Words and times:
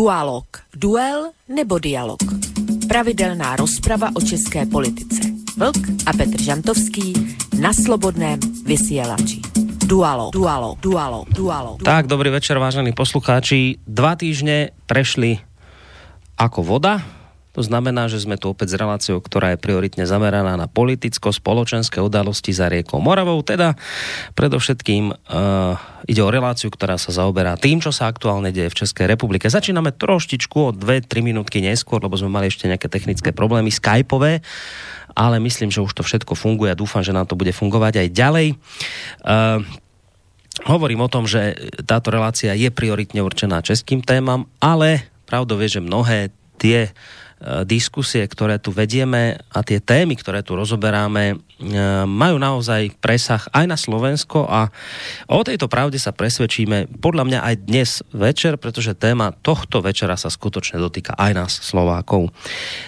Dualog. 0.00 0.48
Duel 0.72 1.36
nebo 1.44 1.76
dialog. 1.76 2.24
Pravidelná 2.88 3.52
rozprava 3.60 4.08
o 4.16 4.20
české 4.24 4.64
politice. 4.64 5.28
Vlk 5.60 6.08
a 6.08 6.16
Petr 6.16 6.40
Žantovský 6.40 7.12
na 7.60 7.76
slobodném 7.76 8.40
vysielači. 8.64 9.44
Dualog, 9.84 10.32
dualog, 10.32 10.80
dualog, 10.80 11.28
dualog. 11.28 11.84
Tak, 11.84 12.08
dobrý 12.08 12.32
večer, 12.32 12.56
vážení 12.56 12.96
poslucháči. 12.96 13.76
Dva 13.84 14.16
týždne 14.16 14.72
prešli 14.88 15.36
ako 16.40 16.64
voda 16.64 17.04
to 17.60 17.68
znamená, 17.68 18.08
že 18.08 18.24
sme 18.24 18.40
tu 18.40 18.48
opäť 18.48 18.72
s 18.72 18.80
reláciou, 18.80 19.20
ktorá 19.20 19.52
je 19.52 19.60
prioritne 19.60 20.08
zameraná 20.08 20.56
na 20.56 20.64
politicko-spoločenské 20.64 22.00
udalosti 22.00 22.56
za 22.56 22.72
riekou 22.72 23.04
Moravou. 23.04 23.44
Teda 23.44 23.76
predovšetkým 24.32 25.12
uh, 25.12 25.76
ide 26.08 26.24
o 26.24 26.32
reláciu, 26.32 26.72
ktorá 26.72 26.96
sa 26.96 27.12
zaoberá 27.12 27.60
tým, 27.60 27.84
čo 27.84 27.92
sa 27.92 28.08
aktuálne 28.08 28.48
deje 28.48 28.72
v 28.72 28.78
Českej 28.80 29.12
republike. 29.12 29.52
Začíname 29.52 29.92
troštičku 29.92 30.56
o 30.56 30.72
2-3 30.72 31.20
minútky 31.20 31.60
neskôr, 31.60 32.00
lebo 32.00 32.16
sme 32.16 32.32
mali 32.32 32.48
ešte 32.48 32.64
nejaké 32.64 32.88
technické 32.88 33.36
problémy 33.36 33.68
skypové, 33.68 34.40
ale 35.12 35.36
myslím, 35.44 35.68
že 35.68 35.84
už 35.84 35.92
to 35.92 36.00
všetko 36.00 36.32
funguje 36.32 36.72
a 36.72 36.80
dúfam, 36.80 37.04
že 37.04 37.12
nám 37.12 37.28
to 37.28 37.36
bude 37.36 37.52
fungovať 37.52 38.00
aj 38.00 38.08
ďalej. 38.08 38.46
Uh, 39.20 39.60
Hovorím 40.60 41.00
o 41.00 41.08
tom, 41.08 41.24
že 41.24 41.56
táto 41.88 42.12
relácia 42.12 42.52
je 42.52 42.68
prioritne 42.68 43.24
určená 43.24 43.64
českým 43.64 44.04
témam, 44.04 44.44
ale 44.60 45.08
pravdou 45.24 45.56
je, 45.56 45.80
že 45.80 45.80
mnohé 45.80 46.28
tie 46.60 46.92
Eh, 46.92 47.19
diskusie, 47.64 48.28
ktoré 48.28 48.60
tu 48.60 48.68
vedieme 48.68 49.40
a 49.48 49.64
tie 49.64 49.80
témy, 49.80 50.12
ktoré 50.20 50.44
tu 50.44 50.52
rozoberáme, 50.52 51.24
eh, 51.32 51.38
majú 52.04 52.36
naozaj 52.36 53.00
presah 53.00 53.40
aj 53.56 53.64
na 53.64 53.80
Slovensko 53.80 54.44
a 54.44 54.68
o 55.24 55.40
tejto 55.40 55.64
pravde 55.64 55.96
sa 55.96 56.12
presvedčíme 56.12 57.00
podľa 57.00 57.24
mňa 57.24 57.38
aj 57.40 57.54
dnes 57.64 57.90
večer, 58.12 58.60
pretože 58.60 58.92
téma 58.92 59.32
tohto 59.32 59.80
večera 59.80 60.20
sa 60.20 60.28
skutočne 60.28 60.76
dotýka 60.76 61.16
aj 61.16 61.32
nás 61.32 61.52
Slovákov. 61.64 62.28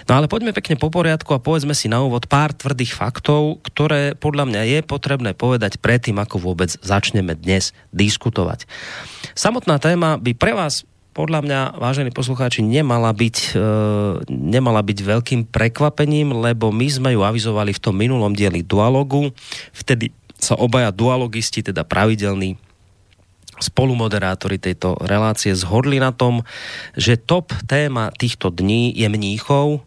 No 0.05 0.13
ale 0.13 0.29
poďme 0.29 0.53
pekne 0.53 0.77
po 0.77 0.93
poriadku 0.93 1.33
a 1.33 1.41
povedzme 1.41 1.73
si 1.73 1.89
na 1.89 2.05
úvod 2.05 2.29
pár 2.29 2.53
tvrdých 2.53 2.93
faktov, 2.93 3.57
ktoré 3.65 4.13
podľa 4.13 4.53
mňa 4.53 4.61
je 4.69 4.79
potrebné 4.85 5.33
povedať 5.33 5.81
predtým, 5.81 6.21
ako 6.21 6.37
vôbec 6.37 6.69
začneme 6.85 7.33
dnes 7.33 7.73
diskutovať. 7.89 8.69
Samotná 9.33 9.81
téma 9.81 10.21
by 10.21 10.37
pre 10.37 10.53
vás 10.53 10.85
podľa 11.13 11.39
mňa, 11.45 11.59
vážení 11.77 12.09
poslucháči, 12.09 12.65
nemala 12.65 13.13
byť, 13.13 13.37
e, 13.53 13.69
nemala 14.27 14.81
byť 14.81 14.97
veľkým 15.05 15.41
prekvapením, 15.45 16.33
lebo 16.33 16.73
my 16.73 16.87
sme 16.89 17.09
ju 17.13 17.21
avizovali 17.21 17.71
v 17.71 17.81
tom 17.81 17.95
minulom 17.95 18.33
dieli 18.33 18.65
dualogu. 18.65 19.29
Vtedy 19.71 20.09
sa 20.41 20.57
obaja 20.57 20.89
dualogisti, 20.89 21.61
teda 21.61 21.85
pravidelní 21.85 22.57
spolumoderátori 23.61 24.57
tejto 24.57 24.97
relácie 25.05 25.53
zhodli 25.53 26.01
na 26.01 26.09
tom, 26.09 26.41
že 26.97 27.15
top 27.15 27.53
téma 27.69 28.09
týchto 28.17 28.49
dní 28.49 28.91
je 28.91 29.07
Mníchov, 29.07 29.85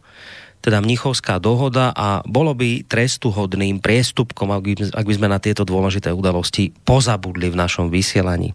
teda 0.66 0.82
Mnichovská 0.82 1.38
dohoda 1.38 1.94
a 1.94 2.26
bolo 2.26 2.50
by 2.50 2.82
trestuhodným 2.90 3.78
priestupkom, 3.78 4.50
ak 4.50 4.62
by, 4.66 4.72
ak 4.90 5.06
by 5.06 5.14
sme 5.14 5.30
na 5.30 5.38
tieto 5.38 5.62
dôležité 5.62 6.10
udalosti 6.10 6.74
pozabudli 6.82 7.54
v 7.54 7.60
našom 7.62 7.86
vysielaní. 7.86 8.50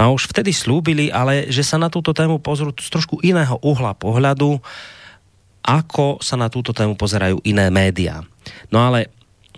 a 0.00 0.08
už 0.16 0.32
vtedy 0.32 0.56
slúbili, 0.56 1.12
ale 1.12 1.52
že 1.52 1.60
sa 1.60 1.76
na 1.76 1.92
túto 1.92 2.16
tému 2.16 2.40
pozrú 2.40 2.72
z 2.72 2.88
trošku 2.88 3.20
iného 3.20 3.60
uhla 3.60 3.92
pohľadu, 3.92 4.64
ako 5.60 6.24
sa 6.24 6.40
na 6.40 6.48
túto 6.48 6.72
tému 6.72 6.96
pozerajú 6.96 7.44
iné 7.44 7.68
médiá. 7.68 8.24
No 8.72 8.88
ale 8.88 9.12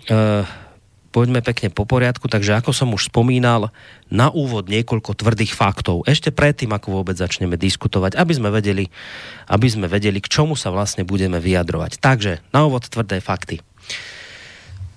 e, 0.05 0.43
poďme 1.15 1.39
pekne 1.39 1.71
po 1.71 1.87
poriadku, 1.87 2.27
takže 2.27 2.59
ako 2.59 2.75
som 2.75 2.91
už 2.91 3.07
spomínal, 3.07 3.71
na 4.11 4.27
úvod 4.27 4.67
niekoľko 4.67 5.15
tvrdých 5.15 5.55
faktov, 5.55 6.03
ešte 6.03 6.35
predtým, 6.35 6.75
ako 6.75 6.99
vôbec 6.99 7.15
začneme 7.15 7.55
diskutovať, 7.55 8.19
aby 8.19 8.33
sme 8.35 8.51
vedeli, 8.51 8.91
aby 9.47 9.67
sme 9.71 9.87
vedeli, 9.87 10.19
k 10.19 10.27
čomu 10.27 10.59
sa 10.59 10.75
vlastne 10.75 11.07
budeme 11.07 11.39
vyjadrovať. 11.39 12.03
Takže 12.03 12.43
na 12.51 12.67
úvod 12.67 12.83
tvrdé 12.91 13.23
fakty. 13.23 13.63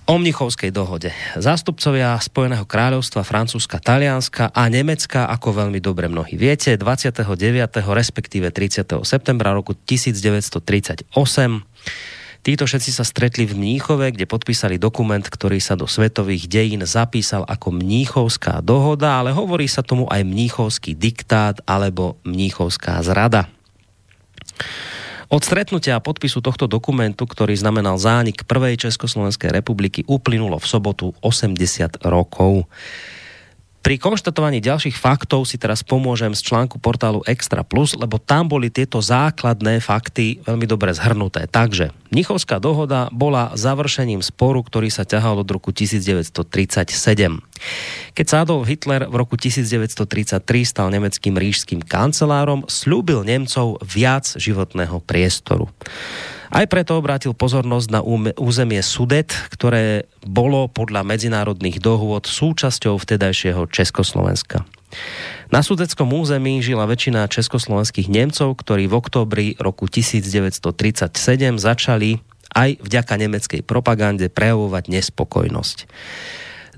O 0.09 0.17
Mnichovskej 0.17 0.73
dohode. 0.73 1.13
Zástupcovia 1.37 2.17
Spojeného 2.17 2.65
kráľovstva, 2.65 3.21
Francúzska, 3.21 3.77
Talianska 3.77 4.49
a 4.51 4.65
Nemecka, 4.65 5.29
ako 5.29 5.53
veľmi 5.63 5.77
dobre 5.77 6.09
mnohí 6.09 6.33
viete, 6.33 6.75
29. 6.75 7.29
respektíve 7.93 8.49
30. 8.49 9.05
septembra 9.05 9.53
roku 9.53 9.77
1938 9.77 11.13
Títo 12.39 12.63
všetci 12.63 12.95
sa 12.95 13.03
stretli 13.03 13.43
v 13.43 13.59
Mníchove, 13.59 14.15
kde 14.15 14.23
podpísali 14.23 14.79
dokument, 14.79 15.21
ktorý 15.21 15.59
sa 15.59 15.75
do 15.75 15.83
svetových 15.91 16.47
dejín 16.47 16.87
zapísal 16.87 17.43
ako 17.43 17.75
Mníchovská 17.75 18.63
dohoda, 18.63 19.19
ale 19.19 19.35
hovorí 19.35 19.67
sa 19.67 19.83
tomu 19.83 20.07
aj 20.07 20.23
Mníchovský 20.23 20.95
diktát 20.95 21.59
alebo 21.67 22.15
Mníchovská 22.23 23.03
zrada. 23.03 23.51
Od 25.29 25.45
stretnutia 25.45 25.99
a 25.99 26.01
podpisu 26.01 26.41
tohto 26.41 26.65
dokumentu, 26.65 27.27
ktorý 27.27 27.53
znamenal 27.53 28.01
zánik 28.01 28.49
prvej 28.49 28.81
Československej 28.81 29.53
republiky, 29.53 30.01
uplynulo 30.09 30.57
v 30.57 30.65
sobotu 30.65 31.13
80 31.21 32.01
rokov. 32.01 32.65
Pri 33.79 33.95
konštatovaní 33.95 34.59
ďalších 34.59 34.99
faktov 34.99 35.47
si 35.47 35.55
teraz 35.55 35.87
pomôžem 35.87 36.35
z 36.35 36.43
článku 36.43 36.83
portálu 36.83 37.23
Extra 37.23 37.63
Plus, 37.63 37.95
lebo 37.95 38.19
tam 38.19 38.51
boli 38.51 38.67
tieto 38.67 38.99
základné 38.99 39.79
fakty 39.79 40.43
veľmi 40.43 40.67
dobre 40.67 40.91
zhrnuté. 40.91 41.47
Takže 41.47 41.95
Mnichovská 42.11 42.59
dohoda 42.59 43.07
bola 43.15 43.55
završením 43.55 44.19
sporu, 44.19 44.65
ktorý 44.65 44.91
sa 44.91 45.07
ťahal 45.07 45.45
od 45.45 45.49
roku 45.49 45.71
1937. 45.71 46.91
Keď 48.17 48.25
sa 48.27 48.43
Adolf 48.43 48.67
Hitler 48.67 49.07
v 49.07 49.15
roku 49.15 49.39
1933 49.39 50.43
stal 50.67 50.91
nemeckým 50.91 51.39
ríšským 51.39 51.79
kancelárom, 51.79 52.67
slúbil 52.67 53.23
Nemcov 53.23 53.79
viac 53.79 54.27
životného 54.35 54.99
priestoru. 55.05 55.71
Aj 56.49 56.65
preto 56.65 56.97
obrátil 56.97 57.37
pozornosť 57.37 57.87
na 57.93 58.01
územie 58.41 58.81
Sudet, 58.81 59.29
ktoré 59.53 60.09
bolo 60.25 60.65
podľa 60.65 61.05
medzinárodných 61.05 61.77
dohôd 61.77 62.25
súčasťou 62.25 62.97
vtedajšieho 62.97 63.69
Československa. 63.69 64.65
Na 65.53 65.61
sudeckom 65.61 66.09
území 66.09 66.65
žila 66.65 66.89
väčšina 66.89 67.29
československých 67.29 68.09
Nemcov, 68.09 68.57
ktorí 68.57 68.89
v 68.89 68.97
oktobri 68.97 69.47
roku 69.61 69.85
1937 69.85 71.13
začali 71.61 72.17
aj 72.49 72.81
vďaka 72.81 73.13
nemeckej 73.13 73.61
propagande 73.61 74.33
prejavovať 74.33 74.89
nespokojnosť. 74.89 75.77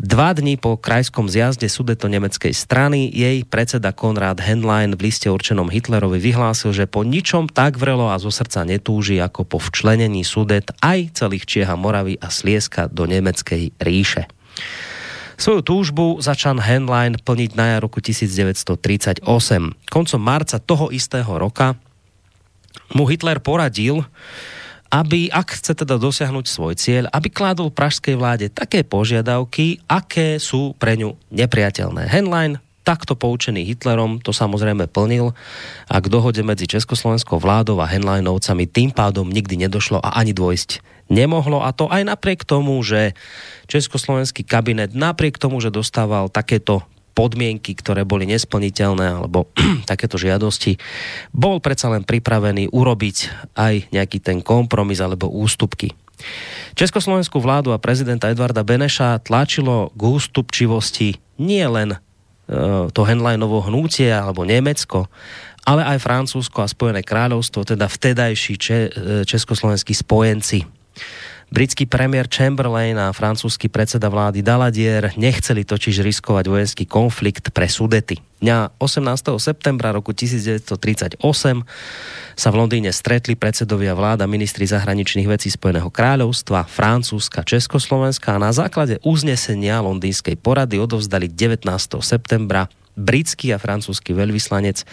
Dva 0.01 0.33
dní 0.33 0.57
po 0.57 0.81
krajskom 0.81 1.29
zjazde 1.29 1.69
sudeto 1.69 2.09
nemeckej 2.09 2.57
strany 2.57 3.05
jej 3.13 3.45
predseda 3.45 3.93
Konrad 3.93 4.41
Henlein 4.41 4.97
v 4.97 5.05
liste 5.05 5.29
určenom 5.29 5.69
Hitlerovi 5.69 6.17
vyhlásil, 6.17 6.73
že 6.73 6.89
po 6.89 7.05
ničom 7.05 7.45
tak 7.45 7.77
vrelo 7.77 8.09
a 8.09 8.17
zo 8.17 8.33
srdca 8.33 8.65
netúži 8.65 9.21
ako 9.21 9.45
po 9.45 9.61
včlenení 9.61 10.25
sudet 10.25 10.73
aj 10.81 11.13
celých 11.13 11.45
Čieha 11.45 11.77
Moravy 11.77 12.17
a 12.17 12.33
Slieska 12.33 12.89
do 12.89 13.05
nemeckej 13.05 13.77
ríše. 13.77 14.25
Svoju 15.37 15.61
túžbu 15.61 16.17
začal 16.17 16.57
Henlein 16.57 17.21
plniť 17.21 17.53
na 17.53 17.77
jar 17.77 17.85
roku 17.85 18.01
1938. 18.01 19.21
Koncom 19.85 20.21
marca 20.21 20.57
toho 20.57 20.89
istého 20.89 21.29
roka 21.37 21.77
mu 22.89 23.05
Hitler 23.05 23.37
poradil, 23.37 24.01
aby, 24.91 25.31
ak 25.31 25.57
chce 25.57 25.71
teda 25.71 25.95
dosiahnuť 25.95 26.45
svoj 26.45 26.75
cieľ, 26.75 27.07
aby 27.15 27.31
kládol 27.31 27.71
pražskej 27.71 28.19
vláde 28.19 28.51
také 28.51 28.83
požiadavky, 28.83 29.79
aké 29.87 30.35
sú 30.35 30.75
pre 30.75 30.99
ňu 30.99 31.15
nepriateľné. 31.31 32.11
Henlein 32.11 32.59
takto 32.83 33.15
poučený 33.15 33.63
Hitlerom 33.63 34.19
to 34.19 34.35
samozrejme 34.35 34.89
plnil 34.91 35.31
a 35.87 35.95
k 36.01 36.11
dohode 36.11 36.41
medzi 36.43 36.67
Československou 36.67 37.39
vládou 37.39 37.79
a 37.79 37.87
Henleinovcami 37.87 38.67
tým 38.67 38.91
pádom 38.91 39.29
nikdy 39.29 39.55
nedošlo 39.65 40.01
a 40.01 40.17
ani 40.19 40.35
dôjsť 40.35 40.81
nemohlo 41.11 41.61
a 41.61 41.71
to 41.75 41.91
aj 41.91 42.07
napriek 42.07 42.47
tomu, 42.47 42.79
že 42.81 43.13
Československý 43.69 44.47
kabinet 44.47 44.95
napriek 44.97 45.37
tomu, 45.37 45.59
že 45.59 45.69
dostával 45.69 46.31
takéto 46.31 46.83
podmienky, 47.21 47.77
ktoré 47.77 48.01
boli 48.01 48.25
nesplniteľné 48.25 49.21
alebo 49.21 49.45
takéto 49.91 50.17
žiadosti, 50.17 50.81
bol 51.29 51.61
predsa 51.61 51.93
len 51.93 52.01
pripravený 52.01 52.73
urobiť 52.73 53.17
aj 53.53 53.93
nejaký 53.93 54.17
ten 54.17 54.41
kompromis 54.41 54.97
alebo 54.97 55.29
ústupky. 55.29 55.93
Československú 56.73 57.37
vládu 57.37 57.73
a 57.73 57.81
prezidenta 57.81 58.33
Edvarda 58.33 58.65
Beneša 58.65 59.21
tlačilo 59.21 59.93
k 59.93 60.01
ústupčivosti 60.01 61.21
nie 61.37 61.65
len 61.65 61.93
e, 61.93 61.97
to 62.89 63.01
Henleinovo 63.05 63.61
hnutie 63.65 64.09
alebo 64.09 64.45
Nemecko, 64.45 65.09
ale 65.61 65.85
aj 65.85 66.01
Francúzsko 66.01 66.65
a 66.65 66.69
Spojené 66.69 67.05
kráľovstvo, 67.05 67.65
teda 67.65 67.85
vtedajší 67.85 68.53
e, 68.57 68.61
československí 69.25 69.93
spojenci. 69.93 70.65
Britský 71.51 71.83
premiér 71.83 72.31
Chamberlain 72.31 72.95
a 72.95 73.11
francúzsky 73.11 73.67
predseda 73.67 74.07
vlády 74.07 74.39
Daladier 74.39 75.11
nechceli 75.19 75.67
totiž 75.67 75.99
riskovať 75.99 76.47
vojenský 76.47 76.87
konflikt 76.87 77.51
pre 77.51 77.67
Sudety. 77.67 78.23
Dňa 78.39 78.79
18. 78.79 79.35
septembra 79.35 79.91
roku 79.91 80.15
1938 80.15 81.19
sa 82.39 82.47
v 82.47 82.55
Londýne 82.55 82.95
stretli 82.95 83.35
predsedovia 83.35 83.91
vláda 83.91 84.31
ministri 84.31 84.63
zahraničných 84.63 85.27
vecí 85.27 85.51
Spojeného 85.51 85.91
kráľovstva, 85.91 86.71
Francúzska, 86.71 87.43
Československa 87.43 88.39
a 88.39 88.39
na 88.39 88.55
základe 88.55 89.03
uznesenia 89.03 89.83
londýnskej 89.83 90.39
porady 90.39 90.79
odovzdali 90.79 91.27
19. 91.27 91.67
septembra 91.99 92.71
britský 92.95 93.55
a 93.55 93.61
francúzsky 93.61 94.11
veľvyslanec 94.11 94.83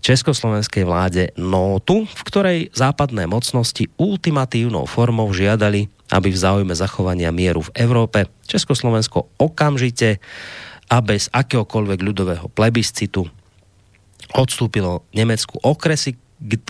československej 0.00 0.84
vláde 0.86 1.22
nótu, 1.34 2.06
v 2.06 2.22
ktorej 2.26 2.58
západné 2.72 3.26
mocnosti 3.26 3.90
ultimatívnou 3.98 4.86
formou 4.86 5.30
žiadali, 5.34 5.90
aby 6.12 6.28
v 6.30 6.38
záujme 6.38 6.74
zachovania 6.76 7.34
mieru 7.34 7.64
v 7.64 7.74
Európe 7.74 8.28
Československo 8.46 9.34
okamžite 9.40 10.20
a 10.92 10.96
bez 11.00 11.32
akéhokoľvek 11.32 12.00
ľudového 12.04 12.46
plebiscitu 12.52 13.24
odstúpilo 14.34 15.04
Nemecku 15.16 15.56
okresy, 15.62 16.16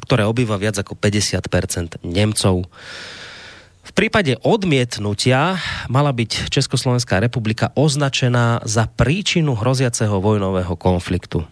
ktoré 0.07 0.23
obýva 0.29 0.61
viac 0.61 0.79
ako 0.79 0.95
50% 0.95 2.05
Nemcov. 2.07 2.69
V 3.85 3.93
prípade 3.93 4.41
odmietnutia 4.41 5.61
mala 5.93 6.11
byť 6.17 6.49
Československá 6.49 7.21
republika 7.21 7.69
označená 7.77 8.65
za 8.65 8.89
príčinu 8.89 9.53
hroziaceho 9.53 10.25
vojnového 10.25 10.73
konfliktu. 10.81 11.45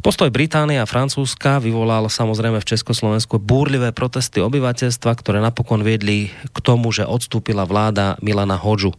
Postoj 0.00 0.32
Británie 0.32 0.80
a 0.80 0.88
Francúzska 0.88 1.60
vyvolal 1.60 2.08
samozrejme 2.08 2.56
v 2.62 2.70
Československu 2.72 3.36
búrlivé 3.36 3.92
protesty 3.92 4.40
obyvateľstva, 4.40 5.12
ktoré 5.12 5.44
napokon 5.44 5.84
viedli 5.84 6.32
k 6.32 6.58
tomu, 6.64 6.88
že 6.88 7.04
odstúpila 7.04 7.68
vláda 7.68 8.16
Milana 8.24 8.56
Hodžu. 8.56 8.96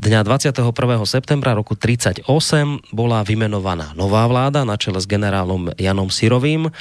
Dňa 0.00 0.26
21. 0.26 0.66
septembra 1.06 1.54
roku 1.54 1.78
1938 1.78 2.90
bola 2.90 3.22
vymenovaná 3.22 3.94
nová 3.94 4.26
vláda 4.26 4.66
na 4.66 4.74
čele 4.74 4.98
s 4.98 5.06
generálom 5.06 5.70
Janom 5.78 6.10
Sirovým, 6.10 6.74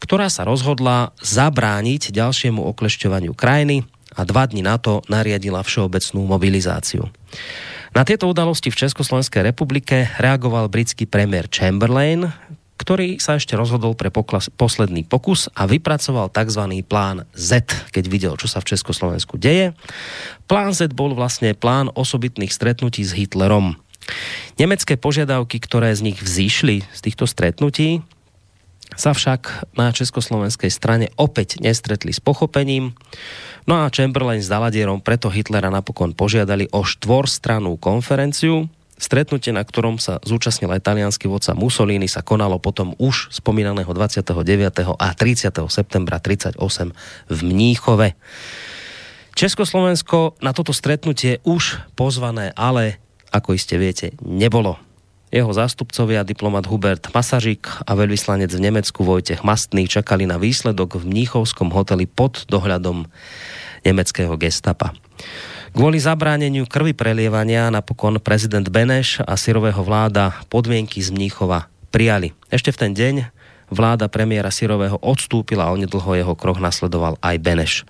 ktorá 0.00 0.32
sa 0.32 0.48
rozhodla 0.48 1.12
zabrániť 1.20 2.16
ďalšiemu 2.16 2.64
oklešťovaniu 2.64 3.36
krajiny 3.36 3.84
a 4.16 4.20
dva 4.24 4.44
dní 4.46 4.60
na 4.64 4.76
to 4.76 5.00
nariadila 5.08 5.64
všeobecnú 5.64 6.24
mobilizáciu. 6.28 7.08
Na 7.92 8.08
tieto 8.08 8.24
udalosti 8.24 8.72
v 8.72 8.80
Československej 8.88 9.52
republike 9.52 10.08
reagoval 10.16 10.72
britský 10.72 11.04
premiér 11.04 11.48
Chamberlain, 11.52 12.32
ktorý 12.80 13.22
sa 13.22 13.38
ešte 13.38 13.54
rozhodol 13.54 13.94
pre 13.94 14.10
poklas, 14.10 14.50
posledný 14.50 15.06
pokus 15.06 15.46
a 15.54 15.70
vypracoval 15.70 16.32
tzv. 16.34 16.82
plán 16.82 17.28
Z, 17.30 17.62
keď 17.94 18.04
videl, 18.10 18.34
čo 18.34 18.50
sa 18.50 18.58
v 18.58 18.74
Československu 18.74 19.38
deje. 19.38 19.76
Plán 20.50 20.74
Z 20.74 20.90
bol 20.90 21.14
vlastne 21.14 21.54
plán 21.54 21.92
osobitných 21.94 22.50
stretnutí 22.50 23.06
s 23.06 23.14
Hitlerom. 23.14 23.78
Nemecké 24.58 24.98
požiadavky, 24.98 25.62
ktoré 25.62 25.94
z 25.94 26.10
nich 26.10 26.18
vzýšli 26.18 26.82
z 26.82 27.00
týchto 27.06 27.30
stretnutí, 27.30 28.02
sa 28.92 29.16
však 29.16 29.72
na 29.78 29.88
československej 29.94 30.68
strane 30.68 31.06
opäť 31.16 31.62
nestretli 31.62 32.12
s 32.12 32.20
pochopením. 32.20 32.92
No 33.66 33.78
a 33.78 33.90
Chamberlain 33.94 34.42
s 34.42 34.50
Daladierom 34.50 34.98
preto 34.98 35.30
Hitlera 35.30 35.70
napokon 35.70 36.12
požiadali 36.12 36.66
o 36.74 36.82
štvorstranú 36.82 37.78
konferenciu, 37.78 38.66
Stretnutie, 39.02 39.50
na 39.50 39.66
ktorom 39.66 39.98
sa 39.98 40.22
zúčastnil 40.22 40.70
aj 40.70 40.86
talianský 40.86 41.26
vodca 41.26 41.58
Mussolini, 41.58 42.06
sa 42.06 42.22
konalo 42.22 42.62
potom 42.62 42.94
už 43.02 43.34
spomínaného 43.34 43.90
29. 43.90 44.30
a 44.94 45.08
30. 45.10 45.50
septembra 45.66 46.22
38 46.22 46.54
v 47.26 47.38
Mníchove. 47.42 48.14
Československo 49.34 50.38
na 50.38 50.54
toto 50.54 50.70
stretnutie 50.70 51.42
už 51.42 51.82
pozvané, 51.98 52.54
ale 52.54 53.02
ako 53.34 53.58
iste 53.58 53.74
viete, 53.74 54.14
nebolo. 54.22 54.78
Jeho 55.32 55.48
zástupcovia, 55.48 56.28
diplomat 56.28 56.68
Hubert 56.68 57.08
Masažik 57.16 57.64
a 57.88 57.96
veľvyslanec 57.96 58.52
v 58.52 58.68
Nemecku 58.68 59.00
Vojtech 59.00 59.40
Mastný 59.40 59.88
čakali 59.88 60.28
na 60.28 60.36
výsledok 60.36 61.00
v 61.00 61.08
Mníchovskom 61.08 61.72
hoteli 61.72 62.04
pod 62.04 62.44
dohľadom 62.52 63.08
nemeckého 63.80 64.36
gestapa. 64.36 64.92
Kvôli 65.72 65.96
zabráneniu 65.96 66.68
krvi 66.68 66.92
prelievania 66.92 67.72
napokon 67.72 68.20
prezident 68.20 68.68
Beneš 68.68 69.24
a 69.24 69.32
Sirového 69.40 69.80
vláda 69.80 70.36
podmienky 70.52 71.00
z 71.00 71.08
Mníchova 71.08 71.64
prijali. 71.88 72.36
Ešte 72.52 72.68
v 72.68 72.80
ten 72.84 72.92
deň 72.92 73.14
vláda 73.72 74.12
premiéra 74.12 74.52
Sirového 74.52 75.00
odstúpila 75.00 75.64
a 75.64 75.72
onedlho 75.72 76.12
jeho 76.12 76.36
krok 76.36 76.60
nasledoval 76.60 77.16
aj 77.24 77.40
Beneš. 77.40 77.88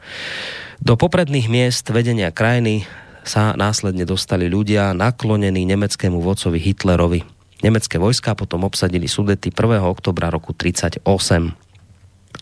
Do 0.78 0.94
popredných 0.94 1.50
miest 1.50 1.90
vedenia 1.90 2.30
krajiny 2.30 2.86
sa 3.22 3.54
následne 3.54 4.02
dostali 4.06 4.50
ľudia 4.50 4.94
naklonení 4.94 5.62
nemeckému 5.66 6.18
vodcovi 6.18 6.58
Hitlerovi. 6.58 7.22
Nemecké 7.62 7.96
vojska 8.02 8.34
potom 8.34 8.66
obsadili 8.66 9.06
Sudety 9.06 9.54
1. 9.54 9.78
oktobra 9.86 10.28
roku 10.34 10.50
1938. 10.50 11.54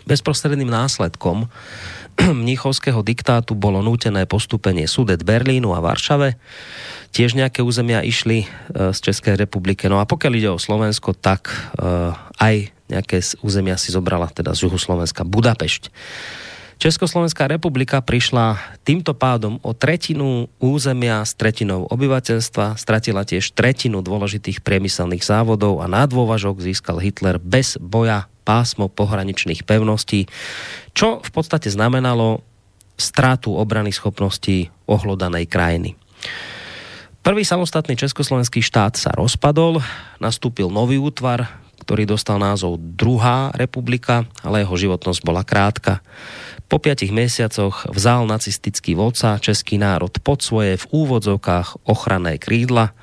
Bezprostredným 0.08 0.70
následkom 0.72 1.52
mníchovského 2.44 3.04
diktátu 3.04 3.52
bolo 3.52 3.84
nútené 3.84 4.24
postupenie 4.24 4.88
Sudet 4.88 5.20
Berlínu 5.20 5.76
a 5.76 5.84
Varšave. 5.84 6.40
Tiež 7.12 7.36
nejaké 7.36 7.60
územia 7.60 8.00
išli 8.00 8.44
e, 8.44 8.46
z 8.96 8.98
Českej 8.98 9.36
republiky. 9.36 9.92
No 9.92 10.00
a 10.00 10.08
pokiaľ 10.08 10.32
ide 10.32 10.50
o 10.50 10.62
Slovensko, 10.62 11.12
tak 11.12 11.52
e, 11.52 12.14
aj 12.40 12.54
nejaké 12.90 13.22
územia 13.44 13.78
si 13.78 13.92
zobrala 13.92 14.26
teda 14.32 14.56
z 14.56 14.66
Juhoslovenska 14.66 15.22
Budapešť. 15.22 15.92
Československá 16.80 17.44
republika 17.44 18.00
prišla 18.00 18.56
týmto 18.88 19.12
pádom 19.12 19.60
o 19.60 19.76
tretinu 19.76 20.48
územia 20.56 21.20
s 21.28 21.36
tretinou 21.36 21.84
obyvateľstva, 21.84 22.80
stratila 22.80 23.28
tiež 23.28 23.52
tretinu 23.52 24.00
dôležitých 24.00 24.64
priemyselných 24.64 25.20
závodov 25.20 25.84
a 25.84 25.86
na 25.92 26.08
dôvažok 26.08 26.64
získal 26.64 26.96
Hitler 27.04 27.36
bez 27.36 27.76
boja 27.76 28.32
pásmo 28.48 28.88
pohraničných 28.88 29.68
pevností, 29.68 30.24
čo 30.96 31.20
v 31.20 31.30
podstate 31.36 31.68
znamenalo 31.68 32.40
strátu 32.96 33.60
obrany 33.60 33.92
schopností 33.92 34.72
ohlodanej 34.88 35.52
krajiny. 35.52 36.00
Prvý 37.20 37.44
samostatný 37.44 37.92
československý 38.00 38.64
štát 38.64 38.96
sa 38.96 39.12
rozpadol, 39.12 39.84
nastúpil 40.16 40.72
nový 40.72 40.96
útvar, 40.96 41.60
ktorý 41.84 42.08
dostal 42.08 42.40
názov 42.40 42.80
Druhá 42.80 43.52
republika, 43.52 44.24
ale 44.40 44.64
jeho 44.64 44.76
životnosť 44.80 45.20
bola 45.20 45.44
krátka. 45.44 46.00
Po 46.70 46.78
piatich 46.78 47.10
mesiacoch 47.10 47.90
vzal 47.90 48.30
nacistický 48.30 48.94
vodca 48.94 49.42
český 49.42 49.74
národ 49.74 50.14
pod 50.22 50.38
svoje 50.38 50.78
v 50.78 50.86
úvodzovkách 50.94 51.82
ochranné 51.82 52.38
krídla 52.38 52.94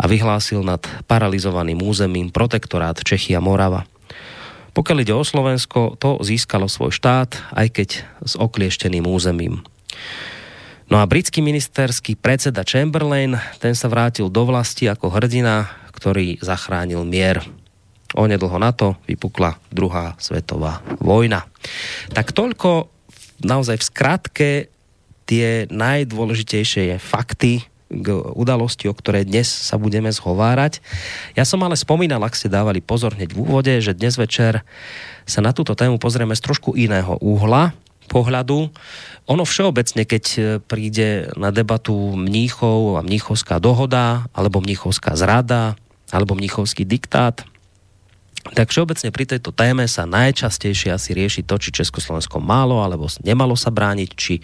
a 0.00 0.04
vyhlásil 0.08 0.64
nad 0.64 0.80
paralizovaným 1.04 1.76
územím 1.84 2.32
protektorát 2.32 2.96
Čechy 2.96 3.36
a 3.36 3.44
Morava. 3.44 3.84
Pokiaľ 4.72 4.98
ide 5.04 5.12
o 5.12 5.20
Slovensko, 5.20 6.00
to 6.00 6.24
získalo 6.24 6.72
svoj 6.72 6.96
štát, 6.96 7.52
aj 7.52 7.68
keď 7.76 7.88
s 8.24 8.32
okliešteným 8.40 9.04
územím. 9.04 9.60
No 10.88 10.96
a 10.96 11.04
britský 11.04 11.44
ministerský 11.44 12.16
predseda 12.16 12.64
Chamberlain, 12.64 13.36
ten 13.60 13.76
sa 13.76 13.92
vrátil 13.92 14.32
do 14.32 14.48
vlasti 14.48 14.88
ako 14.88 15.12
hrdina, 15.12 15.68
ktorý 15.92 16.40
zachránil 16.40 17.04
mier. 17.04 17.44
Onedlho 18.12 18.56
na 18.60 18.72
to 18.76 18.96
vypukla 19.08 19.56
druhá 19.72 20.16
svetová 20.20 20.84
vojna. 21.00 21.48
Tak 22.12 22.36
toľko 22.36 22.91
naozaj 23.42 23.78
v 23.78 23.88
skratke 23.88 24.50
tie 25.26 25.66
najdôležitejšie 25.70 26.98
fakty 26.98 27.62
k 27.92 28.08
udalosti, 28.32 28.88
o 28.88 28.96
ktorej 28.96 29.28
dnes 29.28 29.44
sa 29.44 29.76
budeme 29.76 30.08
zhovárať. 30.08 30.80
Ja 31.36 31.44
som 31.44 31.60
ale 31.60 31.76
spomínal, 31.76 32.24
ak 32.24 32.32
ste 32.32 32.48
dávali 32.48 32.80
pozor 32.80 33.12
hneď 33.12 33.36
v 33.36 33.42
úvode, 33.44 33.72
že 33.84 33.92
dnes 33.92 34.16
večer 34.16 34.64
sa 35.28 35.44
na 35.44 35.52
túto 35.52 35.76
tému 35.76 36.00
pozrieme 36.00 36.32
z 36.32 36.40
trošku 36.40 36.72
iného 36.72 37.20
úhla, 37.20 37.76
pohľadu. 38.08 38.68
Ono 39.30 39.44
všeobecne, 39.46 40.04
keď 40.04 40.24
príde 40.66 41.30
na 41.38 41.48
debatu 41.54 41.94
Mníchov 42.18 42.98
a 42.98 43.04
Mníchovská 43.04 43.56
dohoda, 43.62 44.26
alebo 44.34 44.60
Mníchovská 44.60 45.16
zrada, 45.16 45.78
alebo 46.12 46.36
Mníchovský 46.36 46.84
diktát, 46.84 47.46
tak 48.50 48.74
všeobecne 48.74 49.14
pri 49.14 49.24
tejto 49.30 49.54
téme 49.54 49.86
sa 49.86 50.02
najčastejšie 50.02 50.90
asi 50.90 51.14
rieši 51.14 51.46
to, 51.46 51.54
či 51.62 51.70
Československo 51.70 52.42
málo 52.42 52.82
alebo 52.82 53.06
nemalo 53.22 53.54
sa 53.54 53.70
brániť, 53.70 54.10
či, 54.18 54.42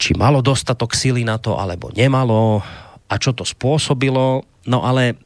či 0.00 0.10
malo 0.16 0.40
dostatok 0.40 0.96
sily 0.96 1.20
na 1.20 1.36
to, 1.36 1.60
alebo 1.60 1.92
nemalo 1.92 2.64
a 3.12 3.14
čo 3.20 3.36
to 3.36 3.44
spôsobilo. 3.44 4.48
No 4.64 4.80
ale 4.88 5.20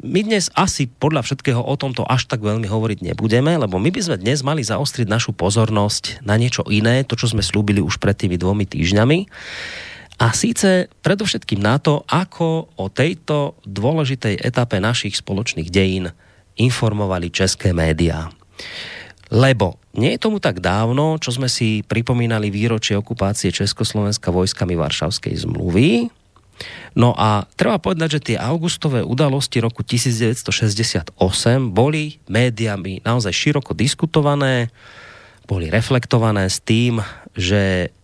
my 0.00 0.20
dnes 0.24 0.48
asi 0.56 0.88
podľa 0.88 1.28
všetkého 1.28 1.60
o 1.60 1.74
tomto 1.76 2.08
až 2.08 2.24
tak 2.24 2.40
veľmi 2.40 2.64
hovoriť 2.64 3.04
nebudeme, 3.12 3.52
lebo 3.56 3.76
my 3.76 3.92
by 3.92 4.00
sme 4.00 4.16
dnes 4.20 4.40
mali 4.40 4.64
zaostriť 4.64 5.04
našu 5.04 5.36
pozornosť 5.36 6.24
na 6.24 6.40
niečo 6.40 6.64
iné, 6.72 7.04
to, 7.04 7.20
čo 7.20 7.28
sme 7.28 7.44
slúbili 7.44 7.84
už 7.84 8.00
pred 8.00 8.16
tými 8.16 8.40
dvomi 8.40 8.64
týždňami. 8.64 9.18
A 10.18 10.34
síce 10.34 10.88
predovšetkým 11.04 11.60
na 11.60 11.76
to, 11.76 12.02
ako 12.08 12.72
o 12.74 12.86
tejto 12.88 13.60
dôležitej 13.68 14.40
etape 14.40 14.80
našich 14.80 15.20
spoločných 15.20 15.68
dejín 15.68 16.16
informovali 16.58 17.30
české 17.30 17.72
médiá. 17.72 18.28
Lebo 19.28 19.76
nie 19.98 20.16
je 20.16 20.22
tomu 20.24 20.40
tak 20.40 20.62
dávno, 20.62 21.20
čo 21.20 21.34
sme 21.34 21.50
si 21.50 21.84
pripomínali 21.84 22.48
výročie 22.48 22.96
okupácie 22.96 23.52
Československa 23.52 24.32
vojskami 24.32 24.72
Varšavskej 24.78 25.34
zmluvy. 25.44 26.08
No 26.98 27.14
a 27.14 27.46
treba 27.54 27.78
povedať, 27.78 28.18
že 28.18 28.24
tie 28.32 28.36
augustové 28.40 29.04
udalosti 29.04 29.62
roku 29.62 29.86
1968 29.86 31.14
boli 31.70 32.18
médiami 32.26 33.04
naozaj 33.06 33.30
široko 33.30 33.76
diskutované, 33.76 34.72
boli 35.46 35.70
reflektované 35.70 36.50
s 36.50 36.58
tým, 36.58 36.98
že 37.36 37.94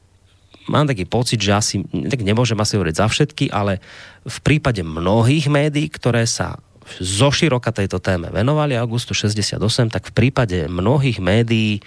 mám 0.70 0.88
taký 0.88 1.04
pocit, 1.04 1.40
že 1.40 1.52
asi, 1.52 1.76
tak 1.84 2.22
nemôžem 2.24 2.56
asi 2.56 2.78
hovoriť 2.78 2.96
za 2.96 3.06
všetky, 3.10 3.44
ale 3.52 3.82
v 4.24 4.38
prípade 4.40 4.80
mnohých 4.80 5.50
médií, 5.50 5.90
ktoré 5.90 6.24
sa 6.24 6.56
zoširoka 7.00 7.72
tejto 7.72 7.98
téme 7.98 8.30
venovali 8.30 8.76
augustu 8.76 9.12
68, 9.16 9.60
tak 9.88 10.10
v 10.10 10.12
prípade 10.12 10.58
mnohých 10.70 11.18
médií 11.18 11.80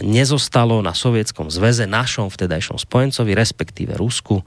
nezostalo 0.00 0.80
na 0.80 0.96
Sovietskom 0.96 1.52
zveze, 1.52 1.84
našom 1.84 2.32
vtedajšom 2.32 2.80
spojencovi, 2.80 3.36
respektíve 3.36 3.92
Rusku, 3.94 4.40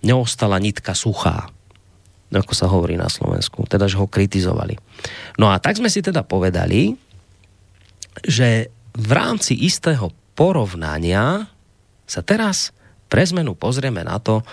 neostala 0.00 0.56
nitka 0.56 0.96
suchá 0.96 1.52
ako 2.30 2.54
sa 2.54 2.70
hovorí 2.70 2.94
na 2.94 3.10
Slovensku, 3.10 3.66
teda, 3.66 3.90
že 3.90 3.98
ho 3.98 4.06
kritizovali. 4.06 4.78
No 5.34 5.50
a 5.50 5.58
tak 5.58 5.82
sme 5.82 5.90
si 5.90 5.98
teda 5.98 6.22
povedali, 6.22 6.94
že 8.22 8.70
v 8.94 9.10
rámci 9.10 9.58
istého 9.58 10.14
porovnania 10.38 11.50
sa 12.06 12.22
teraz 12.22 12.70
pre 13.10 13.26
zmenu 13.26 13.58
pozrieme 13.58 14.06
na 14.06 14.22
to, 14.22 14.46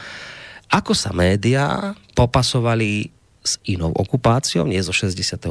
ako 0.74 0.98
sa 0.98 1.14
médiá 1.14 1.94
popasovali 2.18 3.14
s 3.48 3.56
inou 3.64 3.96
okupáciou, 3.96 4.68
nie 4.68 4.84
zo 4.84 4.92
68., 4.92 5.48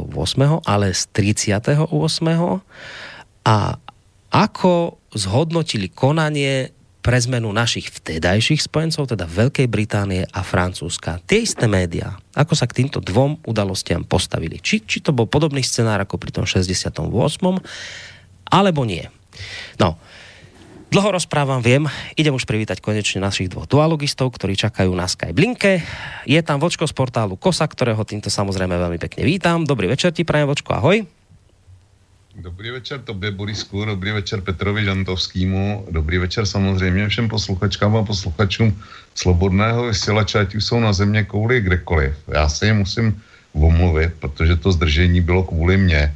ale 0.68 0.92
z 0.92 1.02
38. 1.16 1.88
a 3.48 3.56
ako 4.28 5.00
zhodnotili 5.16 5.88
konanie 5.88 6.76
pre 7.00 7.22
zmenu 7.22 7.54
našich 7.54 7.86
vtedajších 7.86 8.66
spojencov, 8.66 9.06
teda 9.06 9.30
Veľkej 9.30 9.70
Británie 9.70 10.26
a 10.26 10.42
Francúzska. 10.42 11.22
Tie 11.22 11.46
isté 11.46 11.70
médiá, 11.70 12.18
ako 12.34 12.58
sa 12.58 12.66
k 12.66 12.82
týmto 12.82 12.98
dvom 12.98 13.46
udalostiam 13.46 14.02
postavili. 14.02 14.58
Či, 14.58 14.82
či 14.82 14.98
to 14.98 15.14
bol 15.14 15.30
podobný 15.30 15.62
scenár 15.62 16.02
ako 16.02 16.18
pri 16.18 16.34
tom 16.34 16.42
68. 16.42 17.06
alebo 18.50 18.82
nie. 18.82 19.06
No, 19.78 20.02
dlho 20.96 21.12
rozprávam, 21.12 21.60
viem, 21.60 21.84
idem 22.16 22.32
už 22.32 22.48
privítať 22.48 22.80
konečne 22.80 23.20
našich 23.20 23.52
dvoch 23.52 23.68
dualogistov, 23.68 24.32
ktorí 24.32 24.56
čakajú 24.56 24.88
na 24.96 25.04
Skype 25.04 25.36
linke. 25.36 25.84
Je 26.24 26.40
tam 26.40 26.56
Vočko 26.56 26.88
z 26.88 26.96
portálu 26.96 27.36
KOSA, 27.36 27.68
ktorého 27.68 28.00
týmto 28.08 28.32
samozrejme 28.32 28.72
veľmi 28.72 28.96
pekne 28.96 29.28
vítam. 29.28 29.68
Dobrý 29.68 29.92
večer 29.92 30.16
ti, 30.16 30.24
prajem 30.24 30.48
Vočko, 30.48 30.72
ahoj. 30.72 31.04
Dobrý 32.40 32.80
večer 32.80 33.04
tobě, 33.04 33.30
Borisku, 33.30 33.84
dobrý 33.84 34.12
večer 34.12 34.40
Petrovi 34.40 34.84
Žantovskému, 34.84 35.88
dobrý 35.92 36.18
večer 36.18 36.46
samozřejmě 36.46 37.08
všem 37.08 37.28
posluchačkám 37.28 37.96
a 37.96 38.04
posluchačům 38.04 38.72
Slobodného 39.14 39.92
vysílače, 39.92 40.38
ať 40.38 40.54
už 40.54 40.64
jsou 40.64 40.80
na 40.80 40.92
země 40.92 41.24
kouli 41.24 41.60
kdekoliv. 41.60 42.12
Já 42.28 42.48
se 42.48 42.66
jim 42.66 42.76
musím 42.76 43.20
omluvit, 43.52 44.12
protože 44.20 44.56
to 44.56 44.72
zdržení 44.72 45.20
bylo 45.20 45.44
kvůli 45.44 45.76
mně. 45.76 46.02
E, 46.04 46.12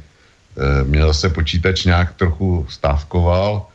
mě 0.85 1.01
zase 1.01 1.29
počítač 1.29 1.85
nějak 1.85 2.13
trochu 2.13 2.65
stávkoval, 2.69 3.65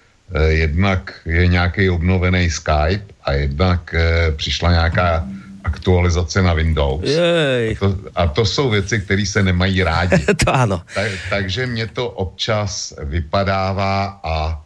jednak 0.49 1.21
je 1.25 1.47
nějaký 1.47 1.91
obnovený 1.91 2.51
Skype 2.51 3.05
a 3.25 3.33
jednak 3.33 3.95
e, 3.95 4.33
přišla 4.33 4.71
nějaká 4.71 5.25
aktualizace 5.65 6.43
na 6.43 6.55
Windows. 6.55 7.03
Jej. 7.03 7.75
A, 7.75 7.79
to, 7.79 7.99
a 8.15 8.27
to 8.27 8.45
jsou 8.47 8.71
věci, 8.71 9.01
které 9.01 9.27
se 9.27 9.43
nemají 9.43 9.83
rádi. 9.83 10.19
to 10.45 10.55
ano. 10.55 10.83
Tak, 10.95 11.11
takže 11.31 11.67
mě 11.67 11.87
to 11.87 12.11
občas 12.11 12.95
vypadává 13.03 14.21
a 14.23 14.63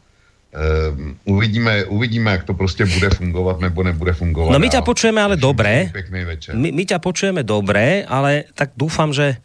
Um, 0.50 1.14
uvidíme, 1.24 1.84
uvidíme, 1.84 2.30
jak 2.30 2.44
to 2.44 2.54
prostě 2.54 2.82
bude 2.82 3.10
fungovat 3.10 3.60
nebo 3.60 3.82
nebude 3.82 4.12
fungovat. 4.12 4.50
No 4.50 4.58
my 4.58 4.66
ťa 4.66 4.82
počujeme 4.82 5.22
ale 5.22 5.38
dobre. 5.38 5.94
Pekný 5.94 6.26
večer. 6.26 6.58
My, 6.58 6.74
my 6.74 6.82
ťa 6.82 6.98
počujeme 6.98 7.46
dobre, 7.46 8.02
ale 8.02 8.50
tak 8.58 8.74
dúfam, 8.74 9.14
že 9.14 9.38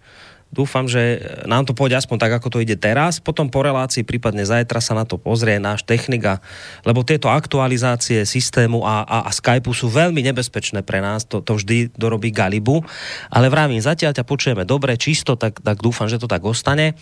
Dúfam, 0.56 0.88
že 0.88 1.20
nám 1.44 1.68
to 1.68 1.76
pôjde 1.76 2.00
aspoň 2.00 2.16
tak, 2.16 2.32
ako 2.40 2.48
to 2.48 2.64
ide 2.64 2.80
teraz. 2.80 3.20
Potom 3.20 3.52
po 3.52 3.60
relácii, 3.60 4.08
prípadne 4.08 4.48
zajtra 4.48 4.80
sa 4.80 4.96
na 4.96 5.04
to 5.04 5.20
pozrie 5.20 5.60
náš 5.60 5.84
technika, 5.84 6.40
lebo 6.88 7.04
tieto 7.04 7.28
aktualizácie 7.28 8.24
systému 8.24 8.88
a, 8.88 9.04
a, 9.04 9.18
a 9.28 9.32
Skypeu 9.36 9.76
sú 9.76 9.92
veľmi 9.92 10.24
nebezpečné 10.24 10.80
pre 10.88 11.04
nás. 11.04 11.28
To, 11.28 11.44
to 11.44 11.60
vždy 11.60 11.92
dorobí 12.00 12.32
Galibu. 12.32 12.88
Ale 13.28 13.52
vravím, 13.52 13.84
zatiaľ 13.84 14.16
ťa 14.16 14.24
počujeme 14.24 14.64
dobre, 14.64 14.96
čisto, 14.96 15.36
tak, 15.36 15.60
tak 15.60 15.84
dúfam, 15.84 16.08
že 16.08 16.16
to 16.16 16.32
tak 16.32 16.48
ostane. 16.48 16.96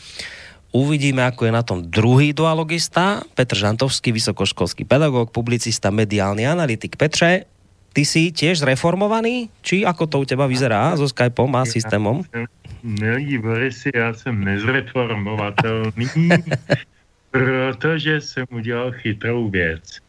Uvidíme, 0.73 1.21
ako 1.21 1.45
je 1.45 1.53
na 1.53 1.61
tom 1.61 1.85
druhý 1.85 2.33
dualogista, 2.33 3.21
Petr 3.37 3.53
Žantovský, 3.53 4.09
vysokoškolský 4.09 4.89
pedagóg, 4.89 5.29
publicista, 5.29 5.93
mediálny 5.93 6.49
analytik. 6.49 6.97
Petře, 6.97 7.45
ty 7.93 8.01
si 8.01 8.33
tiež 8.33 8.65
zreformovaný? 8.65 9.53
Či 9.61 9.85
ako 9.85 10.09
to 10.09 10.15
u 10.17 10.25
teba 10.25 10.49
vyzerá 10.49 10.97
so 10.97 11.05
Skypeom 11.05 11.53
a 11.53 11.69
systémom? 11.69 12.25
Milí 12.83 13.37
Borisy, 13.37 13.91
já 13.95 14.13
jsem 14.13 14.43
nezreformovatelný, 14.43 16.29
protože 17.31 18.21
jsem 18.21 18.45
udělal 18.51 18.91
chytrou 18.91 19.49
věc. 19.49 19.99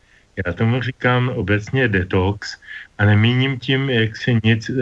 Já 0.46 0.52
tomu 0.52 0.82
říkám 0.82 1.28
obecně 1.28 1.88
detox 1.88 2.58
a 2.98 3.04
nemíním 3.04 3.58
tím, 3.58 3.90
jak 3.90 4.16
si 4.16 4.38
nic 4.44 4.70
e, 4.70 4.74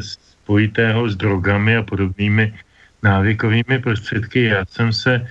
spojitého 0.00 1.08
s 1.08 1.16
drogami 1.16 1.76
a 1.76 1.82
podobnými 1.82 2.54
návykovými 3.02 3.78
prostředky. 3.82 4.44
Já 4.44 4.64
jsem 4.70 4.92
se 4.92 5.14
e, 5.14 5.26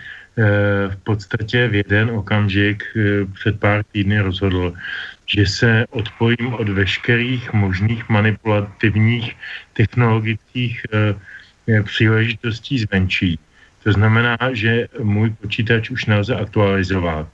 v 0.88 0.98
podstatě 1.04 1.68
v 1.68 1.76
jeden 1.76 2.10
okamžik 2.10 2.84
e, 2.84 3.26
před 3.26 3.60
pár 3.60 3.84
týdny 3.84 4.20
rozhodl, 4.20 4.74
že 5.26 5.48
se 5.48 5.86
odpojím 5.90 6.54
od 6.54 6.70
veškerých 6.70 7.54
možných 7.54 8.10
manipulativních 8.10 9.36
technologických 9.74 10.84
e, 10.94 11.16
příležitostí 11.84 12.80
zvenčí. 12.80 13.40
To 13.84 13.92
znamená, 13.92 14.38
že 14.52 14.88
můj 15.00 15.30
počítač 15.30 15.90
už 15.90 16.06
nelze 16.06 16.36
aktualizovat. 16.36 17.28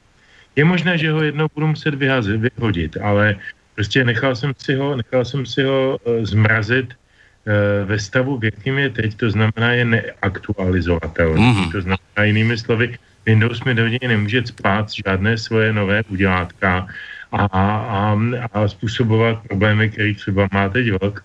Je 0.55 0.65
možné, 0.65 0.97
že 0.97 1.11
ho 1.11 1.23
jednou 1.23 1.47
budu 1.55 1.67
muset 1.67 1.95
vyhazit, 1.95 2.41
vyhodit, 2.41 2.97
ale 2.97 3.35
prostě 3.75 4.03
nechal 4.03 4.35
jsem 4.35 4.53
si 4.57 4.75
ho, 4.75 4.95
nechal 4.95 5.25
jsem 5.25 5.45
si 5.45 5.63
ho 5.63 5.97
uh, 5.97 6.23
zmrazit 6.23 6.93
uh, 6.93 7.89
ve 7.89 7.99
stavu, 7.99 8.37
v 8.37 8.43
jakým 8.43 8.77
je 8.77 8.89
teď, 8.89 9.15
to 9.15 9.27
znamená, 9.31 9.71
je 9.71 9.85
neaktualizovatelný. 9.85 11.43
Mm-hmm. 11.43 11.71
To 11.71 11.81
znamená, 11.81 12.21
jinými 12.23 12.57
slovy, 12.57 12.97
Windows 13.25 13.63
mi 13.63 13.73
do 13.73 13.87
něj 13.87 13.99
nemůže 14.07 14.41
spát 14.45 14.85
žádné 15.05 15.37
svoje 15.37 15.73
nové 15.73 16.03
udělátka 16.09 16.87
a, 17.31 17.45
a, 17.45 18.17
a 18.53 18.67
způsobovat 18.67 19.43
problémy, 19.47 19.89
které 19.89 20.13
třeba 20.13 20.47
má 20.53 20.69
teď 20.69 20.91
vlk. 20.91 21.23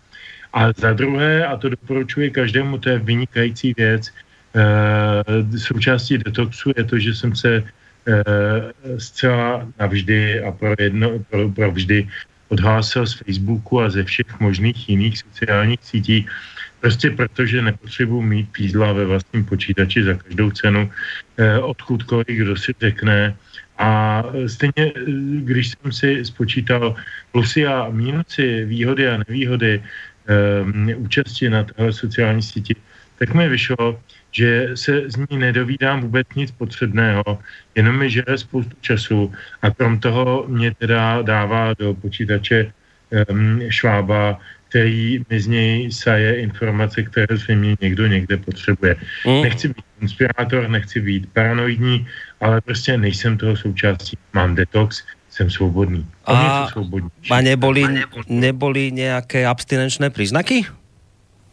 A 0.52 0.72
za 0.76 0.92
druhé, 0.92 1.46
a 1.46 1.56
to 1.56 1.68
doporučuji 1.68 2.30
každému, 2.30 2.78
to 2.78 2.88
je 2.88 2.98
vynikající 2.98 3.74
věc, 3.76 4.10
e, 4.54 5.58
součástí 5.58 6.18
detoxu 6.18 6.72
je 6.76 6.84
to, 6.84 6.98
že 6.98 7.14
jsem 7.14 7.36
se 7.36 7.50
e, 7.56 7.62
zcela 8.98 9.68
navždy 9.78 10.42
a 10.42 10.52
pro, 10.52 10.74
jedno, 10.78 11.18
pro, 11.30 11.48
pro 11.48 11.70
vždy 11.70 12.08
odhlásil 12.50 13.06
z 13.06 13.14
Facebooku 13.14 13.80
a 13.80 13.90
ze 13.90 14.04
všech 14.04 14.40
možných 14.40 14.88
jiných 14.88 15.18
sociálních 15.18 15.78
sítí, 15.82 16.26
prostě 16.80 17.10
protože 17.10 17.62
nepotřebuji 17.62 18.22
mít 18.22 18.48
pízla 18.52 18.92
ve 18.92 19.04
vlastním 19.06 19.44
počítači 19.44 20.02
za 20.04 20.14
každou 20.14 20.50
cenu, 20.50 20.90
eh, 21.38 21.58
odkudkoliv, 21.58 22.26
kdo 22.26 22.56
si 22.56 22.74
řekne. 22.80 23.36
A 23.80 24.22
stejně, 24.46 24.92
když 25.40 25.72
jsem 25.72 25.92
si 25.92 26.24
spočítal 26.24 26.94
plusy 27.32 27.66
a 27.66 27.88
mínusy, 27.88 28.64
výhody 28.64 29.08
a 29.08 29.16
nevýhody 29.24 29.80
účasti 30.96 31.50
na 31.50 31.64
téhle 31.64 31.92
sociální 31.92 32.42
síti, 32.42 32.76
tak 33.18 33.34
mi 33.34 33.48
vyšlo, 33.48 34.00
že 34.32 34.70
se 34.74 35.10
z 35.10 35.16
ní 35.16 35.38
nedovídám 35.38 36.00
vůbec 36.00 36.26
nic 36.36 36.50
potřebného, 36.50 37.38
jenom 37.74 37.98
mi 37.98 38.10
žere 38.10 38.38
spoustu 38.38 38.76
času 38.80 39.32
a 39.62 39.70
krom 39.70 40.00
toho 40.00 40.44
mě 40.48 40.74
teda 40.74 41.22
dává 41.22 41.74
do 41.78 41.94
počítače 41.94 42.72
um, 43.30 43.60
švába, 43.68 44.38
který 44.68 45.20
mi 45.30 45.40
z 45.40 45.46
něj 45.46 45.92
saje 45.92 46.40
informace, 46.40 47.02
které 47.02 47.36
zřejmě 47.36 47.76
někdo 47.80 48.06
někde 48.06 48.36
potřebuje. 48.36 48.96
Mm. 49.26 49.42
Nechci 49.42 49.68
být 49.68 49.84
inspirátor, 50.00 50.68
nechci 50.68 51.00
být 51.00 51.32
paranoidní, 51.32 52.06
ale 52.40 52.60
prostě 52.60 52.96
nejsem 52.96 53.38
toho 53.38 53.56
součástí. 53.56 54.18
Mám 54.32 54.54
detox, 54.54 55.02
jsem 55.30 55.50
svobodný. 55.50 56.06
A, 56.24 56.68
a 57.30 57.40
neboli, 57.40 57.84
neboli 58.28 58.92
nějaké 58.92 59.46
abstinenčné 59.46 60.10
příznaky? 60.10 60.66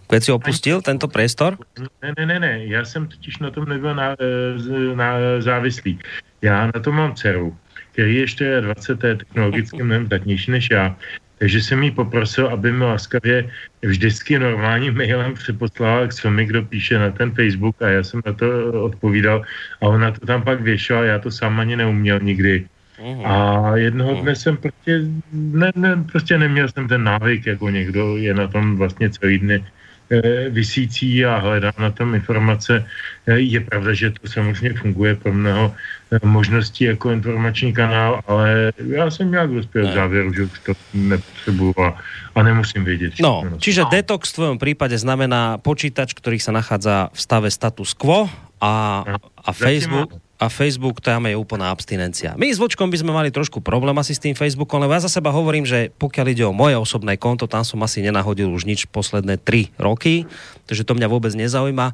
Keď 0.07 0.23
si 0.23 0.31
opustil 0.31 0.79
tento 0.81 1.11
priestor? 1.11 1.59
Ne, 2.01 2.13
ne, 2.17 2.25
ne, 2.25 2.39
ne. 2.39 2.65
Já 2.65 2.85
jsem 2.85 3.07
totiž 3.07 3.37
na 3.37 3.51
tom 3.51 3.65
nebyl 3.65 3.95
na, 3.95 4.15
e, 4.15 4.95
na 4.95 5.19
závislý. 5.39 5.99
Já 6.41 6.65
na 6.65 6.79
tom 6.79 6.95
mám 6.95 7.13
dceru, 7.13 7.57
který 7.91 8.15
ještě 8.15 8.61
20. 8.61 9.03
je 9.03 9.15
technologicky 9.15 9.83
mnohem 9.83 10.05
zdatnější 10.05 10.51
než 10.51 10.69
já. 10.71 10.95
Takže 11.37 11.61
jsem 11.61 11.83
jí 11.83 11.91
poprosil, 11.91 12.47
aby 12.47 12.71
mi 12.71 12.83
laskavě 12.83 13.49
vždycky 13.81 14.39
normálním 14.39 14.95
mailem 14.95 15.33
přeposlala, 15.33 16.07
co 16.07 16.31
mi 16.31 16.45
kdo 16.45 16.63
píše 16.63 16.99
na 16.99 17.11
ten 17.11 17.31
Facebook 17.31 17.81
a 17.81 17.87
já 17.89 18.03
jsem 18.03 18.21
na 18.25 18.33
to 18.33 18.47
odpovídal 18.83 19.41
a 19.81 19.85
ona 19.85 20.11
to 20.11 20.25
tam 20.25 20.41
pak 20.41 20.61
věšela, 20.61 21.03
já 21.03 21.19
to 21.19 21.31
sám 21.31 21.59
ani 21.59 21.75
neuměl 21.75 22.19
nikdy. 22.19 22.65
Uhum. 22.97 23.25
A 23.25 23.77
jednoho 23.77 24.21
dne 24.21 24.35
jsem 24.35 24.57
prostě, 24.57 25.01
ne, 25.33 25.71
ne, 25.75 26.03
prostě 26.11 26.37
neměl 26.37 26.67
jsem 26.69 26.87
ten 26.87 27.03
návyk, 27.03 27.45
jako 27.45 27.69
někdo 27.69 28.17
je 28.17 28.33
na 28.33 28.47
tom 28.47 28.77
vlastně 28.77 29.09
celý 29.09 29.39
dny 29.39 29.65
e, 30.09 30.49
vysící 30.49 31.25
a 31.25 31.37
hledá 31.37 31.71
na 31.77 31.91
tom 31.91 32.15
informace, 32.15 32.85
je 33.27 33.59
pravda, 33.59 33.93
že 33.93 34.11
to 34.11 34.27
samozřejmě 34.27 34.73
funguje 34.79 35.15
pro 35.15 35.33
mnoho 35.33 35.75
možností 36.23 36.83
jako 36.83 37.11
informační 37.11 37.73
kanál, 37.73 38.21
ale 38.27 38.71
já 38.87 39.11
jsem 39.11 39.31
nějak 39.31 39.49
dospěl 39.49 39.87
k 39.87 39.93
závěru, 39.93 40.33
že 40.33 40.43
už 40.43 40.59
to 40.59 40.73
nepotřebuju 40.93 41.73
a, 41.81 41.97
a 42.35 42.43
nemusím 42.43 42.83
vědět. 42.83 43.13
No, 43.19 43.43
čiže 43.59 43.83
detox 43.91 44.31
v 44.31 44.35
tvojom 44.35 44.57
prípade 44.57 44.97
znamená 44.97 45.59
počítač, 45.59 46.15
ktorý 46.15 46.39
sa 46.39 46.55
nachádza 46.55 47.11
v 47.13 47.19
stave 47.19 47.49
status 47.51 47.93
quo 47.93 48.31
a, 48.63 49.03
a 49.37 49.49
Facebook 49.51 50.26
a 50.37 50.53
Facebook 50.53 51.01
tam 51.01 51.25
je 51.25 51.33
úplná 51.33 51.73
abstinencia. 51.73 52.37
My 52.37 52.53
s 52.53 52.61
Vočkom 52.61 52.93
by 52.93 52.97
sme 53.01 53.09
mali 53.09 53.33
trošku 53.33 53.57
problém 53.57 53.97
asi 53.97 54.13
s 54.13 54.21
tým 54.21 54.37
Facebookom, 54.37 54.77
lebo 54.77 54.93
ja 54.93 55.01
za 55.01 55.09
seba 55.09 55.33
hovorím, 55.33 55.65
že 55.65 55.89
pokiaľ 55.97 56.25
ide 56.29 56.45
o 56.45 56.53
moje 56.53 56.77
osobné 56.77 57.17
konto, 57.17 57.49
tam 57.49 57.65
som 57.65 57.81
asi 57.81 58.05
nenahodil 58.05 58.45
už 58.53 58.69
nič 58.69 58.85
posledné 58.93 59.41
3 59.41 59.73
roky, 59.81 60.29
takže 60.69 60.85
to 60.85 60.93
mňa 60.93 61.09
vôbec 61.09 61.33
nezaujíma, 61.33 61.87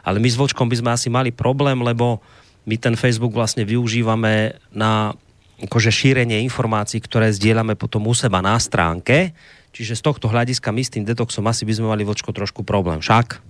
ale 0.00 0.16
my 0.16 0.28
s 0.32 0.40
Vočkom 0.40 0.72
by 0.72 0.76
sme 0.80 0.90
asi 0.96 1.12
mali 1.12 1.28
problém, 1.28 1.76
lebo 1.84 2.24
my 2.64 2.80
ten 2.80 2.96
Facebook 2.96 3.36
vlastne 3.36 3.68
využívame 3.68 4.56
na 4.72 5.12
akože 5.60 5.92
šírenie 5.92 6.40
informácií, 6.40 7.04
ktoré 7.04 7.28
zdieľame 7.28 7.76
potom 7.76 8.08
u 8.08 8.16
seba 8.16 8.40
na 8.40 8.56
stránke, 8.56 9.36
čiže 9.76 10.00
z 10.00 10.02
tohto 10.08 10.32
hľadiska 10.32 10.72
my 10.72 10.80
s 10.80 10.92
tým 10.96 11.04
detoxom 11.04 11.44
asi 11.44 11.68
by 11.68 11.72
sme 11.76 11.92
mali 11.92 12.08
Vočko 12.08 12.32
trošku 12.32 12.64
problém, 12.64 13.04
však? 13.04 13.44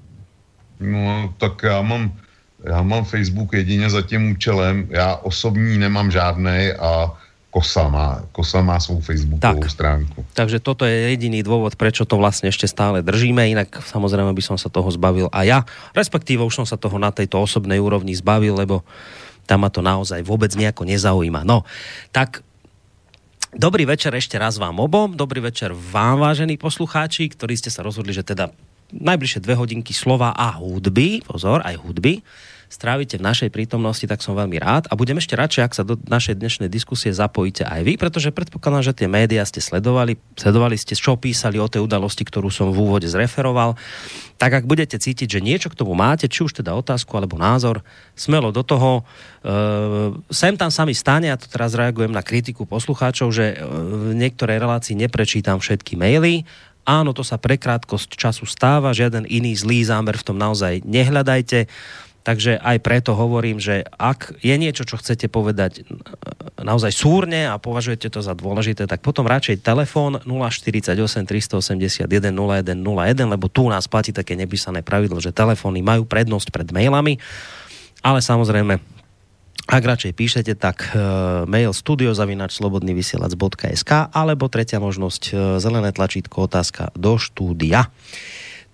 No, 0.81 1.35
tak 1.39 1.63
já 1.63 1.83
mám 1.83 2.13
já 2.65 2.83
mám 2.83 3.05
Facebook 3.05 3.53
jedině 3.53 3.91
za 3.91 4.03
tím 4.03 4.31
účelem, 4.31 4.87
já 4.91 5.17
osobní 5.17 5.79
nemám 5.79 6.11
žádný 6.11 6.73
a 6.79 7.13
Kosa 7.51 7.89
má, 7.89 8.23
Kosa 8.33 8.63
má 8.63 8.79
svou 8.81 9.01
Facebookovou 9.03 9.67
tak. 9.67 9.71
stránku. 9.71 10.23
Takže 10.39 10.63
toto 10.63 10.87
je 10.87 11.11
jediný 11.11 11.43
dôvod, 11.43 11.75
prečo 11.75 12.07
to 12.07 12.15
vlastne 12.15 12.47
ešte 12.47 12.71
stále 12.71 13.03
držíme, 13.03 13.43
inak 13.51 13.75
samozrejme 13.75 14.31
by 14.31 14.43
som 14.45 14.55
sa 14.55 14.71
toho 14.71 14.87
zbavil 14.95 15.27
a 15.35 15.43
ja, 15.43 15.67
respektíve 15.91 16.47
už 16.47 16.63
som 16.63 16.67
sa 16.67 16.79
toho 16.79 16.95
na 17.03 17.11
tejto 17.11 17.43
osobnej 17.43 17.83
úrovni 17.83 18.15
zbavil, 18.15 18.55
lebo 18.55 18.87
tam 19.51 19.67
ma 19.67 19.71
to 19.73 19.83
naozaj 19.83 20.23
vôbec 20.23 20.55
nejako 20.55 20.87
nezaujíma. 20.87 21.43
No, 21.43 21.67
tak 22.15 22.47
Dobrý 23.51 23.83
večer 23.83 24.15
ešte 24.15 24.39
raz 24.39 24.63
vám 24.63 24.79
obom, 24.79 25.11
dobrý 25.11 25.43
večer 25.43 25.75
vám, 25.75 26.23
vážení 26.23 26.55
poslucháči, 26.55 27.27
ktorí 27.35 27.59
ste 27.59 27.67
sa 27.67 27.83
rozhodli, 27.83 28.15
že 28.15 28.23
teda 28.23 28.55
najbližšie 28.95 29.43
dve 29.43 29.59
hodinky 29.59 29.91
slova 29.91 30.31
a 30.31 30.55
hudby, 30.55 31.19
pozor, 31.27 31.59
aj 31.67 31.75
hudby, 31.83 32.23
strávite 32.71 33.19
v 33.19 33.27
našej 33.27 33.51
prítomnosti, 33.51 34.07
tak 34.07 34.23
som 34.23 34.39
veľmi 34.39 34.63
rád 34.63 34.87
a 34.87 34.95
budem 34.95 35.19
ešte 35.19 35.35
radšej, 35.35 35.63
ak 35.67 35.75
sa 35.75 35.83
do 35.83 35.99
našej 35.99 36.39
dnešnej 36.39 36.71
diskusie 36.71 37.11
zapojíte 37.11 37.67
aj 37.67 37.83
vy, 37.83 37.99
pretože 37.99 38.31
predpokladám, 38.31 38.95
že 38.95 38.95
tie 38.95 39.11
médiá 39.11 39.43
ste 39.43 39.59
sledovali, 39.59 40.15
sledovali 40.39 40.79
ste, 40.79 40.95
čo 40.95 41.19
písali 41.19 41.59
o 41.59 41.67
tej 41.67 41.83
udalosti, 41.83 42.23
ktorú 42.23 42.47
som 42.47 42.71
v 42.71 42.79
úvode 42.79 43.11
zreferoval. 43.11 43.75
Tak 44.39 44.63
ak 44.63 44.65
budete 44.71 44.97
cítiť, 45.03 45.27
že 45.27 45.45
niečo 45.45 45.69
k 45.69 45.77
tomu 45.83 45.99
máte, 45.99 46.31
či 46.31 46.47
už 46.47 46.63
teda 46.63 46.73
otázku 46.79 47.11
alebo 47.19 47.35
názor, 47.35 47.83
smelo 48.15 48.55
do 48.55 48.63
toho. 48.63 49.03
E, 49.43 49.53
sem 50.31 50.55
tam 50.55 50.71
sa 50.71 50.87
mi 50.87 50.95
stane, 50.95 51.29
a 51.29 51.37
to 51.37 51.51
teraz 51.51 51.75
reagujem 51.75 52.15
na 52.15 52.23
kritiku 52.23 52.65
poslucháčov, 52.71 53.35
že 53.35 53.53
e, 53.53 53.67
v 54.15 54.15
niektorej 54.15 54.63
relácii 54.63 54.95
neprečítam 54.95 55.59
všetky 55.59 55.99
maily, 55.99 56.47
Áno, 56.89 57.13
to 57.13 57.21
sa 57.21 57.37
pre 57.37 57.61
krátkosť 57.61 58.17
času 58.17 58.49
stáva, 58.49 58.97
žiaden 58.97 59.29
iný 59.29 59.53
zlý 59.53 59.85
zámer 59.85 60.17
v 60.17 60.27
tom 60.27 60.41
naozaj 60.41 60.81
nehľadajte. 60.89 61.69
Takže 62.21 62.61
aj 62.61 62.85
preto 62.85 63.17
hovorím, 63.17 63.57
že 63.57 63.81
ak 63.97 64.45
je 64.45 64.53
niečo, 64.61 64.85
čo 64.85 65.01
chcete 65.01 65.33
povedať 65.33 65.89
naozaj 66.61 66.93
súrne 66.93 67.49
a 67.49 67.57
považujete 67.57 68.13
to 68.13 68.21
za 68.21 68.37
dôležité, 68.37 68.85
tak 68.85 69.01
potom 69.01 69.25
radšej 69.25 69.65
telefón 69.65 70.21
048 70.29 71.01
381 71.01 72.05
0101, 72.05 72.77
lebo 73.25 73.49
tu 73.49 73.73
nás 73.73 73.89
platí 73.89 74.13
také 74.13 74.37
nepísané 74.37 74.85
pravidlo, 74.85 75.17
že 75.17 75.33
telefóny 75.33 75.81
majú 75.81 76.05
prednosť 76.05 76.53
pred 76.53 76.69
mailami, 76.69 77.17
ale 78.05 78.21
samozrejme 78.21 79.01
ak 79.71 79.87
radšej 79.87 80.19
píšete, 80.19 80.59
tak 80.59 80.91
uh, 80.91 81.47
mail 81.47 81.71
studiozavinačslobodnyvysielac.sk 81.71 84.11
alebo 84.11 84.51
tretia 84.51 84.83
možnosť, 84.83 85.23
uh, 85.31 85.63
zelené 85.63 85.95
tlačítko, 85.95 86.51
otázka 86.51 86.91
do 86.99 87.23
štúdia. 87.23 87.87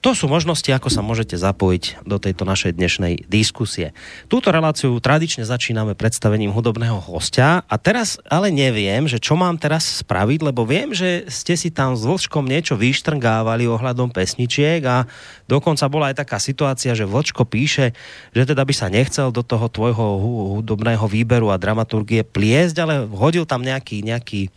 To 0.06 0.14
sú 0.14 0.30
možnosti, 0.30 0.70
ako 0.70 0.86
sa 0.86 1.02
môžete 1.02 1.34
zapojiť 1.34 2.06
do 2.06 2.22
tejto 2.22 2.46
našej 2.46 2.78
dnešnej 2.78 3.26
diskusie. 3.26 3.90
Túto 4.30 4.54
reláciu 4.54 4.94
tradične 5.02 5.42
začíname 5.42 5.98
predstavením 5.98 6.54
hudobného 6.54 7.02
hostia 7.02 7.66
a 7.66 7.74
teraz 7.74 8.14
ale 8.30 8.54
neviem, 8.54 9.10
že 9.10 9.18
čo 9.18 9.34
mám 9.34 9.58
teraz 9.58 10.06
spraviť, 10.06 10.46
lebo 10.46 10.62
viem, 10.62 10.94
že 10.94 11.26
ste 11.26 11.58
si 11.58 11.74
tam 11.74 11.98
s 11.98 12.06
Vlčkom 12.06 12.46
niečo 12.46 12.78
vyštrngávali 12.78 13.66
ohľadom 13.66 14.14
pesničiek 14.14 14.78
a 14.86 15.10
dokonca 15.50 15.90
bola 15.90 16.14
aj 16.14 16.22
taká 16.22 16.38
situácia, 16.38 16.94
že 16.94 17.02
Vlčko 17.02 17.42
píše, 17.42 17.90
že 18.30 18.46
teda 18.46 18.62
by 18.62 18.74
sa 18.78 18.86
nechcel 18.86 19.34
do 19.34 19.42
toho 19.42 19.66
tvojho 19.66 20.22
hudobného 20.62 21.02
výberu 21.10 21.50
a 21.50 21.58
dramaturgie 21.58 22.22
pliesť, 22.22 22.78
ale 22.78 23.10
hodil 23.10 23.42
tam 23.42 23.66
nejaký, 23.66 24.06
nejaký 24.06 24.54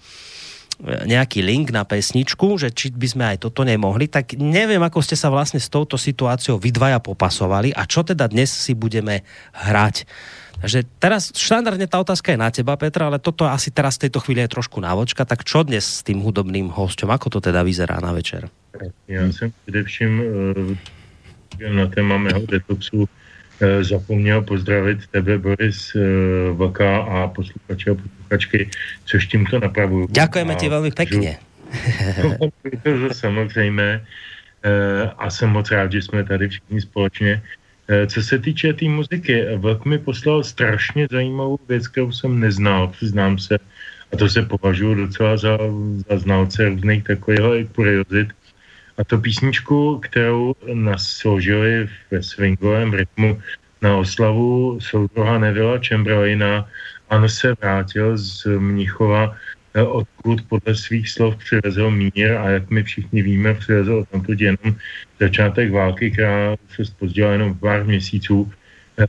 nejaký 0.84 1.44
link 1.44 1.76
na 1.76 1.84
pesničku, 1.84 2.56
že 2.56 2.72
či 2.72 2.96
by 2.96 3.08
sme 3.08 3.24
aj 3.36 3.44
toto 3.44 3.68
nemohli, 3.68 4.08
tak 4.08 4.40
neviem, 4.40 4.80
ako 4.80 5.04
ste 5.04 5.20
sa 5.20 5.28
vlastne 5.28 5.60
s 5.60 5.68
touto 5.68 6.00
situáciou 6.00 6.56
vy 6.56 6.72
dvaja 6.72 7.04
popasovali 7.04 7.76
a 7.76 7.84
čo 7.84 8.08
teda 8.08 8.32
dnes 8.32 8.48
si 8.48 8.72
budeme 8.72 9.28
hrať. 9.52 10.08
Takže 10.60 10.80
teraz 11.00 11.32
štandardne 11.36 11.88
tá 11.88 12.04
otázka 12.04 12.36
je 12.36 12.40
na 12.40 12.52
teba, 12.52 12.76
Petra, 12.76 13.08
ale 13.08 13.20
toto 13.20 13.48
asi 13.48 13.72
teraz 13.72 13.96
v 13.96 14.08
tejto 14.08 14.20
chvíli 14.24 14.44
je 14.44 14.56
trošku 14.60 14.80
návočka, 14.84 15.24
tak 15.24 15.48
čo 15.48 15.64
dnes 15.64 15.84
s 15.84 16.04
tým 16.04 16.20
hudobným 16.20 16.72
hosťom, 16.72 17.08
ako 17.12 17.40
to 17.40 17.40
teda 17.40 17.64
vyzerá 17.64 18.00
na 18.00 18.12
večer? 18.12 18.48
Já 19.08 19.26
jsem 19.26 19.52
především 19.66 20.20
uh, 20.20 21.74
na 21.74 21.88
téma 21.88 22.18
mého 22.18 22.46
detoxu 22.46 23.10
zapomněl 23.82 24.42
pozdravit 24.42 25.08
tebe, 25.12 25.38
Boris 25.38 25.96
eh, 25.96 26.00
Vlka 26.52 26.98
a 26.98 27.28
posluchače 27.28 27.92
a 27.92 27.96
posluchačky, 28.30 28.70
což 29.06 29.28
tímto 29.28 29.60
napravuju. 29.60 30.08
Děkujeme 30.12 30.56
ti 30.56 30.70
velmi 30.70 30.92
pěkně. 30.92 31.38
to 32.84 33.14
samozřejmě 33.14 34.06
eh, 34.64 35.10
a 35.18 35.30
jsem 35.30 35.50
moc 35.50 35.72
rád, 35.72 35.92
že 35.92 36.02
jsme 36.02 36.24
tady 36.24 36.50
všichni 36.50 36.82
společně. 36.82 37.42
Co 37.90 38.22
se 38.22 38.38
týče 38.38 38.68
té 38.68 38.86
tý 38.86 38.90
muziky, 38.90 39.46
Vlk 39.58 39.86
mi 39.86 39.98
poslal 39.98 40.44
strašně 40.44 41.08
zajímavou 41.12 41.58
věc, 41.70 41.88
kterou 41.88 42.12
jsem 42.12 42.40
neznal, 42.40 42.88
přiznám 42.94 43.42
se, 43.42 43.58
a 44.14 44.18
to 44.18 44.30
se 44.30 44.46
považuji 44.46 44.96
docela 44.96 45.38
za, 45.38 45.58
za 46.10 46.18
znalce 46.18 46.70
různých 46.70 47.04
takových 47.04 47.66
kuriozit. 47.74 48.30
A 48.98 49.04
to 49.04 49.18
písničku, 49.18 50.00
kterou 50.06 50.54
nasložili 50.74 51.90
ve 52.12 52.24
swingovém 52.24 52.94
rytmu 52.94 53.42
na 53.82 53.98
oslavu 53.98 54.78
soudruha 54.82 55.38
Nevila 55.38 55.82
Chamberlaina, 55.82 56.70
on 57.10 57.30
se 57.30 57.54
vrátil 57.62 58.18
z 58.18 58.46
Mnichova, 58.46 59.36
eh, 59.74 59.84
odkud 59.84 60.42
podle 60.50 60.76
svých 60.76 61.10
slov 61.10 61.36
přivezl 61.36 61.92
mír 61.92 62.32
a 62.38 62.50
jak 62.50 62.70
my 62.70 62.84
všichni 62.84 63.22
víme, 63.22 63.54
přivezl 63.54 64.06
tamto 64.12 64.34
jenom 64.38 64.76
začátek 65.20 65.72
války, 65.72 66.12
která 66.12 66.56
se 66.76 66.86
spozdila 66.86 67.32
jenom 67.32 67.56
pár 67.58 67.86
měsíců, 67.86 68.52
eh, 69.00 69.06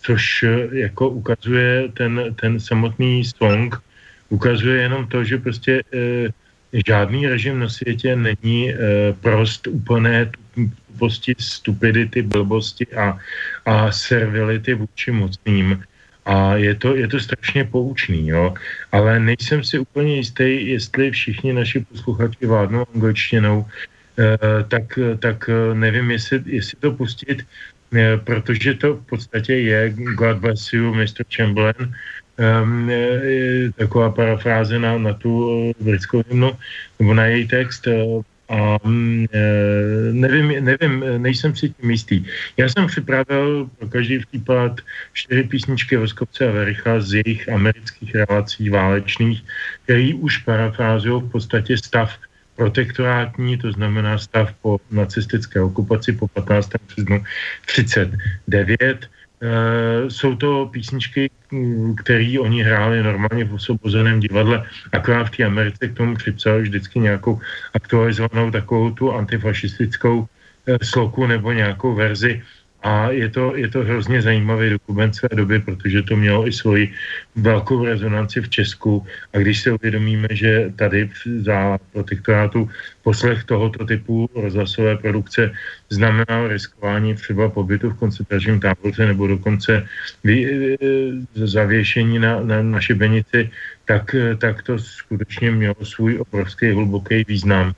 což 0.00 0.42
eh, 0.42 0.68
jako 0.88 1.08
ukazuje 1.08 1.88
ten, 1.94 2.34
ten 2.40 2.60
samotný 2.60 3.24
song, 3.24 3.76
ukazuje 4.28 4.82
jenom 4.82 5.06
to, 5.06 5.24
že 5.24 5.38
prostě 5.38 5.82
žádný 6.86 7.26
režim 7.26 7.58
na 7.58 7.68
světě 7.68 8.16
není 8.16 8.74
prost 9.20 9.66
úplné 9.66 10.30
tuposti, 10.96 11.34
stupidity, 11.38 12.22
blbosti 12.22 12.86
a, 12.96 13.18
a 13.64 13.92
servility 13.92 14.74
vůči 14.74 15.10
mocným. 15.10 15.84
A 16.26 16.58
je 16.58 16.74
to, 16.74 16.96
je 16.96 17.08
to 17.08 17.20
strašně 17.20 17.64
poučný, 17.64 18.28
jo. 18.28 18.54
Ale 18.92 19.20
nejsem 19.20 19.64
si 19.64 19.78
úplně 19.78 20.16
jistý, 20.16 20.68
jestli 20.68 21.10
všichni 21.10 21.52
naši 21.52 21.80
posluchači 21.80 22.46
vládnou 22.46 22.86
angličtinou, 22.94 23.66
e, 24.18 24.38
tak, 24.64 24.98
tak 25.18 25.50
nevím, 25.74 26.10
jestli, 26.10 26.42
jestli 26.46 26.76
to 26.80 26.92
pustit, 26.92 27.46
e, 27.94 28.16
protože 28.18 28.74
to 28.74 28.94
v 28.94 29.06
podstatě 29.06 29.54
je 29.54 29.94
God 30.18 30.36
bless 30.38 30.72
you, 30.72 30.94
Mr. 30.94 31.22
Chamberlain, 31.30 31.94
um, 32.36 32.90
taková 33.76 34.10
parafráze 34.10 34.78
na, 34.78 34.98
na 34.98 35.12
tu 35.14 35.72
britskou 35.80 36.22
hymnu, 36.28 36.58
nebo 36.98 37.14
na 37.14 37.26
její 37.26 37.48
text. 37.48 37.88
A 38.48 38.84
um, 38.84 39.26
nevím, 40.12 40.64
nevím, 40.64 41.04
nejsem 41.22 41.56
si 41.56 41.68
tím 41.68 41.90
jistý. 41.90 42.24
Já 42.56 42.68
jsem 42.68 42.86
připravil 42.86 43.70
pro 43.78 43.88
každý 43.88 44.18
případ 44.18 44.80
čtyři 45.12 45.42
písničky 45.42 45.96
Voskopce 45.96 46.48
a 46.48 46.52
Vericha 46.52 47.00
z 47.00 47.12
jejich 47.12 47.48
amerických 47.48 48.14
relací 48.14 48.68
válečných, 48.68 49.44
který 49.84 50.14
už 50.14 50.38
parafrázují 50.38 51.22
v 51.22 51.30
podstatě 51.30 51.78
stav 51.78 52.18
protektorátní, 52.56 53.58
to 53.58 53.72
znamená 53.72 54.18
stav 54.18 54.52
po 54.62 54.80
nacistické 54.90 55.60
okupaci 55.60 56.12
po 56.12 56.28
15. 56.28 56.70
březnu 56.86 57.24
39 57.66 59.08
Uh, 59.42 60.08
jsou 60.08 60.36
to 60.36 60.66
písničky, 60.72 61.30
které 61.96 62.36
oni 62.40 62.62
hráli 62.62 63.02
normálně 63.02 63.44
v 63.44 63.54
osvobozeném 63.54 64.20
divadle, 64.20 64.64
akorát 64.92 65.24
v 65.24 65.36
té 65.36 65.44
Americe 65.44 65.88
k 65.88 65.96
tomu 65.96 66.16
připsali 66.16 66.62
vždycky 66.62 66.98
nějakou 66.98 67.40
aktualizovanou 67.74 68.50
takovou 68.50 68.90
tu 68.90 69.12
antifašistickou 69.12 70.18
uh, 70.18 70.26
sloku 70.82 71.26
nebo 71.26 71.52
nějakou 71.52 71.94
verzi 71.94 72.42
a 72.86 73.10
je 73.10 73.28
to, 73.28 73.56
je 73.58 73.68
to 73.68 73.82
hrozně 73.82 74.22
zajímavý 74.22 74.70
dokument 74.70 75.10
své 75.14 75.28
doby, 75.34 75.58
protože 75.58 76.02
to 76.02 76.16
mělo 76.16 76.46
i 76.46 76.52
svoji 76.52 76.94
velkou 77.36 77.84
rezonanci 77.84 78.40
v 78.40 78.48
Česku. 78.48 79.06
A 79.34 79.38
když 79.38 79.60
se 79.60 79.72
uvědomíme, 79.72 80.28
že 80.30 80.70
tady 80.76 81.10
za 81.42 81.78
protektorátu 81.92 82.70
poslech 83.02 83.44
tohoto 83.44 83.84
typu 83.84 84.30
rozhlasové 84.34 84.96
produkce 85.02 85.50
znamenal 85.90 86.48
riskování 86.48 87.14
třeba 87.14 87.50
pobytu 87.50 87.90
v 87.90 87.98
koncentračním 87.98 88.60
táborce 88.60 89.06
nebo 89.06 89.26
dokonce 89.26 89.86
vy, 90.24 90.36
e, 90.46 90.76
zavěšení 91.34 92.18
na, 92.18 92.40
na, 92.40 92.62
na 92.62 92.80
šibenici, 92.80 93.50
tak, 93.84 94.14
tak 94.38 94.62
to 94.62 94.78
skutečně 94.78 95.50
mělo 95.50 95.82
svůj 95.82 96.22
obrovský 96.22 96.70
hluboký 96.70 97.24
význam. 97.26 97.74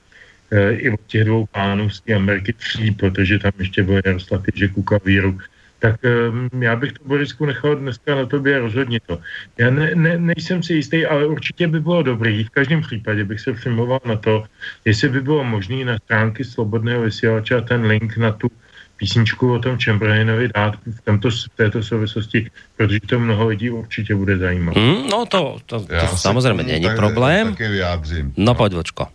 Eh, 0.51 0.71
i 0.71 0.89
od 0.89 0.99
těch 1.07 1.23
dvou 1.23 1.45
pánů 1.45 1.89
z 1.89 2.01
té 2.01 2.13
Ameriky 2.13 2.53
tří, 2.53 2.91
protože 2.91 3.39
tam 3.39 3.51
ještě 3.59 3.83
byl 3.83 4.01
Jaroslav 4.05 4.41
Ježek 4.53 4.77
u 4.77 4.83
klavíru, 4.83 5.37
tak 5.79 5.95
um, 6.03 6.63
já 6.63 6.75
bych 6.75 6.91
to 6.91 7.03
Borisku 7.05 7.45
nechal 7.45 7.75
dneska 7.75 8.15
na 8.15 8.25
tobě 8.25 8.59
rozhodně 8.59 8.99
to. 9.05 9.19
Já 9.57 9.69
ne, 9.69 9.95
ne, 9.95 10.17
nejsem 10.17 10.63
si 10.63 10.73
jistý, 10.73 11.05
ale 11.05 11.25
určitě 11.25 11.67
by 11.67 11.79
bylo 11.79 12.03
dobrý, 12.03 12.43
v 12.43 12.49
každém 12.49 12.81
případě 12.81 13.23
bych 13.23 13.39
se 13.39 13.53
přimoval 13.53 13.99
na 14.05 14.15
to, 14.15 14.43
jestli 14.85 15.09
by 15.09 15.21
bylo 15.21 15.43
možné 15.43 15.85
na 15.85 15.97
stránky 15.97 16.43
Slobodného 16.43 17.01
vysílače 17.01 17.61
ten 17.61 17.85
link 17.85 18.17
na 18.17 18.31
tu 18.31 18.51
písničku 18.97 19.53
o 19.53 19.59
tom 19.59 19.77
Chamberlainovi 19.77 20.49
dát 20.55 20.75
v, 20.85 21.01
tomto, 21.01 21.29
v 21.29 21.55
této 21.55 21.83
souvislosti, 21.83 22.51
protože 22.77 22.99
to 22.99 23.19
mnoho 23.19 23.47
lidí 23.47 23.69
určitě 23.69 24.15
bude 24.15 24.37
zajímat. 24.37 24.75
Mm, 24.75 25.09
no 25.09 25.25
to, 25.25 25.57
to, 25.65 25.79
to 25.79 26.17
samozřejmě 26.17 26.63
není 26.63 26.89
problém. 26.95 27.49
Taky 27.49 27.67
vyjádřím. 27.67 28.33
No 28.37 28.55
pojď, 28.55 28.73
Vočko. 28.73 29.07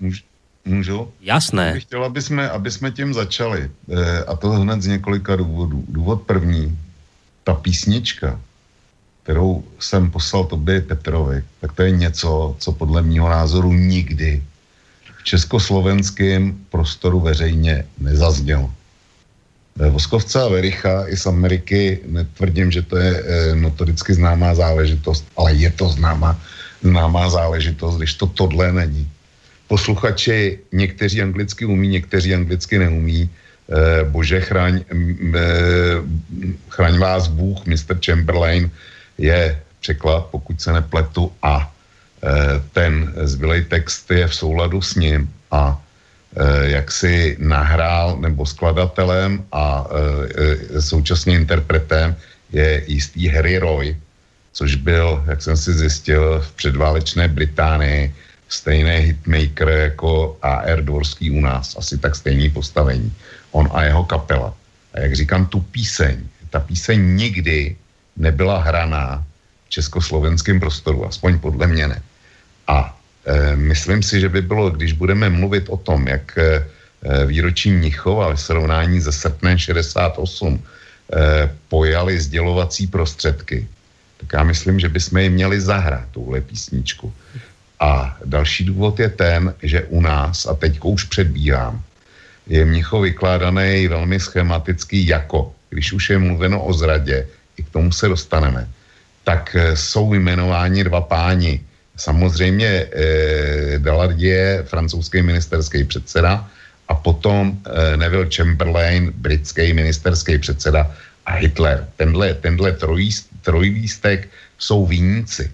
Můž, 0.00 0.24
Můžu? 0.66 1.08
Jasné. 1.20 1.72
Bych 1.72 1.82
chtěl, 1.82 2.04
aby 2.04 2.22
jsme, 2.22 2.50
aby 2.50 2.70
jsme 2.70 2.90
tím 2.90 3.14
začali. 3.14 3.70
E, 3.70 4.24
a 4.24 4.36
to 4.36 4.50
hned 4.50 4.82
z 4.82 4.86
několika 4.86 5.36
důvodů. 5.36 5.84
Důvod 5.88 6.22
první, 6.22 6.78
ta 7.44 7.54
písnička, 7.54 8.40
kterou 9.22 9.64
jsem 9.78 10.10
poslal 10.10 10.44
tobě 10.44 10.80
Petrovi, 10.80 11.44
tak 11.60 11.72
to 11.72 11.82
je 11.82 11.90
něco, 11.90 12.56
co 12.58 12.72
podle 12.72 13.02
mého 13.02 13.28
názoru 13.28 13.72
nikdy 13.72 14.42
v 15.18 15.24
československém 15.24 16.58
prostoru 16.70 17.20
veřejně 17.20 17.86
nezaznělo. 17.98 18.74
E, 19.80 19.90
Voskovce 19.90 20.42
a 20.42 20.48
Vericha 20.48 21.08
i 21.08 21.16
z 21.16 21.26
Ameriky, 21.26 22.02
netvrdím, 22.06 22.74
že 22.74 22.82
to 22.82 22.96
je 22.96 23.12
e, 23.14 23.54
notoricky 23.54 24.14
známá 24.14 24.54
záležitost, 24.54 25.24
ale 25.36 25.54
je 25.54 25.70
to 25.70 25.88
známá, 25.88 26.34
známá 26.82 27.30
záležitost, 27.30 27.96
když 27.96 28.14
to 28.14 28.26
tohle 28.26 28.72
není 28.72 29.10
posluchači 29.68 30.58
někteří 30.72 31.22
anglicky 31.22 31.64
umí, 31.64 31.88
někteří 31.88 32.34
anglicky 32.34 32.78
neumí. 32.78 33.30
Eh, 33.66 34.04
bože, 34.04 34.40
chraň, 34.40 34.84
eh, 35.34 35.42
chraň 36.70 36.98
vás 36.98 37.28
Bůh, 37.28 37.66
Mr. 37.66 37.98
Chamberlain 37.98 38.70
je 39.18 39.58
překlad, 39.80 40.26
pokud 40.34 40.58
se 40.60 40.72
nepletu, 40.72 41.32
a 41.42 41.62
eh, 41.62 42.62
ten 42.72 43.12
zbylej 43.22 43.70
text 43.70 44.10
je 44.10 44.26
v 44.26 44.34
souladu 44.34 44.82
s 44.82 44.94
ním 44.98 45.30
a 45.50 45.78
eh, 45.78 46.74
jak 46.74 46.90
si 46.90 47.36
nahrál 47.38 48.18
nebo 48.18 48.46
skladatelem 48.46 49.46
a 49.52 49.86
eh, 49.86 50.82
současně 50.82 51.38
interpretem 51.38 52.16
je 52.50 52.82
jistý 52.86 53.28
Harry 53.30 53.58
Roy, 53.58 53.96
což 54.52 54.74
byl, 54.74 55.22
jak 55.26 55.42
jsem 55.42 55.56
si 55.56 55.72
zjistil, 55.72 56.40
v 56.40 56.50
předválečné 56.58 57.28
Británii 57.28 58.14
stejný 58.48 58.96
hitmaker 58.96 59.68
jako 59.68 60.38
AR 60.42 60.84
Dvorský 60.84 61.30
u 61.30 61.40
nás, 61.40 61.76
asi 61.78 61.98
tak 61.98 62.16
stejný 62.16 62.50
postavení. 62.50 63.12
On 63.50 63.68
a 63.72 63.84
jeho 63.84 64.04
kapela. 64.04 64.54
A 64.94 65.00
jak 65.00 65.16
říkám, 65.16 65.46
tu 65.46 65.60
píseň, 65.60 66.16
ta 66.50 66.60
píseň 66.60 67.16
nikdy 67.16 67.76
nebyla 68.16 68.58
hraná 68.62 69.24
v 69.66 69.68
československém 69.70 70.60
prostoru, 70.60 71.06
aspoň 71.06 71.38
podle 71.38 71.66
mě 71.66 71.88
ne. 71.88 72.02
A 72.66 72.98
e, 73.26 73.56
myslím 73.56 74.02
si, 74.02 74.20
že 74.20 74.28
by 74.28 74.42
bylo, 74.42 74.70
když 74.70 74.92
budeme 74.92 75.30
mluvit 75.30 75.68
o 75.68 75.76
tom, 75.76 76.08
jak 76.08 76.38
e, 76.38 76.64
výročí 77.26 77.70
Mnichova 77.70 78.34
v 78.34 78.40
srovnání 78.40 79.00
ze 79.00 79.12
srpnem 79.12 79.58
68 79.58 80.54
e, 80.56 80.60
pojali 81.68 82.20
sdělovací 82.20 82.86
prostředky, 82.86 83.68
tak 84.16 84.28
já 84.32 84.42
myslím, 84.42 84.80
že 84.80 84.88
bychom 84.88 85.18
ji 85.18 85.30
měli 85.30 85.60
zahrát, 85.60 86.08
tuhle 86.10 86.40
písničku. 86.40 87.12
A 87.80 88.16
další 88.24 88.64
důvod 88.64 89.00
je 89.00 89.08
ten, 89.08 89.54
že 89.62 89.82
u 89.82 90.00
nás, 90.00 90.46
a 90.46 90.54
teď 90.54 90.80
už 90.84 91.04
předbíhám, 91.04 91.82
je 92.46 92.64
Mnichov 92.64 93.02
vykládaný 93.02 93.88
velmi 93.88 94.20
schematicky 94.20 95.06
jako, 95.06 95.52
když 95.70 95.92
už 95.92 96.10
je 96.10 96.18
mluveno 96.18 96.64
o 96.64 96.72
zradě, 96.72 97.26
i 97.56 97.62
k 97.62 97.70
tomu 97.70 97.92
se 97.92 98.08
dostaneme, 98.08 98.68
tak 99.24 99.56
eh, 99.56 99.76
jsou 99.76 100.14
jmenováni 100.14 100.84
dva 100.84 101.00
páni. 101.00 101.60
Samozřejmě 101.96 102.66
eh, 102.66 103.78
Daladier, 103.78 104.64
francouzský 104.64 105.22
ministerský 105.22 105.84
předseda, 105.84 106.48
a 106.88 106.94
potom 106.94 107.58
eh, 107.66 107.96
Neville 107.96 108.30
Chamberlain, 108.30 109.12
britský 109.16 109.72
ministerský 109.72 110.38
předseda 110.38 110.86
a 111.26 111.32
Hitler. 111.32 111.88
Tenhle, 111.96 112.34
tenhle 112.34 112.76
trojlístek 113.42 114.28
jsou 114.58 114.86
viníci. 114.86 115.50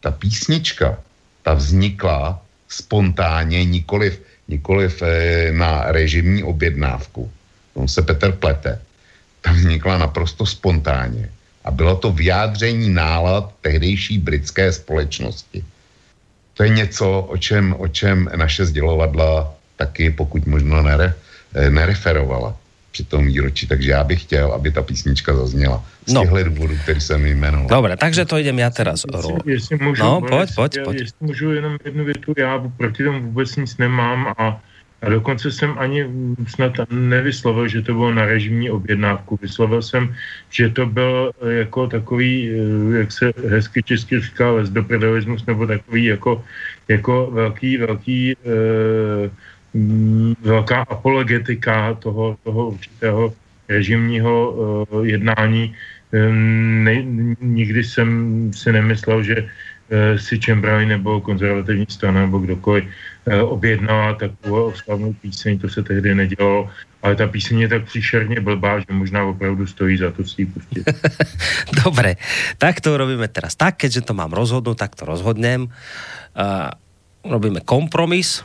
Ta 0.00 0.10
písnička, 0.10 0.98
ta 1.42 1.54
vznikla 1.54 2.42
spontánně, 2.68 3.64
nikoliv, 3.64 4.22
nikoliv 4.48 5.02
eh, 5.02 5.52
na 5.52 5.92
režimní 5.92 6.42
objednávku. 6.42 7.30
On 7.74 7.88
se 7.88 8.02
Petr 8.02 8.32
plete. 8.32 8.80
Ta 9.40 9.52
vznikla 9.52 9.98
naprosto 9.98 10.46
spontánně. 10.46 11.30
A 11.64 11.70
bylo 11.70 11.96
to 11.96 12.12
vyjádření 12.12 12.90
nálad 12.90 13.54
tehdejší 13.60 14.18
britské 14.18 14.72
společnosti. 14.72 15.64
To 16.54 16.62
je 16.62 16.68
něco, 16.68 17.20
o 17.20 17.36
čem, 17.36 17.74
o 17.78 17.88
čem 17.88 18.30
naše 18.36 18.66
sdělovadla 18.66 19.54
taky, 19.76 20.10
pokud 20.10 20.46
možno, 20.46 20.82
nere, 20.82 21.14
eh, 21.54 21.70
nereferovala 21.70 22.61
při 22.92 23.04
tom 23.04 23.26
výročí, 23.26 23.66
takže 23.66 23.90
já 23.90 24.04
bych 24.04 24.22
chtěl, 24.22 24.52
aby 24.52 24.70
ta 24.70 24.82
písnička 24.82 25.36
zazněla. 25.36 25.84
Z 26.06 26.12
no. 26.12 26.20
těchto 26.20 26.44
důvodů, 26.44 26.74
který 26.82 27.00
jsem 27.00 27.26
jmenoval. 27.26 27.68
Dobre, 27.68 27.96
takže 27.96 28.24
to 28.24 28.38
idem 28.38 28.58
já 28.58 28.70
teraz. 28.70 29.02
Jestli, 29.16 29.34
jestli 29.46 29.78
můžu, 29.80 30.02
no, 30.02 30.20
pojď, 30.20 30.54
pojď, 30.54 30.78
pojď. 30.84 31.00
Jestli 31.00 31.26
můžu 31.26 31.52
jenom 31.52 31.76
jednu 31.84 32.04
větu, 32.04 32.34
já 32.36 32.62
proti 32.76 33.04
tomu 33.04 33.20
vůbec 33.22 33.56
nic 33.56 33.76
nemám 33.76 34.34
a 34.38 34.60
a 35.02 35.08
dokonce 35.10 35.50
jsem 35.50 35.74
ani 35.78 36.06
snad 36.46 36.72
nevyslovil, 36.90 37.68
že 37.68 37.82
to 37.82 37.92
bylo 37.92 38.14
na 38.14 38.26
režimní 38.26 38.70
objednávku. 38.70 39.38
Vyslovil 39.42 39.82
jsem, 39.82 40.14
že 40.50 40.70
to 40.70 40.86
byl 40.86 41.32
jako 41.42 41.86
takový, 41.86 42.50
eh, 42.50 42.98
jak 42.98 43.12
se 43.12 43.32
hezky 43.48 43.82
česky 43.82 44.20
říká, 44.20 44.50
lesdopredelismus, 44.50 45.46
nebo 45.46 45.66
takový 45.66 46.04
jako, 46.04 46.44
jako 46.88 47.30
velký, 47.34 47.76
velký 47.76 48.20
eh, 48.32 49.30
velká 50.42 50.84
apologetika 50.88 51.94
toho, 51.94 52.36
toho 52.44 52.68
určitého 52.68 53.34
režimního 53.68 54.50
uh, 54.50 55.06
jednání. 55.06 55.74
Um, 56.12 56.84
ne, 56.84 57.02
nikdy 57.40 57.84
jsem 57.84 58.08
si 58.54 58.72
nemyslel, 58.72 59.22
že 59.22 59.36
uh, 59.42 59.48
si 60.20 60.40
Chamberlain 60.40 60.88
nebo 60.88 61.20
konzervativní 61.20 61.86
strana 61.88 62.20
nebo 62.20 62.38
kdokoliv 62.38 62.84
uh, 62.84 63.52
objednala 63.52 64.14
takovou 64.14 64.64
oslavnou 64.64 65.12
píseň, 65.12 65.58
to 65.58 65.68
se 65.68 65.82
tehdy 65.82 66.14
nedělalo, 66.14 66.70
ale 67.02 67.16
ta 67.16 67.26
píseň 67.26 67.60
je 67.60 67.68
tak 67.68 67.84
příšerně 67.84 68.40
blbá, 68.40 68.78
že 68.78 68.92
možná 68.92 69.24
opravdu 69.24 69.66
stojí 69.66 69.96
za 69.96 70.10
to 70.10 70.24
si 70.24 70.46
pustit. 70.46 70.84
Dobre, 71.84 72.16
tak 72.58 72.80
to 72.80 72.96
robíme 72.96 73.28
teraz 73.28 73.56
tak, 73.56 73.76
keďže 73.76 74.00
to 74.00 74.14
mám 74.14 74.32
rozhodnout, 74.32 74.76
tak 74.76 74.94
to 74.94 75.08
rozhodnem. 75.08 75.72
Uh, 76.36 76.68
robíme 77.24 77.60
kompromis, 77.64 78.44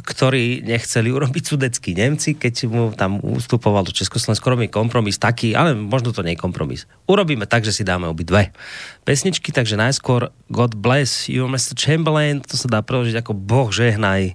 ktorí 0.00 0.64
nechceli 0.64 1.12
urobiť 1.12 1.44
sudeckí 1.44 1.92
Nemci, 1.92 2.32
keď 2.32 2.54
mu 2.64 2.90
tam 2.96 3.20
ustupoval 3.20 3.84
do 3.84 3.92
Československo, 3.92 4.48
robí 4.48 4.72
kompromis 4.72 5.20
taký, 5.20 5.52
ale 5.52 5.76
možno 5.76 6.16
to 6.16 6.24
nie 6.24 6.32
je 6.32 6.40
kompromis. 6.40 6.88
Urobíme 7.04 7.44
tak, 7.44 7.68
že 7.68 7.76
si 7.76 7.84
dáme 7.84 8.08
obi 8.08 8.24
dve 8.24 8.56
pesničky, 9.04 9.52
takže 9.52 9.76
najskôr 9.76 10.32
God 10.48 10.80
bless 10.80 11.28
you, 11.28 11.44
Mr. 11.44 11.76
Chamberlain, 11.76 12.40
to 12.40 12.56
sa 12.56 12.72
dá 12.72 12.80
preložiť 12.80 13.20
ako 13.20 13.36
Boh 13.36 13.68
žehnaj 13.68 14.34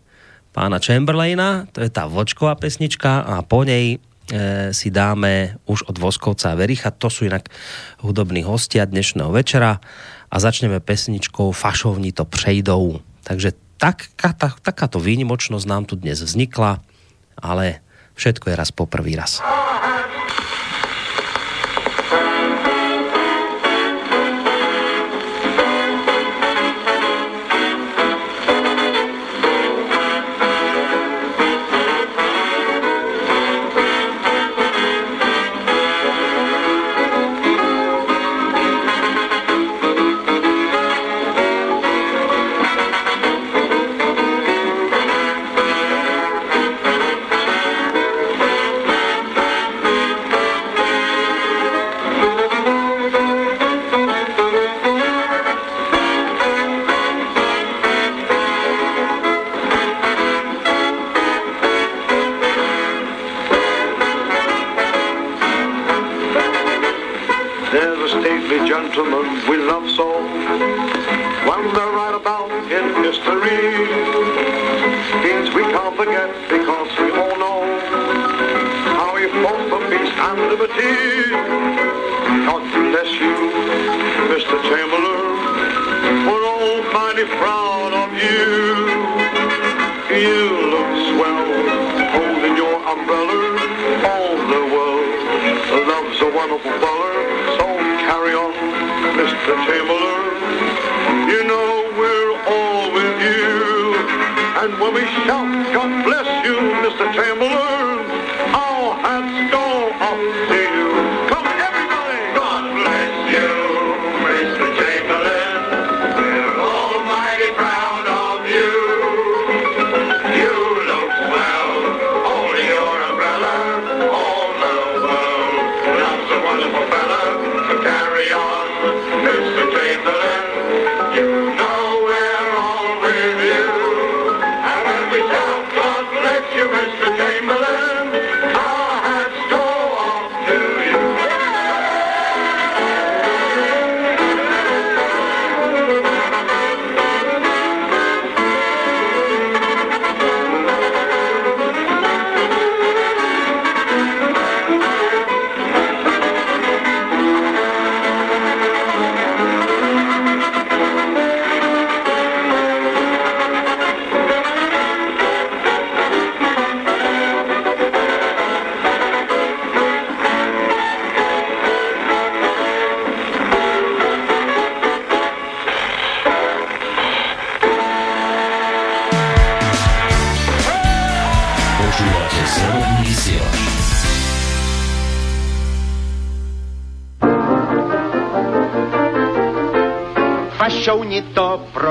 pána 0.54 0.78
Chamberlaina, 0.78 1.66
to 1.74 1.82
je 1.82 1.90
tá 1.90 2.06
vočková 2.06 2.54
pesnička 2.58 3.26
a 3.26 3.42
po 3.42 3.66
nej 3.66 3.98
e, 3.98 3.98
si 4.74 4.94
dáme 4.94 5.58
už 5.66 5.90
od 5.90 5.98
Voskovca 5.98 6.54
a 6.54 6.58
Vericha, 6.58 6.94
to 6.94 7.10
sú 7.10 7.26
inak 7.26 7.50
hudobní 8.06 8.46
hostia 8.46 8.86
dnešného 8.86 9.34
večera 9.34 9.82
a 10.30 10.36
začneme 10.38 10.82
pesničkou 10.82 11.50
Fašovní 11.50 12.14
to 12.14 12.26
přejdou. 12.26 13.02
Takže 13.22 13.67
tak, 13.78 14.10
tak, 14.18 14.60
takáto 14.60 14.98
výnimočnosť 14.98 15.66
nám 15.70 15.86
tu 15.86 15.96
dnes 15.96 16.18
vznikla, 16.18 16.82
ale 17.38 17.80
všetko 18.18 18.50
je 18.50 18.56
raz 18.58 18.70
po 18.74 18.90
prvý 18.90 19.14
raz. 19.14 19.40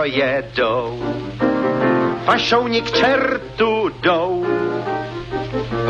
To 0.07 0.13
projedou, 0.13 0.99
fašouni 2.25 2.81
k 2.83 2.91
čertu 2.91 3.91
jdou. 4.01 4.47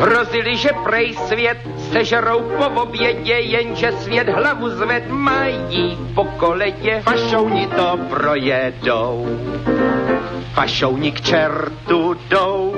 Hrozili, 0.00 0.56
že 0.56 0.70
prej 0.84 1.14
svět 1.14 1.58
sežerou 1.92 2.40
po 2.40 2.82
obědě, 2.82 3.32
jenže 3.32 3.92
svět 3.92 4.28
hlavu 4.28 4.70
zved 4.70 5.10
mají 5.10 5.98
po 6.14 6.24
koledě. 6.24 7.00
Fašouni 7.04 7.66
to 7.66 7.98
projedou, 8.08 9.26
fašouni 10.54 11.12
k 11.12 11.20
čertu 11.20 12.16
jdou. 12.28 12.74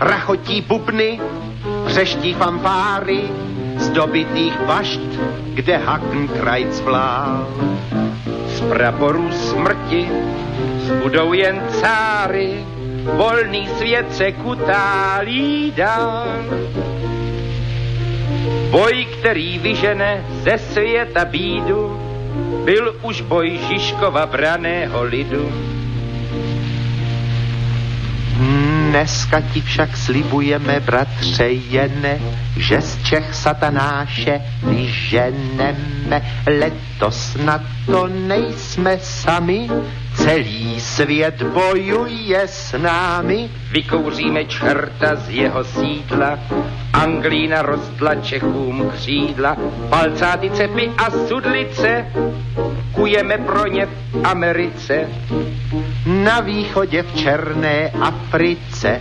Rachotí 0.00 0.60
bubny, 0.60 1.20
hřeští 1.86 2.34
fanfáry, 2.34 3.22
z 3.78 3.88
dobitých 3.90 4.60
bašt, 4.60 5.00
kde 5.54 5.76
Hakenkrajc 5.76 6.80
vlál. 6.80 7.46
Z 8.48 8.60
praporů 8.60 9.32
smrti 9.58 10.08
zbudou 10.86 11.32
jen 11.32 11.62
cáry, 11.80 12.64
volný 13.16 13.68
svět 13.78 14.14
se 14.14 14.32
kutálí 14.32 15.72
dál. 15.76 16.26
Boj, 18.70 19.06
který 19.18 19.58
vyžene 19.58 20.24
ze 20.42 20.58
světa 20.58 21.24
bídu, 21.24 22.00
byl 22.64 22.96
už 23.02 23.20
boj 23.20 23.58
Žižkova 23.68 24.26
braného 24.26 25.02
lidu. 25.02 25.52
Dneska 28.88 29.40
ti 29.40 29.60
však 29.60 29.96
slibujeme, 29.96 30.80
bratře, 30.80 31.48
jene, 31.48 32.18
že 32.56 32.80
Čech 33.08 33.34
satanáše 33.34 34.40
vyženeme. 34.68 36.20
Letos 36.44 37.40
na 37.40 37.56
to 37.86 38.04
nejsme 38.06 38.98
sami, 39.00 39.64
celý 40.14 40.80
svět 40.80 41.42
bojuje 41.42 42.40
s 42.44 42.78
námi. 42.78 43.48
Vykouříme 43.72 44.44
čerta 44.44 45.16
z 45.16 45.30
jeho 45.30 45.64
sídla, 45.64 46.38
Anglína 46.92 47.62
rostla 47.62 48.14
Čechům 48.14 48.90
křídla, 48.94 49.56
palcáty 49.88 50.50
cepy 50.50 50.92
a 50.98 51.10
sudlice, 51.10 52.06
kujeme 52.92 53.38
pro 53.38 53.66
ně 53.66 53.86
v 53.86 54.20
Americe. 54.24 55.08
Na 56.06 56.40
východě 56.40 57.02
v 57.02 57.14
Černé 57.16 57.90
Africe 57.90 59.00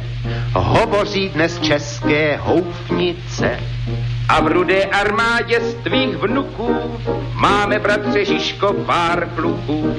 hovoří 0.53 1.29
dnes 1.29 1.59
české 1.59 2.37
houfnice. 2.37 3.76
A 4.29 4.41
v 4.41 4.47
rudé 4.47 4.83
armádě 4.85 5.61
z 5.61 5.73
tvých 5.73 6.15
vnuků 6.17 6.75
máme, 7.33 7.79
bratře 7.79 8.25
Žižko, 8.25 8.73
pár 8.73 9.29
kluků. 9.35 9.95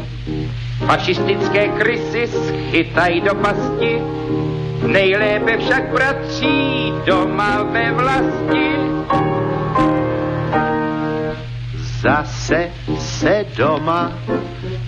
Fašistické 0.87 1.69
krysy 1.69 2.27
schytaj 2.27 3.21
do 3.21 3.35
pasti, 3.35 4.03
nejlépe 4.87 5.59
však 5.59 5.93
bratří 5.93 6.93
doma 7.05 7.63
ve 7.63 7.93
vlasti. 7.93 8.69
Zase 12.01 12.71
se 12.99 13.47
doma 13.57 14.13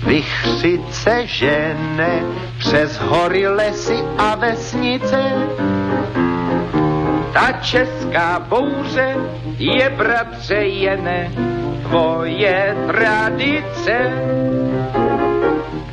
vychřice 0.06 1.26
žene 1.26 2.22
přes 2.58 2.98
hory, 2.98 3.48
lesy 3.48 3.98
a 4.18 4.34
vesnice. 4.34 5.32
Ta 7.32 7.52
česká 7.62 8.38
bouře 8.48 9.16
je, 9.58 9.90
bratře, 9.90 10.54
jene 10.54 11.30
tvoje 11.82 12.76
tradice. 12.86 13.96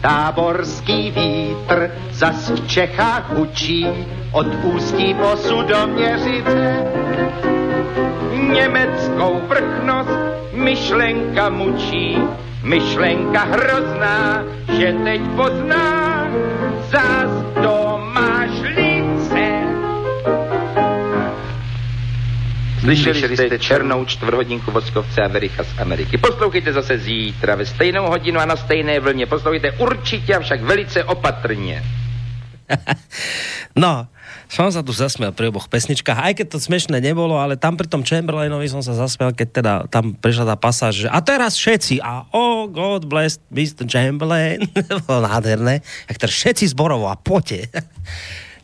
Táborský 0.02 1.12
vítr 1.12 1.92
zas 2.12 2.50
v 2.50 2.68
Čechách 2.68 3.34
hučí 3.34 3.88
od 4.32 4.48
ústí 4.64 5.14
po 5.14 5.38
Sudoměřice. 5.38 6.86
Německou 8.54 9.42
vrchnost 9.48 10.20
myšlenka 10.54 11.50
mučí, 11.50 12.18
myšlenka 12.64 13.40
hrozná, 13.40 14.44
že 14.78 14.96
teď 15.04 15.22
pozná, 15.36 16.28
zas 16.90 17.30
to 17.64 17.77
Slyšeli 22.88 23.38
jste 23.38 23.60
černou 23.60 24.06
čtvrthodinku 24.06 24.72
Voskovce 24.72 25.22
a 25.22 25.28
Vericha 25.28 25.64
z 25.64 25.80
Ameriky. 25.80 26.18
Poslouchejte 26.18 26.74
zase 26.74 26.98
zítra 26.98 27.56
ve 27.56 27.66
stejnou 27.66 28.08
hodinu 28.08 28.40
a 28.40 28.46
na 28.46 28.56
stejné 28.56 29.00
vlně. 29.00 29.26
Poslouchejte 29.26 29.72
určitě, 29.72 30.36
avšak 30.36 30.62
velice 30.62 31.04
opatrně. 31.04 31.84
No, 33.78 34.10
som 34.50 34.74
sa 34.74 34.82
tu 34.82 34.90
zasmiel 34.90 35.30
pri 35.38 35.54
oboch 35.54 35.70
pesničkách, 35.70 36.18
aj 36.18 36.34
keď 36.42 36.48
to 36.50 36.58
smiešné 36.58 36.98
nebolo, 36.98 37.38
ale 37.38 37.62
tam 37.62 37.78
pri 37.78 37.86
tom 37.86 38.02
Chamberlainovi 38.02 38.66
som 38.66 38.82
sa 38.82 38.98
zasmiel, 38.98 39.38
keď 39.38 39.48
teda 39.54 39.74
tam 39.86 40.18
prišla 40.18 40.50
tá 40.50 40.56
pasáž, 40.58 41.06
že 41.06 41.08
a 41.14 41.22
teraz 41.22 41.54
všetci, 41.62 42.02
a 42.02 42.26
oh, 42.34 42.66
God 42.66 43.06
bless 43.06 43.38
Mr. 43.54 43.86
Chamberlain, 43.86 44.66
bolo 45.06 45.30
nádherné, 45.30 45.86
jak 46.10 46.18
teraz 46.18 46.34
všetci 46.34 46.74
zborovo 46.74 47.06
a 47.06 47.14
poďte. 47.14 47.70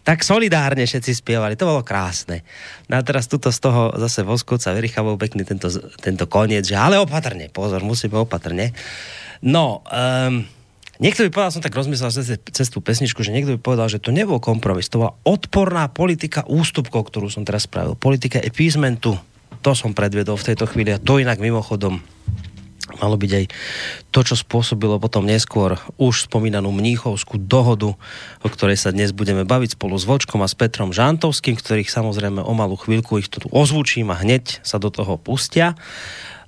Tak 0.04 0.20
solidárne 0.22 0.84
všetci 0.84 1.24
spievali, 1.24 1.56
to 1.56 1.68
bolo 1.68 1.82
krásne. 1.82 2.44
No 2.92 3.00
a 3.00 3.02
teraz 3.02 3.32
tuto 3.32 3.50
z 3.56 3.60
toho 3.64 3.96
zase 3.96 4.28
Voskovca 4.28 4.76
vyrychavol 4.76 5.16
pekný 5.16 5.48
tento, 5.48 5.72
tento 6.04 6.28
koniec, 6.28 6.68
že 6.68 6.76
ale 6.76 7.00
opatrne, 7.00 7.48
pozor, 7.48 7.80
musíme 7.88 8.20
opatrne. 8.20 8.76
No, 9.44 9.84
um, 9.88 10.44
Niekto 11.02 11.26
by 11.26 11.34
povedal, 11.34 11.52
som 11.58 11.66
tak 11.66 11.74
rozmyslel 11.74 12.14
cez, 12.14 12.38
cez 12.54 12.68
tú 12.70 12.78
pesničku, 12.78 13.26
že 13.26 13.34
niekto 13.34 13.58
by 13.58 13.60
povedal, 13.60 13.90
že 13.90 13.98
to 13.98 14.14
nebol 14.14 14.38
kompromis, 14.38 14.94
to 14.94 15.02
bola 15.02 15.18
odporná 15.26 15.90
politika 15.90 16.46
ústupkov, 16.46 17.10
ktorú 17.10 17.34
som 17.34 17.42
teraz 17.42 17.66
spravil. 17.66 17.98
Politika 17.98 18.38
appeasementu, 18.38 19.18
to 19.66 19.72
som 19.74 19.98
predvedol 19.98 20.38
v 20.38 20.54
tejto 20.54 20.70
chvíli 20.70 20.94
a 20.94 21.02
to 21.02 21.18
inak 21.18 21.42
mimochodom 21.42 21.98
malo 23.00 23.16
byť 23.16 23.32
aj 23.32 23.46
to, 24.12 24.20
čo 24.24 24.36
spôsobilo 24.36 25.00
potom 25.00 25.24
neskôr 25.24 25.80
už 25.96 26.28
spomínanú 26.28 26.70
mníchovskú 26.74 27.40
dohodu, 27.40 27.96
o 28.44 28.48
ktorej 28.48 28.78
sa 28.80 28.92
dnes 28.92 29.16
budeme 29.16 29.48
baviť 29.48 29.80
spolu 29.80 29.96
s 29.96 30.04
Vočkom 30.04 30.44
a 30.44 30.48
s 30.50 30.56
Petrom 30.58 30.92
Žantovským, 30.92 31.56
ktorých 31.56 31.90
samozrejme 31.90 32.44
o 32.44 32.54
malú 32.54 32.76
chvíľku 32.76 33.20
ich 33.22 33.32
tu 33.32 33.40
ozvučím 33.50 34.12
a 34.12 34.20
hneď 34.20 34.60
sa 34.62 34.78
do 34.78 34.92
toho 34.92 35.16
pustia. 35.16 35.80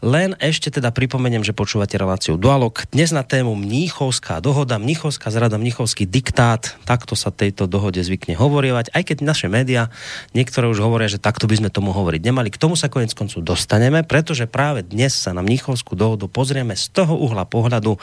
Len 0.04 0.36
ešte 0.44 0.68
teda 0.68 0.92
pripomeniem, 0.92 1.40
že 1.40 1.56
počúvate 1.56 1.96
reláciu 1.96 2.36
Dualog. 2.36 2.84
Dnes 2.92 3.16
na 3.16 3.24
tému 3.24 3.56
Mníchovská 3.56 4.44
dohoda, 4.44 4.76
Mníchovská 4.76 5.32
zrada, 5.32 5.56
Mníchovský 5.56 6.04
diktát. 6.04 6.76
Takto 6.84 7.16
sa 7.16 7.32
tejto 7.32 7.64
dohode 7.72 8.04
zvykne 8.04 8.36
hovorievať. 8.36 8.92
Aj 8.92 9.04
keď 9.08 9.24
naše 9.24 9.48
média, 9.48 9.88
niektoré 10.36 10.68
už 10.68 10.84
hovoria, 10.84 11.08
že 11.08 11.16
takto 11.16 11.48
by 11.48 11.64
sme 11.64 11.70
tomu 11.72 11.96
hovoriť 11.96 12.22
nemali. 12.28 12.52
K 12.52 12.60
tomu 12.60 12.76
sa 12.76 12.92
konec 12.92 13.16
koncu 13.16 13.40
dostaneme, 13.40 14.04
pretože 14.04 14.52
práve 14.52 14.84
dnes 14.84 15.16
sa 15.16 15.32
na 15.32 15.40
Mníchovskú 15.40 15.96
dohodu 15.96 16.28
pozrieme 16.28 16.76
z 16.76 16.92
toho 16.92 17.16
uhla 17.16 17.48
pohľadu, 17.48 17.96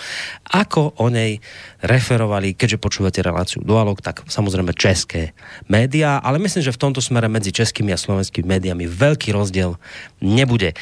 ako 0.49 0.97
o 0.97 1.07
nej 1.13 1.45
referovali, 1.85 2.57
keďže 2.57 2.81
počúvate 2.81 3.21
reláciu 3.21 3.61
Dualog, 3.61 4.01
tak 4.01 4.25
samozrejme 4.25 4.73
české 4.73 5.37
médiá, 5.69 6.25
ale 6.25 6.41
myslím, 6.41 6.65
že 6.65 6.73
v 6.73 6.83
tomto 6.89 7.05
smere 7.05 7.29
medzi 7.29 7.53
českými 7.53 7.93
a 7.93 8.01
slovenskými 8.01 8.49
médiami 8.49 8.89
veľký 8.89 9.35
rozdiel 9.35 9.77
nebude. 10.23 10.73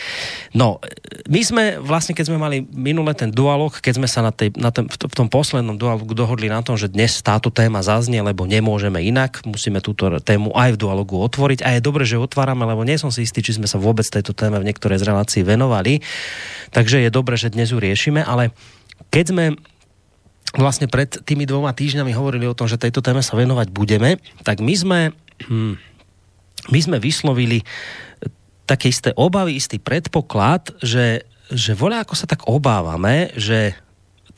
No, 0.55 0.79
my 1.27 1.41
sme 1.43 1.65
vlastne, 1.81 2.13
keď 2.13 2.31
sme 2.31 2.39
mali 2.39 2.63
minule 2.71 3.11
ten 3.17 3.33
dualog, 3.33 3.73
keď 3.73 3.99
sme 3.99 4.09
sa 4.09 4.21
na, 4.21 4.31
tej, 4.31 4.53
na 4.55 4.71
v 4.71 5.15
tom 5.15 5.27
poslednom 5.27 5.75
dualogu 5.75 6.13
dohodli 6.13 6.47
na 6.47 6.61
tom, 6.61 6.77
že 6.77 6.93
dnes 6.93 7.19
táto 7.25 7.49
téma 7.49 7.81
zaznie, 7.81 8.21
lebo 8.21 8.45
nemôžeme 8.45 9.01
inak, 9.01 9.43
musíme 9.49 9.83
túto 9.83 10.07
tému 10.21 10.53
aj 10.53 10.77
v 10.77 10.81
dualogu 10.81 11.19
otvoriť. 11.19 11.65
A 11.67 11.77
je 11.77 11.83
dobré, 11.83 12.05
že 12.05 12.21
otvárame, 12.21 12.63
lebo 12.69 12.85
nie 12.85 13.01
som 13.01 13.09
si 13.09 13.25
istý, 13.25 13.41
či 13.41 13.57
sme 13.57 13.67
sa 13.67 13.81
vôbec 13.81 14.05
tejto 14.07 14.37
téme 14.37 14.61
v 14.61 14.69
niektorej 14.71 15.01
z 15.01 15.09
relácií 15.09 15.43
venovali, 15.43 16.05
takže 16.71 17.01
je 17.01 17.11
dobré, 17.11 17.35
že 17.41 17.51
dnes 17.51 17.73
ju 17.73 17.81
riešime, 17.81 18.21
ale 18.21 18.53
keď 19.09 19.25
sme 19.33 19.45
vlastne 20.55 20.91
pred 20.91 21.11
tými 21.11 21.47
dvoma 21.47 21.71
týždňami 21.71 22.13
hovorili 22.13 22.47
o 22.47 22.57
tom, 22.59 22.67
že 22.67 22.79
tejto 22.79 23.03
téme 23.03 23.23
sa 23.23 23.39
venovať 23.39 23.71
budeme, 23.71 24.19
tak 24.43 24.59
my 24.59 24.75
sme, 24.75 25.01
hm, 25.47 25.75
my 26.71 26.81
sme 26.83 26.97
vyslovili 26.99 27.63
také 28.71 28.95
isté 28.95 29.11
obavy, 29.19 29.59
istý 29.59 29.83
predpoklad, 29.83 30.79
že, 30.79 31.27
že 31.51 31.75
voľa 31.75 32.07
ako 32.07 32.15
sa 32.15 32.31
tak 32.31 32.47
obávame, 32.47 33.35
že 33.35 33.75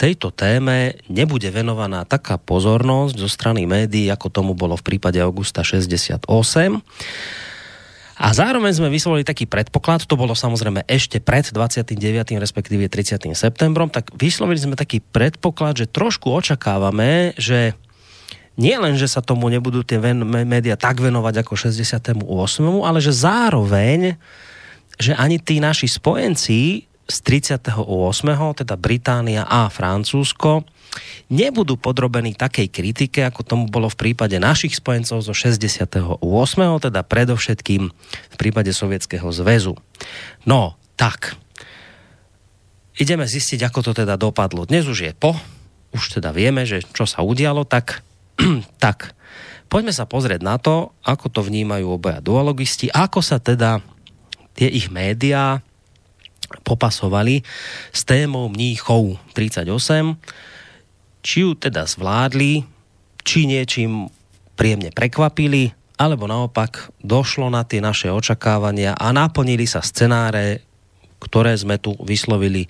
tejto 0.01 0.33
téme 0.33 0.97
nebude 1.13 1.47
venovaná 1.53 2.09
taká 2.09 2.41
pozornosť 2.41 3.15
zo 3.15 3.29
strany 3.29 3.69
médií, 3.69 4.09
ako 4.09 4.33
tomu 4.33 4.53
bolo 4.57 4.75
v 4.75 4.83
prípade 4.83 5.21
Augusta 5.21 5.61
68. 5.61 6.27
A 8.23 8.29
zároveň 8.31 8.73
sme 8.73 8.89
vyslovili 8.91 9.27
taký 9.27 9.51
predpoklad, 9.51 10.07
to 10.07 10.15
bolo 10.15 10.35
samozrejme 10.35 10.87
ešte 10.87 11.19
pred 11.19 11.47
29. 11.47 11.95
respektíve 12.39 12.87
30. 12.87 13.31
septembrom, 13.35 13.91
tak 13.91 14.11
vyslovili 14.15 14.59
sme 14.63 14.75
taký 14.79 15.03
predpoklad, 15.03 15.85
že 15.85 15.91
trošku 15.91 16.31
očakávame, 16.31 17.35
že 17.39 17.75
nie 18.57 18.77
len, 18.77 19.01
že 19.01 19.09
sa 19.09 19.25
tomu 19.25 19.49
nebudú 19.49 19.81
tie 19.81 19.97
média 20.45 20.77
tak 20.77 21.01
venovať 21.01 21.41
ako 21.41 21.55
68., 21.57 22.21
ale 22.85 22.99
že 23.01 23.13
zároveň, 23.13 24.21
že 25.01 25.17
ani 25.17 25.41
tí 25.41 25.57
naši 25.57 25.89
spojenci 25.89 26.85
z 27.09 27.17
38., 27.25 27.73
teda 28.61 28.75
Británia 28.77 29.49
a 29.49 29.73
Francúzsko, 29.73 30.69
nebudú 31.33 31.81
podrobení 31.81 32.37
takej 32.37 32.69
kritike, 32.69 33.25
ako 33.25 33.41
tomu 33.41 33.65
bolo 33.73 33.89
v 33.89 33.97
prípade 33.97 34.37
našich 34.37 34.77
spojencov 34.77 35.25
zo 35.25 35.33
68., 35.33 36.21
teda 36.85 37.01
predovšetkým 37.01 37.83
v 38.33 38.37
prípade 38.37 38.77
Sovietskeho 38.77 39.33
zväzu. 39.33 39.81
No, 40.45 40.77
tak. 41.01 41.41
Ideme 43.01 43.25
zistiť, 43.25 43.65
ako 43.65 43.81
to 43.81 43.93
teda 44.05 44.21
dopadlo. 44.21 44.69
Dnes 44.69 44.85
už 44.85 45.09
je 45.09 45.13
po, 45.17 45.33
už 45.97 46.21
teda 46.21 46.37
vieme, 46.37 46.69
že 46.69 46.85
čo 46.93 47.09
sa 47.09 47.25
udialo, 47.25 47.65
tak 47.65 48.05
tak, 48.85 49.15
poďme 49.71 49.95
sa 49.95 50.09
pozrieť 50.09 50.41
na 50.43 50.59
to, 50.59 50.91
ako 51.07 51.27
to 51.31 51.41
vnímajú 51.47 51.97
obaja 51.97 52.19
dualogisti, 52.19 52.91
ako 52.91 53.23
sa 53.23 53.39
teda 53.39 53.81
tie 54.53 54.69
ich 54.69 54.93
médiá 54.93 55.65
popasovali 56.61 57.41
s 57.91 58.05
témou 58.05 58.53
mníchov 58.53 59.17
38, 59.33 59.65
či 61.25 61.37
ju 61.47 61.57
teda 61.57 61.89
zvládli, 61.89 62.67
či 63.25 63.49
niečím 63.49 64.13
príjemne 64.59 64.93
prekvapili, 64.93 65.73
alebo 65.97 66.27
naopak 66.27 66.91
došlo 67.01 67.49
na 67.49 67.63
tie 67.63 67.79
naše 67.79 68.11
očakávania 68.11 68.99
a 68.99 69.15
naplnili 69.15 69.65
sa 69.65 69.81
scenáre, 69.81 70.67
ktoré 71.23 71.55
sme 71.55 71.79
tu 71.79 71.95
vyslovili 72.03 72.67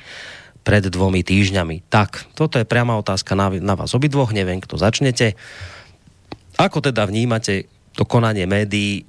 pred 0.63 0.87
dvomi 0.87 1.27
týždňami. 1.27 1.91
Tak, 1.91 2.33
toto 2.39 2.57
je 2.57 2.67
priama 2.67 2.95
otázka 2.97 3.35
na, 3.35 3.51
na 3.51 3.75
vás 3.75 3.93
obidvoch, 3.93 4.31
neviem, 4.31 4.63
kto 4.63 4.79
začnete. 4.79 5.35
Ako 6.57 6.79
teda 6.79 7.03
vnímate 7.07 7.67
to 7.99 8.07
konanie 8.07 8.47
médií? 8.47 9.05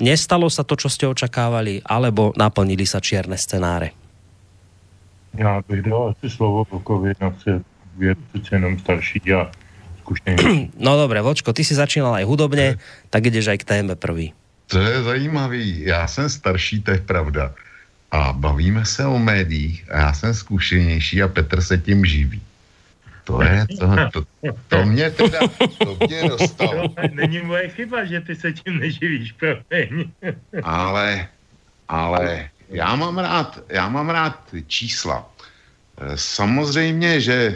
Nestalo 0.00 0.48
sa 0.48 0.64
to, 0.64 0.76
čo 0.76 0.88
ste 0.88 1.08
očakávali, 1.08 1.84
alebo 1.84 2.32
naplnili 2.36 2.84
sa 2.88 3.00
čierne 3.00 3.36
scenáre? 3.36 3.96
Já 5.38 5.62
bych 5.68 5.82
dal 5.82 6.14
asi 6.18 6.30
slovo 6.30 6.66
Vlkovi, 6.70 7.12
na 7.20 7.32
je 7.98 8.14
přece 8.14 8.54
jenom 8.54 8.78
starší 8.78 9.20
a 9.34 9.50
zkušenější. 9.98 10.70
No 10.78 10.96
dobré, 10.96 11.22
Vočko, 11.22 11.52
ty 11.52 11.64
si 11.64 11.74
začínal 11.74 12.14
aj 12.14 12.24
hudobně, 12.24 12.76
tak 13.10 13.26
jdeš 13.26 13.46
aj 13.46 13.58
k 13.58 13.64
téme 13.64 13.94
prvý. 13.96 14.32
To 14.66 14.78
je 14.78 15.02
zajímavý. 15.02 15.82
Já 15.82 16.06
jsem 16.06 16.28
starší, 16.30 16.82
to 16.82 16.90
je 16.90 16.98
pravda 16.98 17.54
a 18.10 18.32
bavíme 18.32 18.84
se 18.84 19.06
o 19.06 19.18
médiích 19.18 19.84
a 19.92 19.98
já 19.98 20.12
jsem 20.12 20.34
zkušenější 20.34 21.22
a 21.22 21.28
Petr 21.28 21.60
se 21.60 21.78
tím 21.78 22.04
živí. 22.04 22.42
To 23.24 23.42
je, 23.42 23.66
to, 23.78 23.86
to, 24.12 24.20
to 24.68 24.84
mě 24.84 25.10
teda, 25.10 25.38
to 25.78 25.96
mě 26.06 26.28
dostalo. 26.28 26.94
Není 27.12 27.40
moje 27.40 27.68
chyba, 27.68 28.04
že 28.04 28.20
ty 28.20 28.36
se 28.36 28.52
tím 28.52 28.78
neživíš, 28.78 29.32
promiň. 29.32 30.10
Ale, 30.62 31.28
ale 31.88 32.48
já 32.70 32.96
mám 32.96 33.18
rád, 33.18 33.60
já 33.68 33.88
mám 33.88 34.10
rád 34.10 34.34
čísla. 34.66 35.30
Samozřejmě, 36.14 37.20
že 37.20 37.54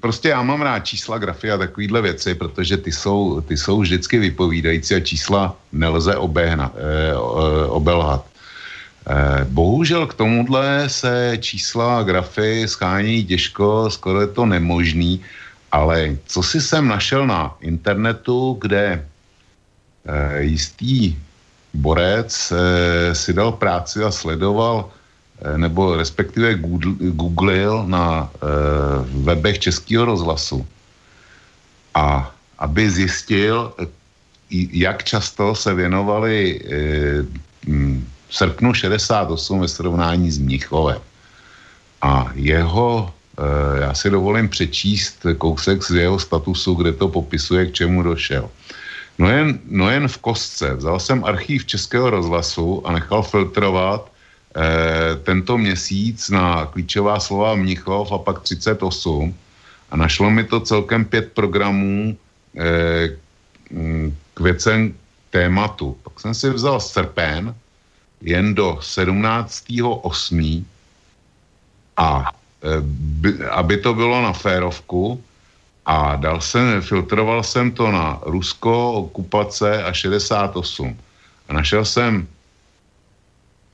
prostě 0.00 0.28
já 0.28 0.42
mám 0.42 0.62
rád 0.62 0.78
čísla, 0.78 1.18
grafy 1.18 1.50
a 1.50 1.58
takovýhle 1.58 2.02
věci, 2.02 2.34
protože 2.34 2.76
ty 2.76 2.92
jsou, 2.92 3.40
ty 3.40 3.56
jsou 3.56 3.80
vždycky 3.80 4.18
vypovídající 4.18 4.94
a 4.94 5.00
čísla 5.00 5.56
nelze 5.72 6.16
obehna, 6.16 6.72
eh, 6.74 7.14
obelhat. 7.66 8.26
Eh, 9.08 9.44
bohužel 9.48 10.06
k 10.06 10.14
tomuhle 10.14 10.88
se 10.88 11.38
čísla 11.40 11.98
a 11.98 12.02
grafy 12.02 12.68
schání 12.68 13.24
těžko, 13.24 13.90
skoro 13.90 14.20
je 14.20 14.26
to 14.26 14.46
nemožný, 14.46 15.24
ale 15.72 16.16
co 16.26 16.42
si 16.42 16.60
jsem 16.60 16.88
našel 16.88 17.26
na 17.26 17.56
internetu, 17.60 18.58
kde 18.60 19.00
eh, 19.00 20.42
jistý 20.42 21.16
borec 21.74 22.52
eh, 22.52 23.14
si 23.14 23.32
dal 23.32 23.52
práci 23.52 24.04
a 24.04 24.10
sledoval 24.10 24.90
nebo 25.56 25.96
respektive 25.96 26.58
googlil 27.14 27.86
na 27.86 28.26
webech 29.22 29.58
Českého 29.58 30.04
rozhlasu. 30.04 30.66
A 31.94 32.34
aby 32.58 32.90
zjistil, 32.90 33.70
jak 34.50 35.04
často 35.04 35.54
se 35.54 35.74
věnovali 35.74 36.58
srpnu 38.30 38.74
68 38.74 39.60
ve 39.60 39.68
srovnání 39.68 40.30
s 40.30 40.38
Mnichovem. 40.38 41.00
A 42.02 42.30
jeho, 42.34 43.12
e, 43.38 43.80
já 43.80 43.94
si 43.94 44.10
dovolím 44.10 44.48
přečíst 44.48 45.26
kousek 45.38 45.82
z 45.82 45.90
jeho 45.90 46.18
statusu, 46.18 46.74
kde 46.74 46.92
to 46.92 47.08
popisuje, 47.08 47.66
k 47.66 47.72
čemu 47.72 48.02
došel. 48.02 48.50
No 49.18 49.30
jen, 49.30 49.58
no 49.66 49.90
jen 49.90 50.08
v 50.08 50.18
kostce. 50.18 50.74
Vzal 50.74 51.00
jsem 51.00 51.24
archív 51.24 51.66
Českého 51.66 52.10
rozhlasu 52.10 52.86
a 52.86 52.92
nechal 52.92 53.22
filtrovat 53.22 54.06
e, 54.06 55.16
tento 55.16 55.58
měsíc 55.58 56.30
na 56.30 56.66
klíčová 56.66 57.20
slova 57.20 57.54
Mnichov 57.54 58.12
a 58.12 58.18
pak 58.18 58.40
38 58.42 59.34
a 59.90 59.96
našlo 59.96 60.30
mi 60.30 60.44
to 60.44 60.60
celkem 60.60 61.04
pět 61.04 61.32
programů 61.32 62.16
e, 62.56 63.08
k 64.34 64.40
věcem 64.40 64.94
tématu. 65.30 65.96
Pak 66.02 66.20
jsem 66.20 66.34
si 66.34 66.50
vzal 66.50 66.80
srpen, 66.80 67.54
jen 68.20 68.54
do 68.54 68.78
17.8. 68.80 70.64
a 71.96 72.32
e, 72.62 72.82
aby 73.50 73.76
to 73.76 73.94
bylo 73.94 74.22
na 74.22 74.32
férovku 74.32 75.22
A 75.88 76.16
dal 76.16 76.40
jsem, 76.40 76.82
filtroval 76.82 77.42
jsem 77.42 77.72
to 77.72 77.92
na 77.92 78.20
Rusko, 78.22 78.92
okupace 78.92 79.82
a 79.82 79.92
68. 79.92 80.96
A 81.48 81.52
našel 81.52 81.84
jsem 81.84 82.28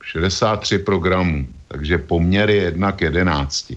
63 0.03 0.79
programů, 0.79 1.47
takže 1.67 1.97
poměr 1.97 2.49
je 2.49 2.61
1 2.71 2.91
k 2.91 3.01
11. 3.01 3.73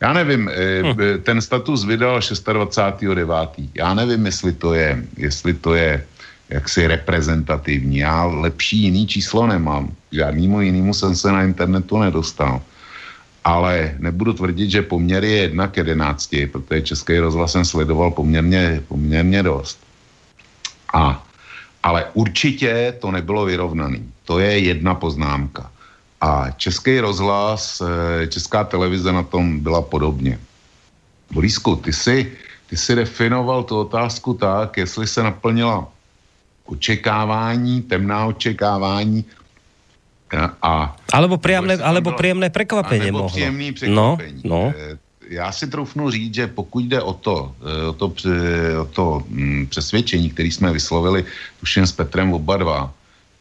Já 0.00 0.12
nevím, 0.12 0.48
hm. 0.48 1.22
ten 1.22 1.40
status 1.40 1.84
vydal 1.84 2.18
26.9. 2.18 3.68
Já 3.74 3.94
nevím, 3.94 4.26
jestli 4.26 4.52
to 4.52 4.74
je, 4.74 5.04
jestli 5.16 5.54
to 5.54 5.74
je 5.74 6.06
jaksi 6.50 6.86
reprezentativní. 6.86 7.98
Já 7.98 8.24
lepší 8.24 8.82
jiný 8.82 9.06
číslo 9.06 9.46
nemám. 9.46 9.92
Žádnému 10.12 10.60
jinému 10.60 10.94
jsem 10.94 11.16
se 11.16 11.32
na 11.32 11.42
internetu 11.42 11.98
nedostal. 11.98 12.62
Ale 13.44 13.94
nebudu 13.98 14.32
tvrdit, 14.32 14.70
že 14.70 14.82
poměr 14.82 15.24
je 15.24 15.36
1 15.36 15.66
k 15.68 15.76
11, 15.76 16.36
protože 16.52 16.82
Český 16.82 17.18
rozhlas 17.18 17.52
jsem 17.52 17.64
sledoval 17.64 18.10
poměrně, 18.10 18.82
poměrně 18.88 19.42
dost. 19.42 19.78
A, 20.94 21.26
ale 21.82 22.04
určitě 22.14 22.94
to 22.98 23.10
nebylo 23.10 23.44
vyrovnaný. 23.44 24.02
To 24.24 24.38
je 24.38 24.58
jedna 24.58 24.94
poznámka. 24.94 25.70
A 26.20 26.50
Český 26.50 27.00
rozhlas, 27.00 27.82
eh, 27.82 28.26
Česká 28.26 28.64
televize 28.64 29.12
na 29.12 29.22
tom 29.22 29.60
byla 29.60 29.82
podobně. 29.82 30.38
Borisku, 31.30 31.76
ty 31.76 31.92
si, 31.92 32.32
ty 32.66 32.76
si 32.76 32.94
definoval 32.94 33.62
tu 33.62 33.78
otázku 33.78 34.34
tak, 34.34 34.76
jestli 34.76 35.06
se 35.06 35.22
naplnila 35.22 35.86
očekávání, 36.66 37.82
temná 37.82 38.26
očekávání 38.26 39.24
a... 40.62 40.96
Alebo 41.14 41.38
príjemné, 41.38 41.78
alebo 41.78 42.12
príjemné 42.18 42.50
prekvapenie 42.50 43.14
mohlo. 43.14 43.30
příjemný 43.30 43.72
překvapení. 43.72 44.42
No, 44.44 44.50
no. 44.50 44.74
Eh, 44.74 44.98
já 45.30 45.52
si 45.52 45.66
troufnu 45.66 46.10
říct, 46.10 46.34
že 46.34 46.46
pokud 46.46 46.84
jde 46.84 47.02
o 47.02 47.12
to, 47.14 47.54
eh, 47.62 47.88
o 47.88 47.92
to, 47.92 48.06
o 48.82 48.86
to 48.90 49.22
mm, 49.28 49.66
přesvědčení, 49.66 50.30
který 50.30 50.50
jsme 50.50 50.72
vyslovili, 50.72 51.24
tuším 51.60 51.86
s 51.86 51.92
Petrem 51.92 52.32
oba 52.34 52.56
dva, 52.56 52.80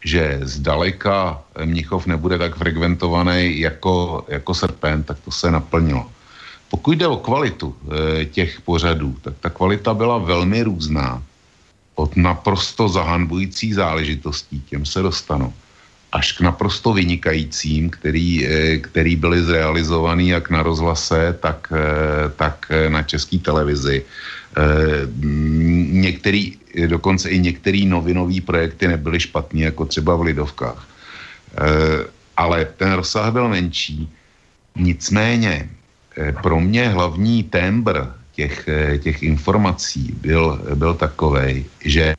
že 0.06 0.40
zdaleka 0.46 1.42
Mnichov 1.66 2.06
nebude 2.06 2.38
tak 2.38 2.56
frekventovaný 2.56 3.60
jako, 3.60 4.26
jako 4.28 4.54
Serpent, 4.54 5.06
tak 5.06 5.18
to 5.26 5.32
se 5.32 5.52
naplnilo. 5.52 6.06
Pokud 6.70 6.98
jde 6.98 7.08
o 7.08 7.18
kvalitu 7.18 7.76
e, 7.76 8.26
těch 8.26 8.62
pořadů, 8.62 9.16
tak 9.22 9.34
ta 9.40 9.50
kvalita 9.50 9.94
byla 9.94 10.18
velmi 10.18 10.64
různá. 10.64 11.24
Od 11.96 12.18
naprosto 12.18 12.90
zahanbujících 12.90 13.76
záležitostí, 13.76 14.62
těm 14.62 14.86
se 14.86 15.02
dostanu, 15.02 15.54
až 16.12 16.32
k 16.32 16.42
naprosto 16.42 16.94
vynikajícím, 16.94 17.90
který, 17.90 18.48
e, 18.48 18.78
který 18.78 19.16
byly 19.16 19.44
zrealizovaný 19.44 20.30
jak 20.30 20.50
na 20.50 20.64
rozhlase, 20.64 21.38
tak, 21.40 21.72
e, 21.72 22.30
tak 22.36 22.72
na 22.90 23.04
české 23.04 23.38
televizi. 23.38 24.04
Některý, 25.92 26.56
dokonce 26.88 27.30
i 27.30 27.40
některé 27.40 27.84
novinové 27.84 28.42
projekty 28.42 28.88
nebyly 28.88 29.20
špatné, 29.20 29.62
jako 29.62 29.86
třeba 29.86 30.16
v 30.16 30.32
Lidovkách. 30.32 30.88
Ale 32.38 32.66
ten 32.80 32.92
rozsah 32.96 33.32
byl 33.36 33.52
menší. 33.52 34.08
Nicméně 34.76 35.70
pro 36.42 36.60
mě 36.60 36.88
hlavní 36.90 37.44
tembr 37.44 38.16
těch, 38.36 38.68
e, 38.68 38.98
těch 38.98 39.24
informací 39.24 40.12
byl, 40.22 40.62
byl 40.76 40.94
takový, 40.94 41.66
že 41.80 42.16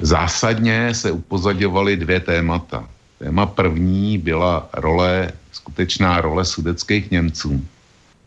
zásadně 0.00 0.94
se 0.94 1.10
upozaďovaly 1.10 1.96
dvě 1.96 2.20
témata. 2.20 2.88
Téma 3.18 3.46
první 3.46 4.18
byla 4.18 4.68
role, 4.72 5.32
skutečná 5.52 6.20
role 6.20 6.44
sudeckých 6.44 7.10
Němců, 7.10 7.64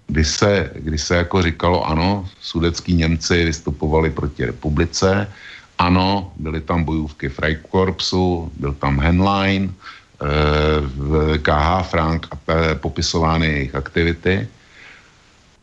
kdy 0.07 0.25
se, 0.25 0.71
kdy 0.75 0.97
se 0.97 1.15
jako 1.15 1.41
říkalo, 1.41 1.85
ano, 1.85 2.25
sudecký 2.41 2.93
Němci 2.93 3.45
vystupovali 3.45 4.09
proti 4.09 4.45
republice, 4.45 5.29
ano, 5.77 6.33
byly 6.37 6.61
tam 6.61 6.83
bojůvky 6.83 7.29
Freikorpsu, 7.29 8.51
byl 8.57 8.73
tam 8.73 8.99
Henlein, 8.99 9.69
eh, 9.69 11.37
KH 11.37 11.85
Frank 11.89 12.27
a 12.33 12.35
popisovány 12.81 13.47
jejich 13.47 13.75
aktivity, 13.75 14.47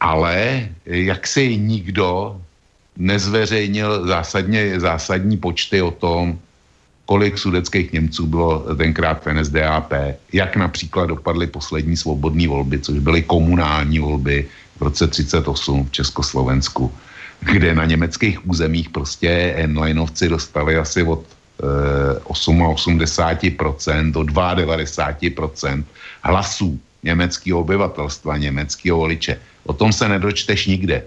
ale 0.06 0.68
jak 0.86 1.26
si 1.26 1.58
nikdo 1.58 2.38
nezveřejnil 2.96 4.06
zásadně, 4.06 4.80
zásadní 4.80 5.36
počty 5.36 5.82
o 5.82 5.90
tom, 5.90 6.38
kolik 7.06 7.38
sudeckých 7.38 7.92
Němců 7.92 8.26
bylo 8.26 8.74
tenkrát 8.76 9.26
v 9.26 9.34
NSDAP, 9.34 9.92
jak 10.32 10.56
například 10.56 11.06
dopadly 11.06 11.46
poslední 11.46 11.96
svobodné 11.98 12.46
volby, 12.48 12.78
což 12.78 12.98
byly 13.02 13.22
komunální 13.22 13.98
volby 13.98 14.46
v 14.78 14.82
roce 14.82 15.06
38 15.06 15.42
v 15.84 15.90
Československu, 15.90 16.92
kde 17.40 17.74
na 17.74 17.84
německých 17.84 18.46
územích 18.46 18.90
prostě 18.90 19.30
Enlinovci 19.58 20.28
dostali 20.28 20.76
asi 20.78 21.02
od 21.02 21.26
eh, 21.26 22.18
88% 22.30 24.12
do 24.12 24.20
92% 24.22 25.84
hlasů 26.22 26.78
německého 27.02 27.60
obyvatelstva, 27.60 28.36
německého 28.36 28.98
voliče. 28.98 29.38
O 29.66 29.72
tom 29.72 29.92
se 29.92 30.08
nedočteš 30.08 30.66
nikde. 30.66 31.02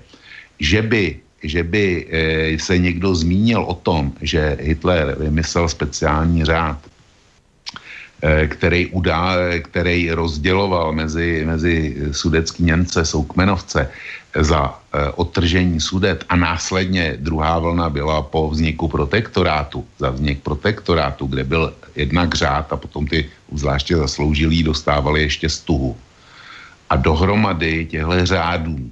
Že 0.60 0.82
by 0.82 1.20
že 1.44 1.64
by 1.64 1.86
eh, 2.10 2.60
se 2.60 2.78
někdo 2.78 3.16
zmínil 3.16 3.64
o 3.64 3.74
tom, 3.74 4.12
že 4.22 4.58
Hitler 4.62 5.16
vymyslel 5.20 5.70
speciální 5.70 6.46
řád, 6.46 6.78
eh, 8.22 8.48
který, 8.48 8.88
udá, 8.88 9.36
který 9.64 10.12
rozděloval 10.12 10.92
mezi, 10.92 11.44
mezi 11.46 11.96
sudecký 12.12 12.64
Němce, 12.64 13.06
soukmenovce 13.06 13.90
za 14.36 14.76
eh, 14.76 15.10
odtržení 15.16 15.80
sudet 15.80 16.26
a 16.30 16.36
následně 16.36 17.16
druhá 17.20 17.60
vlna 17.60 17.90
byla 17.90 18.22
po 18.22 18.50
vzniku 18.50 18.88
protektorátu, 18.88 19.86
za 20.00 20.10
vznik 20.10 20.44
protektorátu, 20.44 21.26
kde 21.26 21.44
byl 21.44 21.74
jednak 21.96 22.36
řád 22.36 22.74
a 22.74 22.78
potom 22.78 23.08
ty 23.08 23.30
zvláště 23.54 23.96
zasloužilí 23.98 24.64
dostávali 24.64 25.22
ještě 25.22 25.50
stuhu. 25.50 25.98
A 26.90 26.96
dohromady 26.96 27.86
těchto 27.86 28.26
řádů 28.26 28.92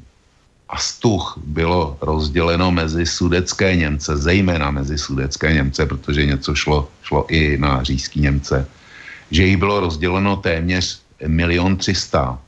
a 0.69 0.77
stuch 0.77 1.39
bylo 1.45 1.97
rozděleno 2.01 2.71
mezi 2.71 3.05
sudecké 3.05 3.75
Němce, 3.75 4.17
zejména 4.17 4.71
mezi 4.71 4.97
sudecké 4.97 5.53
Němce, 5.53 5.85
protože 5.85 6.25
něco 6.25 6.55
šlo, 6.55 6.87
šlo 7.03 7.25
i 7.29 7.57
na 7.57 7.83
říjský 7.83 8.21
Němce, 8.21 8.67
že 9.31 9.43
jich 9.43 9.57
bylo 9.57 9.79
rozděleno 9.79 10.35
téměř 10.35 11.01
milion 11.27 11.77
třista 11.77 12.39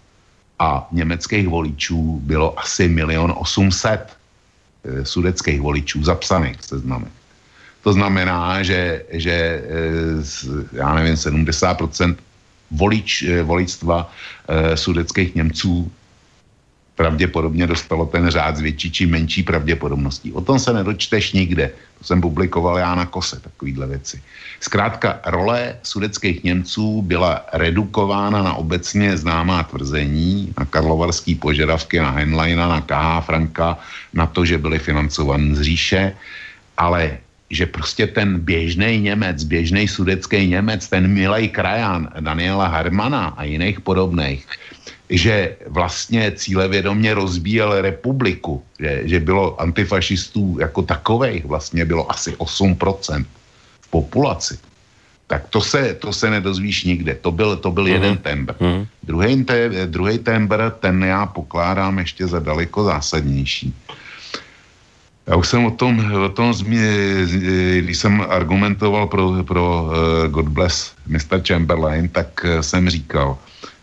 a 0.59 0.87
německých 0.91 1.47
voličů 1.47 2.19
bylo 2.23 2.59
asi 2.59 2.87
milion 2.87 3.33
osmset 3.37 4.05
eh, 4.83 5.05
sudeckých 5.05 5.61
voličů 5.61 6.03
zapsaných 6.03 6.57
v. 6.61 7.07
To 7.83 7.93
znamená, 7.93 8.63
že, 8.63 9.05
že 9.11 9.31
eh, 9.31 10.77
já 10.77 10.95
nevím, 10.95 11.15
70% 11.15 12.15
volič, 12.71 13.23
eh, 13.23 13.43
voličstva 13.43 14.11
sudeckých 14.75 15.35
Němců 15.35 15.91
pravděpodobně 16.99 17.63
dostalo 17.67 18.11
ten 18.11 18.27
řád 18.27 18.57
s 18.57 18.61
větší 18.61 18.91
či 18.91 19.03
menší 19.07 19.43
pravděpodobností. 19.47 20.35
O 20.35 20.43
tom 20.43 20.59
se 20.59 20.75
nedočteš 20.75 21.31
nikde. 21.31 21.71
To 21.95 22.03
jsem 22.03 22.19
publikoval 22.19 22.75
já 22.75 22.91
na 22.91 23.07
kose, 23.07 23.39
takovýhle 23.39 23.87
věci. 23.87 24.19
Zkrátka, 24.59 25.23
role 25.31 25.79
sudeckých 25.83 26.43
Němců 26.43 27.01
byla 27.01 27.47
redukována 27.55 28.43
na 28.43 28.53
obecně 28.59 29.15
známá 29.15 29.63
tvrzení, 29.63 30.51
na 30.59 30.67
karlovarský 30.67 31.39
požadavky, 31.39 32.03
na 32.03 32.11
Henleina, 32.11 32.67
na 32.67 32.81
KH 32.83 33.23
Franka, 33.23 33.79
na 34.11 34.27
to, 34.27 34.43
že 34.43 34.59
byly 34.59 34.79
financovaný 34.79 35.55
z 35.55 35.61
říše, 35.61 36.03
ale 36.75 37.23
že 37.49 37.65
prostě 37.65 38.07
ten 38.07 38.39
běžný 38.39 38.99
Němec, 38.99 39.43
běžný 39.43 39.87
sudecký 39.87 40.47
Němec, 40.47 40.87
ten 40.87 41.07
milej 41.07 41.49
krajan 41.49 42.09
Daniela 42.19 42.67
Hermana 42.67 43.33
a 43.37 43.43
jiných 43.43 43.81
podobných, 43.81 44.45
že 45.09 45.57
vlastně 45.67 46.31
cílevědomě 46.31 47.13
rozbíjel 47.13 47.81
republiku, 47.81 48.63
že, 48.79 49.01
že 49.03 49.19
bylo 49.19 49.61
antifašistů 49.61 50.57
jako 50.59 50.81
takových 50.81 51.45
vlastně 51.45 51.85
bylo 51.85 52.11
asi 52.11 52.31
8% 52.31 53.25
v 53.81 53.87
populaci. 53.89 54.57
Tak 55.27 55.49
to 55.49 55.61
se, 55.61 55.93
to 55.93 56.13
se 56.13 56.29
nedozvíš 56.29 56.83
nikde. 56.83 57.15
To 57.21 57.31
byl, 57.31 57.57
to 57.57 57.71
byl 57.71 57.83
uh-huh. 57.83 57.93
jeden 58.01 58.17
tembr. 58.17 58.53
Uh-huh. 58.53 58.87
Druhý, 59.03 59.43
te, 59.43 59.69
druhý 59.85 60.17
tembr, 60.17 60.73
ten 60.79 61.03
já 61.03 61.25
pokládám 61.25 61.99
ještě 61.99 62.27
za 62.27 62.39
daleko 62.39 62.83
zásadnější. 62.83 63.73
Já 65.29 65.35
už 65.35 65.47
jsem 65.47 65.65
o 65.65 65.71
tom, 65.71 66.13
o 66.25 66.29
tom 66.29 66.53
když 67.79 67.97
jsem 67.97 68.25
argumentoval 68.29 69.07
pro, 69.07 69.43
pro 69.43 69.85
uh, 69.85 70.27
God 70.27 70.49
Bless 70.49 70.93
Mr. 71.07 71.45
Chamberlain, 71.47 72.09
tak 72.09 72.45
uh, 72.45 72.61
jsem 72.61 72.89
říkal, 72.89 73.37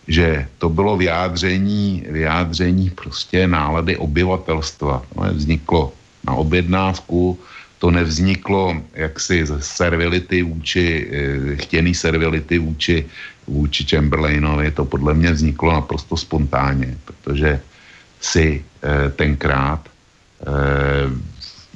že 0.08 0.46
to 0.58 0.68
bylo 0.68 0.96
vyjádření, 0.96 2.04
vyjádření 2.10 2.90
prostě 2.90 3.46
nálady 3.46 3.96
obyvatelstva. 3.96 5.02
No, 5.16 5.22
vzniklo 5.34 5.92
na 6.26 6.34
objednávku, 6.34 7.38
to 7.78 7.90
nevzniklo 7.90 8.82
jaksi 8.94 9.46
z 9.46 9.62
servility 9.62 10.42
vůči, 10.42 10.86
eh, 11.10 11.56
chtěný 11.56 11.94
servility 11.94 12.58
vůči, 12.58 13.06
vůči 13.46 13.84
Chamberlainovi, 13.86 14.70
to 14.70 14.84
podle 14.84 15.14
mě 15.14 15.30
vzniklo 15.30 15.72
naprosto 15.72 16.16
spontánně, 16.16 16.98
protože 17.04 17.60
si 18.20 18.64
eh, 18.82 19.10
tenkrát 19.10 19.88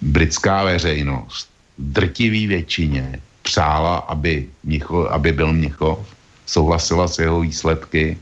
britská 0.02 0.64
veřejnost 0.64 1.50
drtivý 1.78 2.46
většině 2.46 3.20
přála, 3.42 3.96
aby, 3.96 4.48
Mnichov, 4.64 5.08
aby 5.10 5.32
byl 5.32 5.52
Mnichov, 5.52 5.98
souhlasila 6.46 7.08
s 7.08 7.18
jeho 7.18 7.40
výsledky 7.40 8.18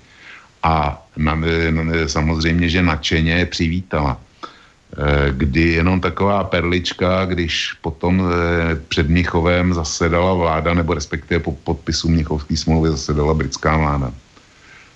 a 0.63 1.03
na, 1.17 1.35
na, 1.35 2.09
samozřejmě, 2.09 2.69
že 2.69 2.83
nadšeně 2.83 3.33
je 3.33 3.47
přivítala. 3.47 4.17
E, 4.19 5.33
kdy 5.33 5.61
jenom 5.61 6.01
taková 6.01 6.45
perlička, 6.45 7.25
když 7.25 7.73
potom 7.83 8.21
e, 8.21 8.33
před 8.89 9.09
Mnichovem 9.09 9.75
zasedala 9.75 10.35
vláda, 10.35 10.75
nebo 10.75 10.95
respektive 10.95 11.41
po 11.41 11.53
podpisu 11.53 12.09
Mnichovské 12.09 12.57
smlouvy 12.57 12.91
zasedala 12.91 13.35
britská 13.35 13.77
vláda, 13.77 14.13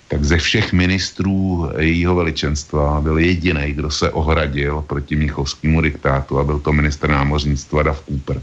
tak 0.07 0.23
ze 0.23 0.37
všech 0.37 0.73
ministrů 0.73 1.69
jejího 1.79 2.15
veličenstva 2.15 3.01
byl 3.01 3.17
jediný, 3.17 3.73
kdo 3.73 3.91
se 3.91 4.11
ohradil 4.11 4.81
proti 4.87 5.15
Mnichovskému 5.15 5.81
diktátu 5.81 6.39
a 6.39 6.43
byl 6.43 6.59
to 6.59 6.73
minister 6.73 7.09
námořnictva 7.09 7.83
Dav 7.83 8.03
Cooper 8.05 8.41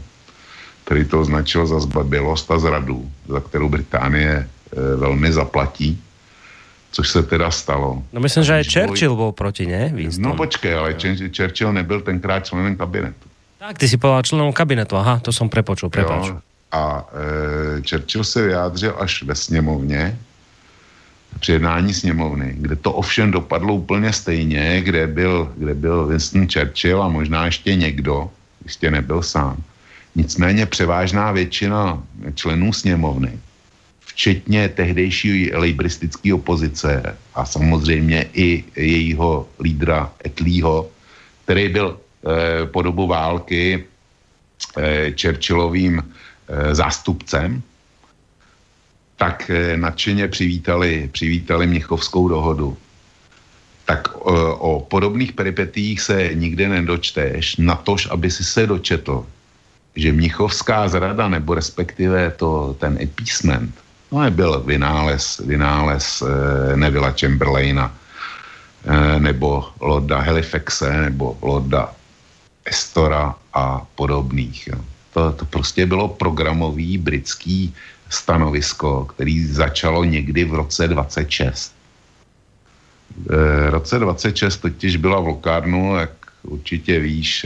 který 0.91 1.05
to 1.05 1.21
označil 1.21 1.67
za 1.67 1.79
zbabilost 1.79 2.51
a 2.51 2.59
zradu, 2.59 3.11
za 3.27 3.39
kterou 3.39 3.69
Británie 3.69 4.31
e, 4.31 4.95
velmi 4.95 5.31
zaplatí, 5.31 6.01
což 6.91 7.09
se 7.09 7.23
teda 7.23 7.51
stalo. 7.51 8.03
No 8.13 8.19
myslím, 8.19 8.43
že 8.43 8.53
aj 8.53 8.63
Churchill 8.63 9.15
byl 9.15 9.31
proti, 9.31 9.65
ne? 9.65 9.91
Winston. 9.95 10.23
No 10.23 10.35
počkej, 10.35 10.75
ale 10.75 10.95
Churchill 11.37 11.73
nebyl 11.73 12.01
tenkrát 12.01 12.43
členem 12.45 12.75
kabinetu. 12.75 13.29
Tak, 13.59 13.77
ty 13.77 13.87
si 13.87 13.97
povedal 13.97 14.23
členom 14.23 14.53
kabinetu, 14.53 14.99
aha, 14.99 15.19
to 15.23 15.31
jsem 15.31 15.49
prepočul, 15.49 15.89
prepač. 15.89 16.27
Jo, 16.27 16.43
a 16.71 17.07
e, 17.77 17.81
Churchill 17.89 18.23
se 18.23 18.47
vyjádřil 18.47 18.95
až 18.99 19.23
ve 19.23 19.35
sněmovně, 19.35 20.19
při 21.39 21.51
jednání 21.51 21.93
sněmovny, 21.93 22.53
kde 22.57 22.75
to 22.75 22.93
ovšem 22.93 23.31
dopadlo 23.31 23.75
úplně 23.75 24.13
stejně, 24.13 24.81
kde 24.81 25.07
byl, 25.07 25.53
kde 25.57 25.73
byl 25.73 26.07
Winston 26.07 26.47
Churchill 26.47 27.03
a 27.03 27.09
možná 27.09 27.45
ještě 27.45 27.75
někdo, 27.75 28.29
jistě 28.65 28.91
nebyl 28.91 29.23
sám, 29.23 29.63
Nicméně 30.15 30.65
převážná 30.65 31.31
většina 31.31 32.03
členů 32.35 32.73
sněmovny, 32.73 33.39
včetně 33.99 34.69
tehdejší 34.69 35.51
lejbristické 35.53 36.33
opozice 36.33 37.15
a 37.33 37.45
samozřejmě 37.45 38.25
i 38.33 38.63
jejího 38.75 39.47
lídra 39.59 40.11
Etlího, 40.25 40.91
který 41.43 41.69
byl 41.69 41.99
eh, 41.99 42.65
po 42.65 42.81
dobu 42.81 43.07
války 43.07 43.83
eh, 44.77 45.11
Churchillovým 45.21 46.03
eh, 46.03 46.75
zástupcem, 46.75 47.63
tak 49.21 49.49
eh, 49.53 49.77
nadšeně 49.77 50.27
přivítali, 50.27 51.09
přivítali 51.13 51.67
Měchovskou 51.67 52.27
dohodu. 52.27 52.77
Tak 53.85 54.07
eh, 54.17 54.17
o 54.57 54.81
podobných 54.89 55.37
peripetích 55.37 56.01
se 56.01 56.33
nikde 56.33 56.69
nedočteš, 56.69 57.61
natož, 57.61 58.09
aby 58.09 58.31
si 58.31 58.43
se 58.43 58.65
dočetl, 58.65 59.25
že 59.95 60.09
Mnichovská 60.09 60.87
zrada, 60.89 61.29
nebo 61.29 61.53
respektive 61.53 62.33
to, 62.41 62.73
ten 62.81 62.97
epísment, 62.97 63.69
to 64.09 64.19
nebyl 64.19 64.59
vynález, 64.65 65.41
vynález 65.45 66.23
e, 66.23 66.25
Nevilla 66.75 67.11
Chamberlaina, 67.11 67.91
e, 67.91 69.19
nebo 69.19 69.67
Lorda 69.79 70.19
Halifaxe, 70.19 70.87
nebo 71.01 71.37
Lorda 71.41 71.91
Estora 72.65 73.35
a 73.53 73.85
podobných. 73.95 74.69
To, 75.13 75.31
to 75.31 75.45
prostě 75.45 75.85
bylo 75.85 76.07
programový 76.07 76.97
britský 76.97 77.73
stanovisko, 78.13 79.05
který 79.05 79.45
začalo 79.45 80.03
někdy 80.03 80.43
v 80.43 80.53
roce 80.53 80.87
26. 80.87 81.75
V 83.25 83.69
roce 83.69 83.99
26 83.99 84.57
totiž 84.57 84.95
byla 84.97 85.19
v 85.19 85.27
Lokárnu, 85.27 85.95
jak 85.95 86.11
určitě 86.43 86.99
víš, 86.99 87.45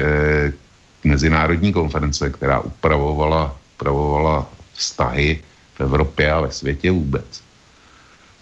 mezinárodní 1.04 1.74
konference, 1.74 2.30
která 2.30 2.60
upravovala, 2.60 3.58
upravovala 3.76 4.50
vztahy 4.74 5.40
v 5.76 5.82
Evropě 5.82 6.32
a 6.32 6.42
ve 6.42 6.52
světě 6.52 6.92
vůbec. 6.92 7.44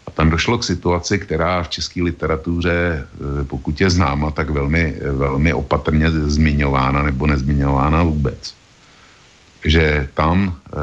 A 0.07 0.11
tam 0.11 0.29
došlo 0.29 0.57
k 0.57 0.63
situaci, 0.63 1.19
která 1.19 1.63
v 1.63 1.69
české 1.69 2.03
literatuře, 2.03 3.07
eh, 3.07 3.43
pokud 3.43 3.81
je 3.81 3.89
známa, 3.89 4.31
tak 4.31 4.49
velmi, 4.49 4.95
velmi 5.11 5.53
opatrně 5.53 6.11
zmiňována 6.11 7.03
nebo 7.03 7.27
nezmiňována 7.27 8.03
vůbec. 8.03 8.53
Že 9.65 10.09
tam 10.13 10.55
eh, 10.67 10.77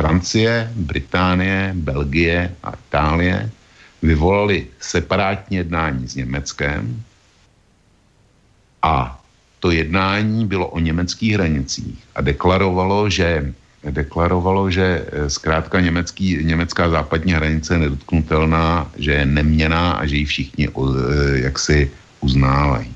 Francie, 0.00 0.72
Británie, 0.76 1.72
Belgie 1.76 2.56
a 2.62 2.72
Itálie 2.72 3.50
vyvolali 4.02 4.66
separátní 4.80 5.56
jednání 5.56 6.08
s 6.08 6.14
Německem 6.14 7.02
a 8.82 9.20
to 9.60 9.70
jednání 9.70 10.46
bylo 10.46 10.68
o 10.68 10.78
německých 10.78 11.34
hranicích 11.34 11.98
a 12.14 12.20
deklarovalo, 12.20 13.10
že 13.10 13.52
deklarovalo, 13.90 14.70
že 14.70 15.04
eh, 15.04 15.30
zkrátka 15.30 15.80
německý, 15.80 16.44
německá 16.44 16.88
západní 16.88 17.32
hranice 17.32 17.74
je 17.74 17.78
nedotknutelná, 17.78 18.90
že 18.96 19.12
je 19.12 19.26
neměná 19.26 19.92
a 19.92 20.06
že 20.06 20.16
ji 20.16 20.24
všichni 20.24 20.68
eh, 20.68 21.38
jaksi 21.48 21.90
uznávají. 22.20 22.94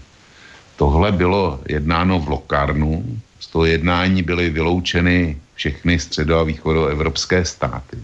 Tohle 0.77 1.13
bylo 1.13 1.61
jednáno 1.69 2.21
v 2.21 2.29
Lokarnu, 2.29 3.21
z 3.41 3.47
toho 3.47 3.65
jednání 3.65 4.23
byly 4.23 4.51
vyloučeny 4.51 5.37
všechny 5.55 5.99
středo- 5.99 6.41
a 6.41 6.43
východoevropské 6.43 7.45
státy 7.45 7.99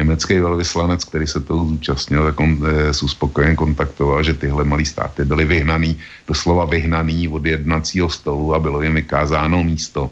německý 0.00 0.40
velvyslanec, 0.40 1.04
který 1.04 1.26
se 1.26 1.40
toho 1.40 1.68
zúčastnil, 1.68 2.24
tak 2.24 2.40
on 2.40 2.50
e, 2.64 2.94
s 2.94 3.02
uspokojen 3.04 3.56
kontaktoval, 3.56 4.24
že 4.24 4.34
tyhle 4.34 4.64
malé 4.64 4.84
státy 4.84 5.24
byly 5.28 5.44
vyhnaný, 5.44 6.00
doslova 6.24 6.64
vyhnaný 6.64 7.28
od 7.28 7.44
jednacího 7.44 8.08
stolu 8.08 8.54
a 8.56 8.58
bylo 8.58 8.80
jim 8.82 8.94
vykázáno 8.96 9.60
místo, 9.64 10.10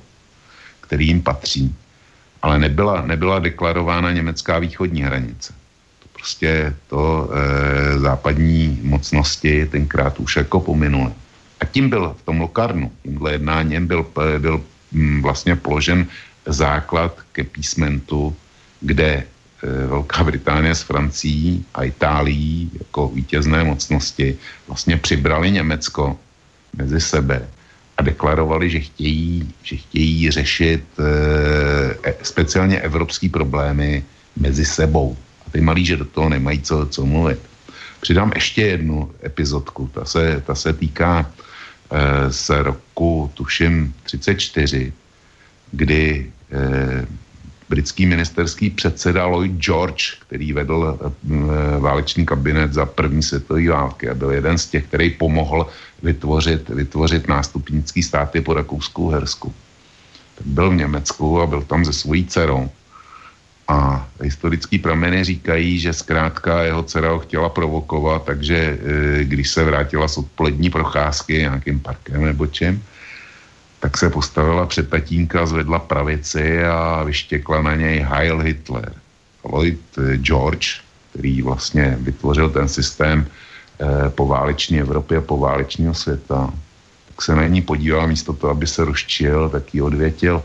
který 0.85 1.07
jim 1.09 1.23
patří. 1.25 1.73
Ale 2.43 2.59
nebyla, 2.61 3.03
nebyla 3.09 3.39
deklarována 3.39 4.13
německá 4.13 4.59
východní 4.61 5.03
hranice. 5.03 5.57
To 5.99 6.07
prostě 6.13 6.77
to 6.93 7.31
e, 7.33 7.99
západní 7.99 8.79
mocnosti 8.85 9.67
tenkrát 9.73 10.21
už 10.21 10.37
jako 10.37 10.61
pominuli. 10.61 11.13
A 11.61 11.65
tím 11.65 11.91
byl 11.91 12.15
v 12.19 12.23
tom 12.23 12.45
Lokarnu, 12.45 12.93
tímhle 13.03 13.33
jednáním 13.41 13.87
byl, 13.87 14.07
byl 14.39 14.61
mm, 14.93 15.23
vlastně 15.23 15.57
položen 15.57 16.07
základ 16.47 17.19
ke 17.33 17.45
písmentu, 17.45 18.37
kde 18.81 19.25
Eh, 19.63 19.87
Velká 19.87 20.25
Británie 20.25 20.75
s 20.75 20.83
Francií 20.83 21.65
a 21.75 21.85
Itálií 21.85 22.71
jako 22.79 23.09
vítězné 23.09 23.65
mocnosti 23.65 24.39
vlastně 24.67 24.97
přibrali 24.97 25.51
Německo 25.51 26.17
mezi 26.77 27.01
sebe 27.01 27.49
a 27.97 28.03
deklarovali, 28.03 28.71
že 28.71 28.81
chtějí, 28.81 29.55
že 29.63 29.77
chtějí 29.77 30.31
řešit 30.31 30.85
e, 30.99 32.15
speciálně 32.23 32.81
evropský 32.81 33.29
problémy 33.29 34.05
mezi 34.37 34.65
sebou. 34.65 35.17
A 35.47 35.51
ty 35.51 35.61
malí, 35.61 35.87
že 35.87 35.97
do 35.97 36.05
toho 36.05 36.29
nemají 36.29 36.63
co, 36.63 36.87
co 36.87 37.07
mluvit. 37.07 37.39
Přidám 38.01 38.33
ještě 38.35 38.63
jednu 38.63 39.11
epizodku, 39.25 39.91
ta 39.95 40.05
se, 40.05 40.43
ta 40.47 40.55
se 40.55 40.73
týká 40.73 41.27
e, 41.27 42.33
z 42.33 42.51
roku, 42.63 43.31
tuším, 43.35 43.95
34, 44.03 44.93
kdy 45.73 46.27
e, 46.53 47.07
britský 47.69 48.07
ministerský 48.07 48.71
předseda 48.71 49.27
Lloyd 49.27 49.53
George, 49.53 50.15
který 50.27 50.53
vedl 50.53 50.99
e, 50.99 51.81
válečný 51.81 52.27
kabinet 52.27 52.73
za 52.73 52.87
první 52.87 53.23
světové 53.23 53.69
války 53.69 54.09
a 54.09 54.15
byl 54.15 54.31
jeden 54.31 54.59
z 54.59 54.67
těch, 54.67 54.85
který 54.85 55.11
pomohl 55.11 55.67
vytvořit, 56.03 56.69
vytvořit 56.69 57.29
nástupnický 57.29 58.03
státy 58.03 58.41
po 58.41 58.55
Rakousku 58.55 59.09
Hersku. 59.09 59.55
Tak 60.35 60.47
byl 60.47 60.71
v 60.71 60.75
Německu 60.75 61.41
a 61.41 61.47
byl 61.47 61.63
tam 61.63 61.85
se 61.85 61.93
svojí 61.93 62.27
dcerou. 62.27 62.71
A 63.69 64.09
historický 64.23 64.79
prameny 64.79 65.25
říkají, 65.25 65.79
že 65.79 65.93
zkrátka 65.93 66.63
jeho 66.63 66.83
dcera 66.83 67.11
ho 67.11 67.19
chtěla 67.19 67.49
provokovat, 67.49 68.25
takže 68.25 68.57
e, 68.57 69.25
když 69.25 69.51
se 69.51 69.65
vrátila 69.65 70.09
z 70.09 70.19
odpolední 70.19 70.71
procházky 70.71 71.33
nějakým 71.33 71.81
parkem 71.81 72.25
nebo 72.25 72.47
čím, 72.47 72.85
tak 73.81 73.99
se 73.99 74.11
postavila 74.11 74.67
před 74.67 74.91
tatínka, 74.91 75.47
zvedla 75.47 75.79
pravici 75.79 76.65
a 76.65 77.03
vyštěkla 77.03 77.63
na 77.63 77.75
něj 77.75 77.99
Heil 77.99 78.39
Hitler. 78.39 78.93
Lloyd 79.45 79.81
eh, 79.99 80.17
George, 80.17 80.81
který 81.11 81.43
vlastně 81.43 81.97
vytvořil 82.01 82.51
ten 82.51 82.69
systém 82.69 83.27
eh, 83.27 84.11
po 84.11 84.27
váleční 84.27 84.81
Evropě 84.81 85.19
a 85.19 85.21
po 85.21 85.39
válečního 85.39 85.95
světa, 85.95 86.53
tak 87.09 87.23
se 87.23 87.35
na 87.35 87.47
ní 87.47 87.63
podíval 87.63 88.07
místo 88.07 88.33
toho, 88.33 88.51
aby 88.51 88.67
se 88.67 88.85
rozčil, 88.85 89.49
tak 89.49 89.75
ji 89.75 89.83
odvětil, 89.83 90.43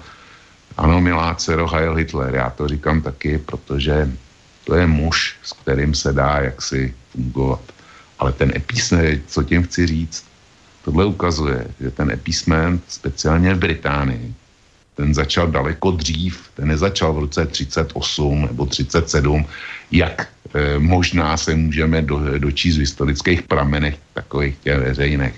ano, 0.77 1.01
milá 1.01 1.36
dcero, 1.36 1.67
Heil 1.67 1.95
Hitler, 1.95 2.36
já 2.36 2.49
to 2.49 2.67
říkám 2.67 3.01
taky, 3.01 3.38
protože 3.38 4.11
to 4.63 4.75
je 4.75 4.88
muž, 4.88 5.36
s 5.43 5.53
kterým 5.53 5.93
se 5.93 6.13
dá 6.13 6.39
jaksi 6.39 6.93
fungovat. 7.11 7.61
Ale 8.19 8.31
ten 8.31 8.51
epísne, 8.55 9.19
co 9.27 9.43
tím 9.43 9.63
chci 9.63 9.88
říct, 9.88 10.25
Tohle 10.86 11.05
ukazuje, 11.05 11.67
že 11.79 11.91
ten 11.91 12.11
epísment, 12.11 12.84
speciálně 12.88 13.53
v 13.53 13.59
Británii, 13.59 14.34
ten 14.95 15.13
začal 15.13 15.47
daleko 15.47 15.91
dřív, 15.91 16.49
ten 16.53 16.67
nezačal 16.67 17.13
v 17.13 17.19
roce 17.19 17.45
38 17.45 18.41
nebo 18.41 18.65
37, 18.65 19.45
jak 19.91 20.27
e, 20.53 20.79
možná 20.79 21.38
se 21.38 21.55
můžeme 21.55 22.01
do, 22.01 22.39
dočíst 22.39 22.77
v 22.77 22.79
historických 22.79 23.41
pramenech 23.41 23.97
takových 24.13 24.57
těch 24.57 24.77
veřejných. 24.77 25.34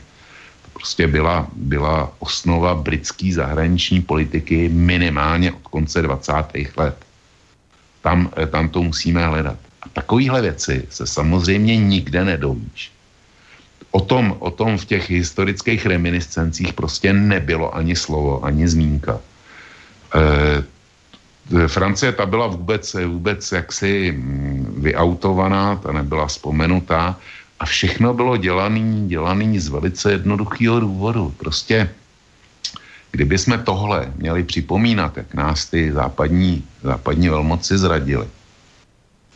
To 0.64 0.70
prostě 0.74 1.08
byla, 1.08 1.48
byla 1.56 2.14
osnova 2.20 2.76
britské 2.76 3.34
zahraniční 3.34 4.02
politiky 4.02 4.70
minimálně 4.70 5.52
od 5.52 5.62
konce 5.62 6.02
20. 6.02 6.34
let. 6.78 6.98
Tam, 8.02 8.30
e, 8.38 8.48
tam 8.48 8.70
to 8.70 8.84
musíme 8.84 9.28
hledat. 9.28 9.58
A 9.82 9.90
takovéhle 9.90 10.42
věci 10.42 10.88
se 10.90 11.08
samozřejmě 11.08 11.78
nikde 11.78 12.26
nedovíš. 12.26 12.95
O 13.96 14.04
tom, 14.04 14.36
o 14.44 14.52
tom 14.52 14.76
v 14.76 14.86
těch 14.86 15.08
historických 15.10 15.86
reminiscencích 15.86 16.76
prostě 16.76 17.16
nebylo 17.16 17.72
ani 17.72 17.96
slovo, 17.96 18.44
ani 18.44 18.68
zmínka. 18.68 19.20
E, 20.12 21.68
Francie 21.68 22.12
ta 22.12 22.26
byla 22.26 22.48
vůbec, 22.48 22.84
vůbec 23.08 23.52
jaksi 23.52 24.12
mm, 24.12 24.84
vyautovaná, 24.84 25.76
ta 25.76 25.92
nebyla 25.92 26.28
vzpomenutá 26.28 27.16
a 27.60 27.66
všechno 27.66 28.14
bylo 28.14 28.38
dělaný, 28.38 29.08
dělaný 29.08 29.60
z 29.60 29.68
velice 29.72 30.12
jednoduchého 30.12 30.80
důvodu. 30.80 31.34
Prostě 31.40 31.90
kdyby 33.12 33.38
jsme 33.38 33.58
tohle 33.64 34.12
měli 34.18 34.44
připomínat, 34.44 35.18
jak 35.18 35.34
nás 35.34 35.66
ty 35.72 35.92
západní, 35.92 36.64
západní 36.84 37.30
velmoci 37.30 37.78
zradili, 37.78 38.28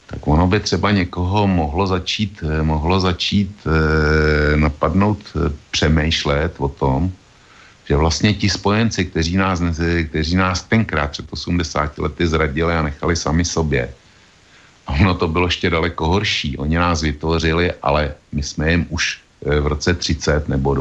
tak 0.10 0.28
ono 0.28 0.48
by 0.48 0.60
třeba 0.60 0.92
někoho 0.92 1.48
mohlo 1.48 1.88
začít, 1.88 2.44
eh, 2.44 2.64
mohlo 2.64 3.00
začít 3.00 3.54
eh, 3.66 4.58
napadnout, 4.58 5.22
eh, 5.36 5.54
přemýšlet 5.72 6.54
o 6.58 6.68
tom, 6.68 7.12
že 7.86 7.96
vlastně 7.96 8.34
ti 8.34 8.50
spojenci, 8.50 9.06
kteří 9.06 9.38
nás, 9.38 9.62
kteří 10.10 10.36
nás 10.36 10.64
tenkrát 10.64 11.12
před 11.12 11.26
80 11.30 11.98
lety 11.98 12.28
zradili 12.28 12.74
a 12.74 12.82
nechali 12.82 13.16
sami 13.16 13.46
sobě, 13.46 13.90
a 14.88 14.94
ono 14.94 15.14
to 15.14 15.28
bylo 15.28 15.48
ještě 15.48 15.70
daleko 15.70 16.08
horší. 16.08 16.58
Oni 16.58 16.78
nás 16.78 17.02
vytvořili, 17.02 17.74
ale 17.82 18.14
my 18.32 18.44
jsme 18.44 18.72
jim 18.72 18.86
už 18.90 19.22
v 19.42 19.68
roce 19.68 19.94
30 19.94 20.50
nebo 20.50 20.76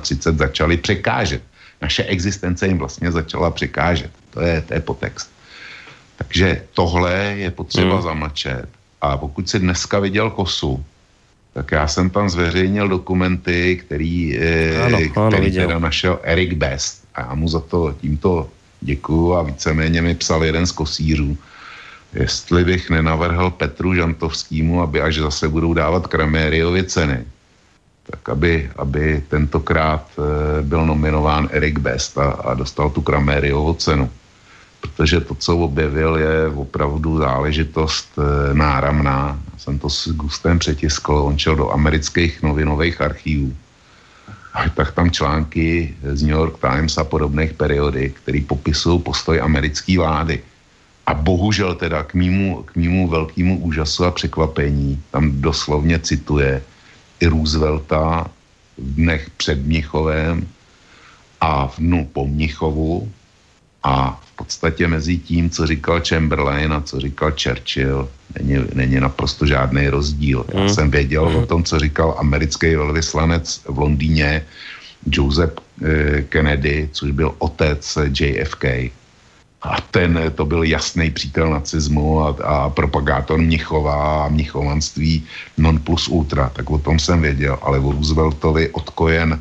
31 0.00 0.46
začali 0.46 0.76
překážet. 0.76 1.42
Naše 1.80 2.04
existence 2.04 2.66
jim 2.66 2.78
vlastně 2.78 3.12
začala 3.12 3.50
překážet. 3.50 4.10
To 4.30 4.40
je, 4.40 4.60
to 4.60 4.74
je 4.74 4.80
potext. 4.80 5.33
Takže 6.24 6.62
tohle 6.72 7.12
je 7.36 7.50
potřeba 7.50 7.94
hmm. 7.94 8.02
zamlčet. 8.02 8.68
A 9.00 9.16
pokud 9.16 9.48
si 9.48 9.58
dneska 9.58 9.98
viděl 9.98 10.30
kosu, 10.30 10.84
tak 11.54 11.72
já 11.72 11.88
jsem 11.88 12.10
tam 12.10 12.28
zveřejnil 12.28 12.88
dokumenty, 12.88 13.76
který, 13.76 14.38
eh, 14.38 14.82
ano, 14.82 14.98
ano, 15.16 15.28
který 15.30 15.52
teda 15.52 15.78
našel 15.78 16.18
Erik 16.22 16.52
Best. 16.52 17.04
A 17.14 17.20
já 17.20 17.34
mu 17.34 17.48
za 17.48 17.60
to 17.60 17.94
tímto 18.00 18.48
děkuju 18.80 19.34
a 19.34 19.42
víceméně 19.42 20.02
mi 20.02 20.14
psal 20.14 20.44
jeden 20.44 20.66
z 20.66 20.72
kosířů, 20.72 21.36
jestli 22.14 22.64
bych 22.64 22.90
nenavrhl 22.90 23.50
Petru 23.50 23.94
Žantovskýmu, 23.94 24.82
aby 24.82 25.00
až 25.00 25.28
zase 25.28 25.48
budou 25.48 25.74
dávat 25.74 26.06
Kramériovy 26.06 26.84
ceny, 26.84 27.24
tak 28.06 28.28
aby, 28.28 28.70
aby 28.76 29.22
tentokrát 29.28 30.08
e, 30.16 30.62
byl 30.62 30.86
nominován 30.86 31.48
Erik 31.52 31.78
Best 31.78 32.18
a, 32.18 32.30
a 32.30 32.54
dostal 32.54 32.90
tu 32.90 33.00
Kramériovu 33.00 33.74
cenu 33.74 34.10
protože 34.84 35.20
to, 35.20 35.34
co 35.34 35.58
objevil, 35.58 36.16
je 36.16 36.48
opravdu 36.48 37.18
záležitost 37.18 38.08
e, 38.20 38.54
náramná. 38.54 39.40
Já 39.52 39.58
jsem 39.58 39.78
to 39.78 39.88
s 39.88 40.12
Gustem 40.12 40.58
přetiskl, 40.58 41.12
on 41.16 41.38
šel 41.38 41.56
do 41.56 41.72
amerických 41.72 42.42
novinových 42.42 43.00
archívů. 43.00 43.56
A 44.54 44.68
tak 44.68 44.92
tam 44.92 45.10
články 45.10 45.94
z 46.12 46.22
New 46.22 46.36
York 46.36 46.60
Times 46.60 46.98
a 46.98 47.04
podobných 47.04 47.52
periodik, 47.52 48.20
který 48.20 48.40
popisují 48.40 49.00
postoj 49.00 49.40
americké 49.40 49.98
vlády. 49.98 50.42
A 51.06 51.14
bohužel 51.14 51.74
teda 51.74 52.04
k 52.04 52.14
mýmu, 52.14 52.62
k 52.62 52.76
mýmu 52.76 53.08
velkému 53.08 53.60
úžasu 53.64 54.04
a 54.04 54.10
překvapení 54.10 55.00
tam 55.10 55.40
doslovně 55.40 55.98
cituje 55.98 56.62
i 57.20 57.26
Roosevelta 57.26 58.28
v 58.78 58.94
dnech 58.94 59.30
před 59.36 59.58
Mnichovem 59.64 60.46
a 61.40 61.66
v 61.66 61.78
dnu 61.78 62.08
po 62.12 62.26
Mnichovu 62.28 63.08
a 63.82 64.20
podstatě 64.34 64.88
mezi 64.88 65.16
tím, 65.16 65.50
co 65.50 65.66
říkal 65.66 66.00
Chamberlain 66.08 66.72
a 66.72 66.80
co 66.80 67.00
říkal 67.00 67.32
Churchill, 67.42 68.08
není, 68.38 68.64
není 68.74 69.00
naprosto 69.00 69.46
žádný 69.46 69.88
rozdíl. 69.88 70.44
Já 70.54 70.60
mm. 70.60 70.68
jsem 70.68 70.90
věděl 70.90 71.30
mm. 71.30 71.36
o 71.36 71.46
tom, 71.46 71.64
co 71.64 71.78
říkal 71.78 72.14
americký 72.18 72.74
velvyslanec 72.74 73.60
v 73.68 73.78
Londýně 73.78 74.42
Joseph 75.06 75.54
eh, 75.82 76.22
Kennedy, 76.22 76.88
což 76.92 77.10
byl 77.10 77.34
otec 77.38 77.98
JFK. 78.20 78.64
A 79.64 79.80
ten, 79.90 80.32
to 80.34 80.44
byl 80.44 80.62
jasný 80.62 81.10
přítel 81.10 81.50
nacismu 81.50 82.20
a, 82.20 82.36
a 82.44 82.70
propagátor 82.70 83.40
Mnichova 83.40 84.24
a 84.24 84.28
mnichovanství 84.28 85.24
non 85.56 85.80
plus 85.80 86.08
ultra. 86.08 86.52
Tak 86.52 86.70
o 86.70 86.78
tom 86.78 86.98
jsem 86.98 87.22
věděl, 87.22 87.58
ale 87.62 87.78
o 87.78 87.92
Rooseveltovi 87.92 88.68
odkojen 88.76 89.40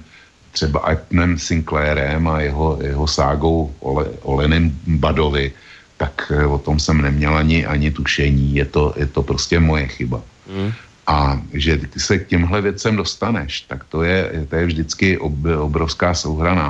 třeba 0.53 0.85
Etnem 0.89 1.37
Sinclairem 1.37 2.27
a 2.27 2.41
jeho, 2.41 2.77
jeho 2.81 3.07
ságou 3.07 3.73
o, 3.79 4.05
o 4.21 4.31
Lenin 4.35 4.77
Badovi, 4.87 5.51
tak 5.97 6.31
eh, 6.31 6.45
o 6.45 6.57
tom 6.57 6.79
jsem 6.79 7.01
neměl 7.01 7.37
ani, 7.37 7.65
ani 7.65 7.91
tušení. 7.91 8.55
Je 8.55 8.65
to, 8.65 8.93
je 8.97 9.05
to 9.05 9.23
prostě 9.23 9.59
moje 9.59 9.87
chyba. 9.87 10.21
Mm. 10.47 10.71
A 11.07 11.41
že 11.53 11.77
ty 11.77 11.99
se 11.99 12.19
k 12.19 12.27
těmhle 12.27 12.61
věcem 12.61 12.95
dostaneš, 12.95 13.61
tak 13.61 13.83
to 13.83 14.03
je, 14.03 14.47
to 14.49 14.55
je 14.55 14.65
vždycky 14.65 15.07
ob, 15.17 15.33
obrovská 15.59 16.13
souhraná. 16.13 16.69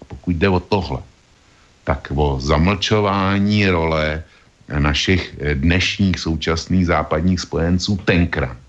A 0.00 0.04
pokud 0.06 0.36
jde 0.36 0.48
o 0.48 0.60
tohle, 0.60 1.02
tak 1.84 2.12
o 2.14 2.38
zamlčování 2.38 3.66
role 3.66 4.22
našich 4.78 5.34
dnešních 5.54 6.18
současných 6.18 6.86
západních 6.86 7.40
spojenců 7.40 7.96
tenkrát 8.04 8.61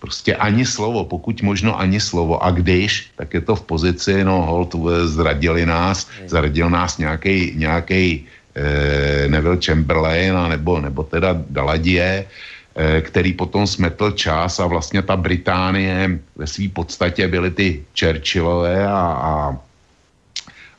Prostě 0.00 0.32
ani 0.36 0.64
slovo, 0.64 1.04
pokud 1.04 1.42
možno 1.44 1.76
ani 1.76 2.00
slovo. 2.00 2.40
A 2.40 2.50
když, 2.50 3.12
tak 3.16 3.34
je 3.34 3.40
to 3.40 3.52
v 3.56 3.62
pozici, 3.68 4.24
no 4.24 4.42
hold, 4.48 4.72
zradili 5.04 5.66
nás, 5.68 6.08
zradil 6.26 6.70
nás 6.72 6.98
nějaký 6.98 7.52
nějaký 7.56 8.24
eh, 8.56 9.28
Neville 9.28 9.60
Chamberlain, 9.60 10.32
a 10.36 10.48
nebo, 10.48 10.80
nebo 10.80 11.02
teda 11.04 11.36
Daladie, 11.52 12.24
eh, 12.24 13.00
který 13.00 13.32
potom 13.36 13.66
smetl 13.68 14.10
čas 14.16 14.56
a 14.60 14.66
vlastně 14.66 15.04
ta 15.04 15.16
Británie 15.20 16.18
ve 16.36 16.46
své 16.48 16.68
podstatě 16.72 17.28
byly 17.28 17.50
ty 17.50 17.84
Churchillové 17.92 18.88
a, 18.88 19.00
a, 19.20 19.32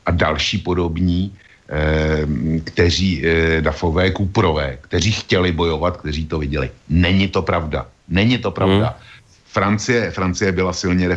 a 0.06 0.10
další 0.10 0.58
podobní, 0.66 1.30
eh, 1.70 2.26
kteří, 2.64 3.22
eh, 3.22 3.62
Dafové, 3.62 4.10
Kuprové, 4.10 4.82
kteří 4.82 5.12
chtěli 5.12 5.54
bojovat, 5.54 6.02
kteří 6.02 6.26
to 6.26 6.42
viděli. 6.42 6.70
Není 6.90 7.30
to 7.30 7.42
pravda. 7.42 7.86
Není 8.10 8.38
to 8.42 8.50
pravda. 8.50 8.98
Hmm. 8.98 9.11
Francie, 9.52 10.10
Francie 10.10 10.52
byla 10.52 10.72
silně 10.72 11.08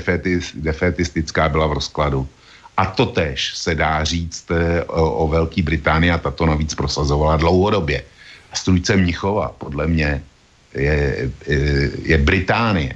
defetistická, 0.56 1.50
byla 1.50 1.68
v 1.68 1.74
rozkladu. 1.74 2.28
A 2.78 2.86
to 2.86 3.06
tež 3.06 3.56
se 3.56 3.76
dá 3.76 4.04
říct 4.04 4.52
eh, 4.52 4.84
o, 4.84 5.12
o 5.12 5.28
Velké 5.28 5.64
Británii 5.64 6.12
a 6.12 6.18
tato 6.18 6.46
navíc 6.46 6.76
prosazovala 6.76 7.38
dlouhodobě. 7.38 8.04
Strujce 8.54 8.96
Mnichova, 8.96 9.56
podle 9.58 9.88
mě, 9.88 10.24
je, 10.74 11.32
je, 11.48 11.92
je 12.04 12.18
Británie. 12.18 12.96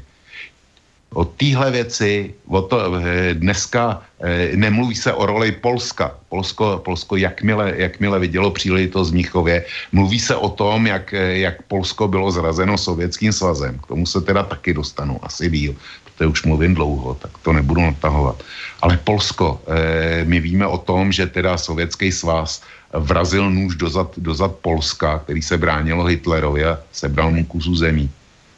O 1.13 1.25
téhle 1.25 1.71
věci, 1.71 2.33
o 2.47 2.61
to, 2.61 2.77
eh, 3.01 3.33
dneska 3.33 4.01
eh, 4.21 4.51
nemluví 4.53 4.95
se 4.95 5.13
o 5.13 5.25
roli 5.25 5.51
Polska. 5.51 6.13
Polsko, 6.29 6.81
Polsko 6.85 7.17
jakmile, 7.17 7.73
jakmile 7.75 8.19
vidělo 8.19 8.51
příležitost 8.51 9.09
v 9.09 9.13
Mnichově, 9.13 9.65
mluví 9.91 10.19
se 10.19 10.35
o 10.35 10.49
tom, 10.49 10.87
jak, 10.87 11.13
eh, 11.13 11.37
jak 11.49 11.61
Polsko 11.65 12.07
bylo 12.07 12.31
zrazeno 12.31 12.77
sovětským 12.77 13.33
svazem. 13.33 13.79
K 13.79 13.87
tomu 13.87 14.05
se 14.05 14.21
teda 14.21 14.43
taky 14.43 14.73
dostanu, 14.73 15.17
asi 15.25 15.49
díl, 15.49 15.73
protože 16.05 16.29
už 16.29 16.43
mluvím 16.45 16.75
dlouho, 16.77 17.17
tak 17.17 17.31
to 17.41 17.53
nebudu 17.53 17.81
natahovat. 17.81 18.43
Ale 18.81 18.97
Polsko, 19.03 19.61
my 20.23 20.39
víme 20.39 20.67
o 20.67 20.77
tom, 20.77 21.11
že 21.11 21.27
teda 21.27 21.57
sovětský 21.57 22.11
svaz 22.11 22.61
vrazil 22.93 23.49
nůž 23.51 23.75
dozad, 23.75 24.13
dozad 24.17 24.55
Polska, 24.61 25.19
který 25.19 25.41
se 25.41 25.57
bránilo 25.57 26.05
Hitlerovi 26.05 26.65
a 26.65 26.79
sebral 26.91 27.31
mu 27.31 27.45
kusu 27.45 27.75
zemí 27.75 28.09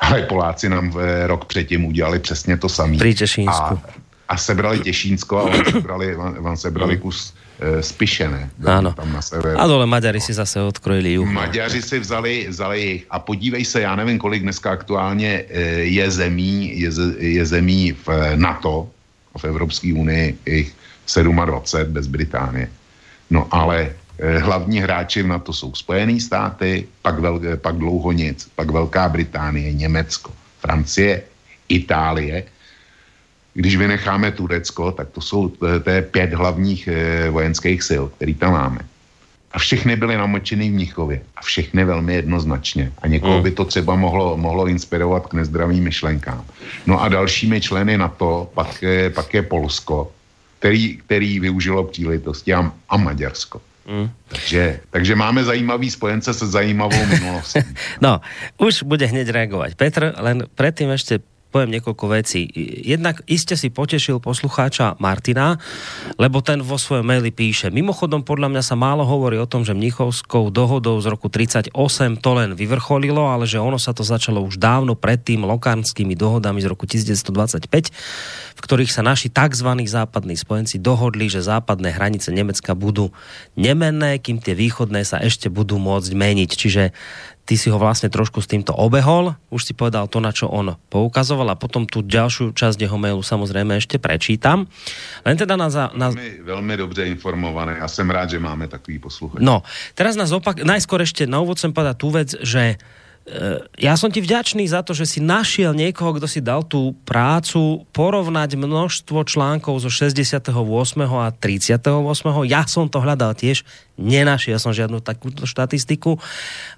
ale 0.01 0.21
Poláci 0.25 0.69
nám 0.69 0.89
v 0.89 1.27
rok 1.27 1.45
předtím 1.45 1.85
udělali 1.85 2.19
přesně 2.19 2.57
to 2.57 2.69
samé. 2.69 2.97
Pri 2.97 3.13
Těšínsku. 3.15 3.73
A, 3.73 3.81
a 4.29 4.37
sebrali 4.37 4.79
Těšínsko 4.79 5.37
a 5.37 5.43
on 5.43 5.65
sebrali, 5.71 6.15
on 6.15 6.57
sebrali 6.57 6.97
kus 6.97 7.33
e, 7.59 7.83
Spišené. 7.83 8.49
Ano. 8.65 8.93
Tam 8.93 9.13
na 9.13 9.21
sever. 9.21 9.55
A 9.59 9.67
dole 9.67 9.85
Maďari 9.85 10.21
si 10.21 10.33
zase 10.33 10.61
odkrojili 10.61 11.13
juh. 11.13 11.29
Maďaři 11.29 11.81
si 11.81 11.99
vzali, 11.99 12.47
vzali 12.49 12.81
jich. 12.81 13.05
A 13.09 13.19
podívej 13.19 13.65
se, 13.65 13.81
já 13.81 13.95
nevím, 13.95 14.17
kolik 14.17 14.41
dneska 14.41 14.71
aktuálně 14.71 15.45
e, 15.49 15.61
je 15.93 16.11
zemí, 16.11 16.79
je, 16.79 16.89
je 17.17 17.45
zemí 17.45 17.93
v 17.93 18.07
NATO, 18.35 18.89
v 19.37 19.43
Evropské 19.45 19.93
unii, 19.93 20.37
jich 20.45 20.75
27 21.45 21.93
bez 21.93 22.07
Británie. 22.07 22.67
No 23.29 23.47
ale 23.51 23.77
Eh, 23.85 24.00
hlavní 24.21 24.79
hráči 24.79 25.23
na 25.23 25.39
to 25.39 25.53
jsou 25.53 25.73
Spojené 25.73 26.19
státy, 26.19 26.87
pak, 27.01 27.19
vel, 27.19 27.41
eh, 27.43 27.57
pak 27.57 27.75
dlouho 27.75 28.11
nic, 28.11 28.49
pak 28.55 28.69
Velká 28.69 29.09
Británie, 29.09 29.73
Německo, 29.73 30.31
Francie, 30.59 31.21
Itálie. 31.69 32.43
Když 33.53 33.75
vynecháme 33.75 34.31
Turecko, 34.31 34.91
tak 34.91 35.09
to 35.09 35.21
jsou 35.21 35.49
to 35.49 35.89
je 35.89 36.01
pět 36.01 36.33
hlavních 36.33 36.87
eh, 36.87 37.29
vojenských 37.29 37.83
sil, 37.89 38.03
který 38.15 38.33
tam 38.37 38.53
máme. 38.53 38.79
A 39.51 39.59
všechny 39.59 39.95
byly 39.95 40.15
namočený 40.15 40.69
v 40.69 40.73
Mnichově. 40.73 41.21
A 41.35 41.41
všechny 41.41 41.83
velmi 41.83 42.13
jednoznačně. 42.13 42.91
A 43.01 43.07
někoho 43.07 43.37
mm. 43.37 43.43
by 43.43 43.51
to 43.51 43.65
třeba 43.65 43.95
mohlo, 43.95 44.37
mohlo 44.37 44.67
inspirovat 44.67 45.27
k 45.27 45.33
nezdravým 45.33 45.83
myšlenkám. 45.83 46.45
No 46.87 47.01
a 47.01 47.09
dalšími 47.09 47.61
členy 47.61 47.97
na 47.97 48.07
to 48.07 48.47
pak 48.53 48.81
je, 48.81 49.09
pak 49.09 49.33
je 49.33 49.41
Polsko, 49.41 50.11
který, 50.59 50.97
který 50.97 51.39
využilo 51.39 51.83
příležitosti 51.83 52.53
a, 52.53 52.71
a 52.89 52.97
Maďarsko. 52.97 53.61
Mm. 53.81 54.09
Takže, 54.27 54.79
takže 54.89 55.13
máme 55.15 55.43
zajímavý 55.43 55.91
spojence 55.91 56.33
se 56.33 56.47
zajímavou 56.47 57.05
minulostí. 57.05 57.59
no, 58.01 58.21
už 58.57 58.83
bude 58.83 59.05
hneď 59.05 59.29
reagovať. 59.29 59.75
Petr, 59.75 60.13
len 60.21 60.45
predtým 60.53 60.93
ešte 60.93 61.19
poviem 61.51 61.77
niekoľko 61.77 62.05
vecí. 62.07 62.47
Jednak 62.87 63.19
iste 63.27 63.59
si 63.59 63.67
potešil 63.67 64.23
poslucháča 64.23 64.95
Martina, 65.03 65.59
lebo 66.15 66.39
ten 66.39 66.63
vo 66.63 66.79
svojom 66.79 67.03
maili 67.03 67.35
píše, 67.35 67.67
mimochodom 67.67 68.23
podľa 68.23 68.47
mňa 68.47 68.63
sa 68.63 68.79
málo 68.79 69.03
hovorí 69.03 69.35
o 69.35 69.45
tom, 69.45 69.67
že 69.67 69.75
Mnichovskou 69.75 70.47
dohodou 70.49 70.95
z 71.03 71.11
roku 71.11 71.27
38 71.27 71.75
to 72.23 72.31
len 72.31 72.55
vyvrcholilo, 72.55 73.27
ale 73.27 73.43
že 73.43 73.59
ono 73.59 73.75
sa 73.75 73.91
to 73.91 74.07
začalo 74.07 74.39
už 74.47 74.55
dávno 74.55 74.95
predtým 74.95 75.43
lokárnskými 75.43 76.15
dohodami 76.15 76.63
z 76.63 76.71
roku 76.71 76.87
1925, 76.87 77.67
v 78.55 78.59
ktorých 78.63 78.91
sa 78.95 79.03
naši 79.03 79.27
tzv. 79.27 79.69
západní 79.83 80.39
spojenci 80.39 80.79
dohodli, 80.79 81.27
že 81.27 81.43
západné 81.43 81.91
hranice 81.91 82.31
Nemecka 82.31 82.71
budú 82.71 83.11
nemenné, 83.59 84.23
kým 84.23 84.39
tie 84.39 84.55
východné 84.55 85.03
sa 85.03 85.19
ešte 85.19 85.51
budú 85.51 85.75
môcť 85.75 86.11
meniť. 86.15 86.49
Čiže 86.55 86.83
ty 87.45 87.57
si 87.57 87.67
ho 87.73 87.77
vlastne 87.81 88.07
trošku 88.07 88.39
s 88.39 88.47
týmto 88.47 88.71
obehol, 88.71 89.35
už 89.49 89.61
si 89.67 89.73
povedal 89.73 90.05
to, 90.07 90.21
na 90.21 90.31
čo 90.31 90.47
on 90.47 90.77
poukazoval 90.89 91.51
a 91.51 91.59
potom 91.59 91.89
tu 91.89 92.05
ďalšiu 92.05 92.53
časť 92.53 92.77
jeho 92.77 92.97
mailu 93.01 93.19
samozrejme 93.25 93.75
ešte 93.81 93.97
prečítam. 93.97 94.69
Len 95.25 95.35
teda 95.35 95.57
na... 95.57 95.67
Za, 95.67 95.91
na... 95.97 96.13
Veľmi, 96.13 96.45
veľmi 96.45 96.73
dobře 96.77 97.03
informované 97.07 97.79
a 97.79 97.87
jsem 97.87 98.07
rád, 98.09 98.29
že 98.35 98.39
máme 98.39 98.67
takový 98.67 98.99
posluchač. 98.99 99.41
No, 99.41 99.65
teraz 99.97 100.15
nás 100.15 100.31
opak... 100.31 100.61
Najskôr 100.61 101.01
ešte 101.01 101.25
na 101.25 101.41
úvod 101.41 101.57
chcem 101.57 101.73
povedať 101.73 101.95
tú 101.97 102.09
vec, 102.13 102.29
že 102.39 102.77
ja 103.79 103.95
som 103.95 104.11
ti 104.11 104.19
vďačný 104.19 104.67
za 104.67 104.83
to, 104.83 104.91
že 104.91 105.07
si 105.07 105.19
našiel 105.23 105.71
niekoho, 105.71 106.19
kto 106.19 106.27
si 106.27 106.43
dal 106.43 106.67
tú 106.67 106.91
prácu 107.07 107.87
porovnať 107.95 108.59
množstvo 108.59 109.23
článkov 109.23 109.79
zo 109.79 109.87
68. 109.87 110.51
a 111.07 111.31
38. 111.31 111.79
Ja 112.51 112.63
som 112.67 112.91
to 112.91 112.99
hľadal 112.99 113.31
tiež, 113.31 113.63
nenašiel 113.95 114.59
som 114.59 114.75
žiadnu 114.75 114.99
takúto 114.99 115.47
štatistiku, 115.47 116.19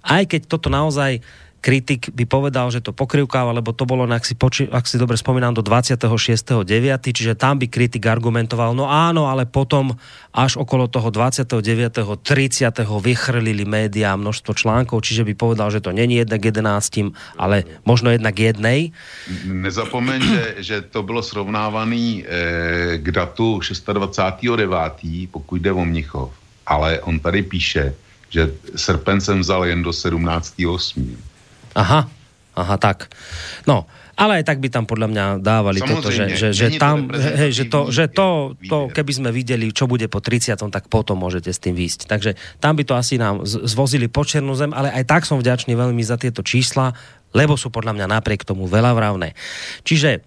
aj 0.05 0.29
keď 0.29 0.41
toto 0.45 0.69
naozaj 0.69 1.25
kritik 1.63 2.11
by 2.11 2.27
povedal, 2.27 2.67
že 2.67 2.83
to 2.83 2.91
pokrivkáva, 2.91 3.55
lebo 3.55 3.71
to 3.71 3.87
bolo, 3.87 4.03
ak 4.03 4.27
si, 4.27 4.35
poči- 4.35 4.67
ak 4.67 4.83
si 4.83 4.99
dobre 4.99 5.15
spomínam, 5.15 5.55
do 5.55 5.63
26.9., 5.63 6.67
čiže 7.15 7.39
tam 7.39 7.55
by 7.55 7.71
kritik 7.71 8.03
argumentoval, 8.03 8.75
no 8.75 8.91
áno, 8.91 9.31
ale 9.31 9.47
potom 9.47 9.95
až 10.35 10.59
okolo 10.59 10.91
toho 10.91 11.07
29. 11.07 11.63
30. 12.19 12.83
vychrlili 12.99 13.63
médiá 13.63 14.19
množstvo 14.19 14.51
článkov, 14.51 15.07
čiže 15.07 15.23
by 15.23 15.33
povedal, 15.39 15.71
že 15.71 15.79
to 15.79 15.95
není 15.95 16.19
jednak 16.19 16.43
11, 16.43 17.15
ale 17.39 17.63
možno 17.87 18.11
jednak 18.11 18.35
jednej. 18.35 18.91
Nezapomeň, 19.47 20.21
že, 20.59 20.83
to 20.83 20.99
bylo 21.07 21.23
srovnávaný 21.23 22.27
eh, 22.27 22.99
k 22.99 23.07
datu 23.07 23.63
26.9., 23.63 25.31
pokud 25.31 25.55
jde 25.61 25.71
o 25.71 25.85
Mnichov. 25.85 26.35
Ale 26.67 26.99
on 26.99 27.19
tady 27.19 27.43
píše, 27.43 27.95
že 28.29 28.51
srpen 28.75 29.21
jsem 29.21 29.39
vzal 29.39 29.65
jen 29.65 29.83
do 29.83 29.91
17.8. 29.91 31.32
Aha, 31.73 32.05
aha, 32.53 32.75
tak. 32.77 33.09
No, 33.65 33.89
ale 34.13 34.41
aj 34.41 34.43
tak 34.45 34.61
by 34.61 34.69
tam 34.69 34.85
podľa 34.85 35.07
mňa 35.09 35.25
dávali 35.41 35.81
Samozrejme, 35.81 35.97
toto, 35.97 36.09
že, 36.13 36.25
že, 36.37 36.49
že 36.53 36.67
tam, 36.77 37.09
hej, 37.09 37.49
že 37.49 37.65
to, 37.65 37.89
že 37.89 38.05
to, 38.13 38.53
to, 38.61 38.93
keby 38.93 39.09
sme 39.09 39.29
videli, 39.33 39.73
čo 39.73 39.89
bude 39.89 40.05
po 40.05 40.21
30, 40.21 40.53
tak 40.69 40.85
potom 40.85 41.17
môžete 41.17 41.49
s 41.49 41.57
tým 41.57 41.73
výjsť. 41.73 42.05
Takže 42.05 42.37
tam 42.61 42.77
by 42.77 42.83
to 42.85 42.93
asi 42.93 43.17
nám 43.17 43.41
zvozili 43.45 44.05
po 44.05 44.21
Černú 44.21 44.53
zem, 44.53 44.69
ale 44.69 44.93
aj 44.93 45.03
tak 45.09 45.21
som 45.25 45.41
vďačný 45.41 45.73
veľmi 45.73 46.05
za 46.05 46.21
tieto 46.21 46.45
čísla, 46.45 46.93
lebo 47.33 47.57
sú 47.57 47.73
podľa 47.73 47.97
mňa 47.97 48.05
napriek 48.21 48.45
tomu 48.45 48.69
veľa 48.69 48.93
vravné. 48.93 49.33
Čiže, 49.81 50.21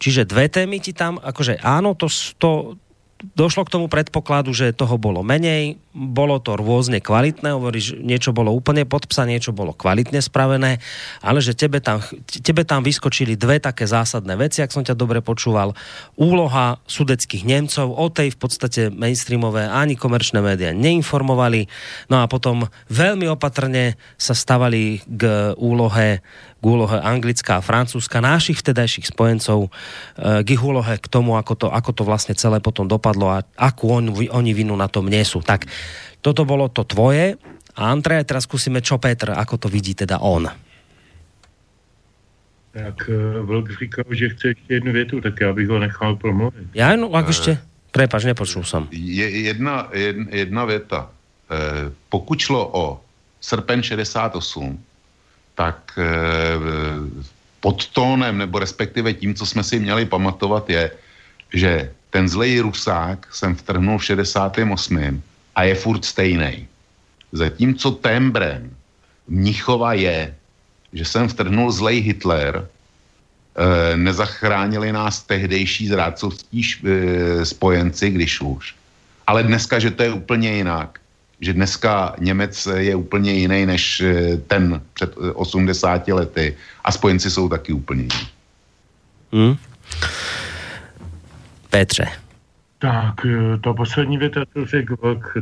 čiže 0.00 0.24
dve 0.24 0.48
témy 0.48 0.80
ti 0.80 0.96
tam, 0.96 1.20
akože 1.20 1.60
áno, 1.60 1.92
to, 1.92 2.08
to, 2.40 2.80
došlo 3.20 3.68
k 3.68 3.72
tomu 3.76 3.86
predpokladu, 3.86 4.52
že 4.56 4.72
toho 4.72 4.96
bolo 4.96 5.20
menej, 5.20 5.76
bolo 5.92 6.40
to 6.40 6.56
rôzne 6.56 7.02
kvalitné, 7.02 7.52
hovoríš, 7.52 8.00
niečo 8.00 8.32
bolo 8.32 8.54
úplne 8.54 8.88
pod 8.88 9.04
psa, 9.10 9.28
niečo 9.28 9.52
bolo 9.52 9.76
kvalitne 9.76 10.22
spravené, 10.22 10.80
ale 11.20 11.38
že 11.44 11.52
tebe 11.52 11.82
tam, 11.82 12.00
tebe 12.28 12.64
tam 12.64 12.80
vyskočili 12.80 13.36
dve 13.36 13.60
také 13.60 13.84
zásadné 13.84 14.38
veci, 14.40 14.64
ak 14.64 14.72
som 14.72 14.86
ťa 14.86 14.96
dobre 14.96 15.20
počúval. 15.20 15.76
Úloha 16.16 16.80
sudeckých 16.88 17.44
Nemcov, 17.44 17.92
o 17.92 18.06
tej 18.08 18.32
v 18.32 18.38
podstate 18.38 18.82
mainstreamové 18.88 19.68
ani 19.68 19.98
komerčné 19.98 20.40
médiá 20.40 20.72
neinformovali, 20.72 21.68
no 22.08 22.22
a 22.22 22.30
potom 22.30 22.70
veľmi 22.88 23.28
opatrne 23.28 24.00
sa 24.16 24.32
stavali 24.32 25.04
k 25.04 25.52
úlohe 25.58 26.24
k 26.60 26.64
úlohe 26.64 27.00
anglická 27.00 27.58
a 27.58 27.64
francúzska, 27.64 28.20
našich 28.20 28.60
vtedajších 28.60 29.08
spojencov, 29.08 29.68
eh, 29.68 30.44
k 30.44 30.48
ich 30.52 30.62
úlohe 30.62 31.00
k 31.00 31.06
tomu, 31.08 31.40
ako 31.40 31.56
to, 31.56 31.66
ako 31.72 31.90
to 31.96 32.02
vlastne 32.04 32.36
celé 32.36 32.60
potom 32.60 32.84
dopadlo 32.84 33.32
a 33.32 33.42
akú 33.56 33.88
on, 33.90 34.12
oni 34.12 34.52
vinu 34.52 34.76
na 34.76 34.86
tom 34.86 35.08
nesú. 35.08 35.40
Tak 35.40 35.64
toto 36.20 36.44
bolo 36.44 36.68
to 36.68 36.84
tvoje. 36.84 37.40
A 37.80 37.88
Andrej, 37.88 38.28
teraz 38.28 38.44
skúsime, 38.44 38.84
čo 38.84 39.00
Petr, 39.00 39.32
ako 39.32 39.56
to 39.56 39.66
vidí 39.72 39.96
teda 39.96 40.20
on. 40.20 40.52
Tak 42.70 43.08
uh, 43.08 43.46
Vlk 43.46 43.78
říkal, 43.78 44.04
že 44.10 44.28
chce 44.28 44.48
ještě 44.48 44.74
jednu 44.74 44.92
větu, 44.92 45.20
tak 45.20 45.40
já 45.40 45.52
bych 45.52 45.68
ho 45.68 45.78
nechal 45.78 46.16
promluvit. 46.16 46.68
Já 46.74 46.96
no, 46.96 47.10
jak 47.16 47.26
ještě? 47.26 47.58
Prepač, 47.90 48.24
nepočul 48.24 48.64
jsem. 48.64 48.88
Je, 48.90 49.30
jedna, 49.40 49.88
jedna, 49.92 50.26
jedna 50.30 50.64
věta. 50.64 51.10
E, 51.50 51.90
pokud 52.08 52.38
šlo 52.38 52.70
o 52.72 53.00
srpen 53.40 53.82
68, 53.82 54.84
tak 55.60 55.92
e, 56.00 56.08
pod 57.60 57.92
tónem, 57.92 58.32
nebo 58.40 58.56
respektive 58.58 59.12
tím, 59.12 59.36
co 59.36 59.44
jsme 59.44 59.60
si 59.60 59.76
měli 59.76 60.08
pamatovat, 60.08 60.70
je, 60.72 60.90
že 61.52 61.92
ten 62.10 62.24
zlej 62.24 62.64
Rusák 62.64 63.28
jsem 63.28 63.52
vtrhnul 63.52 64.00
v 64.00 64.04
68. 64.04 65.20
a 65.54 65.60
je 65.68 65.74
furt 65.74 66.04
stejný. 66.04 66.64
Zatímco 67.32 67.90
tembrem 68.00 68.72
Mnichova 69.28 69.92
je, 69.92 70.34
že 70.96 71.04
jsem 71.04 71.28
vtrhnul 71.28 71.70
zlej 71.70 72.00
Hitler, 72.00 72.64
e, 72.64 72.66
nezachránili 73.96 74.90
nás 74.96 75.22
tehdejší 75.22 75.92
zrádcovství 75.92 76.60
e, 76.64 77.44
spojenci, 77.44 78.10
když 78.10 78.40
už. 78.40 78.74
Ale 79.26 79.44
dneska, 79.44 79.78
že 79.78 79.92
to 79.92 80.02
je 80.02 80.10
úplně 80.24 80.64
jinak. 80.64 80.98
Že 81.40 81.52
dneska 81.52 82.14
Němec 82.18 82.68
je 82.76 82.94
úplně 82.94 83.32
jiný 83.32 83.66
než 83.66 84.00
e, 84.00 84.36
ten 84.36 84.80
před 84.94 85.16
80 85.34 86.08
lety 86.08 86.56
a 86.84 86.92
spojenci 86.92 87.30
jsou 87.30 87.48
taky 87.48 87.72
úplně 87.72 88.02
jiní. 88.02 88.28
Hmm. 89.32 89.56
Petře. 91.70 92.06
Tak, 92.78 93.26
e, 93.26 93.58
ta 93.58 93.72
poslední 93.72 94.18
věta, 94.18 94.40
co 94.52 94.66
řekl 94.66 94.96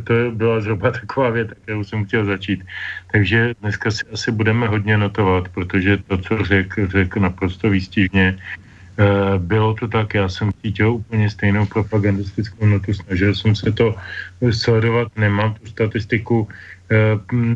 to 0.05 0.15
byla 0.31 0.61
zhruba 0.61 0.91
taková 0.91 1.31
věta, 1.31 1.55
kterou 1.63 1.85
jsem 1.85 2.05
chtěl 2.05 2.25
začít. 2.25 2.65
Takže 3.13 3.55
dneska 3.61 3.91
si 3.91 4.05
asi 4.13 4.33
budeme 4.33 4.69
hodně 4.69 4.99
notovat, 4.99 5.49
protože 5.49 5.97
to, 5.97 6.19
co 6.19 6.45
řekl, 6.45 6.89
řekl 6.89 7.21
naprosto 7.21 7.71
výstižně. 7.71 8.39
E, 8.99 9.39
bylo 9.39 9.75
to 9.75 9.89
tak, 9.89 10.15
já 10.15 10.29
jsem 10.29 10.51
cítil 10.63 10.93
úplně 10.93 11.31
stejnou 11.31 11.67
propagandistickou 11.67 12.67
notu, 12.67 12.95
snažil 12.95 13.35
jsem 13.35 13.55
se 13.55 13.73
to 13.73 13.95
sledovat, 14.51 15.09
nemám 15.17 15.55
tu 15.55 15.67
statistiku, 15.67 16.49
e, 16.91 16.97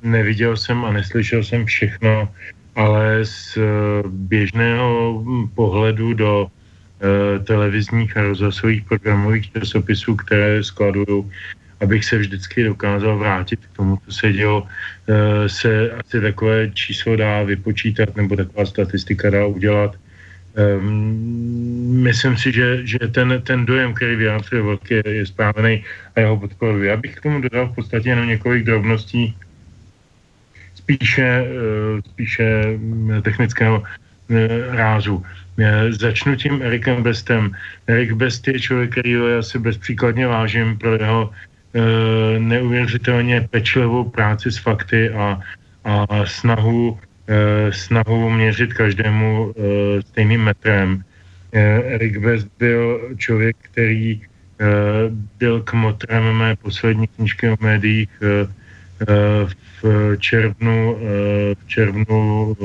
neviděl 0.02 0.56
jsem 0.56 0.84
a 0.84 0.92
neslyšel 0.92 1.44
jsem 1.44 1.66
všechno, 1.66 2.28
ale 2.76 3.24
z 3.24 3.58
běžného 4.06 5.24
pohledu 5.54 6.14
do 6.14 6.50
Eh, 7.02 7.38
televizních 7.38 8.16
a 8.16 8.22
rozhlasových 8.22 8.84
programových 8.84 9.52
časopisů, 9.52 10.16
které 10.16 10.64
skladují, 10.64 11.30
abych 11.80 12.04
se 12.04 12.18
vždycky 12.18 12.64
dokázal 12.64 13.18
vrátit 13.18 13.66
k 13.66 13.76
tomu, 13.76 13.98
co 14.06 14.12
se 14.12 14.32
dělo, 14.32 14.66
eh, 15.08 15.48
se 15.48 15.90
asi 15.90 16.20
takové 16.20 16.70
číslo 16.70 17.16
dá 17.16 17.42
vypočítat 17.42 18.14
nebo 18.14 18.38
taková 18.38 18.66
statistika 18.66 19.30
dá 19.30 19.46
udělat. 19.46 19.98
Um, 20.52 22.02
myslím 22.02 22.36
si, 22.36 22.52
že, 22.52 22.86
že 22.86 22.98
ten, 22.98 23.42
ten 23.46 23.66
dojem, 23.66 23.94
který 23.94 24.16
vyjádřuje 24.16 24.62
Vlk, 24.62 24.90
je, 24.90 25.02
je 25.08 25.26
správný 25.26 25.84
a 26.16 26.20
jeho 26.20 26.36
podporuji. 26.36 26.88
Já 26.88 26.96
bych 26.96 27.14
k 27.14 27.22
tomu 27.22 27.40
dodal 27.40 27.68
v 27.68 27.74
podstatě 27.74 28.08
jenom 28.08 28.28
několik 28.28 28.64
drobností, 28.64 29.36
spíše, 30.74 31.42
uh, 31.42 32.00
spíše 32.00 32.76
mm, 32.76 33.22
technického 33.22 33.80
uh, 33.80 34.36
rázu. 34.76 35.24
Začnu 35.90 36.36
tím 36.36 36.62
Erikem 36.62 37.02
Bestem. 37.02 37.52
Erik 37.86 38.12
Best 38.12 38.48
je 38.48 38.60
člověk, 38.60 38.90
který 38.90 39.10
já 39.12 39.42
si 39.42 39.58
bezpříkladně 39.58 40.26
vážím 40.26 40.78
pro 40.78 40.94
jeho 40.94 41.30
neuvěřitelně 42.38 43.48
pečlivou 43.50 44.04
práci 44.04 44.52
s 44.52 44.58
fakty 44.58 45.10
a, 45.10 45.40
a 45.84 46.26
snahu, 46.26 46.98
snahu 47.70 48.30
měřit 48.30 48.72
každému 48.72 49.54
e, 49.56 50.02
stejným 50.02 50.44
metrem. 50.44 51.04
E, 51.52 51.60
Erik 51.94 52.18
Best 52.18 52.48
byl 52.58 53.10
člověk, 53.16 53.56
který 53.62 54.20
byl 55.38 55.60
kmotrem 55.62 56.32
mé 56.32 56.56
poslední 56.56 57.06
knižky 57.06 57.50
o 57.50 57.56
médiích 57.60 58.08
v 59.82 60.16
červnu, 60.18 60.96
v 61.54 61.66
červnu 61.66 62.56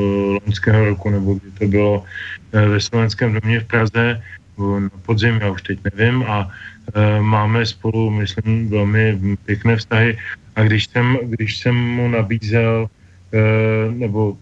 loňského 0.45 0.86
roku, 0.86 1.09
nebo 1.09 1.34
kdy 1.34 1.51
to 1.51 1.68
bylo 1.68 2.03
ve 2.51 2.80
Slovenském 2.80 3.34
domě 3.34 3.59
v 3.59 3.65
Praze, 3.65 4.22
na 4.57 4.89
podzim, 5.05 5.39
já 5.41 5.49
už 5.49 5.61
teď 5.61 5.80
nevím, 5.84 6.24
a 6.24 6.51
máme 7.20 7.65
spolu, 7.65 8.09
myslím, 8.09 8.70
velmi 8.70 9.20
pěkné 9.45 9.76
vztahy. 9.76 10.18
A 10.55 10.63
když 10.63 10.86
jsem, 10.86 11.18
když 11.24 11.57
jsem 11.57 11.76
mu 11.76 12.07
nabízel, 12.07 12.89
nebo 13.91 14.38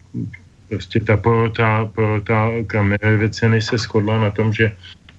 prostě 0.69 0.99
ta 0.99 1.17
porota, 1.17 1.86
porota 1.95 2.49
Kamerovy 2.67 3.29
ceny 3.29 3.61
se 3.61 3.77
shodla 3.77 4.19
na 4.19 4.31
tom, 4.31 4.53
že 4.53 4.71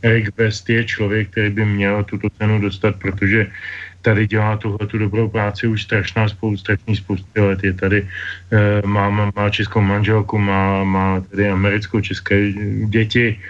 Erik 0.03 0.37
West 0.37 0.69
je 0.69 0.85
člověk, 0.85 1.31
který 1.31 1.51
by 1.51 1.65
měl 1.65 2.05
tuto 2.05 2.29
cenu 2.39 2.61
dostat, 2.61 2.97
protože 2.97 3.47
tady 4.03 4.27
dělá 4.27 4.57
tuhle 4.57 4.87
tu 4.87 4.99
dobrou 4.99 5.29
práci 5.29 5.67
už 5.67 5.83
strašná 5.83 6.29
spousta, 6.29 6.63
strašný 6.63 6.97
spousty 6.97 7.41
let. 7.41 7.65
Je 7.65 7.73
tady, 7.73 7.99
e, 8.53 8.87
má, 8.87 9.11
má 9.11 9.51
českou 9.51 9.81
manželku, 9.81 10.39
má, 10.39 10.85
má 10.85 11.21
tady 11.21 11.51
americkou 11.51 12.01
české 12.01 12.53
děti. 12.87 13.41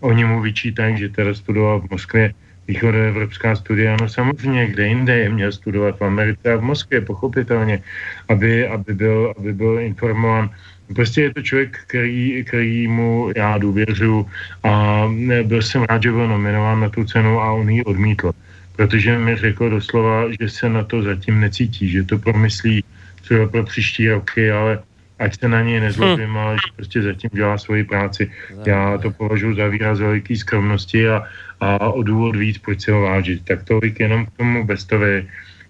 Oni 0.00 0.24
mu 0.24 0.40
vyčítají, 0.40 0.98
že 0.98 1.08
teda 1.08 1.34
studoval 1.34 1.80
v 1.80 1.90
Moskvě 1.90 2.34
východoevropská 2.68 3.56
studia, 3.56 3.96
no 4.00 4.08
samozřejmě, 4.08 4.66
kde 4.66 4.86
jinde 4.86 5.14
je 5.16 5.28
měl 5.28 5.52
studovat 5.52 5.98
v 5.98 6.04
Americe 6.04 6.52
a 6.52 6.56
v 6.56 6.62
Moskvě, 6.62 7.00
pochopitelně, 7.00 7.82
aby, 8.28 8.68
aby, 8.68 8.94
byl, 8.94 9.34
aby 9.38 9.52
byl 9.52 9.78
informován 9.80 10.50
Prostě 10.94 11.22
je 11.22 11.34
to 11.34 11.42
člověk, 11.42 11.78
který, 11.86 12.44
který 12.44 12.88
mu 12.88 13.32
já 13.36 13.58
důvěřuji 13.58 14.26
a 14.62 15.04
byl 15.42 15.62
jsem 15.62 15.82
rád, 15.82 16.02
že 16.02 16.12
byl 16.12 16.28
nominován 16.28 16.80
na 16.80 16.88
tu 16.88 17.04
cenu 17.04 17.40
a 17.40 17.52
on 17.52 17.68
ji 17.70 17.84
odmítl. 17.84 18.32
Protože 18.76 19.18
mi 19.18 19.36
řekl 19.36 19.70
doslova, 19.70 20.24
že 20.40 20.48
se 20.48 20.68
na 20.68 20.84
to 20.84 21.02
zatím 21.02 21.40
necítí, 21.40 21.88
že 21.88 22.04
to 22.04 22.18
promyslí 22.18 22.84
třeba 23.22 23.48
pro 23.48 23.64
příští 23.64 24.08
roky, 24.08 24.50
ale 24.50 24.82
ať 25.22 25.40
se 25.40 25.48
na 25.48 25.62
něj 25.62 25.80
nezlobím, 25.80 26.30
hm. 26.30 26.36
ale 26.36 26.54
že 26.54 26.72
prostě 26.76 27.02
zatím 27.02 27.30
dělá 27.32 27.58
svoji 27.58 27.84
práci. 27.84 28.30
Já 28.66 28.98
to 28.98 29.10
považuji 29.10 29.54
za 29.54 29.66
výraz 29.66 30.00
veliký 30.00 30.36
skromnosti 30.36 31.08
a, 31.08 31.22
a 31.60 31.88
o 31.88 32.02
důvod 32.02 32.36
víc, 32.36 32.58
proč 32.58 32.80
se 32.80 32.92
ho 32.92 33.00
vážit. 33.00 33.44
Tak 33.44 33.62
tolik 33.62 34.00
jenom 34.00 34.26
k 34.26 34.36
tomu 34.36 34.66
Bestovi. 34.66 35.26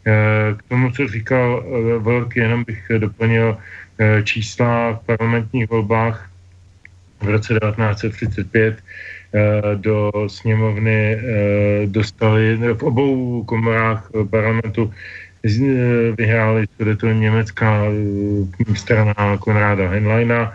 Eh, 0.07 0.55
k 0.57 0.63
tomu, 0.69 0.91
co 0.91 1.09
říkal 1.09 1.63
eh, 1.63 1.99
Velk, 1.99 2.37
jenom 2.37 2.65
bych 2.65 2.83
doplnil, 2.99 3.57
Eh, 4.03 4.23
čísla 4.23 4.93
v 4.93 5.07
parlamentních 5.07 5.71
volbách 5.71 6.31
v 7.21 7.29
roce 7.29 7.55
1935 7.55 8.79
eh, 8.79 9.61
do 9.77 10.11
sněmovny 10.27 11.19
dostali 11.87 12.57
v 12.57 12.83
obou 12.83 13.45
komorách 13.45 14.11
parlamentu 14.31 14.93
vyhráli 16.19 16.67
to 16.97 17.13
německá 17.13 17.85
strana 18.75 19.15
Konráda 19.39 19.89
Henleina, 19.89 20.53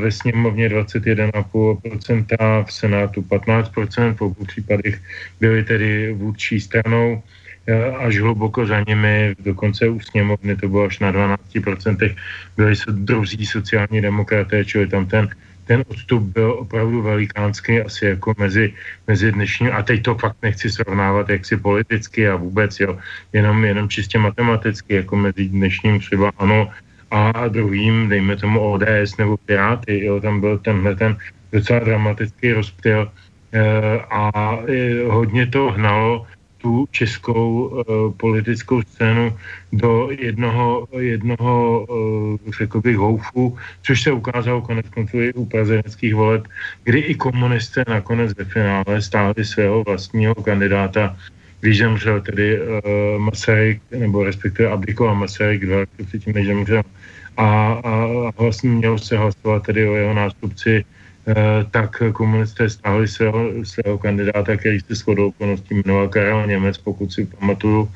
ve 0.00 0.10
sněmovně 0.10 0.68
21,5%, 0.68 2.64
v 2.64 2.72
Senátu 2.72 3.22
15%, 3.22 4.14
v 4.14 4.20
obou 4.22 4.44
případech 4.44 5.00
byly 5.40 5.64
tedy 5.64 6.12
vůdčí 6.12 6.60
stranou 6.60 7.22
až 7.98 8.18
hluboko 8.18 8.66
za 8.66 8.84
nimi, 8.88 9.34
dokonce 9.44 9.88
u 9.88 10.00
sněmovny 10.00 10.56
to 10.56 10.68
bylo 10.68 10.84
až 10.84 10.98
na 10.98 11.12
12%, 11.12 12.16
byli 12.56 12.74
druzí 12.88 13.46
sociální 13.46 14.00
demokraté, 14.00 14.64
čili 14.64 14.88
tam 14.88 15.06
ten, 15.06 15.28
ten 15.70 15.86
odstup 15.86 16.22
byl 16.34 16.50
opravdu 16.66 17.02
velikánský, 17.02 17.80
asi 17.80 18.18
jako 18.18 18.34
mezi, 18.38 18.74
mezi 19.06 19.32
dnešním, 19.32 19.70
a 19.70 19.82
teď 19.86 20.02
to 20.02 20.14
fakt 20.18 20.36
nechci 20.42 20.66
srovnávat 20.70 21.30
jaksi 21.30 21.56
politicky 21.56 22.28
a 22.28 22.34
vůbec, 22.36 22.80
jo, 22.80 22.98
jenom, 23.32 23.64
jenom 23.64 23.88
čistě 23.88 24.18
matematicky, 24.18 25.06
jako 25.06 25.16
mezi 25.16 25.46
dnešním 25.48 26.00
třeba 26.02 26.34
ano 26.42 26.70
a 27.10 27.48
druhým, 27.48 28.08
dejme 28.10 28.36
tomu 28.36 28.58
ODS 28.60 29.14
nebo 29.18 29.36
Piráty, 29.46 30.04
jo, 30.04 30.20
tam 30.20 30.40
byl 30.40 30.58
tenhle 30.58 30.96
ten 30.96 31.16
docela 31.52 31.78
dramatický 31.78 32.52
rozptyl 32.52 33.06
e, 33.06 33.62
a 34.10 34.58
e, 34.66 35.06
hodně 35.06 35.46
to 35.46 35.70
hnalo 35.70 36.26
tu 36.62 36.88
českou 36.90 37.66
uh, 37.66 38.12
politickou 38.16 38.82
scénu 38.82 39.36
do 39.72 40.08
jednoho, 40.10 40.88
jednoho 40.98 41.86
uh, 41.88 42.52
řekl 42.58 42.80
bych, 42.80 42.96
houfu, 42.96 43.56
což 43.82 44.02
se 44.02 44.12
ukázalo 44.12 44.62
konec 44.62 44.88
konců 44.88 45.20
i 45.20 45.32
u 45.32 45.44
prezidentských 45.44 46.14
voleb, 46.14 46.44
kdy 46.84 46.98
i 46.98 47.14
komunisté 47.14 47.84
nakonec 47.88 48.36
ve 48.36 48.44
finále 48.44 49.02
stáli 49.02 49.44
svého 49.44 49.84
vlastního 49.84 50.34
kandidáta, 50.34 51.16
když 51.60 51.78
zemřel 51.78 52.20
tedy 52.20 52.60
uh, 52.60 52.66
Masaryk, 53.18 53.82
nebo 53.90 54.24
respektive 54.24 54.68
abdikoval 54.68 55.14
Masaryk 55.14 55.66
dva 55.66 55.78
roky 55.78 56.04
předtím, 56.06 56.32
než 56.32 56.46
zemřel. 56.46 56.82
A, 57.36 57.72
a, 57.72 57.92
a 58.28 58.42
vlastně 58.42 58.70
mělo 58.70 58.98
se 58.98 59.16
hlasovat 59.16 59.62
tedy 59.62 59.88
o 59.88 59.94
jeho 59.94 60.14
nástupci 60.14 60.84
Eh, 60.84 60.99
tak 61.70 62.02
komunisté 62.12 62.70
stáhli 62.70 63.08
svého, 63.08 63.64
svého 63.64 63.98
kandidáta, 63.98 64.56
který 64.56 64.80
se 64.80 64.94
shodou 64.94 65.28
okolností 65.28 65.74
jmenoval 65.74 66.08
Karel 66.08 66.46
Němec, 66.46 66.78
pokud 66.78 67.12
si 67.12 67.26
pamatuju, 67.26 67.92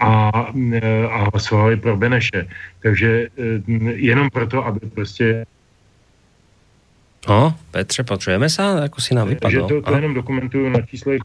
a, 0.00 0.30
eh, 0.72 1.06
a 1.06 1.28
hlasovali 1.32 1.76
pro 1.76 1.96
Beneše. 1.96 2.46
Takže 2.82 3.28
eh, 3.38 3.92
jenom 3.94 4.30
proto, 4.30 4.66
aby 4.66 4.80
prostě 4.80 5.46
No, 7.28 7.54
Petře, 7.70 8.02
počujeme 8.08 8.48
se? 8.48 8.62
Ako 8.62 9.00
si 9.04 9.12
nám 9.14 9.28
vypadlo? 9.28 9.50
Že 9.50 9.60
to, 9.74 9.82
to 9.82 9.94
jenom 9.94 10.14
dokumentuju 10.14 10.68
na 10.68 10.80
čísle. 10.80 11.18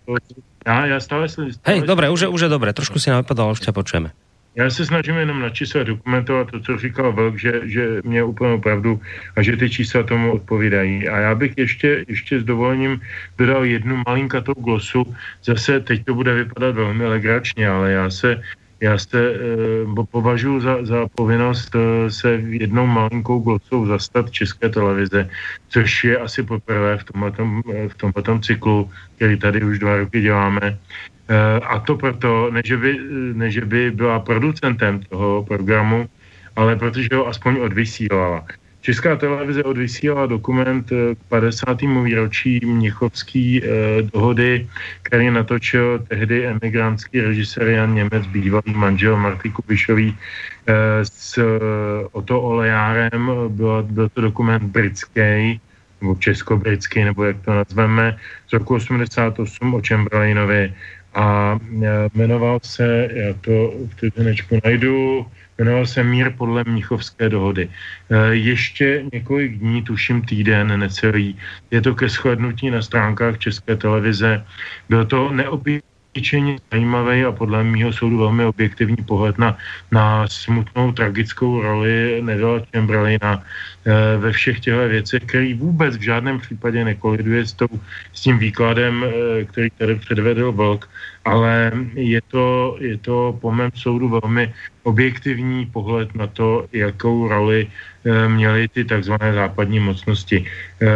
Já, 0.65 0.85
já 0.85 0.99
stále... 0.99 1.29
stále 1.29 1.51
Hej, 1.63 1.81
dobré, 1.81 2.09
už, 2.09 2.27
už 2.27 2.41
je 2.41 2.49
dobré. 2.49 2.73
Trošku 2.73 2.99
si 2.99 3.09
nám 3.09 3.23
vypadlo, 3.23 3.43
ale 3.43 3.51
už 3.51 3.59
tě 3.59 3.71
počujeme. 3.71 4.11
Já 4.55 4.69
se 4.69 4.85
snažím 4.85 5.15
jenom 5.15 5.39
na 5.39 5.49
čísla 5.49 5.83
dokumentovat 5.83 6.51
to, 6.51 6.59
co 6.59 6.77
říkal 6.77 7.13
Velk, 7.13 7.39
že, 7.39 7.61
že 7.63 8.01
mě 8.03 8.23
úplnou 8.23 8.61
pravdu 8.61 9.01
a 9.35 9.41
že 9.41 9.57
ty 9.57 9.69
čísla 9.69 10.03
tomu 10.03 10.31
odpovídají. 10.31 11.09
A 11.09 11.19
já 11.19 11.35
bych 11.35 11.53
ještě, 11.57 12.05
ještě 12.07 12.39
s 12.39 12.43
dovolením 12.43 13.01
dodal 13.37 13.65
jednu 13.65 14.03
malinkatou 14.07 14.53
glosu. 14.53 15.15
Zase 15.43 15.79
teď 15.79 16.05
to 16.05 16.13
bude 16.13 16.33
vypadat 16.33 16.75
velmi 16.75 17.05
legračně, 17.05 17.67
ale 17.69 17.91
já 17.91 18.09
se, 18.09 18.41
já 18.84 18.97
se 18.97 19.19
e, 19.31 20.03
považuji 20.11 20.59
za, 20.59 20.86
za 20.86 21.07
povinnost 21.15 21.71
e, 21.75 22.11
se 22.11 22.29
jednou 22.36 22.86
malinkou 22.86 23.39
glosou 23.39 23.86
zastat 23.88 24.31
České 24.31 24.69
televize, 24.69 25.29
což 25.69 26.03
je 26.03 26.17
asi 26.17 26.43
poprvé 26.43 26.97
v 26.97 27.03
tomhle, 27.03 27.31
v 27.88 27.95
tomhle 27.95 28.39
cyklu, 28.43 28.91
který 29.15 29.39
tady 29.39 29.63
už 29.63 29.79
dva 29.79 29.97
roky 29.97 30.21
děláme 30.21 30.77
Eh, 31.27 31.59
a 31.63 31.79
to 31.79 31.95
proto, 31.95 32.51
ne 32.51 32.61
že, 32.65 32.77
by, 32.77 32.99
ne 33.34 33.47
by 33.65 33.91
byla 33.91 34.19
producentem 34.19 34.99
toho 34.99 35.43
programu, 35.43 36.09
ale 36.55 36.75
protože 36.75 37.07
ho 37.15 37.27
aspoň 37.27 37.59
odvysílala. 37.59 38.45
Česká 38.84 39.15
televize 39.15 39.63
odvysílala 39.63 40.25
dokument 40.25 40.91
eh, 40.91 41.15
k 41.15 41.19
50. 41.29 41.81
výročí 42.03 42.59
Mnichovský 42.65 43.63
eh, 43.63 43.67
dohody, 44.13 44.67
který 45.03 45.31
natočil 45.31 46.03
tehdy 46.07 46.47
emigrantský 46.47 47.21
režisér 47.21 47.67
Jan 47.67 47.95
Němec, 47.95 48.27
bývalý 48.27 48.73
manžel 48.75 49.17
Marty 49.17 49.49
Kubišový 49.49 50.11
eh, 50.11 50.73
s 51.03 51.38
eh, 51.38 51.47
Oto 52.11 52.41
Olejárem. 52.41 53.31
Byl, 53.47 53.84
byl 53.84 54.09
to 54.09 54.21
dokument 54.21 54.63
britský, 54.63 55.59
nebo 56.01 56.15
česko-britský, 56.19 57.03
nebo 57.03 57.23
jak 57.23 57.38
to 57.45 57.53
nazveme, 57.53 58.17
z 58.49 58.53
roku 58.53 58.75
88 58.75 59.73
o 59.73 59.81
Chamberlainovi 59.88 60.73
a 61.13 61.59
e, 61.84 62.09
jmenoval 62.13 62.59
se, 62.63 63.09
já 63.13 63.34
to 63.41 63.73
v 63.88 63.95
týdenečku 63.99 64.59
najdu, 64.63 65.25
jmenoval 65.64 65.86
se 65.88 66.03
Mír 66.03 66.36
podle 66.38 66.64
Mnichovské 66.68 67.30
dohody. 67.30 67.70
E, 68.11 68.36
ještě 68.36 69.07
několik 69.14 69.57
dní, 69.64 69.82
tuším 69.82 70.22
týden, 70.22 70.68
necelý, 70.80 71.39
je 71.72 71.82
to 71.82 71.95
ke 71.95 72.09
shlednutí 72.09 72.68
na 72.68 72.82
stránkách 72.82 73.39
České 73.39 73.76
televize. 73.80 74.43
Bylo 74.89 75.05
to 75.05 75.32
obyčejně 75.49 76.59
zajímavý 76.72 77.24
a 77.24 77.32
podle 77.32 77.64
mého 77.64 77.93
soudu 77.95 78.18
velmi 78.18 78.45
objektivní 78.45 78.99
pohled 79.07 79.39
na, 79.39 79.57
na 79.91 80.28
smutnou 80.28 80.91
tragickou 80.91 81.61
roli 81.64 82.20
Nevila 82.20 82.59
Chamberlaina 82.72 83.39
e, 83.39 84.18
ve 84.20 84.32
všech 84.36 84.59
těchto 84.59 84.88
věcech, 84.88 85.24
který 85.24 85.53
vůbec 85.53 85.97
v 85.97 86.05
žádném 86.11 86.39
případě 86.43 86.86
nekoliduje 86.86 87.45
s, 87.45 87.53
tou, 87.53 87.72
s 88.14 88.22
tím 88.22 88.38
výkladem, 88.38 89.03
e, 89.03 89.09
který 89.47 89.70
tady 89.80 89.95
předvedl 89.95 90.51
Vlk, 90.51 90.89
ale 91.26 91.71
je 91.95 92.21
to, 92.28 92.78
je 92.80 92.97
to 92.97 93.38
po 93.41 93.51
mém 93.51 93.71
soudu 93.76 94.19
velmi 94.19 94.53
objektivní 94.84 95.65
pohled 95.65 96.15
na 96.15 96.28
to, 96.28 96.67
jakou 96.74 97.28
roli 97.28 97.67
e, 97.67 98.30
měly 98.30 98.67
ty 98.67 98.86
takzvané 98.86 99.34
západní 99.34 99.80
mocnosti. 99.80 100.45
E, 100.82 100.88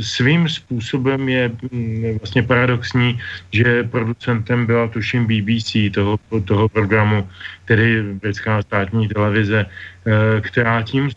svým 0.00 0.48
způsobem 0.48 1.28
je 1.28 1.50
mm, 1.72 2.18
vlastně 2.20 2.42
paradoxní, 2.42 3.18
že 3.52 3.84
producentem 3.84 4.66
byla 4.66 4.88
tuším 4.88 5.26
BBC 5.26 5.76
toho, 5.94 6.18
toho 6.44 6.68
programu, 6.68 7.28
tedy 7.64 8.02
britská 8.02 8.62
státní 8.62 9.08
televize, 9.08 9.66
e, 9.66 10.40
která 10.40 10.82
tím 10.82 11.08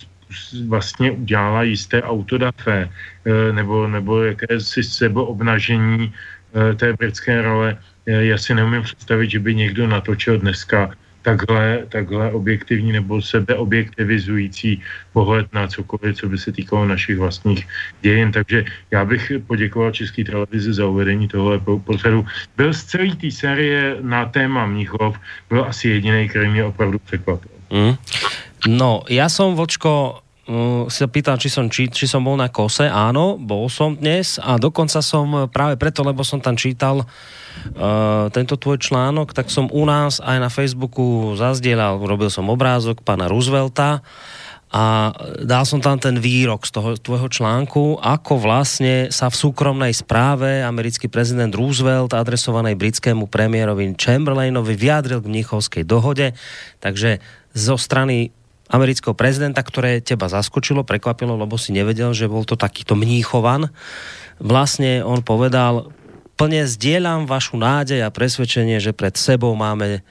vlastně 0.67 1.11
udělala 1.11 1.63
jisté 1.63 2.03
autodafé 2.03 2.89
nebo, 3.51 3.87
nebo 3.87 4.23
jakési 4.23 4.83
sebeobnažení 4.83 6.13
té 6.75 6.93
britské 6.93 7.41
role 7.41 7.77
já 8.05 8.37
si 8.37 8.53
neumím 8.53 8.83
představit, 8.83 9.29
že 9.29 9.39
by 9.39 9.55
někdo 9.55 9.87
natočil 9.87 10.39
dneska 10.39 10.91
takhle, 11.21 11.89
takhle 11.89 12.31
objektivní 12.31 12.91
nebo 12.91 13.21
sebeobjektivizující 13.21 14.81
pohled 15.13 15.53
na 15.53 15.67
cokoliv, 15.67 16.17
co 16.17 16.29
by 16.29 16.37
se 16.37 16.51
týkalo 16.51 16.85
našich 16.85 17.17
vlastních 17.17 17.67
dějin. 18.01 18.31
Takže 18.31 18.65
já 18.91 19.05
bych 19.05 19.31
poděkoval 19.47 19.91
České 19.91 20.23
televizi 20.23 20.73
za 20.73 20.85
uvedení 20.85 21.27
tohle 21.27 21.59
pořadu. 21.59 22.25
Byl 22.57 22.73
z 22.73 22.83
celé 22.83 23.15
té 23.15 23.31
série 23.31 23.97
na 24.01 24.25
téma 24.25 24.65
Mnichov, 24.65 25.17
byl 25.49 25.65
asi 25.65 25.89
jediný, 25.89 26.29
který 26.29 26.49
mě 26.49 26.63
opravdu 26.63 26.99
překvapil. 26.99 27.51
Mm. 27.73 27.97
No, 28.65 29.05
ja 29.09 29.29
som, 29.29 29.53
Vočko, 29.53 30.24
uh, 30.49 30.85
si 30.89 31.01
sa 31.01 31.07
pýtal, 31.09 31.37
či 31.41 31.49
som, 31.49 31.69
či, 31.69 31.89
či 31.89 32.05
som 32.05 32.25
bol 32.25 32.37
na 32.37 32.49
kose. 32.49 32.85
Áno, 32.89 33.37
bol 33.37 33.69
som 33.69 33.97
dnes 33.97 34.37
a 34.41 34.57
dokonca 34.61 35.01
som 35.01 35.49
práve 35.49 35.77
preto, 35.77 36.05
lebo 36.05 36.21
som 36.21 36.41
tam 36.41 36.57
čítal 36.57 37.05
uh, 37.05 38.27
tento 38.29 38.55
tvoj 38.57 38.81
článok, 38.81 39.33
tak 39.33 39.49
som 39.49 39.69
u 39.69 39.83
nás 39.85 40.21
aj 40.21 40.37
na 40.41 40.49
Facebooku 40.49 41.33
zazdielal, 41.37 42.01
robil 42.01 42.29
som 42.29 42.49
obrázok 42.49 43.01
pána 43.01 43.29
Roosevelta 43.29 44.05
a 44.75 45.15
dal 45.39 45.63
som 45.63 45.79
tam 45.79 45.95
ten 45.95 46.19
výrok 46.19 46.67
z 46.67 46.75
toho 46.75 46.89
tvojho 46.99 47.31
článku, 47.31 47.95
ako 48.03 48.43
vlastne 48.43 49.07
sa 49.07 49.31
v 49.31 49.39
súkromnej 49.39 49.95
správe 49.95 50.65
americký 50.67 51.07
prezident 51.07 51.53
Roosevelt 51.55 52.11
adresovanej 52.11 52.75
britskému 52.75 53.31
premiérovi 53.31 53.95
Chamberlainovi 53.95 54.75
vyjadril 54.75 55.23
k 55.23 55.31
Mnichovskej 55.31 55.87
dohode. 55.87 56.35
Takže 56.83 57.23
zo 57.55 57.79
strany 57.79 58.35
amerického 58.69 59.13
prezidenta, 59.13 59.61
ktoré 59.61 60.01
teba 60.01 60.25
zaskočilo, 60.25 60.81
prekvapilo, 60.81 61.37
lebo 61.37 61.55
si 61.59 61.69
nevedel, 61.69 62.13
že 62.17 62.29
bol 62.29 62.43
to 62.47 62.57
takýto 62.57 62.97
mníchovan. 62.97 63.69
Vlastne 64.41 65.05
on 65.05 65.21
povedal, 65.21 65.93
plne 66.35 66.65
zdieľam 66.65 67.29
vašu 67.29 67.55
nádej 67.61 68.03
a 68.03 68.13
presvedčenie, 68.13 68.81
že 68.81 68.91
pred 68.91 69.15
sebou 69.15 69.53
máme 69.53 70.01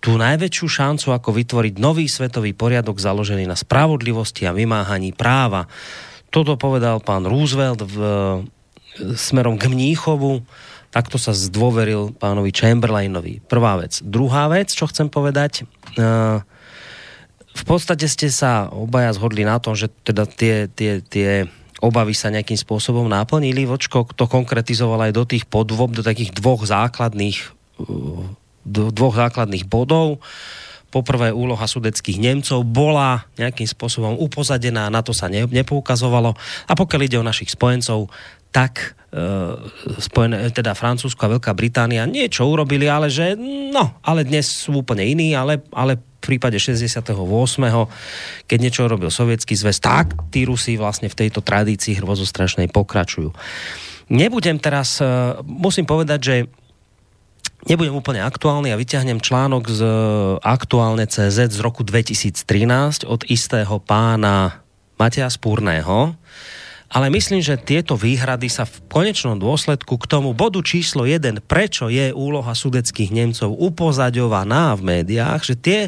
tú 0.00 0.16
najväčšiu 0.16 0.66
šancu, 0.66 1.12
ako 1.12 1.30
vytvoriť 1.36 1.74
nový 1.76 2.08
svetový 2.08 2.56
poriadok 2.56 2.96
založený 2.96 3.44
na 3.44 3.56
spravodlivosti 3.56 4.48
a 4.48 4.56
vymáhaní 4.56 5.12
práva. 5.12 5.68
Toto 6.32 6.56
povedal 6.56 7.04
pán 7.04 7.28
Roosevelt 7.28 7.84
v, 7.84 7.96
smerom 9.12 9.60
k 9.60 9.68
Mníchovu. 9.68 10.40
Takto 10.90 11.20
sa 11.20 11.36
zdôveril 11.36 12.16
pánovi 12.16 12.50
Chamberlainovi. 12.50 13.44
Prvá 13.44 13.78
vec. 13.78 14.00
Druhá 14.02 14.48
vec, 14.50 14.72
čo 14.72 14.88
chcem 14.88 15.06
povedať, 15.06 15.68
uh, 16.00 16.42
v 17.60 17.64
podstate 17.68 18.08
ste 18.08 18.32
sa 18.32 18.72
obaja 18.72 19.12
zhodli 19.12 19.44
na 19.44 19.60
tom, 19.60 19.76
že 19.76 19.92
teda 20.02 20.24
tie, 20.24 20.64
tie, 20.72 21.04
tie 21.04 21.44
obavy 21.84 22.16
sa 22.16 22.32
nejakým 22.32 22.56
spôsobom 22.56 23.08
naplnili. 23.08 23.68
Vočko 23.68 24.08
to 24.16 24.24
konkretizoval 24.24 25.00
aj 25.08 25.12
do 25.12 25.24
tých 25.28 25.44
podvob, 25.44 25.92
do 25.92 26.04
takých 26.04 26.32
dvoch 26.36 26.64
základných, 26.64 27.38
do 28.64 28.82
dvoch 28.92 29.16
základných 29.16 29.68
bodov. 29.68 30.20
Poprvé 30.90 31.30
úloha 31.30 31.64
sudeckých 31.70 32.18
Nemcov 32.18 32.66
bola 32.66 33.24
nejakým 33.38 33.68
spôsobom 33.68 34.18
upozadená, 34.18 34.90
na 34.90 35.00
to 35.06 35.14
sa 35.14 35.30
ne, 35.30 35.46
nepoukazovalo. 35.46 36.34
A 36.66 36.72
pokiaľ 36.74 37.00
ide 37.06 37.16
o 37.20 37.26
našich 37.26 37.54
spojencov, 37.54 38.10
tak 38.50 38.98
e, 39.14 39.24
spojené, 40.02 40.50
teda 40.50 40.74
Francúzsko 40.74 41.30
a 41.30 41.32
Veľká 41.38 41.54
Británia 41.54 42.02
niečo 42.10 42.42
urobili, 42.42 42.90
ale 42.90 43.06
že 43.06 43.38
no, 43.70 43.94
ale 44.02 44.26
dnes 44.26 44.50
sú 44.50 44.82
úplne 44.82 45.06
iní, 45.06 45.30
ale, 45.38 45.62
ale 45.70 46.02
v 46.20 46.36
prípade 46.36 46.60
68. 46.60 47.16
keď 48.44 48.58
niečo 48.60 48.84
robil 48.84 49.08
sovietský 49.08 49.56
zväz, 49.56 49.80
tak 49.80 50.12
tí 50.28 50.44
Rusi 50.44 50.76
vlastne 50.76 51.08
v 51.08 51.16
tejto 51.16 51.40
tradícii 51.40 51.96
hrozostrašnej 51.96 52.68
pokračujú. 52.68 53.32
Nebudem 54.12 54.60
teraz, 54.60 55.00
e, 55.00 55.08
musím 55.48 55.88
povedať, 55.88 56.20
že 56.20 56.36
nebudem 57.64 57.96
úplne 57.96 58.20
aktuálny 58.20 58.68
a 58.72 58.80
vyťahnem 58.80 59.20
článok 59.24 59.64
z 59.68 59.80
aktuálne 60.44 61.08
CZ 61.08 61.56
z 61.56 61.60
roku 61.64 61.80
2013 61.80 63.08
od 63.08 63.24
istého 63.28 63.80
pána 63.80 64.60
Matia 65.00 65.32
Spúrného, 65.32 66.12
ale 66.90 67.06
myslím, 67.14 67.38
že 67.38 67.54
tieto 67.54 67.94
výhrady 67.94 68.50
sa 68.50 68.66
v 68.66 68.82
konečnom 68.90 69.38
dôsledku 69.38 69.94
k 69.94 70.10
tomu 70.10 70.34
bodu 70.34 70.58
číslo 70.58 71.06
1, 71.06 71.38
prečo 71.46 71.86
je 71.86 72.10
úloha 72.10 72.50
sudeckých 72.50 73.14
Nemcov 73.14 73.54
upozaďovaná 73.54 74.74
v 74.74 74.98
médiách, 74.98 75.40
že 75.46 75.54
tie 75.54 75.80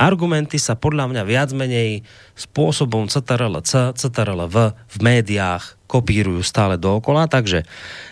argumenty 0.00 0.56
sa 0.56 0.72
podľa 0.72 1.12
mňa 1.12 1.22
viac 1.28 1.52
menej 1.52 2.08
spôsobom 2.32 3.04
CTRL-C, 3.12 4.00
CTRL-V 4.00 4.56
v 4.72 4.96
médiách 5.04 5.76
kopírujú 5.86 6.40
stále 6.42 6.80
dookola, 6.80 7.28
takže 7.28 7.62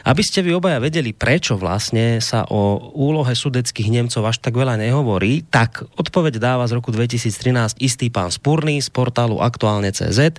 aby 0.04 0.22
ste 0.22 0.44
vy 0.44 0.54
obaja 0.54 0.78
vedeli, 0.78 1.16
prečo 1.16 1.58
vlastne 1.58 2.22
sa 2.22 2.44
o 2.46 2.92
úlohe 2.92 3.32
sudeckých 3.32 3.88
Nemcov 3.88 4.20
až 4.20 4.38
tak 4.44 4.52
veľa 4.54 4.78
nehovorí, 4.78 5.48
tak 5.48 5.82
odpoveď 5.96 6.38
dáva 6.38 6.68
z 6.68 6.76
roku 6.76 6.92
2013 6.92 7.80
istý 7.80 8.12
pán 8.12 8.30
Spurný 8.30 8.78
z 8.84 8.92
portálu 8.92 9.40
Aktuálne.cz 9.40 10.38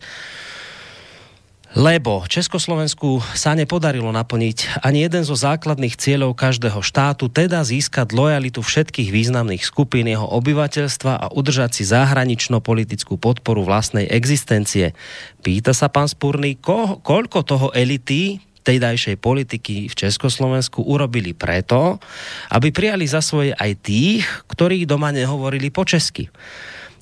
lebo 1.76 2.24
Československu 2.24 3.20
sa 3.36 3.52
nepodarilo 3.52 4.08
naplniť 4.08 4.80
ani 4.80 5.04
jeden 5.04 5.28
zo 5.28 5.36
základných 5.36 6.00
cieľov 6.00 6.32
každého 6.32 6.80
štátu, 6.80 7.28
teda 7.28 7.68
získať 7.68 8.16
lojalitu 8.16 8.64
všetkých 8.64 9.12
významných 9.12 9.60
skupín 9.68 10.08
jeho 10.08 10.24
obyvateľstva 10.24 11.14
a 11.20 11.26
udržať 11.36 11.76
si 11.76 11.84
zahranično-politickú 11.84 13.20
podporu 13.20 13.68
vlastnej 13.68 14.08
existencie. 14.08 14.96
Pýta 15.44 15.76
sa 15.76 15.92
pán 15.92 16.08
Spurný, 16.08 16.56
ko, 16.56 17.04
koľko 17.04 17.44
toho 17.44 17.68
elity 17.76 18.40
tejdajšej 18.66 19.22
politiky 19.22 19.92
v 19.92 19.94
Československu 19.94 20.82
urobili 20.82 21.38
preto, 21.38 22.02
aby 22.50 22.72
prijali 22.72 23.06
za 23.06 23.22
svoje 23.22 23.54
aj 23.54 23.72
tých, 23.84 24.26
ktorí 24.50 24.88
doma 24.88 25.14
nehovorili 25.14 25.70
po 25.70 25.86
česky. 25.86 26.32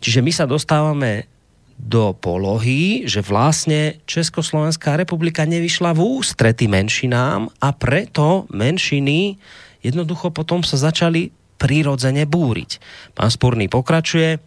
Čiže 0.03 0.19
my 0.19 0.31
sa 0.35 0.43
dostávame 0.43 1.31
do 1.77 2.15
polohy, 2.15 3.03
že 3.09 3.25
vlastne 3.25 3.99
Československá 4.07 4.95
republika 4.95 5.43
nevyšla 5.43 5.93
v 5.97 6.21
ústrety 6.21 6.69
menšinám 6.69 7.49
a 7.59 7.69
preto 7.75 8.47
menšiny 8.53 9.37
jednoducho 9.83 10.31
potom 10.31 10.63
sa 10.63 10.79
začali 10.79 11.33
prirodzene 11.59 12.23
búriť. 12.27 12.79
Pán 13.15 13.31
Spurný 13.31 13.67
pokračuje. 13.67 14.39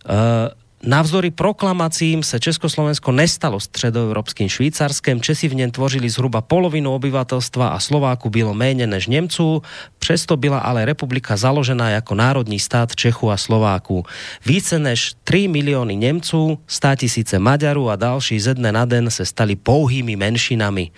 Uh, 0.00 0.48
Navzdory 0.80 1.30
proklamacím 1.30 2.22
se 2.22 2.40
Československo 2.40 3.12
nestalo 3.12 3.60
středoevropským 3.60 4.48
Švýcarskem. 4.48 5.20
Česi 5.20 5.48
v 5.48 5.54
něm 5.54 5.70
tvořili 5.70 6.10
zhruba 6.10 6.40
polovinu 6.40 6.94
obyvatelstva 6.94 7.68
a 7.68 7.78
Slováku 7.78 8.30
bylo 8.30 8.54
méně 8.54 8.86
než 8.86 9.06
Němců. 9.06 9.62
Přesto 9.98 10.36
byla 10.36 10.58
ale 10.58 10.84
republika 10.84 11.36
založená 11.36 11.90
jako 11.90 12.14
národní 12.14 12.58
stát 12.58 12.96
Čechu 12.96 13.30
a 13.30 13.36
Slováku. 13.36 14.04
Více 14.46 14.78
než 14.78 15.12
3 15.24 15.48
miliony 15.48 15.96
Němců, 15.96 16.58
100 16.66 16.88
tisíce 16.96 17.38
Maďarů 17.38 17.90
a 17.90 17.96
další 17.96 18.40
ze 18.40 18.54
dne 18.54 18.72
na 18.72 18.84
den 18.84 19.10
se 19.10 19.24
stali 19.24 19.56
pouhými 19.56 20.16
menšinami. 20.16 20.90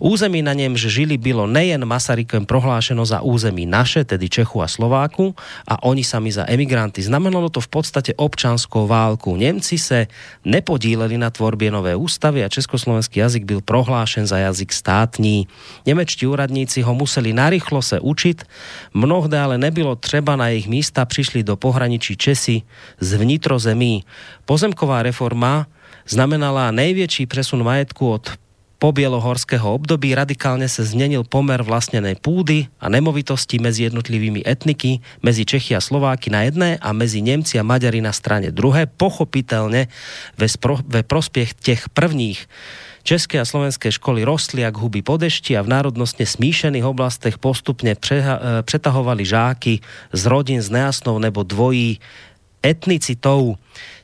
Území 0.00 0.42
na 0.42 0.52
němž 0.52 0.80
žili 0.80 1.18
bylo 1.18 1.46
nejen 1.46 1.84
Masarykem 1.84 2.46
prohlášeno 2.46 3.06
za 3.06 3.20
území 3.20 3.66
naše, 3.66 4.04
tedy 4.04 4.28
Čechu 4.28 4.62
a 4.62 4.68
Slováku, 4.68 5.34
a 5.68 5.82
oni 5.82 6.04
sami 6.04 6.32
za 6.32 6.50
emigranty. 6.50 7.02
Znamenalo 7.02 7.48
to 7.48 7.60
v 7.60 7.68
podstate 7.68 8.14
občanskou 8.14 8.86
válku 8.86 9.19
válku. 9.20 9.36
Němci 9.36 9.78
se 9.78 10.06
nepodíleli 10.44 11.18
na 11.18 11.30
tvorbě 11.30 11.70
nové 11.70 11.96
ústavy 11.96 12.44
a 12.44 12.48
československý 12.48 13.20
jazyk 13.20 13.44
byl 13.44 13.60
prohlášen 13.60 14.26
za 14.26 14.38
jazyk 14.38 14.72
státní. 14.72 15.48
Němečtí 15.86 16.26
úradníci 16.26 16.82
ho 16.82 16.94
museli 16.94 17.32
narychlo 17.32 17.82
se 17.82 18.00
učit, 18.00 18.44
mnohde 18.94 19.40
ale 19.40 19.58
nebylo 19.58 19.96
třeba 19.96 20.36
na 20.36 20.48
jejich 20.48 20.68
místa, 20.68 21.04
přišli 21.04 21.42
do 21.42 21.56
pohraničí 21.56 22.16
Česi 22.16 22.62
z 23.00 23.14
vnitrozemí. 23.14 24.04
Pozemková 24.44 25.02
reforma 25.02 25.66
znamenala 26.08 26.70
největší 26.70 27.26
přesun 27.26 27.62
majetku 27.62 28.10
od 28.10 28.30
pobielohorského 28.80 29.76
období 29.76 30.16
radikálne 30.16 30.64
sa 30.64 30.80
zmenil 30.82 31.22
pomer 31.28 31.60
vlastnenej 31.60 32.16
púdy 32.16 32.72
a 32.80 32.88
nemovitosti 32.88 33.60
medzi 33.60 33.86
jednotlivými 33.86 34.40
etniky, 34.42 35.04
medzi 35.20 35.44
Čechy 35.44 35.76
a 35.76 35.84
Slováky 35.84 36.32
na 36.32 36.48
jedné 36.48 36.80
a 36.80 36.90
medzi 36.96 37.20
Nemci 37.20 37.60
a 37.60 37.62
Maďari 37.62 38.00
na 38.00 38.16
strane 38.16 38.48
druhé, 38.48 38.88
pochopitelne 38.88 39.92
ve, 40.40 40.48
spro, 40.48 40.80
ve 40.88 41.04
prospiech 41.04 41.54
těch 41.60 41.92
prvních. 41.92 42.48
České 43.04 43.40
a 43.40 43.48
slovenské 43.48 43.92
školy 43.92 44.24
rostly 44.24 44.60
jak 44.60 44.76
huby 44.76 45.00
po 45.00 45.16
dešti 45.16 45.56
a 45.56 45.64
v 45.64 45.72
národnostne 45.72 46.28
smíšených 46.28 46.84
oblastech 46.84 47.40
postupne 47.40 47.96
preha, 47.96 48.64
přetahovali 48.64 49.24
žáky 49.24 49.80
z 50.12 50.22
rodin 50.28 50.60
s 50.60 50.68
nejasnou 50.68 51.16
nebo 51.16 51.44
dvojí 51.44 52.00
etnicitou. 52.60 53.56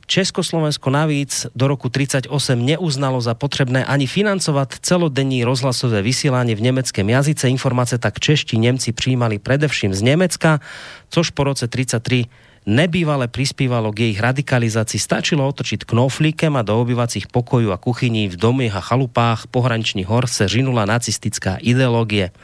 Československo 0.06 0.90
navíc 0.90 1.46
do 1.54 1.68
roku 1.68 1.88
38 1.88 2.66
neuznalo 2.66 3.20
za 3.20 3.34
potřebné 3.34 3.84
ani 3.84 4.06
financovat 4.06 4.74
celodenní 4.80 5.44
rozhlasové 5.44 6.02
vysílání 6.02 6.54
v 6.54 6.60
německém 6.60 7.08
jazyce. 7.10 7.48
Informace 7.48 7.98
tak 7.98 8.20
čeští 8.20 8.58
Němci 8.58 8.92
přijímali 8.92 9.38
především 9.38 9.94
z 9.94 10.02
Německa, 10.02 10.60
což 11.08 11.30
po 11.30 11.44
roce 11.44 11.68
33 11.68 12.24
nebývale 12.66 13.30
prispívalo 13.30 13.94
k 13.94 14.10
jejich 14.10 14.20
radikalizácii. 14.20 14.98
Stačilo 14.98 15.46
otočiť 15.46 15.86
knoflíkem 15.86 16.50
a 16.58 16.66
do 16.66 16.74
obyvacích 16.82 17.30
pokojů 17.30 17.70
a 17.70 17.78
kuchyní 17.78 18.28
v 18.28 18.36
domech 18.36 18.74
a 18.74 18.82
chalupách 18.82 19.46
pohraničných 19.46 20.06
hor 20.06 20.26
se 20.26 20.50
žinula 20.50 20.82
nacistická 20.84 21.62
ideológie. 21.62 22.34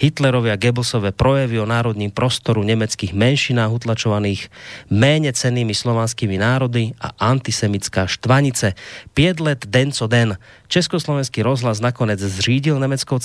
Hitlerovia 0.00 0.56
Goebbelsové 0.56 1.12
projevy 1.12 1.60
o 1.60 1.68
národním 1.68 2.10
prostoru 2.10 2.64
nemeckých 2.64 3.12
menšinách 3.12 3.72
utlačovaných 3.72 4.48
méně 4.90 5.32
cenými 5.32 5.76
slovanskými 5.76 6.40
národy 6.40 6.96
a 7.00 7.12
antisemická 7.28 8.06
štvanice. 8.08 8.72
Pět 9.14 9.40
let 9.40 9.68
den 9.68 9.92
co 9.92 10.06
den. 10.06 10.38
Československý 10.68 11.42
rozhlas 11.42 11.80
nakonec 11.80 12.20
zřídil 12.20 12.80
nemeckou 12.80 13.18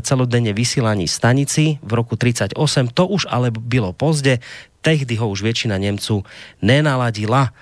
celodenne 0.00 0.52
vysílání 0.52 1.08
stanici 1.08 1.78
v 1.82 1.92
roku 1.92 2.16
38. 2.16 2.88
To 2.94 3.06
už 3.06 3.26
ale 3.28 3.50
bylo 3.50 3.92
pozdě 3.92 4.38
tehdy 4.82 5.16
ho 5.16 5.28
už 5.28 5.42
většina 5.42 5.76
Němců 5.78 6.22
nenaladila. 6.62 7.54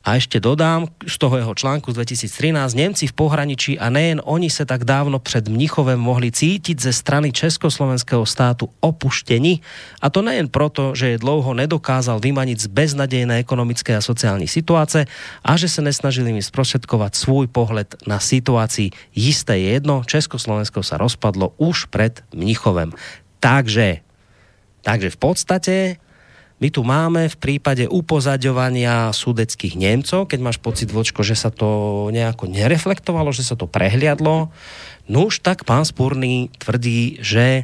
A 0.00 0.16
ešte 0.16 0.40
dodám 0.40 0.88
z 1.04 1.16
toho 1.20 1.36
jeho 1.36 1.52
článku 1.52 1.92
z 1.92 2.00
2013, 2.00 2.72
Němci 2.72 3.04
v 3.06 3.12
pohraničí 3.12 3.76
a 3.76 3.92
nejen 3.92 4.24
oni 4.24 4.48
se 4.48 4.64
tak 4.64 4.88
dávno 4.88 5.20
před 5.20 5.48
Mnichovem 5.48 6.00
mohli 6.00 6.32
cítit 6.32 6.80
ze 6.80 6.92
strany 6.92 7.32
Československého 7.32 8.24
státu 8.24 8.72
opuštění. 8.80 9.60
A 10.00 10.08
to 10.08 10.24
nejen 10.24 10.48
proto, 10.48 10.96
že 10.96 11.08
je 11.08 11.18
dlouho 11.20 11.52
nedokázal 11.52 12.16
vymaniť 12.16 12.58
z 12.60 12.66
beznadejné 12.72 13.44
ekonomické 13.44 13.92
a 13.96 14.00
sociální 14.00 14.48
situace 14.48 15.04
a 15.44 15.56
že 15.60 15.68
se 15.68 15.84
nesnažili 15.84 16.32
mi 16.32 16.42
zprostředkovat 16.42 17.14
svůj 17.14 17.46
pohled 17.52 17.94
na 18.08 18.16
situaci. 18.18 18.90
Jisté 19.12 19.58
je 19.60 19.76
jedno, 19.76 20.00
Československo 20.08 20.80
sa 20.80 20.96
rozpadlo 20.96 21.52
už 21.60 21.92
před 21.92 22.24
Mnichovem. 22.32 22.96
Takže, 23.36 24.00
takže 24.80 25.12
v 25.12 25.18
podstate 25.20 25.72
my 26.60 26.68
tu 26.68 26.84
máme 26.84 27.24
v 27.32 27.36
prípade 27.40 27.88
upozaďovania 27.88 29.16
sudeckých 29.16 29.80
Němcov, 29.80 30.28
keď 30.28 30.40
máš 30.44 30.58
pocit, 30.60 30.92
Vočko, 30.92 31.24
že 31.24 31.32
sa 31.32 31.48
to 31.48 32.12
nejako 32.12 32.52
nereflektovalo, 32.52 33.32
že 33.32 33.48
sa 33.48 33.56
to 33.56 33.64
prehliadlo, 33.64 34.52
už 35.08 35.40
tak 35.40 35.64
pán 35.64 35.88
Spurný 35.88 36.52
tvrdí, 36.60 37.16
že 37.24 37.46
e, 37.56 37.62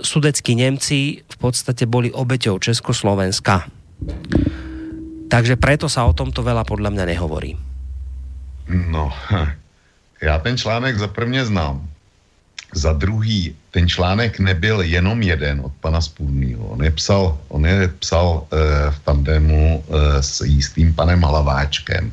sudeckí 0.00 0.56
Němci 0.56 1.28
v 1.28 1.36
podstate 1.36 1.84
boli 1.84 2.08
obeťou 2.08 2.56
Československa. 2.56 3.68
Takže 5.28 5.60
preto 5.60 5.92
sa 5.92 6.08
o 6.08 6.16
tomto 6.16 6.40
veľa 6.40 6.64
podľa 6.64 6.90
mňa 6.90 7.04
nehovorí. 7.04 7.52
No, 8.72 9.12
já 10.22 10.38
ten 10.38 10.56
článek 10.56 10.98
za 10.98 11.08
prvně 11.08 11.44
znám. 11.44 11.95
Za 12.76 12.92
druhý, 12.92 13.56
ten 13.72 13.88
článek 13.88 14.36
nebyl 14.36 14.84
jenom 14.84 15.22
jeden 15.24 15.64
od 15.64 15.72
pana 15.80 16.00
Spůdnýho. 16.00 16.76
On 16.76 16.84
je 16.84 16.92
psal, 16.92 17.38
on 17.48 17.64
je 17.64 17.88
psal 18.04 18.44
e, 18.44 18.56
v 18.92 18.98
tandemu 19.00 19.80
e, 19.80 19.82
s 20.22 20.44
jistým 20.44 20.92
panem 20.92 21.24
Hlaváčkem. 21.24 22.12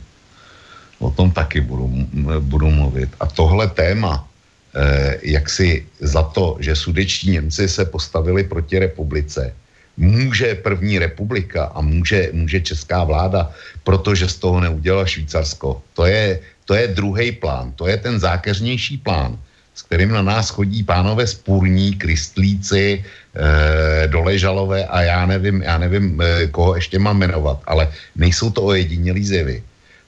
O 1.04 1.12
tom 1.12 1.36
taky 1.36 1.60
budu, 1.60 1.92
budu 2.40 2.72
mluvit. 2.72 3.12
A 3.20 3.28
tohle 3.28 3.68
téma, 3.76 4.24
e, 4.24 5.20
jak 5.36 5.52
si 5.52 5.84
za 6.00 6.24
to, 6.32 6.56
že 6.64 6.80
sudeční 6.80 7.44
Němci 7.44 7.68
se 7.68 7.84
postavili 7.84 8.48
proti 8.48 8.80
republice, 8.80 9.52
může 10.00 10.64
první 10.64 10.96
republika 10.96 11.76
a 11.76 11.84
může, 11.84 12.32
může 12.32 12.72
česká 12.72 13.04
vláda, 13.04 13.52
protože 13.84 14.32
z 14.32 14.36
toho 14.40 14.64
neudělala 14.64 15.06
Švýcarsko. 15.06 15.84
To 15.94 16.08
je, 16.08 16.40
to 16.66 16.72
je 16.72 16.88
druhý 16.88 17.36
plán, 17.36 17.76
to 17.76 17.92
je 17.92 17.98
ten 18.00 18.16
zákeřnější 18.16 19.04
plán 19.04 19.36
s 19.76 19.82
kterým 19.82 20.12
na 20.12 20.22
nás 20.22 20.50
chodí 20.50 20.84
pánové 20.84 21.28
spůrní, 21.28 21.96
kristlíci, 21.96 23.04
e, 23.04 24.08
doležalové 24.08 24.86
a 24.86 25.02
já 25.02 25.26
nevím, 25.26 25.62
já 25.62 25.78
nevím, 25.78 26.22
e, 26.22 26.48
koho 26.48 26.76
ještě 26.76 27.00
mám 27.00 27.18
jmenovat, 27.18 27.60
ale 27.66 27.90
nejsou 28.16 28.52
to 28.52 28.62
ojedinělý 28.64 29.26
zjevy. 29.26 29.64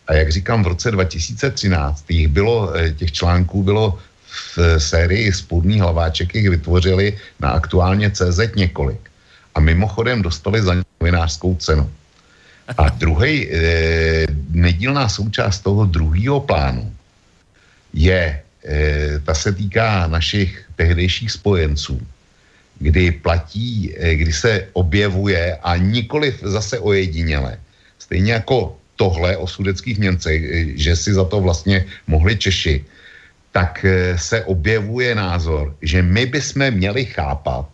A 0.07 0.13
jak 0.13 0.31
říkám, 0.31 0.63
v 0.63 0.67
roce 0.67 0.91
2013 0.91 2.05
těch, 2.05 2.27
bylo, 2.27 2.75
e, 2.77 2.91
těch 2.91 3.11
článků 3.11 3.63
bylo 3.63 3.97
v 4.29 4.77
sérii 4.77 5.33
spůrný 5.33 5.79
hlaváček, 5.79 6.35
jich 6.35 6.49
vytvořili 6.49 7.17
na 7.39 7.49
aktuálně 7.49 8.11
CZ 8.11 8.55
několik. 8.55 9.01
A 9.55 9.59
mimochodem 9.59 10.21
dostali 10.21 10.61
za 10.61 10.75
novinářskou 11.01 11.55
cenu. 11.55 11.89
A 12.77 12.89
druhý, 12.89 13.49
e, 13.49 14.27
nedílná 14.51 15.09
součást 15.09 15.59
toho 15.59 15.85
druhého 15.85 16.39
plánu 16.39 16.93
je 17.93 18.44
Eh, 18.44 18.44
ta 19.25 19.33
se 19.33 19.51
týká 19.51 20.07
našich 20.07 20.65
tehdejších 20.75 21.31
spojenců, 21.31 22.01
kdy 22.79 23.11
platí, 23.11 23.93
eh, 23.93 24.15
kdy 24.15 24.33
se 24.33 24.67
objevuje 24.73 25.57
a 25.63 25.77
nikoli 25.77 26.33
zase 26.41 26.79
ojediněle. 26.79 27.57
Stejně 27.99 28.33
jako 28.33 28.77
tohle 28.95 29.37
o 29.37 29.47
sudeckých 29.47 29.97
Němcech, 29.97 30.41
eh, 30.43 30.65
že 30.75 30.95
si 30.95 31.13
za 31.13 31.25
to 31.25 31.41
vlastně 31.41 31.85
mohli 32.07 32.37
Češi, 32.37 32.85
tak 33.55 33.85
se 34.19 34.43
objevuje 34.51 35.15
názor, 35.15 35.79
že 35.79 36.03
my 36.03 36.27
bychom 36.27 36.75
měli 36.75 37.07
chápat, 37.07 37.71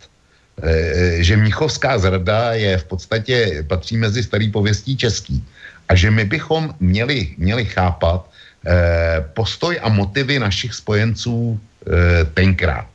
že 1.18 1.34
Mnichovská 1.34 1.98
zrada 1.98 2.54
je 2.54 2.78
v 2.78 2.84
podstatě, 2.86 3.66
patří 3.66 3.98
mezi 3.98 4.22
starý 4.22 4.46
pověstí 4.46 4.94
český 4.94 5.42
a 5.90 5.98
že 5.98 6.06
my 6.14 6.22
bychom 6.22 6.70
měli, 6.78 7.34
měli 7.34 7.64
chápat, 7.66 8.22
Eh, 8.22 8.31
postoj 9.34 9.78
a 9.82 9.88
motivy 9.88 10.38
našich 10.38 10.74
spojenců 10.74 11.58
eh, 11.58 12.24
tenkrát. 12.34 12.86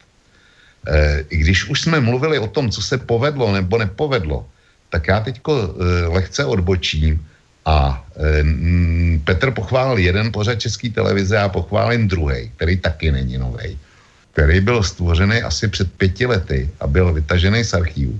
Eh, 0.88 1.24
I 1.30 1.36
když 1.38 1.70
už 1.70 1.82
jsme 1.82 2.00
mluvili 2.00 2.40
o 2.40 2.48
tom, 2.48 2.72
co 2.72 2.82
se 2.82 2.98
povedlo 2.98 3.52
nebo 3.52 3.78
nepovedlo, 3.78 4.46
tak 4.90 5.08
já 5.08 5.20
teďko 5.20 5.76
lehce 6.08 6.46
odbočím 6.46 7.20
a 7.66 8.00
Petr 9.24 9.52
pochválil 9.52 9.98
jeden 10.00 10.32
pořad 10.32 10.56
České 10.56 10.90
televize 10.90 11.36
a 11.36 11.52
pochválím 11.52 12.08
druhý, 12.08 12.48
který 12.56 12.78
taky 12.80 13.12
není 13.12 13.38
nový, 13.38 13.76
který 14.32 14.64
byl 14.64 14.84
stvořený 14.84 15.44
asi 15.44 15.68
před 15.68 15.92
pěti 16.00 16.26
lety 16.26 16.70
a 16.80 16.88
byl 16.88 17.14
vytažený 17.14 17.64
z 17.68 17.74
archivu. 17.74 18.16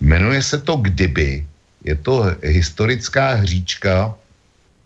Jmenuje 0.00 0.42
se 0.42 0.58
to 0.58 0.76
Kdyby. 0.76 1.44
Je 1.84 1.94
to 1.94 2.32
historická 2.42 3.34
hříčka 3.44 4.14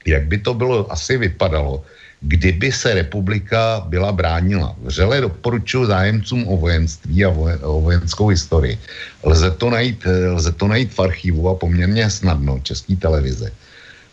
jak 0.07 0.27
by 0.27 0.39
to 0.39 0.55
bylo 0.55 0.93
asi 0.93 1.17
vypadalo, 1.17 1.83
kdyby 2.23 2.73
se 2.73 2.95
republika 2.95 3.83
byla 3.87 4.13
bránila. 4.13 4.77
Vřele 4.83 5.21
doporučuji 5.21 5.87
zájemcům 5.87 6.49
o 6.49 6.57
vojenství 6.57 7.25
a 7.25 7.29
o 7.63 7.81
vojenskou 7.81 8.29
historii. 8.29 8.79
Lze 9.23 9.51
to 9.51 9.71
najít, 9.71 10.07
lze 10.07 10.53
to 10.53 10.69
najít 10.69 10.95
v 10.95 11.01
archivu 11.01 11.49
a 11.49 11.55
poměrně 11.55 12.11
snadno, 12.11 12.61
české 12.63 12.97
televize. 12.97 13.51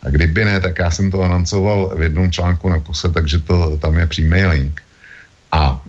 A 0.02 0.08
kdyby 0.08 0.44
ne, 0.44 0.60
tak 0.60 0.78
já 0.78 0.90
jsem 0.90 1.10
to 1.10 1.22
anoncoval 1.22 1.92
v 1.96 2.02
jednom 2.02 2.30
článku 2.32 2.68
na 2.68 2.80
kuse, 2.80 3.08
takže 3.08 3.38
to, 3.40 3.78
tam 3.78 3.98
je 3.98 4.06
přímý 4.06 4.44
link. 4.44 4.82
A 5.52 5.82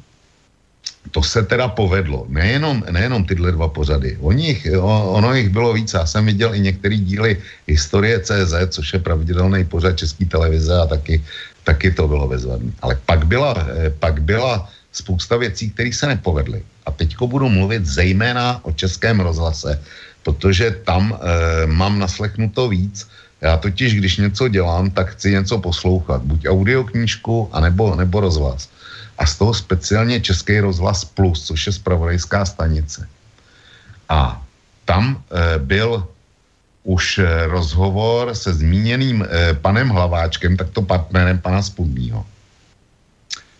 to 1.11 1.23
se 1.23 1.43
teda 1.43 1.67
povedlo. 1.67 2.25
Nejenom, 2.31 2.83
nejenom 2.91 3.23
tyhle 3.27 3.51
dva 3.51 3.67
pořady. 3.67 4.17
nich, 4.31 4.67
ono 4.81 5.35
jich 5.35 5.49
bylo 5.49 5.73
víc. 5.73 5.93
Já 5.93 6.05
jsem 6.05 6.25
viděl 6.25 6.55
i 6.55 6.59
některé 6.59 6.97
díly 6.97 7.37
Historie 7.67 8.19
CZ, 8.19 8.53
což 8.69 8.93
je 8.93 8.99
pravidelný 8.99 9.65
pořad 9.65 9.99
České 9.99 10.25
televize 10.25 10.71
a 10.71 10.85
taky, 10.87 11.23
taky 11.63 11.91
to 11.91 12.07
bylo 12.07 12.27
bezvadné. 12.27 12.71
Ale 12.81 12.97
pak 13.05 13.27
byla, 13.27 13.55
eh, 13.59 13.89
pak 13.99 14.23
byla 14.23 14.69
spousta 14.91 15.37
věcí, 15.37 15.69
které 15.69 15.91
se 15.93 16.07
nepovedly. 16.07 16.63
A 16.85 16.91
teďko 16.91 17.27
budu 17.27 17.49
mluvit 17.49 17.85
zejména 17.85 18.59
o 18.63 18.71
Českém 18.71 19.19
rozhlase, 19.19 19.79
protože 20.23 20.83
tam 20.83 21.13
e, 21.13 21.67
mám 21.67 21.99
naslechnuto 21.99 22.69
víc. 22.69 23.07
Já 23.41 23.57
totiž, 23.57 23.95
když 23.95 24.17
něco 24.17 24.47
dělám, 24.47 24.91
tak 24.91 25.15
chci 25.15 25.31
něco 25.31 25.57
poslouchat. 25.57 26.21
Buď 26.21 26.49
audioknížku, 26.49 27.49
anebo, 27.53 27.95
nebo 27.95 28.19
rozhlas 28.19 28.69
a 29.21 29.25
z 29.25 29.37
toho 29.37 29.53
speciálně 29.53 30.17
Český 30.21 30.59
rozhlas 30.59 31.05
Plus, 31.05 31.45
což 31.45 31.69
je 31.69 31.73
spravodajská 31.77 32.41
stanice. 32.45 33.05
A 34.09 34.41
tam 34.85 35.13
e, 35.13 35.59
byl 35.61 36.09
už 36.83 37.21
e, 37.21 37.45
rozhovor 37.45 38.33
se 38.33 38.53
zmíněným 38.53 39.21
e, 39.21 39.53
panem 39.53 39.93
Hlaváčkem, 39.93 40.57
takto 40.57 40.81
partnerem 40.81 41.37
pana 41.37 41.61
Spodního, 41.61 42.25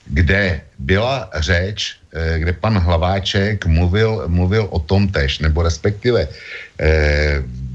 kde 0.10 0.62
byla 0.82 1.30
řeč, 1.30 2.02
e, 2.10 2.40
kde 2.40 2.54
pan 2.58 2.82
Hlaváček 2.82 3.66
mluvil, 3.70 4.26
mluvil 4.34 4.66
o 4.74 4.80
tom 4.82 5.14
tež, 5.14 5.46
nebo 5.46 5.62
respektive 5.62 6.26
e, 6.26 6.30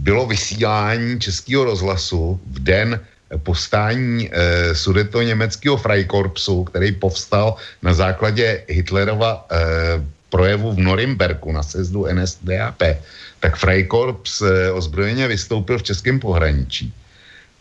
bylo 0.03 0.27
vysílání 0.27 1.23
Českého 1.23 1.65
rozhlasu 1.65 2.41
v 2.51 2.59
den 2.67 2.99
postání 3.36 4.31
eh, 4.32 4.74
sudeto 4.74 5.23
německého 5.23 5.77
Freikorpsu, 5.77 6.65
který 6.65 6.93
povstal 6.93 7.57
na 7.82 7.94
základě 7.94 8.62
Hitlerova 8.69 9.47
eh, 9.51 9.57
projevu 10.31 10.73
v 10.73 10.78
Norimberku 10.78 11.53
na 11.53 11.62
sezdu 11.62 12.07
NSDAP, 12.12 12.82
tak 13.40 13.57
Freikorps 13.57 14.43
eh, 14.43 14.73
ozbrojeně 14.73 15.28
vystoupil 15.28 15.78
v 15.78 15.82
českém 15.82 16.20
pohraničí. 16.20 16.93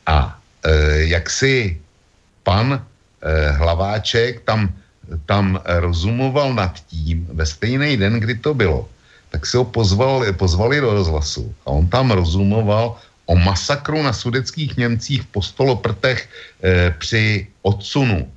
A 0.05 0.37
eh, 0.65 1.07
jak 1.13 1.29
si 1.29 1.77
pan 2.43 2.75
eh, 2.75 3.51
Hlaváček 3.51 4.41
tam, 4.43 4.69
tam 5.25 5.61
rozumoval 5.65 6.53
nad 6.53 6.73
tím 6.89 7.27
ve 7.31 7.45
stejný 7.45 7.97
den, 7.97 8.19
kdy 8.19 8.35
to 8.41 8.53
bylo, 8.53 8.89
tak 9.29 9.45
si 9.45 9.57
ho 9.57 9.65
pozval, 9.65 10.25
pozvali 10.33 10.81
do 10.81 10.93
rozhlasu 10.93 11.53
a 11.65 11.77
on 11.79 11.87
tam 11.87 12.11
rozumoval 12.11 12.97
o 13.25 13.35
masakru 13.35 14.03
na 14.03 14.13
sudeckých 14.13 14.77
Němcích 14.77 15.21
v 15.21 15.25
postoloprtech 15.25 16.29
e, 16.63 16.91
při 16.97 17.47
odsunu. 17.61 18.31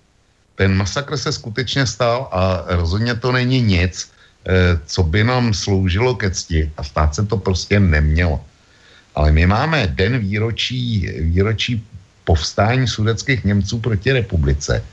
Ten 0.54 0.74
masakr 0.76 1.16
se 1.16 1.32
skutečně 1.32 1.86
stal 1.86 2.28
a 2.32 2.64
rozhodně 2.66 3.14
to 3.14 3.32
není 3.32 3.62
nic, 3.62 3.94
e, 4.02 4.78
co 4.86 5.02
by 5.02 5.24
nám 5.24 5.54
sloužilo 5.54 6.14
ke 6.14 6.30
cti 6.30 6.72
a 6.76 6.84
stát 6.84 7.14
se 7.14 7.22
to 7.26 7.36
prostě 7.36 7.80
nemělo. 7.80 8.44
Ale 9.14 9.32
my 9.32 9.46
máme 9.46 9.86
den 9.86 10.18
výročí, 10.18 11.08
výročí 11.20 11.84
povstání 12.24 12.88
sudeckých 12.88 13.44
Němců 13.44 13.80
proti 13.80 14.12
republice 14.12 14.84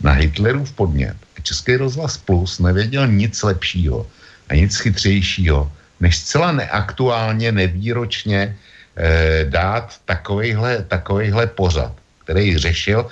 na 0.00 0.12
Hitlerův 0.12 0.72
podnět. 0.72 1.16
A 1.38 1.40
Český 1.40 1.76
rozhlas 1.76 2.16
Plus 2.16 2.58
nevěděl 2.58 3.06
nic 3.06 3.42
lepšího 3.42 4.06
a 4.48 4.54
nic 4.54 4.76
chytřejšího, 4.76 5.72
než 6.00 6.16
zcela 6.16 6.52
neaktuálně, 6.52 7.52
nevýročně 7.52 8.40
eh, 8.40 8.70
dát 9.44 9.96
takovejhle, 10.04 10.82
takovejhle 10.88 11.46
pořad, 11.46 11.92
který 12.24 12.58
řešil 12.58 13.06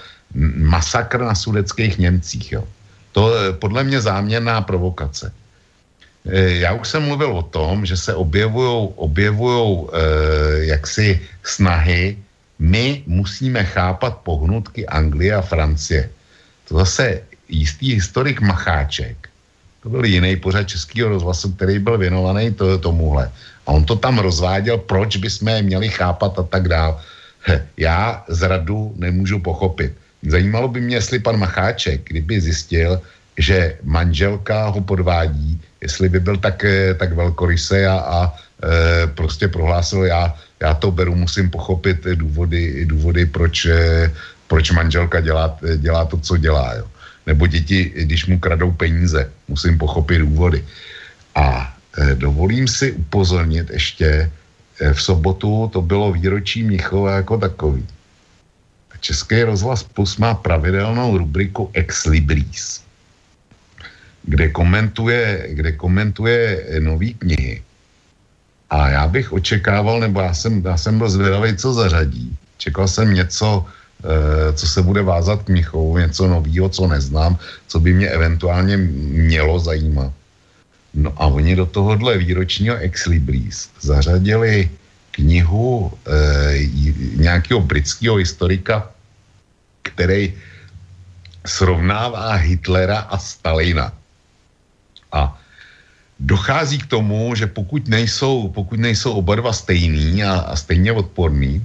masakr 0.56 1.20
na 1.20 1.34
sudeckých 1.34 1.98
Němcích. 1.98 2.52
Jo. 2.52 2.64
To 3.12 3.34
je 3.34 3.52
podle 3.52 3.84
mě 3.84 4.00
záměrná 4.00 4.60
provokace. 4.60 5.32
Eh, 6.28 6.50
já 6.50 6.72
už 6.72 6.88
jsem 6.88 7.02
mluvil 7.02 7.32
o 7.32 7.42
tom, 7.42 7.86
že 7.86 7.96
se 7.96 8.14
objevují 8.14 8.92
objevujou, 8.96 9.90
eh, 9.90 9.98
jaksi 10.76 11.20
snahy, 11.42 12.18
my 12.58 13.02
musíme 13.06 13.64
chápat 13.64 14.18
pohnutky 14.26 14.86
Anglie 14.86 15.34
a 15.34 15.40
Francie. 15.40 16.10
To 16.68 16.76
zase 16.82 17.22
jistý 17.48 17.94
historik 17.94 18.40
Macháček, 18.40 19.28
to 19.82 19.88
byl 19.88 20.04
jiný 20.04 20.36
pořad 20.36 20.68
českého 20.68 21.08
rozhlasu, 21.08 21.52
který 21.54 21.78
byl 21.78 21.98
věnovaný 21.98 22.54
to, 22.54 22.78
tomuhle. 22.78 23.30
A 23.68 23.76
on 23.76 23.84
to 23.84 23.96
tam 24.00 24.18
rozváděl, 24.18 24.78
proč 24.78 25.20
bychom 25.20 25.48
je 25.48 25.62
měli 25.62 25.88
chápat 25.88 26.38
a 26.38 26.42
tak 26.42 26.68
dál. 26.68 27.00
Já 27.76 28.24
z 28.28 28.40
radu 28.42 28.96
nemůžu 28.96 29.38
pochopit. 29.44 29.92
Zajímalo 30.24 30.68
by 30.68 30.80
mě, 30.80 30.96
jestli 30.96 31.18
pan 31.18 31.36
Macháček, 31.36 32.00
kdyby 32.08 32.40
zjistil, 32.40 33.00
že 33.38 33.76
manželka 33.84 34.66
ho 34.72 34.80
podvádí, 34.80 35.60
jestli 35.80 36.08
by 36.08 36.20
byl 36.20 36.36
tak, 36.36 36.64
eh, 36.64 36.94
tak 36.94 37.12
velkorysý 37.12 37.86
a, 37.86 37.96
a 37.98 38.18
e, 38.58 39.06
prostě 39.06 39.46
prohlásil, 39.48 40.10
já, 40.10 40.34
já 40.60 40.74
to 40.74 40.90
beru, 40.90 41.14
musím 41.14 41.46
pochopit 41.50 42.02
důvody, 42.18 42.82
důvody 42.82 43.26
proč, 43.26 43.70
e, 43.70 44.10
proč 44.50 44.74
manželka 44.74 45.20
dělá, 45.20 45.54
dělá 45.76 46.04
to, 46.10 46.18
co 46.18 46.36
dělá. 46.36 46.74
Jo. 46.74 46.86
Nebo 47.26 47.46
děti, 47.46 47.92
když 47.94 48.26
mu 48.26 48.38
kradou 48.42 48.72
peníze, 48.74 49.30
musím 49.48 49.78
pochopit 49.78 50.18
důvody. 50.18 50.64
A 51.38 51.77
dovolím 52.14 52.68
si 52.68 52.92
upozornit 52.92 53.70
ještě, 53.70 54.30
e, 54.80 54.92
v 54.92 55.02
sobotu 55.02 55.70
to 55.72 55.82
bylo 55.82 56.12
výročí 56.12 56.62
Mnichova 56.62 57.22
jako 57.22 57.38
takový. 57.38 57.86
Český 59.00 59.42
rozhlas 59.42 59.82
Plus 59.82 60.16
má 60.16 60.34
pravidelnou 60.34 61.18
rubriku 61.18 61.70
Ex 61.72 62.04
Libris 62.04 62.88
kde 64.28 64.52
komentuje, 64.52 65.48
kde 65.56 65.72
komentuje 65.72 66.40
nový 66.84 67.14
knihy. 67.14 67.62
A 68.70 68.88
já 68.88 69.08
bych 69.08 69.32
očekával, 69.32 70.00
nebo 70.00 70.20
já 70.20 70.34
jsem, 70.34 70.60
já 70.60 70.76
jsem 70.76 70.98
byl 70.98 71.08
zvědavý, 71.08 71.56
co 71.56 71.72
zařadí. 71.72 72.36
Čekal 72.58 72.88
jsem 72.88 73.14
něco, 73.14 73.64
co 74.54 74.66
se 74.68 74.82
bude 74.82 75.02
vázat 75.02 75.42
k 75.42 75.48
Michovu, 75.48 75.98
něco 75.98 76.28
nového, 76.28 76.68
co 76.68 76.86
neznám, 76.86 77.38
co 77.66 77.80
by 77.80 77.92
mě 77.92 78.08
eventuálně 78.08 78.76
mělo 78.76 79.58
zajímat. 79.58 80.12
No 80.98 81.14
a 81.14 81.30
oni 81.30 81.56
do 81.56 81.66
tohohle 81.66 82.18
výročního 82.18 82.76
Ex 82.76 83.06
Libris 83.06 83.70
zařadili 83.80 84.70
knihu 85.10 85.92
e, 85.94 86.66
nějakého 87.14 87.60
britského 87.60 88.16
historika, 88.16 88.90
který 89.82 90.34
srovnává 91.46 92.34
Hitlera 92.34 92.98
a 92.98 93.18
Stalina. 93.18 93.92
A 95.12 95.38
dochází 96.18 96.78
k 96.78 96.90
tomu, 96.90 97.34
že 97.34 97.46
pokud 97.46 97.88
nejsou, 97.88 98.48
pokud 98.50 98.78
nejsou 98.80 99.12
oba 99.22 99.34
dva 99.38 99.52
stejný 99.52 100.24
a, 100.24 100.50
a 100.50 100.56
stejně 100.56 100.92
odporný, 100.92 101.62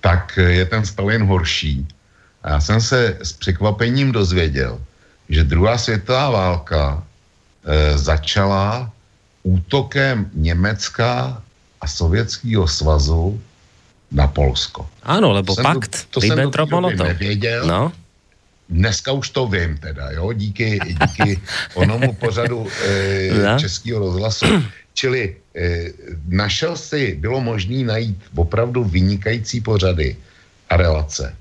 tak 0.00 0.36
je 0.36 0.64
ten 0.64 0.84
Stalin 0.84 1.24
horší. 1.24 1.88
A 2.44 2.50
já 2.50 2.60
jsem 2.60 2.80
se 2.80 3.16
s 3.20 3.32
překvapením 3.32 4.12
dozvěděl, 4.12 4.76
že 5.28 5.44
druhá 5.44 5.78
světová 5.78 6.30
válka 6.30 7.02
začala 7.94 8.90
útokem 9.42 10.30
Německa 10.34 11.42
a 11.80 11.86
Sovětského 11.86 12.68
svazu 12.68 13.40
na 14.12 14.26
Polsko. 14.26 14.88
Ano, 15.02 15.32
lebo 15.32 15.54
to 15.54 15.62
pakt 15.62 16.08
Ribbentrop-Molotov. 16.16 17.06
nevěděl. 17.06 17.66
No. 17.66 17.92
Dneska 18.68 19.12
už 19.12 19.30
to 19.30 19.46
vím 19.46 19.76
teda, 19.78 20.10
jo, 20.10 20.32
díky, 20.32 20.80
díky 20.80 21.40
onomu 21.74 22.12
pořadu 22.12 22.66
e, 22.84 23.60
českého 23.60 23.98
rozhlasu. 23.98 24.46
Čili 24.94 25.36
e, 25.56 25.92
našel 26.28 26.76
si, 26.76 27.16
bylo 27.20 27.40
možné 27.40 27.84
najít 27.84 28.18
opravdu 28.34 28.84
vynikající 28.84 29.60
pořady 29.60 30.16
a 30.70 30.76
relace 30.76 31.34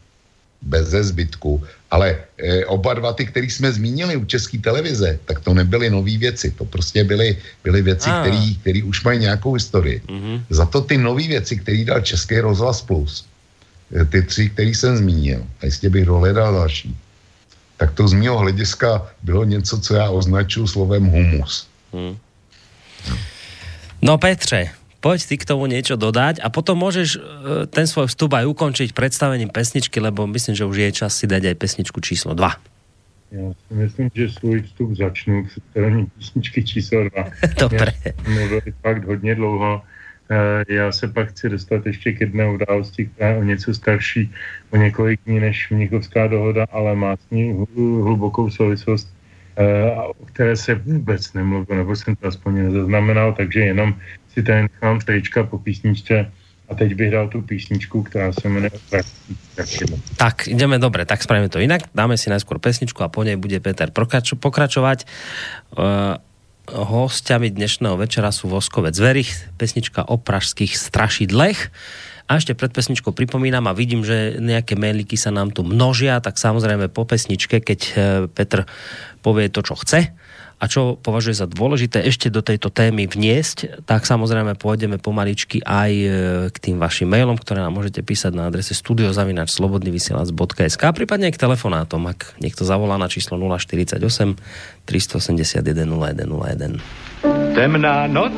bez 0.62 0.88
zbytku, 0.88 1.64
ale 1.94 2.26
e, 2.41 2.65
oba 2.65 2.98
dva 2.98 3.14
ty, 3.14 3.30
který 3.30 3.49
jsme 3.49 3.70
zmínili 3.70 4.18
u 4.18 4.26
české 4.26 4.57
televize, 4.57 5.20
tak 5.30 5.45
to 5.45 5.53
nebyly 5.53 5.94
nové 5.94 6.18
věci, 6.18 6.52
to 6.57 6.65
prostě 6.65 7.06
byly, 7.06 7.38
byly 7.64 7.82
věci, 7.82 8.10
které 8.61 8.82
už 8.82 9.03
mají 9.06 9.20
nějakou 9.30 9.53
historii. 9.53 10.02
Mm-hmm. 10.10 10.38
Za 10.49 10.65
to 10.65 10.82
ty 10.82 10.98
nové 10.98 11.30
věci, 11.30 11.61
které 11.61 11.86
dal 11.86 12.02
Český 12.02 12.41
rozhlas 12.41 12.82
plus, 12.82 13.30
ty 14.10 14.26
tři, 14.26 14.49
který 14.49 14.74
jsem 14.74 14.98
zmínil, 14.98 15.45
a 15.61 15.70
jistě 15.70 15.90
bych 15.90 16.06
dohledal 16.10 16.53
další, 16.53 16.98
tak 17.78 17.94
to 17.94 18.07
z 18.10 18.14
mého 18.18 18.38
hlediska 18.41 19.06
bylo 19.22 19.44
něco, 19.45 19.78
co 19.78 19.91
já 19.94 20.10
označuji 20.10 20.68
slovem 20.68 21.06
humus. 21.06 21.68
Hmm. 21.94 22.18
No 24.02 24.18
Petře, 24.18 24.70
poď 25.04 25.20
ty 25.28 25.36
k 25.36 25.44
tomu 25.44 25.68
niečo 25.68 26.00
dodať 26.00 26.40
a 26.40 26.48
potom 26.48 26.80
môžeš 26.80 27.10
e, 27.14 27.20
ten 27.68 27.84
svoj 27.84 28.08
vstup 28.08 28.40
aj 28.40 28.48
ukončiť 28.48 28.96
predstavením 28.96 29.52
pesničky, 29.52 30.00
lebo 30.00 30.24
myslím, 30.32 30.56
že 30.56 30.64
už 30.64 30.78
je 30.80 30.90
čas 30.96 31.12
si 31.12 31.28
dať 31.28 31.52
aj 31.52 31.56
pesničku 31.60 32.00
číslo 32.00 32.32
2. 32.32 32.72
Já 33.34 33.52
si 33.68 33.74
myslím, 33.74 34.10
že 34.16 34.30
svůj 34.30 34.62
vstup 34.62 34.96
začnu 34.96 35.46
představením 35.46 36.08
písničky 36.18 36.64
číslo 36.64 37.10
2. 37.10 37.26
Dobre. 37.60 37.92
Mluvil 38.28 38.62
fakt 38.82 39.04
hodně 39.04 39.36
dlouho. 39.36 39.82
Eh, 40.32 40.74
já 40.74 40.92
se 40.92 41.08
pak 41.08 41.30
chci 41.30 41.50
dostat 41.50 41.86
ještě 41.86 42.12
k 42.12 42.22
jedné 42.22 42.50
události, 42.50 43.06
která 43.06 43.30
je 43.30 43.38
o 43.38 43.44
něco 43.44 43.74
starší, 43.74 44.32
o 44.72 44.78
několik 44.78 45.20
dní 45.26 45.40
než 45.40 45.70
Mnichovská 45.70 46.28
dohoda, 46.28 46.66
ale 46.72 46.96
má 46.96 47.16
s 47.16 47.30
ní 47.32 47.66
hlubokou 47.76 48.50
souvislost, 48.50 49.14
eh, 49.58 49.92
o 49.92 50.26
které 50.26 50.56
se 50.56 50.76
vůbec 50.76 51.34
nemluvil, 51.34 51.78
nebo 51.78 51.96
jsem 51.96 52.16
to 52.16 52.28
aspoň 52.28 52.56
nezaznamenal, 52.56 53.34
takže 53.34 53.60
jenom 53.60 53.96
si 54.34 54.44
tady 54.44 54.62
nechám 54.62 55.00
trička 55.00 55.44
po 55.44 55.60
písničce 55.60 56.32
a 56.70 56.76
teď 56.76 56.96
bych 56.96 57.12
dal 57.12 57.28
tu 57.28 57.42
písničku, 57.42 58.04
která 58.04 58.34
se 58.34 58.50
jmenuje 58.50 58.72
Tak, 60.18 60.48
ideme 60.48 60.80
dobre, 60.80 61.06
tak 61.06 61.24
spravíme 61.24 61.50
to 61.50 61.60
inak. 61.60 61.82
Dáme 61.94 62.18
si 62.18 62.34
najskôr 62.34 62.58
pesničku 62.58 63.04
a 63.04 63.14
po 63.14 63.22
nej 63.22 63.38
bude 63.38 63.60
Peter 63.60 63.94
pokračovať. 64.40 65.06
Uh, 65.76 66.18
hostiami 66.72 67.52
dnešného 67.52 68.00
večera 68.00 68.32
sú 68.32 68.48
Voskovec 68.48 68.96
Verich, 68.96 69.36
pesnička 69.60 70.08
o 70.08 70.16
pražských 70.18 70.74
strašidlech. 70.74 71.70
A 72.32 72.40
ešte 72.40 72.56
pred 72.56 72.72
pesničkou 72.72 73.12
pripomínam 73.12 73.68
a 73.68 73.76
vidím, 73.76 74.08
že 74.08 74.40
nejaké 74.40 74.80
mailiky 74.80 75.20
sa 75.20 75.30
nám 75.30 75.52
tu 75.52 75.68
množia, 75.68 76.24
tak 76.24 76.40
samozrejme 76.40 76.88
po 76.88 77.04
pesničke, 77.04 77.60
keď 77.60 77.80
eh, 77.84 77.94
Petr 78.32 78.64
povie 79.20 79.52
to, 79.52 79.60
čo 79.60 79.76
chce, 79.76 80.16
a 80.64 80.72
čo 80.72 80.95
považuje 80.95 81.35
za 81.35 81.44
dôležité 81.44 82.07
ešte 82.07 82.31
do 82.31 82.40
tejto 82.40 82.72
témy 82.72 83.03
vniesť, 83.03 83.84
tak 83.84 84.07
samozrejme 84.07 84.56
pôjdeme 84.56 84.95
pomaličky 84.95 85.60
aj 85.60 85.91
e, 85.91 86.07
k 86.48 86.56
tým 86.56 86.80
vašim 86.80 87.11
mailom, 87.11 87.35
ktoré 87.35 87.60
nám 87.60 87.76
môžete 87.76 87.99
písať 87.99 88.31
na 88.31 88.48
adrese 88.48 88.72
studiozavinačslobodnyvysielac.sk 88.72 90.84
prípadne 90.95 91.27
aj 91.27 91.35
k 91.35 91.44
telefonátom, 91.44 92.07
ak 92.07 92.40
niekto 92.40 92.64
zavolá 92.64 92.95
na 92.95 93.11
číslo 93.11 93.35
048 93.35 93.99
381 94.88 95.60
0101. 95.84 96.80
Temná 97.60 98.07
noc, 98.07 98.31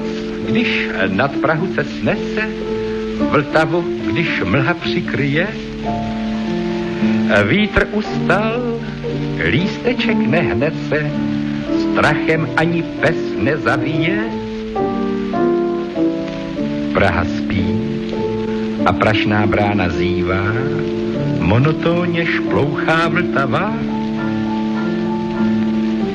když 0.50 0.98
nad 1.14 1.30
Prahu 1.38 1.70
se 1.78 1.86
snese, 2.02 2.50
Vltavu, 3.16 3.80
když 4.12 4.44
mlha 4.44 4.74
přikryje, 4.74 5.48
vítr 7.48 7.88
ustal, 7.94 8.82
lísteček 9.40 10.18
nehnese, 10.18 11.12
strachem 11.96 12.44
ani 12.60 12.84
pes 13.00 13.16
nezavíje. 13.40 14.20
Praha 16.92 17.24
spí 17.24 17.64
a 18.84 18.92
prašná 18.92 19.48
brána 19.48 19.88
zývá, 19.90 20.44
monotónně 21.40 22.26
šplouchá 22.26 23.08
vltava. 23.08 23.72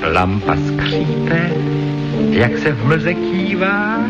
Lampa 0.04 0.56
skřípe, 0.68 1.50
jak 2.28 2.58
se 2.58 2.72
v 2.72 2.84
mlze 2.84 3.14
kývá 3.14 4.04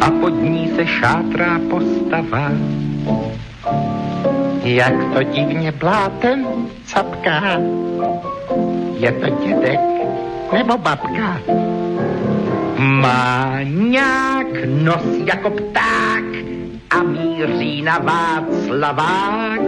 a 0.00 0.06
pod 0.10 0.34
ní 0.42 0.70
se 0.78 0.86
šátrá 0.86 1.58
postava. 1.70 2.54
Jak 4.62 4.94
to 5.14 5.22
divně 5.22 5.72
blátem 5.72 6.46
capká, 6.86 7.58
je 8.98 9.12
to 9.12 9.26
dědek 9.42 9.97
nebo 10.52 10.78
babka. 10.78 11.40
Má 12.78 13.58
nějak 13.62 14.46
nos 14.66 15.04
jako 15.24 15.50
pták 15.50 16.24
a 16.90 17.02
míří 17.02 17.82
na 17.82 17.98
Václavák. 17.98 19.60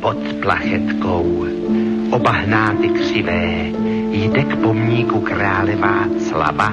Pod 0.00 0.16
plachetkou 0.42 1.46
obahnáty 2.10 2.88
křivé 2.88 3.70
jde 4.10 4.42
k 4.42 4.56
pomníku 4.56 5.20
krále 5.20 5.76
Václava. 5.76 6.72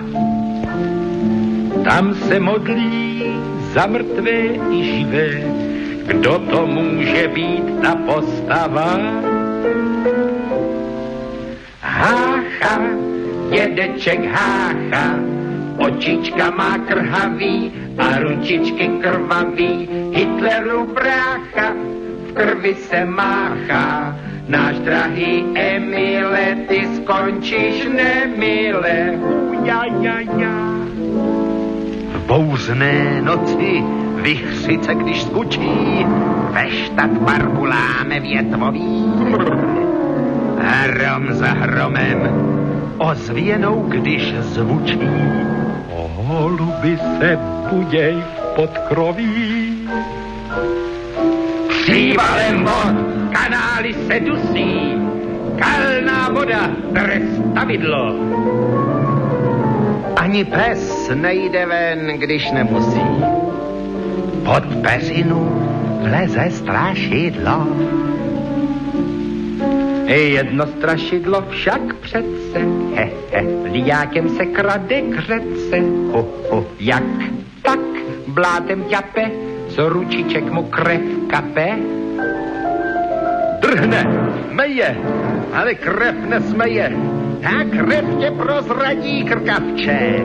Tam 1.84 2.14
se 2.16 2.40
modlí 2.40 3.24
za 3.74 3.86
mrtvé 3.88 4.40
i 4.72 4.84
živé, 4.84 5.30
kdo 6.08 6.40
to 6.40 6.68
může 6.68 7.28
být 7.28 7.82
ta 7.82 7.96
postava? 7.96 9.00
Hácha, 11.94 12.82
dědeček 13.50 14.26
hácha, 14.26 15.06
očička 15.78 16.50
má 16.50 16.78
krhavý 16.90 17.72
a 17.98 18.20
ručičky 18.20 18.88
krvavý, 19.02 19.90
Hitleru 20.14 20.90
brácha, 20.94 21.70
v 22.28 22.34
krvi 22.34 22.74
se 22.76 23.06
máchá, 23.06 24.18
náš 24.48 24.80
drahý 24.80 25.46
Emile, 25.56 26.66
ty 26.68 26.88
skončíš 26.96 27.86
nemile. 27.86 29.14
Ja, 29.64 29.86
ja, 30.02 30.18
ja. 30.38 30.58
V 32.10 32.26
bouzné 32.28 33.22
noci 33.22 33.84
vychřice, 34.16 34.96
když 34.96 35.26
zvučí, 35.26 36.06
ve 36.52 36.66
parku 37.26 37.66
láme 37.66 38.20
větvový. 38.20 39.73
Hrom 40.64 41.34
za 41.34 41.48
hromem, 41.48 42.20
ozvěnou, 42.98 43.86
když 43.90 44.34
zvučí, 44.40 45.00
holuby 46.24 46.98
se 46.98 47.40
buděj 47.70 48.16
v 48.16 48.56
podkroví. 48.56 49.78
Přívalem 51.68 52.64
vod 52.64 52.96
kanály 53.32 53.94
se 53.94 54.20
dusí, 54.20 54.94
kalná 55.60 56.30
voda 56.30 56.70
trestavidlo. 56.94 58.16
Ani 60.16 60.46
pes 60.46 61.12
nejde 61.14 61.66
ven, 61.66 62.08
když 62.18 62.52
nemusí. 62.52 63.02
Pod 64.46 64.64
peřinu 64.82 65.68
vleze 66.02 66.50
strašidlo. 66.50 67.68
Jedno 70.08 70.68
strašidlo 70.68 71.46
však 71.50 71.94
přece, 71.94 72.60
he, 72.96 73.10
he, 73.32 73.44
liákem 73.72 74.30
se 74.30 74.46
krade 74.46 75.02
křece, 75.02 75.80
ho, 76.12 76.28
ho, 76.50 76.66
jak 76.80 77.04
tak 77.62 77.80
blátem 78.28 78.84
ťape, 78.84 79.32
co 79.70 79.90
ručiček 79.90 80.52
mu 80.52 80.64
krev 80.64 81.02
kape. 81.28 81.70
Drhne, 83.60 84.30
meje, 84.52 84.98
ale 85.54 85.76
krev 85.76 86.16
nesmeje, 86.28 86.92
a 87.46 87.64
krev 87.64 88.06
tě 88.20 88.32
prozradí 88.32 89.24
krkavče. 89.24 90.24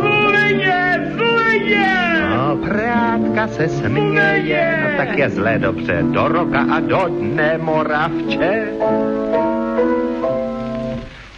Zleně, 0.00 1.12
zleně! 1.16 2.19
Prátka 2.64 3.48
se 3.48 3.68
směje, 3.68 4.78
no 4.82 4.96
tak 4.96 5.18
je 5.18 5.30
zlé 5.30 5.58
dobře, 5.58 6.02
do 6.02 6.28
roka 6.28 6.66
a 6.70 6.80
do 6.80 7.06
dne 7.08 7.58
moravče. 7.62 8.68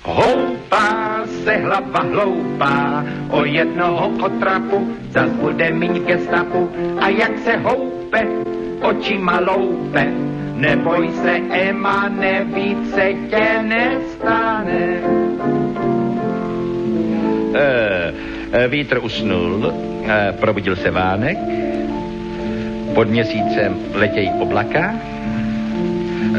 Houpá 0.03 1.23
se 1.45 1.57
hlava 1.57 2.01
hloupá, 2.01 3.05
o 3.31 3.45
jednoho 3.45 4.09
otrapu 4.09 4.89
zas 5.11 5.31
bude 5.31 5.71
míň 5.71 6.05
ke 6.05 6.19
stapu. 6.19 6.71
A 7.01 7.09
jak 7.09 7.39
se 7.39 7.57
houpe, 7.57 8.27
očima 8.83 9.41
loupe, 9.41 10.07
neboj 10.55 11.11
se, 11.23 11.33
Ema, 11.51 12.09
nevíce 12.09 13.15
tě 13.31 13.63
nestane. 13.63 15.01
E, 17.55 18.13
vítr 18.69 18.99
usnul, 19.03 19.73
e, 20.07 20.33
probudil 20.33 20.77
se 20.77 20.91
vánek, 20.91 21.39
pod 22.95 23.09
měsícem 23.09 23.77
letějí 23.95 24.31
oblaka, 24.41 24.95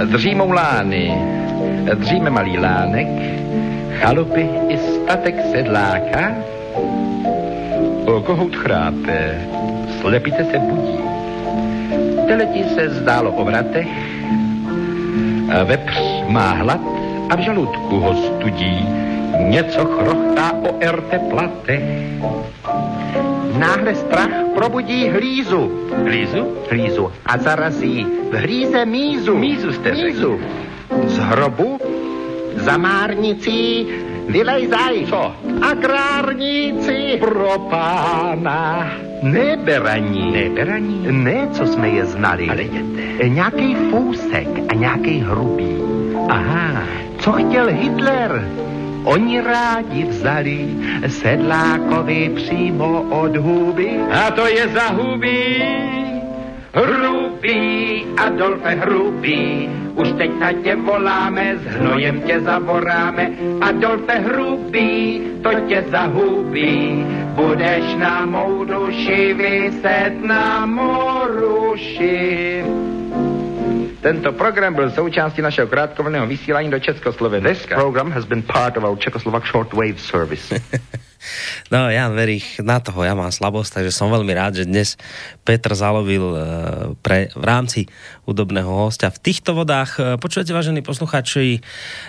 dřímou 0.06 0.52
lány, 0.52 1.14
dříme 1.94 2.30
malý 2.30 2.58
lánek, 2.58 3.08
chalupy 4.00 4.50
i 4.70 4.78
statek 4.78 5.36
sedláka, 5.52 6.36
kohout 8.24 8.56
chrápe, 8.56 9.42
slepice 10.02 10.46
se 10.52 10.60
budí, 10.60 11.00
teletí 12.28 12.64
se 12.64 12.90
zdálo 12.90 13.32
o 13.32 13.46
vratech, 13.46 13.88
vepř 15.64 15.94
má 16.28 16.52
hlad 16.52 16.82
a 17.30 17.36
v 17.36 17.40
žaludku 17.40 18.00
ho 18.00 18.16
studí, 18.16 18.88
něco 19.44 19.86
chrochtá 19.86 20.52
o 20.54 20.78
erte 20.80 21.20
platech. 21.20 21.84
Náhle 23.58 23.96
strach 23.96 24.30
probudí 24.56 25.10
hlízu. 25.10 25.72
Hlízu? 26.04 26.58
Hlízu. 26.70 27.12
A 27.26 27.38
zarazí 27.38 28.08
v 28.32 28.36
hlíze 28.36 28.86
mízu. 28.86 29.38
Mízu 29.38 29.74
jste 29.74 29.92
Mízu. 29.92 30.40
Z 31.08 31.18
hrobu 31.18 31.80
za 32.56 32.78
márnicí 32.78 33.88
vylejzaj. 34.28 35.06
Co? 35.06 35.36
Agrárníci 35.62 37.18
pro 37.20 37.60
pána. 37.70 38.92
Neberaní. 39.22 40.32
Neberaní? 40.32 41.08
Ne, 41.12 41.48
co 41.52 41.68
jsme 41.68 41.90
je 41.90 42.06
znali. 42.06 42.48
Ale 42.50 42.64
jděte. 42.64 43.30
Nějaký 43.30 43.76
fousek 43.76 44.48
a 44.70 44.74
nějaký 44.74 45.20
hrubý. 45.20 45.78
Aha. 46.30 46.84
Co 47.20 47.32
chtěl 47.32 47.68
Hitler? 47.68 48.48
Oni 49.04 49.42
rádi 49.42 50.04
vzali 50.04 50.60
sedlákovi 51.08 52.32
přímo 52.36 53.02
od 53.10 53.36
huby. 53.36 54.00
A 54.12 54.32
to 54.32 54.48
je 54.48 54.68
za 54.68 54.88
huby. 54.96 55.64
Hrubý, 56.74 58.06
Adolfe 58.18 58.70
Hrubý, 58.70 59.70
už 59.96 60.12
teď 60.18 60.32
na 60.40 60.54
tě 60.54 60.76
voláme, 60.76 61.56
s 61.58 61.66
hnojem 61.66 62.22
tě 62.22 62.40
zavoráme. 62.40 63.30
Adolfe 63.62 64.14
Hrubý, 64.14 65.22
to 65.44 65.50
tě 65.68 65.86
zahubí, 65.92 67.06
budeš 67.36 67.96
na 67.96 68.26
mou 68.26 68.66
duši 68.66 69.34
vyset 69.34 70.14
na 70.24 70.66
moruši. 70.66 72.64
Tento 74.04 74.32
program 74.32 74.74
byl 74.74 74.92
součástí 74.92 75.42
našeho 75.42 75.68
krátkovného 75.68 76.28
vysílání 76.28 76.72
do 76.72 76.80
Československa. 76.80 77.54
This 77.54 77.66
program 77.66 78.12
has 78.12 78.26
been 78.26 78.42
part 78.42 78.78
of 78.78 78.84
our 78.84 78.98
Czechoslovak 78.98 79.46
shortwave 79.46 80.00
service. 80.00 80.62
No, 81.72 81.88
Jan 81.90 82.14
Verich, 82.14 82.60
na 82.60 82.84
toho 82.84 83.04
ja 83.04 83.16
mám 83.16 83.32
slabosť, 83.32 83.80
takže 83.80 83.96
som 83.96 84.12
veľmi 84.12 84.34
rád, 84.36 84.64
že 84.64 84.70
dnes 84.70 85.00
Petr 85.48 85.74
zalovil 85.76 86.26
eh, 86.36 86.44
pre, 87.00 87.32
v 87.34 87.44
rámci 87.44 87.88
údobného 88.28 88.68
hostia 88.68 89.12
v 89.12 89.20
týchto 89.20 89.56
vodách. 89.56 89.92
Eh, 90.00 90.04
počujete, 90.20 90.52
vážení 90.52 90.84
posluchači, 90.84 91.64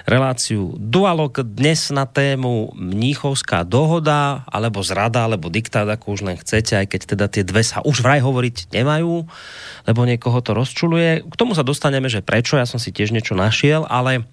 reláciu 0.06 0.74
Dualog 0.78 1.34
dnes 1.42 1.90
na 1.94 2.06
tému 2.06 2.74
Mníchovská 2.74 3.62
dohoda, 3.62 4.46
alebo 4.50 4.82
zrada, 4.82 5.26
alebo 5.26 5.50
diktát, 5.50 5.86
ako 5.86 6.14
už 6.18 6.20
len 6.26 6.36
chcete, 6.38 6.78
aj 6.78 6.86
keď 6.90 7.00
teda 7.16 7.26
tie 7.30 7.42
dve 7.46 7.62
sa 7.62 7.80
už 7.82 8.02
vraj 8.02 8.20
hovoriť 8.22 8.74
nemajú, 8.74 9.26
lebo 9.86 10.00
niekoho 10.06 10.38
to 10.42 10.52
rozčuluje. 10.52 11.24
K 11.24 11.34
tomu 11.38 11.56
sa 11.56 11.66
dostaneme, 11.66 12.10
že 12.10 12.22
prečo, 12.22 12.58
ja 12.58 12.66
som 12.66 12.82
si 12.82 12.90
tiež 12.90 13.14
niečo 13.14 13.38
našiel, 13.38 13.86
ale 13.86 14.26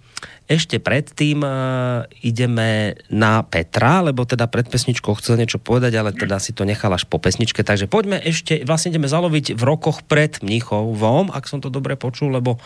ešte 0.51 0.83
predtým 0.83 1.39
uh, 1.41 2.03
ideme 2.19 2.99
na 3.07 3.39
Petra, 3.45 4.03
lebo 4.03 4.27
teda 4.27 4.51
pred 4.51 4.67
pesničkou 4.67 5.15
chcel 5.15 5.39
niečo 5.39 5.57
povedať, 5.57 5.95
ale 5.95 6.11
teda 6.11 6.41
si 6.43 6.51
to 6.51 6.67
nechal 6.67 6.91
až 6.91 7.07
po 7.07 7.17
pesničke, 7.23 7.63
takže 7.63 7.87
poďme 7.87 8.19
ešte, 8.19 8.67
vlastne 8.67 8.91
ideme 8.91 9.07
zaloviť 9.07 9.55
v 9.55 9.63
rokoch 9.63 10.03
pred 10.03 10.43
Mníchovom, 10.43 11.31
ak 11.31 11.47
som 11.47 11.63
to 11.63 11.71
dobre 11.71 11.95
počul, 11.95 12.35
lebo 12.35 12.59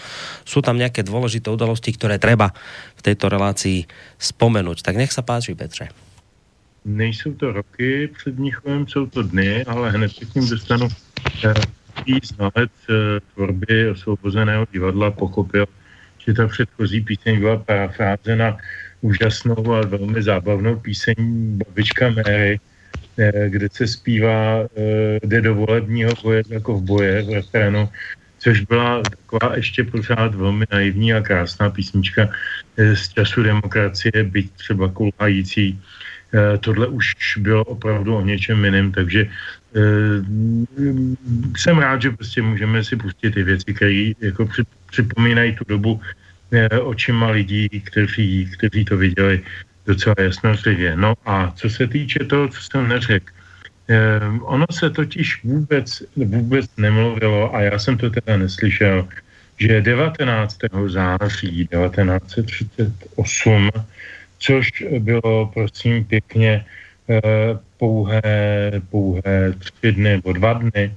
sú 0.47 0.65
tam 0.65 0.81
nejaké 0.81 1.05
dôležité 1.05 1.53
udalosti, 1.53 1.93
ktoré 1.93 2.17
treba 2.17 2.57
v 2.97 3.01
tejto 3.05 3.29
relácii 3.29 3.85
spomenúť. 4.17 4.81
Tak 4.81 4.97
nech 4.97 5.13
sa 5.13 5.21
páči, 5.21 5.53
Petre. 5.53 5.93
Nejsou 6.85 7.33
to 7.33 7.51
roky 7.51 8.07
před 8.07 8.39
Mnichovem, 8.39 8.87
jsou 8.87 9.05
to 9.05 9.23
dny, 9.23 9.65
ale 9.65 9.91
hned 9.91 10.11
ním 10.35 10.49
dostanu. 10.49 10.87
Eh, 11.45 11.53
znalec 12.23 12.71
eh, 12.89 13.19
tvorby 13.33 13.89
osvobozeného 13.89 14.67
divadla 14.73 15.11
pochopil, 15.11 15.65
že 16.27 16.33
ta 16.33 16.47
předchozí 16.47 17.01
píseň 17.01 17.39
byla 17.39 17.57
parafrázena 17.57 18.57
úžasnou 19.01 19.73
a 19.73 19.81
velmi 19.81 20.23
zábavnou 20.23 20.79
píseň 20.79 21.15
Babička 21.61 22.09
Mary, 22.09 22.59
eh, 23.17 23.49
kde 23.49 23.67
se 23.71 23.87
zpívá, 23.87 24.65
eh, 24.65 25.19
jde 25.23 25.41
do 25.41 25.55
volebního 25.55 26.11
boje 26.23 26.43
jako 26.49 26.77
v 26.77 26.81
boje 26.81 27.21
v 27.21 27.29
refrénu, 27.33 27.89
což 28.39 28.61
byla 28.61 29.01
taková 29.01 29.55
ještě 29.55 29.83
pořád 29.83 30.35
velmi 30.35 30.65
naivní 30.71 31.13
a 31.13 31.21
krásná 31.21 31.69
písnička 31.69 32.29
z 32.77 33.09
času 33.09 33.43
demokracie, 33.43 34.13
byť 34.23 34.51
třeba 34.51 34.85
kulhající. 34.91 35.81
Tohle 36.59 36.87
už 36.87 37.15
bylo 37.41 37.63
opravdu 37.63 38.15
o 38.15 38.21
něčem 38.21 38.65
jiném, 38.65 38.91
takže 38.91 39.25
jsem 41.57 41.77
rád, 41.77 42.01
že 42.01 42.11
prostě 42.11 42.41
můžeme 42.41 42.83
si 42.83 42.95
pustit 42.95 43.33
ty 43.33 43.43
věci, 43.43 43.73
které 43.73 44.11
jako 44.21 44.45
připomínají 44.95 45.55
tu 45.55 45.63
dobu 45.67 45.99
očima 46.81 47.29
lidí, 47.35 47.69
kteří, 47.69 48.51
kteří 48.57 48.85
to 48.85 48.97
viděli 48.97 49.43
docela 49.85 50.15
jasnozlivě. 50.19 50.95
No 50.95 51.13
a 51.25 51.51
co 51.51 51.69
se 51.69 51.87
týče 51.87 52.19
toho, 52.31 52.47
co 52.47 52.61
jsem 52.61 52.87
neřekl, 52.87 53.33
eh, 53.89 54.19
ono 54.41 54.65
se 54.71 54.89
totiž 54.89 55.43
vůbec, 55.43 56.03
vůbec 56.15 56.65
nemluvilo, 56.77 57.55
a 57.55 57.61
já 57.61 57.79
jsem 57.79 57.97
to 57.97 58.09
teda 58.09 58.37
neslyšel, 58.37 59.07
že 59.59 59.81
19. 59.81 60.57
září 60.87 61.67
1938, 61.67 63.69
což 64.39 64.69
bylo 64.99 65.51
prosím 65.53 66.05
pěkně 66.05 66.65
eh, 67.09 67.21
pouhé, 67.77 68.71
pouhé 68.89 69.53
tři 69.59 69.91
dny 69.91 70.09
nebo 70.23 70.33
dva 70.33 70.53
dny 70.53 70.95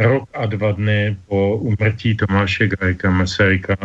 rok 0.00 0.24
a 0.34 0.46
dva 0.46 0.72
dny 0.72 1.16
po 1.28 1.56
umrtí 1.56 2.16
Tomáše 2.16 2.68
Gajka 2.68 3.10
Masaryka, 3.10 3.76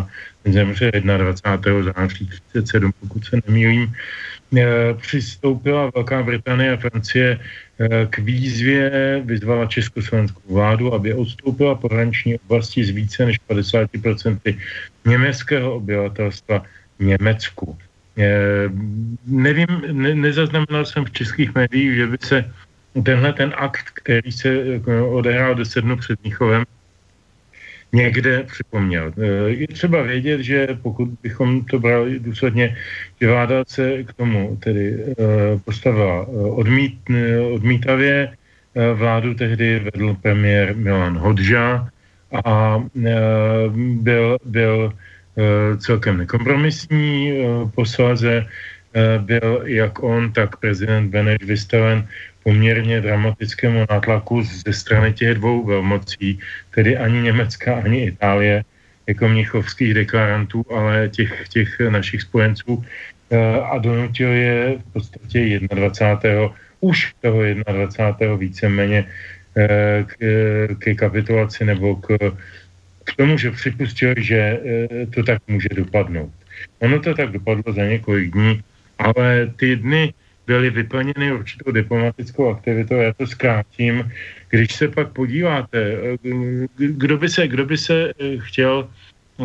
zemře 0.45 0.91
21. 0.91 1.93
září 1.93 2.29
37, 2.51 2.91
pokud 2.99 3.25
se 3.25 3.39
nemýlím, 3.47 3.93
eh, 4.57 4.93
přistoupila 4.93 5.91
Velká 5.95 6.23
Británie 6.23 6.71
a 6.71 6.77
Francie 6.77 7.39
eh, 7.39 8.07
k 8.09 8.17
výzvě, 8.23 9.21
vyzvala 9.25 9.65
československou 9.65 10.41
vládu, 10.49 10.93
aby 10.93 11.13
odstoupila 11.13 11.75
pohraniční 11.75 12.39
oblasti 12.47 12.85
z 12.85 12.89
více 12.89 13.25
než 13.25 13.37
50% 13.49 14.57
německého 15.05 15.75
obyvatelstva 15.75 16.63
Německu. 16.99 17.77
Eh, 18.17 18.71
nevím, 19.27 19.67
ne, 19.91 20.15
nezaznamenal 20.15 20.85
jsem 20.85 21.05
v 21.05 21.11
českých 21.11 21.51
médiích, 21.55 21.95
že 21.95 22.07
by 22.07 22.17
se 22.23 22.37
tenhle 23.03 23.33
ten 23.33 23.53
akt, 23.57 23.85
který 23.93 24.31
se 24.31 24.49
eh, 24.49 25.01
odehrál 25.01 25.55
deset 25.55 25.81
dnů 25.81 25.97
před 25.97 26.23
Míchovem, 26.23 26.63
někde 27.93 28.43
připomněl. 28.43 29.13
Eh, 29.17 29.49
je 29.49 29.67
třeba 29.67 30.01
vědět, 30.01 30.41
že 30.41 30.67
pokud 30.81 31.09
bychom 31.23 31.65
to 31.65 31.79
brali 31.79 32.19
důsledně, 32.19 32.77
že 33.21 33.27
vláda 33.27 33.63
se 33.67 34.03
k 34.03 34.13
tomu 34.13 34.57
tedy 34.63 34.95
eh, 34.99 35.13
postavila 35.65 36.27
odmít, 36.55 36.99
odmítavě, 37.51 38.35
vládu 38.75 39.33
tehdy 39.33 39.79
vedl 39.79 40.17
premiér 40.21 40.75
Milan 40.75 41.17
Hodža 41.17 41.87
a 42.43 42.83
byl, 44.03 44.37
byl 44.45 44.93
celkem 45.79 46.17
nekompromisní, 46.17 47.39
posléze 47.75 48.45
byl 49.19 49.63
jak 49.65 50.03
on, 50.03 50.31
tak 50.31 50.59
prezident 50.59 51.07
Beneš 51.07 51.39
vystaven 51.43 52.07
poměrně 52.45 53.01
dramatickému 53.01 53.89
nátlaku 53.89 54.43
ze 54.45 54.73
strany 54.73 55.13
těch 55.13 55.41
dvou 55.41 55.65
velmocí, 55.65 56.39
tedy 56.69 56.97
ani 56.97 57.21
Německa, 57.21 57.81
ani 57.81 58.05
Itálie, 58.13 58.63
jako 59.07 59.27
mnichovských 59.27 59.93
deklarantů, 59.93 60.65
ale 60.69 61.09
těch, 61.09 61.49
těch 61.49 61.69
našich 61.89 62.21
spojenců 62.21 62.85
eh, 63.29 63.37
a 63.61 63.77
donutil 63.77 64.29
je 64.29 64.77
v 64.77 64.93
podstatě 64.93 65.59
21. 65.59 66.53
už 66.85 67.13
toho 67.21 67.41
21. 67.65 68.35
víceméně 68.35 69.09
eh, 69.57 70.05
k, 70.05 70.13
ke 70.79 70.95
kapitulaci 70.95 71.65
nebo 71.65 71.95
k, 71.95 72.17
k 73.03 73.09
tomu, 73.17 73.37
že 73.37 73.51
připustil, 73.51 74.13
že 74.17 74.59
to 75.13 75.23
tak 75.23 75.41
může 75.47 75.69
dopadnout. 75.73 76.33
Ono 76.79 76.99
to 77.01 77.13
tak 77.13 77.29
dopadlo 77.41 77.73
za 77.73 77.85
několik 77.85 78.33
dní, 78.33 78.61
ale 78.97 79.49
ty 79.57 79.75
dny 79.75 80.13
byly 80.47 80.69
vyplněny 80.69 81.33
určitou 81.33 81.71
diplomatickou 81.71 82.49
aktivitou. 82.49 82.95
Já 82.95 83.13
to 83.13 83.27
zkrátím. 83.27 84.11
Když 84.49 84.75
se 84.75 84.87
pak 84.87 85.09
podíváte, 85.09 85.79
eh, 85.79 86.17
kdo 86.77 87.17
by 87.17 87.29
se, 87.29 87.47
kdo 87.47 87.65
by 87.65 87.77
se 87.77 88.13
eh, 88.19 88.37
chtěl 88.37 88.87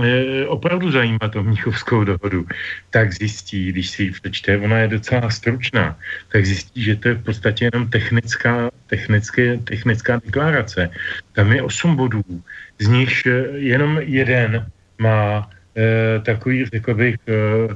eh, 0.04 0.46
opravdu 0.46 0.90
zajímat 0.90 1.36
o 1.36 1.42
Mnichovskou 1.42 2.04
dohodu, 2.04 2.46
tak 2.90 3.12
zjistí, 3.12 3.72
když 3.72 3.90
si 3.90 4.02
ji 4.02 4.10
přečte, 4.10 4.58
ona 4.58 4.78
je 4.78 4.88
docela 4.88 5.30
stručná, 5.30 5.98
tak 6.28 6.46
zjistí, 6.46 6.82
že 6.82 6.96
to 6.96 7.08
je 7.08 7.14
v 7.14 7.24
podstatě 7.24 7.64
jenom 7.64 7.90
technická, 7.90 8.70
technické, 8.86 9.58
technická 9.58 10.20
deklarace. 10.24 10.90
Tam 11.32 11.52
je 11.52 11.62
osm 11.62 11.96
bodů, 11.96 12.22
z 12.78 12.86
nich 12.86 13.26
jenom 13.54 13.98
jeden 13.98 14.66
má 15.00 15.50
eh, 15.76 16.20
takový, 16.20 16.66
řekl 16.66 16.94
bych, 16.94 17.16
eh, 17.28 17.74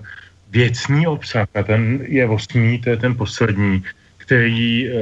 věcný 0.54 1.06
obsah, 1.06 1.50
a 1.54 1.62
ten 1.62 2.06
je 2.06 2.22
osmý, 2.26 2.78
to 2.78 2.90
je 2.90 2.96
ten 2.96 3.14
poslední, 3.18 3.82
který 4.16 4.88
uh, 4.88 4.94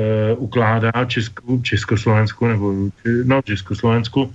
ukládá 0.43 0.93
Česku, 1.07 1.62
Československu 1.62 2.47
nebo 2.47 2.73
no, 3.24 3.43
Československu 3.45 4.23
uh, 4.24 4.33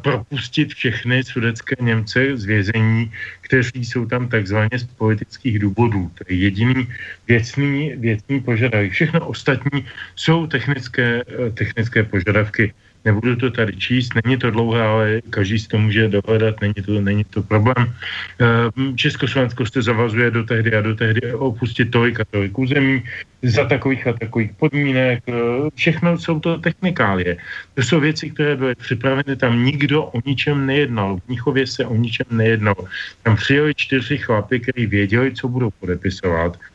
propustit 0.00 0.74
všechny 0.74 1.24
sudecké 1.24 1.76
Němce 1.80 2.36
z 2.36 2.44
vězení, 2.44 3.12
kteří 3.40 3.84
jsou 3.84 4.08
tam 4.08 4.28
takzvaně 4.28 4.74
z 4.74 4.84
politických 4.98 5.58
důvodů. 5.58 6.10
To 6.18 6.24
je 6.28 6.36
jediný 6.36 6.88
věcný, 7.28 7.92
věcný 7.96 8.40
požadavek. 8.40 8.92
Všechno 8.92 9.20
ostatní 9.28 9.86
jsou 10.16 10.46
technické, 10.46 11.22
uh, 11.24 11.54
technické 11.54 12.02
požadavky 12.02 12.72
Nebudu 13.04 13.36
to 13.36 13.50
tady 13.50 13.76
číst, 13.76 14.14
není 14.24 14.36
to 14.36 14.50
dlouhé, 14.50 14.82
ale 14.82 15.20
každý 15.30 15.58
si 15.58 15.68
to 15.68 15.78
může 15.78 16.08
dohledat, 16.08 16.60
není 16.60 16.74
to, 16.74 17.00
není 17.00 17.24
to 17.24 17.42
problém. 17.42 17.94
Ehm, 18.38 18.96
Československo 18.96 19.66
se 19.66 19.82
zavazuje 19.82 20.30
do 20.30 20.44
tehdy 20.44 20.74
a 20.74 20.80
do 20.80 20.94
tehdy 20.94 21.34
opustit 21.34 21.90
tolik 21.90 22.20
a 22.20 22.24
tolik 22.30 22.58
území 22.58 23.02
za 23.42 23.64
takových 23.64 24.06
a 24.06 24.12
takových 24.12 24.52
podmínek. 24.52 25.22
Ehm, 25.26 25.68
všechno 25.74 26.18
jsou 26.18 26.40
to 26.40 26.58
technikálie. 26.58 27.36
To 27.74 27.82
jsou 27.82 28.00
věci, 28.00 28.30
které 28.30 28.56
byly 28.56 28.74
připraveny, 28.74 29.36
tam 29.36 29.64
nikdo 29.64 30.04
o 30.04 30.18
ničem 30.26 30.66
nejednal. 30.66 31.16
V 31.16 31.28
Mnichově 31.28 31.66
se 31.66 31.86
o 31.86 31.94
ničem 31.94 32.26
nejednal. 32.30 32.78
Tam 33.22 33.36
přijeli 33.36 33.74
čtyři 33.74 34.18
chlapy, 34.18 34.60
kteří 34.60 34.86
věděli, 34.86 35.34
co 35.34 35.48
budou 35.48 35.70
podepisovat 35.70 36.54
Eh, 36.54 36.71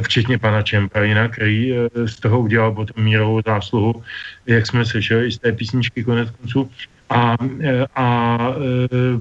včetně 0.00 0.38
pana 0.38 0.62
Čemprajina, 0.62 1.28
který 1.28 1.72
eh, 1.72 2.08
z 2.08 2.16
toho 2.16 2.40
udělal 2.40 2.72
potom 2.72 3.04
mírovou 3.04 3.40
zásluhu, 3.46 4.02
jak 4.46 4.66
jsme 4.66 4.84
slyšeli 4.84 5.26
i 5.26 5.32
z 5.32 5.38
té 5.38 5.52
písničky 5.52 6.04
konec 6.04 6.30
konců, 6.30 6.70
a, 7.10 7.36
eh, 7.60 7.86
a 7.94 8.38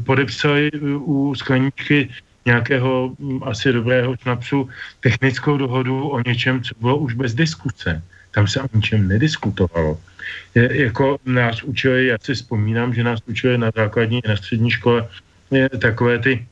podepsali 0.05 0.71
u 0.99 1.35
skleničky 1.35 2.09
nějakého 2.45 3.15
hm, 3.19 3.39
asi 3.43 3.73
dobrého 3.73 4.15
šnapsu 4.21 4.69
technickou 4.99 5.57
dohodu 5.57 6.09
o 6.09 6.17
něčem, 6.27 6.61
co 6.61 6.73
bylo 6.79 6.97
už 6.97 7.13
bez 7.13 7.33
diskuse. 7.33 8.01
Tam 8.31 8.47
se 8.47 8.61
o 8.61 8.67
ničem 8.73 9.07
nediskutovalo. 9.07 9.97
Je, 10.55 10.81
jako 10.85 11.17
nás 11.25 11.63
učili, 11.63 12.07
já 12.07 12.17
si 12.21 12.33
vzpomínám, 12.33 12.93
že 12.93 13.03
nás 13.03 13.19
učili 13.25 13.57
na 13.57 13.71
základní 13.75 14.21
na 14.27 14.37
střední 14.37 14.71
škole 14.71 15.07
je, 15.51 15.69
takové 15.69 16.19
ty 16.19 16.45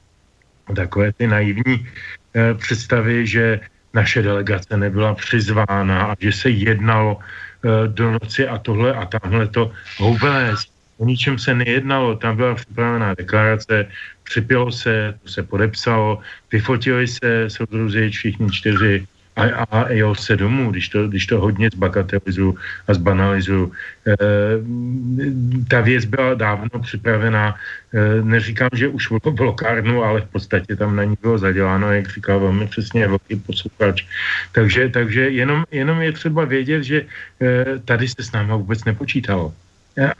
takové 0.75 1.13
ty 1.13 1.27
naivní 1.27 1.87
eh, 2.35 2.53
představy, 2.53 3.27
že 3.27 3.59
naše 3.93 4.21
delegace 4.21 4.77
nebyla 4.77 5.15
přizvána 5.15 6.05
a 6.05 6.15
že 6.19 6.31
se 6.31 6.49
jednalo 6.49 7.15
uh, 7.15 7.87
do 7.87 8.11
noci 8.11 8.47
a 8.47 8.57
tohle 8.57 8.93
a 8.93 9.05
tamhle 9.05 9.47
to 9.47 9.71
vůbec. 9.99 10.59
O 10.97 11.05
ničem 11.05 11.39
se 11.39 11.53
nejednalo, 11.53 12.15
tam 12.15 12.35
byla 12.35 12.55
připravená 12.55 13.13
deklarace, 13.13 13.85
připělo 14.23 14.71
se, 14.71 15.13
to 15.23 15.29
se 15.29 15.43
podepsalo, 15.43 16.19
vyfotili 16.51 17.07
se 17.07 17.49
soudruzi 17.49 18.09
všichni 18.09 18.51
čtyři 18.51 19.07
a, 19.37 19.63
a 19.71 19.91
jel 19.91 20.15
se 20.15 20.35
domů, 20.35 20.71
když 20.71 20.89
to, 20.89 21.07
když 21.07 21.25
to 21.25 21.39
hodně 21.39 21.69
zbagatelizuju 21.73 22.57
a 22.87 22.93
zbanalizuju. 22.93 23.71
E, 24.07 24.17
ta 25.69 25.81
věc 25.81 26.05
byla 26.05 26.33
dávno 26.33 26.79
připravená, 26.81 27.55
e, 27.93 28.21
neříkám, 28.21 28.69
že 28.73 28.87
už 28.87 29.07
bylo 29.07 29.33
blokárnu, 29.33 30.03
ale 30.03 30.21
v 30.21 30.29
podstatě 30.29 30.75
tam 30.75 30.95
na 30.95 31.03
ní 31.03 31.15
bylo 31.21 31.37
zaděláno, 31.37 31.93
jak 31.93 32.09
říkal 32.09 32.39
velmi 32.39 32.67
přesně 32.67 33.07
velký 33.07 33.35
posluchač. 33.35 34.05
Takže, 34.51 34.89
takže 34.89 35.29
jenom, 35.29 35.65
jenom 35.71 36.01
je 36.01 36.11
třeba 36.11 36.45
vědět, 36.45 36.83
že 36.83 36.97
e, 37.41 37.79
tady 37.85 38.07
se 38.07 38.23
s 38.23 38.31
náma 38.31 38.55
vůbec 38.55 38.83
nepočítalo. 38.85 39.53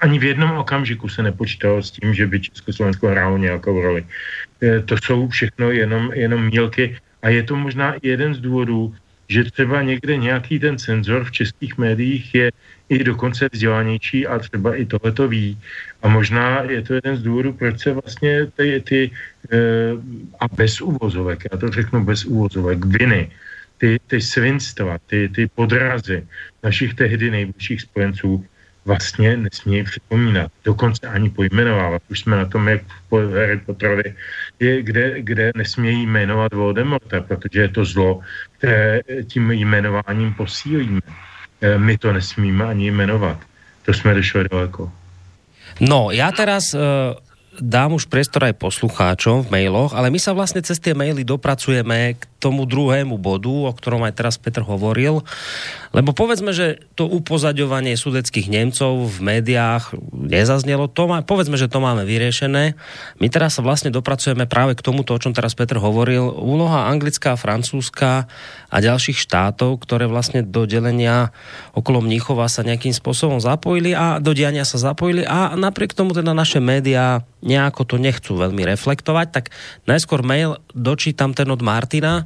Ani 0.01 0.19
v 0.19 0.23
jednom 0.23 0.57
okamžiku 0.57 1.09
se 1.09 1.23
nepočítalo 1.23 1.83
s 1.83 1.91
tím, 1.91 2.13
že 2.13 2.25
by 2.25 2.49
Československo 2.49 3.07
hrálo 3.07 3.37
nějakou 3.37 3.81
roli. 3.81 4.05
To 4.85 4.97
jsou 4.97 5.29
všechno 5.29 5.69
jenom, 5.69 6.09
jenom 6.17 6.49
mílky 6.49 6.97
a 7.21 7.29
je 7.29 7.43
to 7.43 7.55
možná 7.55 7.95
jeden 8.01 8.33
z 8.33 8.39
důvodů, 8.39 8.95
že 9.29 9.43
třeba 9.43 9.81
někde 9.81 10.17
nějaký 10.17 10.59
ten 10.59 10.77
cenzor 10.77 11.23
v 11.23 11.31
českých 11.31 11.77
médiích 11.77 12.35
je 12.35 12.51
i 12.89 13.03
dokonce 13.03 13.49
vzdělanější 13.51 14.27
a 14.27 14.39
třeba 14.39 14.75
i 14.75 14.85
tohle 14.85 15.11
to 15.11 15.27
ví. 15.27 15.59
A 16.01 16.07
možná 16.07 16.63
je 16.63 16.81
to 16.81 16.93
jeden 16.93 17.15
z 17.17 17.21
důvodů, 17.23 17.53
proč 17.53 17.79
se 17.79 17.93
vlastně 17.93 18.45
ty, 18.55 18.83
ty 18.85 19.11
e, 19.51 19.57
a 20.39 20.45
bez 20.47 20.81
úvozovek, 20.81 21.43
já 21.51 21.57
to 21.57 21.67
řeknu 21.67 22.05
bez 22.05 22.25
úvozovek, 22.25 22.85
viny, 22.85 23.31
ty, 23.77 23.99
ty 24.07 24.21
svinstva, 24.21 24.97
ty, 25.05 25.29
ty 25.29 25.47
podrazy 25.47 26.27
našich 26.63 26.93
tehdy 26.93 27.31
nejbližších 27.31 27.81
spojenců 27.81 28.45
vlastně 28.87 29.37
nesmí 29.37 29.83
připomínat, 29.83 30.51
dokonce 30.63 31.07
ani 31.07 31.29
pojmenovávat. 31.29 32.01
Už 32.09 32.19
jsme 32.19 32.37
na 32.37 32.45
tom, 32.45 32.67
jak 32.67 32.81
v 33.11 33.33
Harry 33.35 33.59
Potterovi, 33.59 34.15
je, 34.59 34.83
kde, 34.83 35.21
kde 35.21 35.51
nesmějí 35.55 36.07
jmenovat 36.07 36.53
Voldemorta, 36.53 37.21
protože 37.21 37.61
je 37.61 37.69
to 37.69 37.85
zlo, 37.85 38.19
které 38.57 39.01
tím 39.27 39.51
jmenováním 39.51 40.33
posílíme. 40.33 41.01
E, 41.61 41.77
my 41.77 41.97
to 41.97 42.13
nesmíme 42.13 42.65
ani 42.65 42.91
jmenovat. 42.91 43.39
To 43.85 43.93
jsme 43.93 44.13
došli 44.13 44.49
daleko. 44.51 44.91
No, 45.79 46.11
já 46.11 46.31
teraz 46.31 46.73
uh 46.73 47.26
dám 47.59 47.97
už 47.97 48.07
priestor 48.07 48.47
aj 48.47 48.61
poslucháčom 48.61 49.45
v 49.45 49.51
mailoch, 49.51 49.93
ale 49.97 50.13
my 50.13 50.19
sa 50.21 50.33
vlastne 50.33 50.61
cez 50.61 50.77
tie 50.77 50.93
maily 50.93 51.25
dopracujeme 51.25 52.17
k 52.17 52.23
tomu 52.37 52.69
druhému 52.69 53.17
bodu, 53.17 53.49
o 53.49 53.73
ktorom 53.73 54.05
aj 54.05 54.13
teraz 54.13 54.35
Petr 54.37 54.61
hovoril. 54.61 55.25
Lebo 55.89 56.13
povedzme, 56.13 56.53
že 56.53 56.85
to 56.93 57.09
upozaďovanie 57.09 57.97
sudeckých 57.97 58.51
Nemcov 58.51 59.09
v 59.09 59.17
médiách 59.25 59.97
nezaznelo, 60.13 60.85
to 60.85 61.09
má, 61.09 61.25
povedzme, 61.25 61.57
že 61.57 61.71
to 61.71 61.81
máme 61.81 62.05
vyriešené. 62.05 62.77
My 63.17 63.27
teraz 63.33 63.57
sa 63.57 63.65
vlastne 63.65 63.89
dopracujeme 63.89 64.45
práve 64.45 64.77
k 64.77 64.85
tomuto, 64.85 65.17
o 65.17 65.21
čom 65.21 65.33
teraz 65.33 65.57
Petr 65.57 65.81
hovoril. 65.81 66.29
Úloha 66.37 66.85
anglická, 66.93 67.33
francúzska 67.33 68.29
a 68.69 68.77
ďalších 68.77 69.17
štátov, 69.17 69.81
ktoré 69.81 70.05
vlastne 70.05 70.45
do 70.45 70.69
delenia 70.69 71.33
okolo 71.73 72.05
Mníchova 72.05 72.45
sa 72.51 72.61
nejakým 72.61 72.93
spôsobom 72.93 73.41
zapojili 73.41 73.97
a 73.97 74.21
do 74.21 74.37
diania 74.37 74.67
sa 74.67 74.77
zapojili 74.77 75.25
a 75.25 75.57
napriek 75.57 75.97
tomu 75.97 76.13
teda 76.13 76.37
naše 76.37 76.61
médiá 76.61 77.25
nejako 77.45 77.85
to 77.85 77.95
nechcú 78.01 78.33
veľmi 78.37 78.65
reflektovať, 78.65 79.27
tak 79.29 79.45
najskôr 79.85 80.25
mail 80.25 80.57
dočítam 80.73 81.37
ten 81.37 81.47
od 81.53 81.61
Martina, 81.61 82.25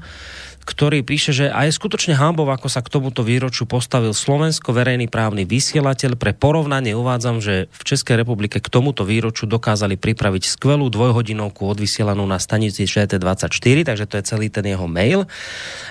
ktorý 0.61 1.01
píše, 1.01 1.33
že 1.33 1.45
aj 1.49 1.73
skutočne 1.73 2.13
hambov, 2.13 2.53
ako 2.53 2.69
sa 2.69 2.85
k 2.85 2.93
tomuto 2.93 3.25
výroču 3.25 3.65
postavil 3.65 4.13
Slovensko 4.13 4.71
verejný 4.71 5.09
právny 5.09 5.43
vysielateľ. 5.43 6.15
Pre 6.15 6.31
porovnanie 6.37 6.93
uvádzam, 6.93 7.41
že 7.41 7.65
v 7.73 7.81
Českej 7.81 8.21
republike 8.21 8.61
k 8.61 8.69
tomuto 8.69 9.01
výroču 9.01 9.49
dokázali 9.49 9.97
pripraviť 9.97 10.43
skvelú 10.45 10.93
dvojhodinovku 10.93 11.65
odvysielanú 11.65 12.23
na 12.29 12.37
stanici 12.37 12.85
ČT24, 12.85 13.89
takže 13.89 14.05
to 14.05 14.15
je 14.21 14.23
celý 14.23 14.47
ten 14.53 14.69
jeho 14.69 14.85
mail. 14.85 15.25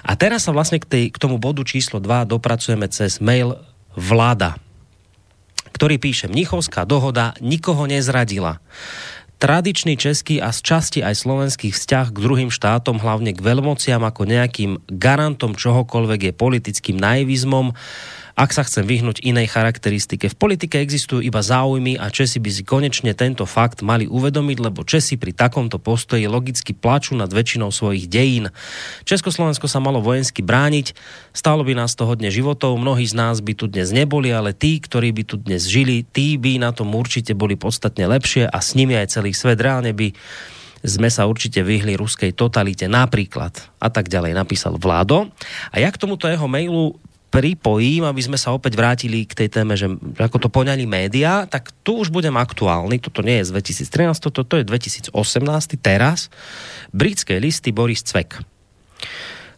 A 0.07 0.15
teraz 0.15 0.47
sa 0.47 0.55
vlastne 0.55 0.79
k, 0.79 0.87
tej, 0.87 1.05
k 1.11 1.19
tomu 1.19 1.43
bodu 1.43 1.67
číslo 1.67 1.99
2 1.99 2.31
dopracujeme 2.31 2.87
cez 2.87 3.19
mail 3.19 3.59
vláda 3.99 4.55
ktorý 5.81 5.97
píše, 5.97 6.29
Mnichovská 6.29 6.85
dohoda 6.85 7.33
nikoho 7.41 7.89
nezradila. 7.89 8.61
Tradičný 9.41 9.97
český 9.97 10.37
a 10.37 10.53
z 10.53 10.61
časti 10.61 11.01
aj 11.01 11.17
slovenský 11.17 11.73
vzťah 11.73 12.13
k 12.13 12.21
druhým 12.21 12.53
štátom, 12.53 13.01
hlavne 13.01 13.33
k 13.33 13.41
veľmociam 13.41 14.05
ako 14.05 14.29
nejakým 14.29 14.85
garantom 14.93 15.57
čohokoľvek 15.57 16.21
je 16.29 16.33
politickým 16.37 17.01
naivizmom 17.01 17.73
ak 18.35 18.51
sa 18.55 18.63
chcem 18.67 18.87
vyhnúť 18.87 19.23
inej 19.23 19.51
charakteristike. 19.53 20.31
V 20.31 20.37
politike 20.37 20.79
existujú 20.79 21.23
iba 21.23 21.43
záujmy 21.43 21.99
a 21.99 22.11
Česi 22.11 22.39
by 22.39 22.51
si 22.51 22.63
konečne 22.63 23.13
tento 23.15 23.45
fakt 23.47 23.83
mali 23.83 24.07
uvedomiť, 24.07 24.59
lebo 24.61 24.87
Česi 24.87 25.19
pri 25.19 25.35
takomto 25.35 25.79
postoji 25.79 26.27
logicky 26.31 26.75
plačú 26.75 27.19
nad 27.19 27.31
väčšinou 27.31 27.73
svojich 27.73 28.07
dejín. 28.07 28.53
Československo 29.07 29.67
sa 29.67 29.83
malo 29.83 29.99
vojensky 30.03 30.43
brániť, 30.43 30.95
stálo 31.35 31.63
by 31.67 31.75
nás 31.79 31.95
to 31.99 32.07
hodne 32.07 32.29
životov, 32.29 32.79
mnohí 32.79 33.07
z 33.07 33.15
nás 33.17 33.43
by 33.43 33.53
tu 33.55 33.67
dnes 33.67 33.91
neboli, 33.91 34.31
ale 34.31 34.55
tí, 34.55 34.79
ktorí 34.79 35.15
by 35.15 35.23
tu 35.27 35.37
dnes 35.39 35.67
žili, 35.67 36.07
tí 36.07 36.37
by 36.39 36.63
na 36.63 36.71
tom 36.75 36.93
určite 36.95 37.35
boli 37.35 37.55
podstatne 37.59 38.07
lepšie 38.07 38.47
a 38.47 38.59
s 38.59 38.79
nimi 38.79 38.95
aj 38.97 39.19
celý 39.19 39.35
svet 39.35 39.59
reálne 39.61 39.95
by 39.95 40.13
sme 40.81 41.13
sa 41.13 41.29
určite 41.29 41.61
vyhli 41.61 41.93
ruskej 41.97 42.33
totalite 42.33 42.89
napríklad 42.89 43.53
a 43.77 43.89
tak 43.93 44.09
ďalej 44.09 44.33
napísal 44.33 44.81
Vládo. 44.81 45.29
A 45.73 45.77
ja 45.77 45.93
k 45.93 46.01
tomuto 46.01 46.25
jeho 46.25 46.49
mailu 46.49 46.97
pripojím, 47.31 48.05
aby 48.05 48.21
sme 48.21 48.35
sa 48.35 48.51
opäť 48.51 48.75
vrátili 48.75 49.23
k 49.23 49.39
tej 49.39 49.49
téme, 49.49 49.79
že 49.79 49.87
ako 50.19 50.37
to 50.43 50.49
poňali 50.51 50.85
média, 50.85 51.47
tak 51.47 51.71
tu 51.87 52.03
už 52.03 52.11
budem 52.11 52.35
aktuálny, 52.35 52.99
toto 52.99 53.23
nie 53.23 53.39
je 53.41 53.55
z 53.55 53.81
2013, 53.87 54.19
toto 54.19 54.43
to 54.43 54.59
je 54.59 54.65
2018, 54.67 55.15
teraz. 55.79 56.29
Britské 56.91 57.39
listy 57.39 57.71
Boris 57.71 58.03
Cvek 58.03 58.43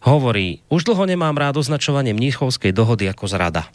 hovorí, 0.05 0.61
už 0.69 0.85
dlho 0.85 1.09
nemám 1.09 1.33
rád 1.33 1.57
označovanie 1.57 2.13
Mníchovskej 2.13 2.75
dohody 2.75 3.09
ako 3.09 3.25
zrada. 3.25 3.71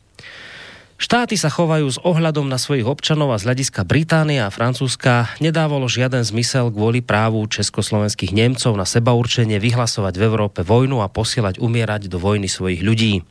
Štáty 0.99 1.39
sa 1.39 1.47
chovajú 1.47 1.87
s 1.87 2.03
ohľadom 2.03 2.51
na 2.51 2.59
svojich 2.59 2.83
občanov 2.83 3.31
a 3.31 3.39
z 3.39 3.47
hľadiska 3.47 3.87
Británie 3.87 4.43
a 4.43 4.51
Francúzska 4.51 5.31
nedávalo 5.39 5.87
žiaden 5.87 6.27
zmysel 6.27 6.75
kvôli 6.75 7.07
právu 7.07 7.47
československých 7.47 8.35
Nemcov 8.35 8.75
na 8.75 8.83
seba 8.83 9.15
určenie 9.15 9.63
vyhlasovať 9.63 10.19
v 10.19 10.27
Európe 10.27 10.67
vojnu 10.67 10.99
a 10.99 11.07
posielať 11.07 11.63
umierať 11.63 12.11
do 12.11 12.19
vojny 12.19 12.51
svojich 12.51 12.83
ľudí. 12.83 13.23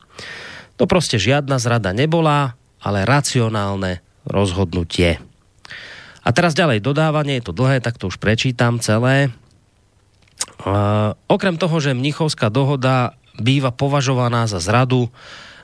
To 0.77 0.85
prostě 0.85 1.17
žiadna 1.17 1.57
zrada 1.57 1.93
nebola, 1.93 2.53
ale 2.81 3.05
racionálne 3.05 4.05
rozhodnutie. 4.29 5.17
A 6.21 6.29
teraz 6.35 6.53
ďalej 6.53 6.83
dodávanie, 6.83 7.39
je 7.39 7.49
to 7.49 7.55
dlhé, 7.55 7.79
tak 7.79 7.97
to 7.97 8.11
už 8.11 8.19
prečítam 8.19 8.77
celé. 8.83 9.31
Uh, 10.61 11.15
okrem 11.31 11.55
toho, 11.55 11.79
že 11.79 11.95
Mnichovská 11.95 12.51
dohoda 12.51 13.15
býva 13.39 13.71
považovaná 13.71 14.45
za 14.45 14.59
zradu, 14.59 15.07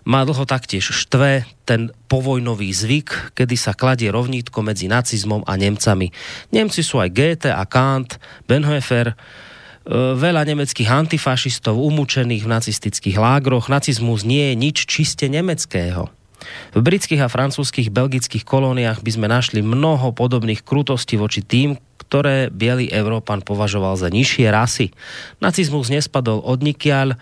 má 0.04 0.24
dlho 0.28 0.44
taktiež 0.44 0.92
štve 0.92 1.48
ten 1.64 1.92
povojnový 2.12 2.76
zvyk, 2.76 3.36
kedy 3.36 3.56
sa 3.56 3.72
kladie 3.72 4.12
rovnítko 4.12 4.60
medzi 4.60 4.92
nacizmom 4.92 5.48
a 5.48 5.56
Nemcami. 5.56 6.12
Nemci 6.52 6.84
sú 6.84 7.00
aj 7.00 7.10
Goethe 7.12 7.52
a 7.52 7.64
Kant, 7.64 8.20
Benhofer, 8.48 9.16
veľa 9.92 10.48
nemeckých 10.48 10.88
antifašistov 10.88 11.76
umúčených 11.76 12.44
v 12.48 12.52
nacistických 12.56 13.18
lágroch. 13.20 13.68
Nacizmus 13.68 14.24
nie 14.24 14.52
je 14.52 14.56
nič 14.56 14.78
čiste 14.88 15.28
nemeckého. 15.28 16.08
V 16.76 16.80
britských 16.84 17.24
a 17.24 17.32
francúzských, 17.32 17.88
belgických 17.88 18.44
kolóniách 18.44 19.00
by 19.00 19.12
sme 19.16 19.28
našli 19.32 19.64
mnoho 19.64 20.12
podobných 20.12 20.64
krutostí 20.64 21.16
voči 21.16 21.40
tým, 21.40 21.80
ktoré 22.04 22.52
biely 22.52 22.92
Európan 22.92 23.40
považoval 23.40 23.96
za 23.96 24.12
nižšie 24.12 24.52
rasy. 24.52 24.92
Nacizmus 25.40 25.88
nespadol 25.88 26.44
od 26.44 26.60
nikiaľ, 26.60 27.16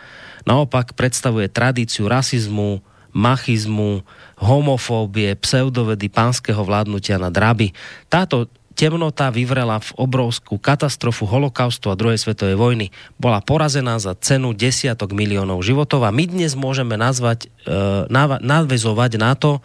naopak 0.49 0.97
predstavuje 0.97 1.53
tradíciu 1.53 2.09
rasizmu, 2.09 2.81
machizmu, 3.13 4.01
homofóbie, 4.41 5.37
pseudovedy 5.37 6.09
pánskeho 6.09 6.63
vládnutia 6.65 7.21
na 7.21 7.29
draby. 7.29 7.75
Táto 8.09 8.49
temnota 8.73 9.31
vyvrela 9.31 9.79
v 9.79 9.91
obrovskú 9.99 10.57
katastrofu 10.57 11.27
holokaustu 11.27 11.91
a 11.91 11.97
druhej 11.97 12.19
svetovej 12.19 12.57
vojny. 12.59 12.87
Bola 13.15 13.39
porazená 13.39 13.97
za 13.97 14.17
cenu 14.17 14.51
desiatok 14.51 15.15
miliónov 15.15 15.63
životov 15.63 16.03
a 16.03 16.11
my 16.11 16.27
dnes 16.27 16.53
môžeme 16.53 16.99
nazvať, 16.99 17.47
e, 17.65 18.07
nadvezovať 18.41 19.11
na 19.17 19.33
to, 19.33 19.63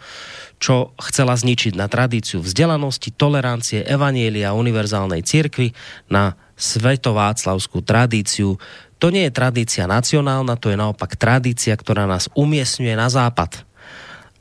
čo 0.57 0.95
chcela 0.97 1.37
zničiť 1.37 1.77
na 1.77 1.85
tradíciu 1.85 2.41
vzdelanosti, 2.41 3.13
tolerancie, 3.13 3.85
evanielia 3.85 4.57
univerzálnej 4.57 5.21
cirkvi, 5.21 5.75
na 6.09 6.33
svetováclavskú 6.57 7.85
tradíciu. 7.85 8.57
To 8.97 9.13
nie 9.13 9.29
je 9.29 9.37
tradícia 9.37 9.85
nacionálna, 9.85 10.57
to 10.57 10.73
je 10.73 10.77
naopak 10.77 11.13
tradícia, 11.13 11.77
ktorá 11.77 12.09
nás 12.09 12.33
umiestňuje 12.33 12.97
na 12.97 13.11
západ 13.13 13.66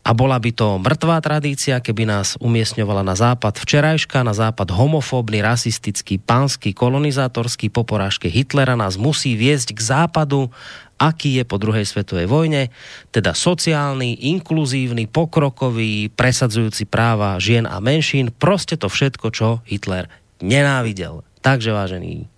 a 0.07 0.15
bola 0.15 0.39
by 0.39 0.55
to 0.55 0.79
mrtvá 0.79 1.19
tradícia, 1.19 1.83
keby 1.83 2.07
nás 2.07 2.39
umiestňovala 2.39 3.03
na 3.03 3.19
západ 3.19 3.59
včerajška, 3.59 4.23
na 4.23 4.31
západ 4.31 4.71
homofóbny, 4.71 5.43
rasistický, 5.43 6.23
pánsky, 6.23 6.71
kolonizátorský 6.71 7.75
po 7.75 7.83
porážke 7.83 8.31
Hitlera 8.31 8.79
nás 8.79 8.95
musí 8.95 9.35
viesť 9.35 9.75
k 9.75 9.81
západu, 9.83 10.55
aký 10.95 11.43
je 11.43 11.45
po 11.45 11.59
druhej 11.59 11.83
svetovej 11.83 12.31
vojne, 12.31 12.71
teda 13.11 13.35
sociálny, 13.35 14.31
inkluzívny, 14.31 15.11
pokrokový, 15.11 16.15
presadzujúci 16.15 16.87
práva 16.87 17.43
žien 17.43 17.67
a 17.67 17.83
menšín, 17.83 18.31
proste 18.31 18.79
to 18.79 18.87
všetko, 18.87 19.35
čo 19.35 19.59
Hitler 19.67 20.07
nenávidel. 20.39 21.27
Takže 21.43 21.75
vážený, 21.75 22.31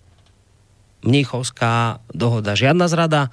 Mnichovská 1.05 2.01
dohoda, 2.11 2.57
žiadna 2.57 2.89
zrada, 2.89 3.29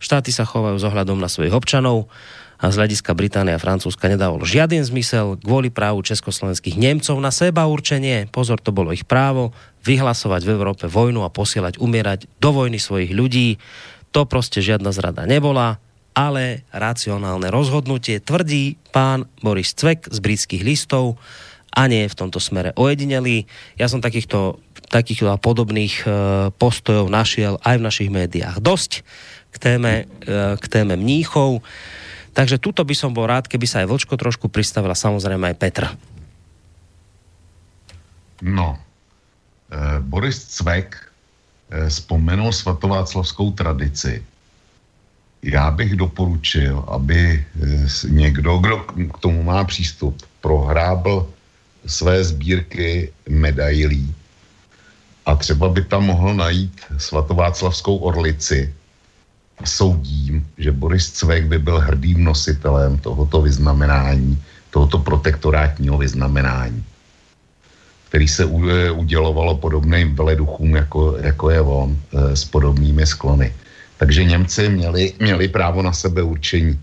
štáty 0.00 0.32
sa 0.32 0.48
chovajú 0.48 0.80
s 0.80 0.88
ohľadom 0.88 1.20
na 1.20 1.28
svojich 1.28 1.52
občanov, 1.52 2.08
a 2.56 2.72
z 2.72 2.78
hľadiska 2.80 3.12
Británie 3.12 3.52
a 3.52 3.60
Francúzska 3.60 4.08
nedávalo 4.08 4.48
žiaden 4.48 4.80
zmysel 4.80 5.36
kvôli 5.40 5.68
právu 5.68 6.00
československých 6.00 6.80
Nemcov 6.80 7.16
na 7.20 7.28
seba 7.28 7.68
určenie, 7.68 8.28
pozor, 8.32 8.60
to 8.60 8.72
bolo 8.72 8.96
ich 8.96 9.04
právo, 9.04 9.52
vyhlasovať 9.84 10.40
v 10.42 10.52
Európe 10.56 10.84
vojnu 10.88 11.22
a 11.22 11.30
posielať 11.30 11.78
umierať 11.78 12.26
do 12.40 12.50
vojny 12.50 12.80
svojich 12.80 13.12
ľudí. 13.12 13.60
To 14.10 14.24
prostě 14.24 14.64
žiadna 14.64 14.96
zrada 14.96 15.28
nebola, 15.28 15.76
ale 16.16 16.64
racionálne 16.72 17.52
rozhodnutie 17.52 18.24
tvrdí 18.24 18.80
pán 18.88 19.28
Boris 19.44 19.76
Cvek 19.76 20.08
z 20.08 20.18
britských 20.24 20.64
listov 20.64 21.20
a 21.76 21.84
nie 21.84 22.08
v 22.08 22.16
tomto 22.16 22.40
smere 22.40 22.72
ojedinelý. 22.72 23.44
Ja 23.76 23.92
som 23.92 24.00
takýchto 24.00 24.56
takých 24.88 25.28
a 25.28 25.36
podobných 25.36 25.94
e, 26.00 26.04
postojov 26.56 27.12
našiel 27.12 27.60
aj 27.60 27.76
v 27.76 27.86
našich 27.86 28.08
médiách 28.08 28.64
dosť 28.64 29.04
k 29.52 29.56
téme, 29.60 30.08
e, 30.24 30.56
k 30.56 30.64
téme 30.72 30.96
mníchov. 30.96 31.60
Takže 32.36 32.60
tuto 32.60 32.84
by 32.84 32.92
som 32.92 33.16
bol 33.16 33.24
rád, 33.24 33.48
keby 33.48 33.64
sa 33.64 33.80
aj 33.80 33.88
Vlčko 33.88 34.20
trošku 34.20 34.52
pristavila, 34.52 34.92
samozrejme 34.92 35.48
aj 35.48 35.56
Petr. 35.56 35.84
No, 38.44 38.76
eh, 39.72 39.96
Boris 40.04 40.44
Cvek 40.60 41.00
eh, 41.00 41.88
vzpomenul 41.88 42.52
svatováclavskou 42.52 43.56
tradici. 43.56 44.20
Já 45.42 45.70
bych 45.70 45.96
doporučil, 45.96 46.84
aby 46.92 47.40
eh, 47.40 47.44
někdo, 48.08 48.58
kdo 48.58 48.76
k 48.84 49.18
tomu 49.18 49.42
má 49.42 49.64
přístup, 49.64 50.20
prohrábl 50.40 51.32
své 51.86 52.24
sbírky 52.24 53.12
medailí 53.28 54.14
a 55.26 55.36
třeba 55.36 55.68
by 55.68 55.84
tam 55.84 56.04
mohl 56.04 56.34
najít 56.34 56.80
svatováclavskou 56.98 57.96
orlici, 57.96 58.74
soudím, 59.64 60.46
že 60.58 60.72
Boris 60.72 61.10
Cvek 61.10 61.46
by 61.46 61.58
byl 61.58 61.80
hrdým 61.80 62.24
nositelem 62.24 62.98
tohoto 62.98 63.42
vyznamenání, 63.42 64.42
tohoto 64.70 64.98
protektorátního 64.98 65.98
vyznamenání, 65.98 66.84
který 68.08 68.28
se 68.28 68.44
udělovalo 68.92 69.56
podobným 69.56 70.14
veleduchům, 70.14 70.76
jako, 70.76 71.16
jako 71.20 71.50
je 71.50 71.60
on, 71.60 71.96
e, 71.96 72.36
s 72.36 72.44
podobnými 72.44 73.06
sklony. 73.06 73.54
Takže 73.96 74.24
Němci 74.24 74.68
měli, 74.68 75.12
měli 75.18 75.48
právo 75.48 75.82
na 75.82 75.92
sebe 75.92 76.22
určení. 76.22 76.76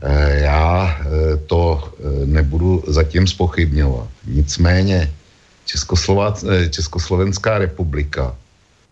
E, 0.00 0.40
já 0.40 0.96
to 1.46 1.92
nebudu 2.24 2.84
zatím 2.88 3.26
spochybňovat. 3.26 4.08
Nicméně 4.26 5.12
Československá 6.70 7.58
republika 7.58 8.34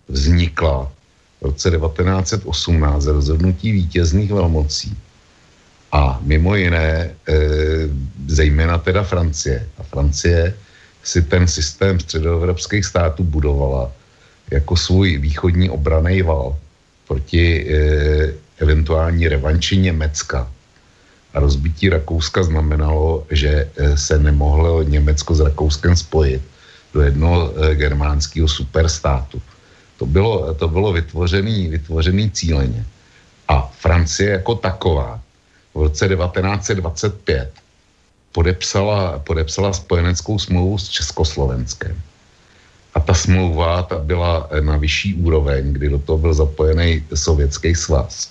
vznikla 0.08 0.92
v 1.40 1.44
roce 1.44 1.70
1918 1.70 3.06
rozhodnutí 3.06 3.72
vítězných 3.72 4.32
velmocí. 4.32 4.96
A 5.92 6.18
mimo 6.22 6.54
jiné, 6.54 6.90
e, 6.90 7.10
zejména 8.26 8.78
teda 8.78 9.02
Francie. 9.02 9.68
A 9.78 9.82
Francie 9.82 10.54
si 11.02 11.22
ten 11.22 11.48
systém 11.48 12.00
středoevropských 12.00 12.84
států 12.84 13.24
budovala 13.24 13.92
jako 14.50 14.76
svůj 14.76 15.18
východní 15.18 15.70
obraný 15.70 16.22
val 16.22 16.56
proti 17.08 17.44
e, 17.64 17.76
eventuální 18.58 19.28
revanči 19.28 19.76
Německa. 19.76 20.50
A 21.34 21.40
rozbití 21.40 21.88
Rakouska 21.88 22.42
znamenalo, 22.42 23.26
že 23.30 23.70
e, 23.76 23.96
se 23.96 24.18
nemohlo 24.18 24.82
Německo 24.82 25.34
s 25.34 25.40
Rakouskem 25.40 25.96
spojit 25.96 26.42
do 26.94 27.00
jednoho 27.00 27.52
germánského 27.74 28.48
superstátu. 28.48 29.42
To 29.98 30.06
bylo, 30.06 30.54
to 30.54 30.68
bylo 30.68 30.92
vytvořený, 30.92 31.68
vytvořený 31.68 32.30
cíleně. 32.30 32.86
A 33.48 33.70
Francie 33.78 34.30
jako 34.30 34.54
taková 34.54 35.20
v 35.74 35.82
roce 35.82 36.08
1925 36.08 37.52
podepsala, 38.32 39.18
podepsala 39.18 39.72
spojeneckou 39.72 40.38
smlouvu 40.38 40.78
s 40.78 40.88
Československem. 40.88 41.96
A 42.94 43.00
ta 43.00 43.14
smlouva 43.14 43.82
ta 43.82 43.98
byla 43.98 44.48
na 44.60 44.76
vyšší 44.76 45.14
úroveň, 45.14 45.72
kdy 45.72 45.88
do 45.88 45.98
toho 45.98 46.18
byl 46.18 46.34
zapojený 46.34 47.04
Sovětský 47.14 47.74
svaz. 47.74 48.30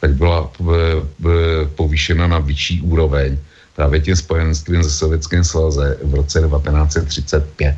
Tak 0.00 0.14
byla 0.14 0.50
povýšena 1.74 2.26
na 2.26 2.38
vyšší 2.38 2.80
úroveň 2.80 3.38
právě 3.76 4.00
tím 4.00 4.16
spojenenstvím 4.16 4.84
se 4.84 4.90
Sovětským 4.90 5.44
svaze 5.44 5.98
v 6.02 6.14
roce 6.14 6.40
1935. 6.40 7.76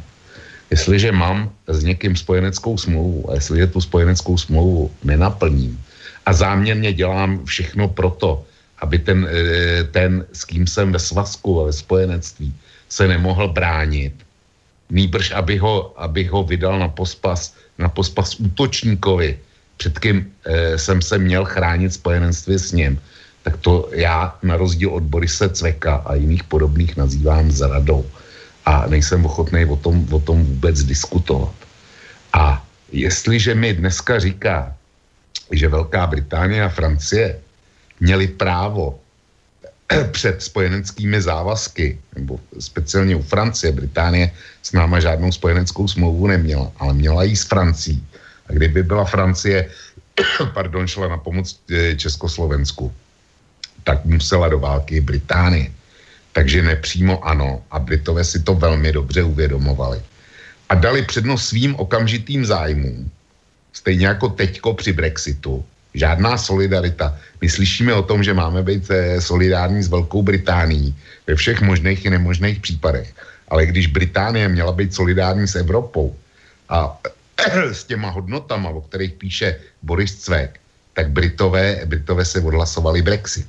Jestliže 0.70 1.12
mám 1.12 1.50
s 1.66 1.84
někým 1.84 2.16
spojeneckou 2.16 2.78
smlouvu 2.78 3.30
a 3.30 3.34
jestliže 3.34 3.66
tu 3.66 3.80
spojeneckou 3.80 4.38
smlouvu 4.38 4.90
nenaplním 5.04 5.78
a 6.26 6.32
záměrně 6.32 6.92
dělám 6.92 7.44
všechno 7.44 7.88
proto, 7.88 8.44
aby 8.78 8.98
ten, 8.98 9.28
eh, 9.30 9.84
ten, 9.84 10.26
s 10.32 10.44
kým 10.44 10.66
jsem 10.66 10.92
ve 10.92 10.98
svazku 10.98 11.60
a 11.60 11.64
ve 11.70 11.72
spojenectví, 11.72 12.54
se 12.88 13.08
nemohl 13.08 13.48
bránit, 13.48 14.14
nýbrž, 14.90 15.30
aby 15.30 15.58
ho, 15.58 15.94
aby 15.96 16.24
ho 16.24 16.42
vydal 16.42 16.78
na 16.78 16.88
pospas, 16.88 17.54
na 17.78 17.88
pospas 17.88 18.40
útočníkovi, 18.40 19.38
před 19.76 19.98
kým 19.98 20.32
e, 20.44 20.78
jsem 20.78 21.02
se 21.02 21.18
měl 21.18 21.44
chránit 21.44 21.92
spojenectví 21.92 22.58
s 22.58 22.72
ním, 22.72 23.00
tak 23.42 23.56
to 23.56 23.88
já 23.92 24.38
na 24.42 24.56
rozdíl 24.56 24.90
od 24.90 25.02
Borise 25.02 25.48
Cveka 25.48 25.94
a 26.06 26.14
jiných 26.14 26.44
podobných 26.44 26.96
nazývám 26.96 27.50
zradou 27.50 28.06
a 28.66 28.86
nejsem 28.86 29.24
ochotný 29.24 29.64
o 29.64 29.76
tom, 29.76 30.06
o 30.10 30.20
tom 30.20 30.44
vůbec 30.44 30.82
diskutovat. 30.82 31.54
A 32.32 32.66
jestliže 32.92 33.54
mi 33.54 33.74
dneska 33.74 34.18
říká, 34.18 34.74
že 35.50 35.68
Velká 35.68 36.06
Británie 36.06 36.62
a 36.64 36.68
Francie 36.68 37.38
měli 38.00 38.26
právo 38.26 38.98
před 40.10 40.42
spojeneckými 40.42 41.22
závazky, 41.22 41.98
nebo 42.14 42.40
speciálně 42.58 43.16
u 43.16 43.22
Francie, 43.22 43.72
Británie 43.72 44.30
s 44.62 44.72
náma 44.72 45.00
žádnou 45.00 45.32
spojeneckou 45.32 45.88
smlouvu 45.88 46.26
neměla, 46.26 46.72
ale 46.76 46.94
měla 46.94 47.22
ji 47.22 47.36
s 47.36 47.44
Francií. 47.44 48.02
A 48.48 48.52
kdyby 48.52 48.82
byla 48.82 49.04
Francie, 49.04 49.70
pardon, 50.54 50.86
šla 50.86 51.08
na 51.08 51.18
pomoc 51.18 51.46
eh, 51.70 51.94
Československu, 51.96 52.92
tak 53.84 54.04
musela 54.04 54.48
do 54.48 54.58
války 54.58 55.00
Británie. 55.00 55.70
Takže 56.36 56.62
nepřímo 56.62 57.24
ano. 57.24 57.64
A 57.72 57.78
Britové 57.80 58.20
si 58.20 58.44
to 58.44 58.54
velmi 58.54 58.92
dobře 58.92 59.22
uvědomovali. 59.22 60.02
A 60.68 60.74
dali 60.74 61.02
přednost 61.02 61.48
svým 61.48 61.72
okamžitým 61.80 62.44
zájmům. 62.44 63.10
Stejně 63.72 64.06
jako 64.06 64.28
teďko 64.28 64.74
při 64.74 64.92
Brexitu. 64.92 65.64
Žádná 65.94 66.36
solidarita. 66.36 67.16
My 67.40 67.48
slyšíme 67.48 67.94
o 67.94 68.04
tom, 68.04 68.20
že 68.20 68.36
máme 68.36 68.62
být 68.62 68.84
eh, 68.90 69.20
solidární 69.20 69.80
s 69.82 69.88
Velkou 69.88 70.22
Británií 70.22 70.92
ve 71.26 71.34
všech 71.34 71.64
možných 71.64 72.04
i 72.04 72.10
nemožných 72.10 72.60
případech. 72.60 73.16
Ale 73.48 73.66
když 73.66 73.86
Británie 73.86 74.48
měla 74.48 74.72
být 74.76 74.92
solidární 74.92 75.48
s 75.48 75.56
Evropou 75.56 76.12
a 76.68 77.00
s 77.72 77.84
těma 77.84 78.12
hodnotama, 78.12 78.68
o 78.76 78.80
kterých 78.84 79.12
píše 79.12 79.56
Boris 79.82 80.20
Cvek, 80.20 80.60
tak 80.92 81.16
Britové, 81.16 81.80
Britové 81.88 82.24
se 82.24 82.40
odhlasovali 82.40 83.02
Brexit. 83.02 83.48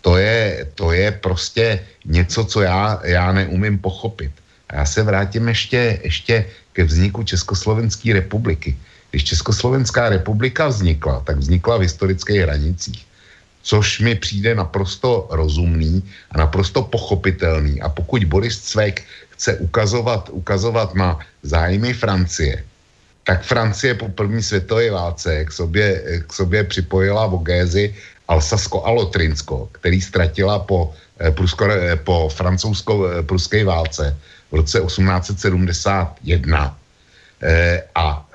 To, 0.00 0.16
je, 0.16 0.66
to 0.74 0.92
je 0.92 1.12
prostě 1.12 1.80
něco, 2.04 2.44
co 2.44 2.62
já, 2.62 3.00
já 3.04 3.32
neumím 3.32 3.78
pochopit. 3.78 4.32
A 4.68 4.76
já 4.76 4.84
se 4.84 5.02
vrátím 5.02 5.48
ještě, 5.48 6.00
ještě 6.04 6.44
ke 6.72 6.84
vzniku 6.84 7.22
Československé 7.22 8.12
republiky. 8.12 8.76
Když 9.10 9.24
Československá 9.24 10.08
republika 10.08 10.68
vznikla, 10.68 11.20
tak 11.20 11.36
vznikla 11.36 11.76
v 11.76 11.80
historických 11.80 12.40
hranicích. 12.40 13.06
Což 13.62 14.00
mi 14.00 14.14
přijde 14.14 14.54
naprosto 14.54 15.28
rozumný 15.30 16.02
a 16.30 16.38
naprosto 16.38 16.82
pochopitelný. 16.82 17.80
A 17.80 17.88
pokud 17.88 18.24
Boris 18.24 18.58
Cvek 18.60 19.04
chce 19.30 19.56
ukazovat, 19.56 20.28
ukazovat 20.32 20.94
na 20.94 21.18
zájmy 21.42 21.92
Francie, 21.92 22.64
tak 23.24 23.42
Francie 23.44 23.94
po 23.94 24.08
první 24.08 24.42
světové 24.42 24.90
válce 24.90 25.44
k 25.44 25.52
sobě, 25.52 26.02
k 26.26 26.32
sobě 26.32 26.64
připojila 26.64 27.26
Vogézy 27.26 27.94
Alsasko 28.28 28.84
a 28.84 28.90
Lotrinsko, 28.90 29.68
který 29.72 30.00
ztratila 30.00 30.58
po, 30.58 30.92
eh, 31.20 31.30
prusko, 31.30 31.64
eh, 31.72 31.96
po 31.96 32.28
francouzsko-pruské 32.28 33.60
eh, 33.60 33.64
válce 33.64 34.16
v 34.52 34.54
roce 34.54 34.80
1871 34.80 36.76
a 37.94 38.26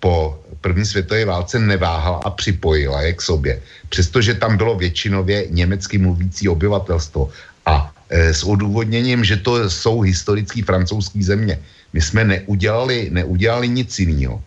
po 0.00 0.38
první 0.60 0.82
světové 0.82 1.24
válce 1.24 1.58
neváhala 1.58 2.18
a 2.26 2.30
připojila 2.34 3.02
je 3.02 3.12
k 3.14 3.22
sobě. 3.22 3.62
Přestože 3.88 4.34
tam 4.34 4.56
bylo 4.58 4.74
většinově 4.74 5.46
německy 5.54 5.98
mluvící 6.02 6.48
obyvatelstvo 6.50 7.30
a 7.66 7.94
s 8.10 8.42
odůvodněním, 8.42 9.22
že 9.22 9.36
to 9.36 9.70
jsou 9.70 10.00
historické 10.02 10.66
francouzské 10.66 11.22
země. 11.22 11.62
My 11.92 12.02
jsme 12.02 12.24
neudělali, 12.24 13.06
neudělali 13.14 13.68
nic 13.70 13.98
jiného. 13.98 14.42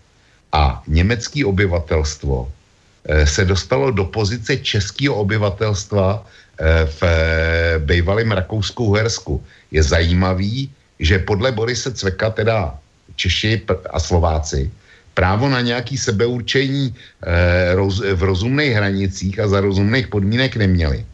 A 0.52 0.84
německé 0.88 1.48
obyvatelstvo 1.48 2.52
se 3.26 3.46
dostalo 3.46 3.92
do 3.92 4.06
pozice 4.06 4.58
českého 4.58 5.16
obyvatelstva 5.16 6.24
eh, 6.24 6.86
v 6.86 7.02
eh, 7.04 7.80
bývalém 7.80 8.32
Rakousku-Uhersku. 8.32 9.44
Je 9.72 9.84
zajímavý, 9.84 10.72
že 11.00 11.20
podle 11.20 11.52
Borise 11.52 11.92
Cveka 11.92 12.30
teda 12.30 12.80
Češi 13.16 13.62
a 13.90 14.00
Slováci 14.00 14.72
právo 15.14 15.50
na 15.50 15.62
nějaký 15.62 15.98
sebeurčení 15.98 16.96
v 18.14 18.22
rozumných 18.24 18.74
hranicích 18.74 19.40
a 19.40 19.48
za 19.48 19.62
rozumných 19.62 20.08
podmínek 20.08 20.56
neměli. 20.56 21.06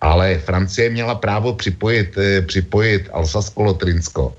Ale 0.00 0.38
Francie 0.38 0.90
měla 0.90 1.14
právo 1.14 1.54
připojit, 1.54 2.18
připojit 2.46 3.10
Alsasko-Lotrinsko. 3.12 4.34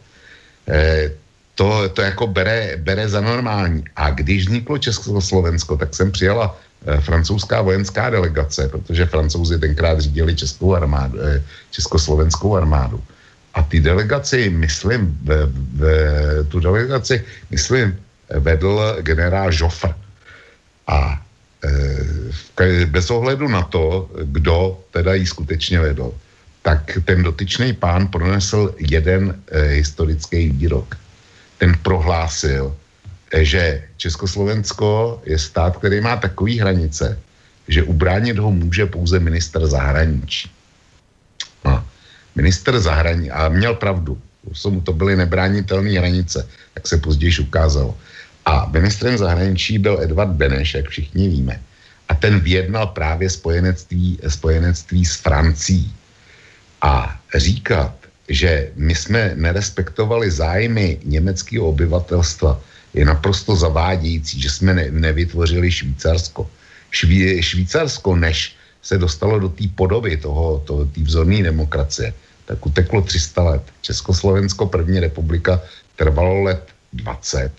To, 1.56 1.90
to 1.90 2.02
jako 2.02 2.28
bere, 2.28 2.80
bere 2.80 3.10
za 3.10 3.22
normální. 3.22 3.84
A 3.96 4.10
když 4.10 4.48
vzniklo 4.48 4.78
Československo, 4.78 5.78
tak 5.78 5.96
jsem 5.96 6.12
přijala 6.12 6.48
Eh, 6.48 6.73
francouzská 7.00 7.62
vojenská 7.62 8.10
delegace, 8.10 8.68
protože 8.68 9.06
francouzi 9.06 9.60
tenkrát 9.60 10.00
řídili 10.00 10.36
českou 10.36 10.76
armádu, 10.76 11.20
eh, 11.22 11.44
československou 11.72 12.56
armádu. 12.56 13.04
A 13.54 13.62
ty 13.62 13.80
delegaci, 13.80 14.50
myslím, 14.50 15.18
v, 15.24 15.30
v, 15.78 15.82
tu 16.50 16.60
delegaci, 16.60 17.24
myslím, 17.52 17.96
vedl 18.30 18.98
generál 19.02 19.50
Joffre. 19.54 19.94
A 20.88 21.22
e, 22.60 22.86
bez 22.86 23.12
ohledu 23.12 23.48
na 23.48 23.62
to, 23.62 24.10
kdo 24.24 24.82
teda 24.92 25.14
ji 25.14 25.26
skutečně 25.26 25.80
vedl, 25.80 26.14
tak 26.62 26.98
ten 27.06 27.24
dotyčný 27.24 27.74
pán 27.74 28.08
pronesl 28.08 28.76
jeden 28.78 29.36
e, 29.48 29.62
historický 29.62 30.50
výrok. 30.50 30.98
Ten 31.58 31.78
prohlásil, 31.84 32.76
že 33.34 33.82
Československo 33.98 35.22
je 35.26 35.40
stát, 35.40 35.78
který 35.78 36.02
má 36.02 36.18
takový 36.18 36.60
hranice, 36.60 37.20
že 37.68 37.84
ubránit 37.84 38.38
ho 38.38 38.52
může 38.52 38.86
pouze 38.86 39.20
minister 39.20 39.68
zahraničí. 39.68 40.52
No. 41.66 41.86
Minister 42.36 42.80
zahraničí, 42.80 43.32
a 43.32 43.50
měl 43.50 43.74
pravdu, 43.76 44.22
to 44.84 44.94
byly 44.94 45.16
nebránitelné 45.16 46.00
hranice, 46.00 46.48
jak 46.76 46.88
se 46.88 46.98
později 46.98 47.40
ukázalo. 47.42 47.98
A 48.46 48.70
ministrem 48.70 49.18
zahraničí 49.18 49.80
byl 49.80 50.02
Edvard 50.02 50.32
Beneš, 50.32 50.74
jak 50.74 50.90
všichni 50.90 51.30
víme. 51.30 51.62
A 52.10 52.14
ten 52.16 52.40
vyjednal 52.40 52.88
právě 52.88 53.30
spojenectví, 53.30 54.20
spojenectví 54.28 55.06
s 55.06 55.16
Francií. 55.16 55.94
A 56.82 57.20
říkat, 57.36 57.96
že 58.28 58.70
my 58.76 58.96
jsme 58.96 59.32
nerespektovali 59.36 60.32
zájmy 60.32 61.00
německého 61.04 61.68
obyvatelstva, 61.68 62.60
je 62.94 63.06
naprosto 63.06 63.56
zavádějící, 63.56 64.42
že 64.42 64.50
jsme 64.50 64.74
ne, 64.74 64.86
nevytvořili 64.92 65.72
Švýcarsko. 65.72 66.50
Šví, 66.92 67.42
Švýcarsko, 67.42 68.16
než 68.16 68.56
se 68.82 68.98
dostalo 68.98 69.40
do 69.40 69.50
té 69.50 69.64
podoby 69.76 70.18
toho, 70.18 70.62
to, 70.66 70.86
té 70.86 71.02
vzorné 71.02 71.44
demokracie, 71.44 72.14
tak 72.46 72.66
uteklo 72.66 73.02
300 73.02 73.44
let. 73.44 73.64
Československo, 73.82 74.66
první 74.66 75.00
republika, 75.00 75.62
trvalo 75.96 76.44
let 76.44 76.64
20 76.94 77.52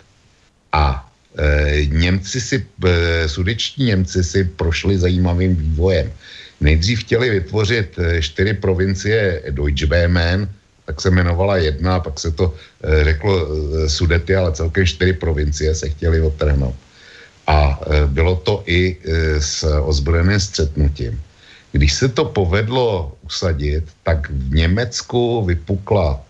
a 0.72 1.10
e, 1.38 1.86
Němci 1.86 2.40
si, 2.40 2.66
e, 2.84 3.28
sudeční 3.28 3.86
Němci 3.86 4.24
si 4.24 4.44
prošli 4.44 4.98
zajímavým 4.98 5.56
vývojem. 5.56 6.12
Nejdřív 6.60 7.00
chtěli 7.00 7.30
vytvořit 7.30 7.98
e, 7.98 8.22
čtyři 8.22 8.54
provincie 8.54 9.42
Deutsche 9.50 9.86
Böhmen, 9.86 10.48
tak 10.84 11.00
se 11.00 11.08
jmenovala 11.08 11.56
jedna, 11.56 12.00
pak 12.00 12.20
se 12.20 12.30
to 12.30 12.54
e, 12.84 13.04
řeklo 13.04 13.32
e, 13.34 13.88
Sudety, 13.88 14.36
ale 14.36 14.52
celkem 14.52 14.86
čtyři 14.86 15.12
provincie 15.12 15.74
se 15.74 15.88
chtěli 15.88 16.20
otrhnout. 16.20 16.76
A 17.46 17.80
e, 17.80 18.06
bylo 18.06 18.36
to 18.36 18.62
i 18.66 18.96
s 19.38 19.64
ozbrojeným 19.64 20.40
střetnutím. 20.40 21.20
Když 21.72 21.92
se 21.92 22.08
to 22.08 22.24
povedlo 22.24 23.16
usadit, 23.22 23.84
tak 24.02 24.30
v 24.30 24.54
Německu 24.54 25.44
vypukla 25.44 26.20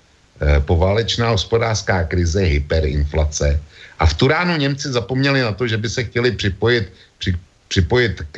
poválečná 0.67 1.31
hospodářská 1.31 2.05
krize, 2.05 2.41
hyperinflace, 2.43 3.61
a 3.99 4.07
v 4.07 4.15
tu 4.15 4.29
ránu 4.29 4.57
Němci 4.57 4.93
zapomněli 4.93 5.41
na 5.41 5.53
to, 5.53 5.69
že 5.69 5.77
by 5.77 5.89
se 5.89 6.05
chtěli 6.05 6.33
připojit, 6.33 6.93
při, 7.19 7.37
připojit 7.69 8.23
k, 8.33 8.37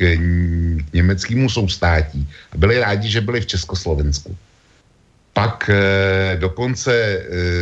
k 0.89 0.93
německému 0.93 1.49
soustátí 1.49 2.27
a 2.51 2.57
byli 2.57 2.79
rádi, 2.79 3.09
že 3.09 3.21
byli 3.21 3.41
v 3.41 3.45
Československu. 3.45 4.37
Pak 5.37 5.69
e, 5.69 5.81
dokonce 6.41 6.89
e, 6.89 7.19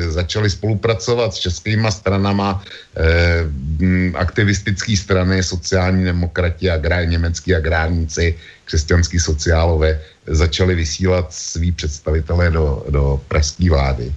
začali 0.07 0.49
spolupracovat 0.49 1.35
s 1.35 1.43
českýma 1.43 1.91
stranama, 1.91 2.63
e, 2.95 4.15
aktivistické 4.15 4.95
strany, 4.95 5.43
sociální 5.43 6.07
demokrati, 6.07 6.71
agrár, 6.71 7.03
německý 7.03 7.51
agrárníci, 7.55 8.39
křesťanský 8.65 9.19
sociálové, 9.19 9.99
začali 10.23 10.75
vysílat 10.75 11.33
svý 11.35 11.75
představitele 11.75 12.51
do, 12.51 12.85
do 12.89 13.19
pražské 13.27 13.67
vlády. 13.67 14.07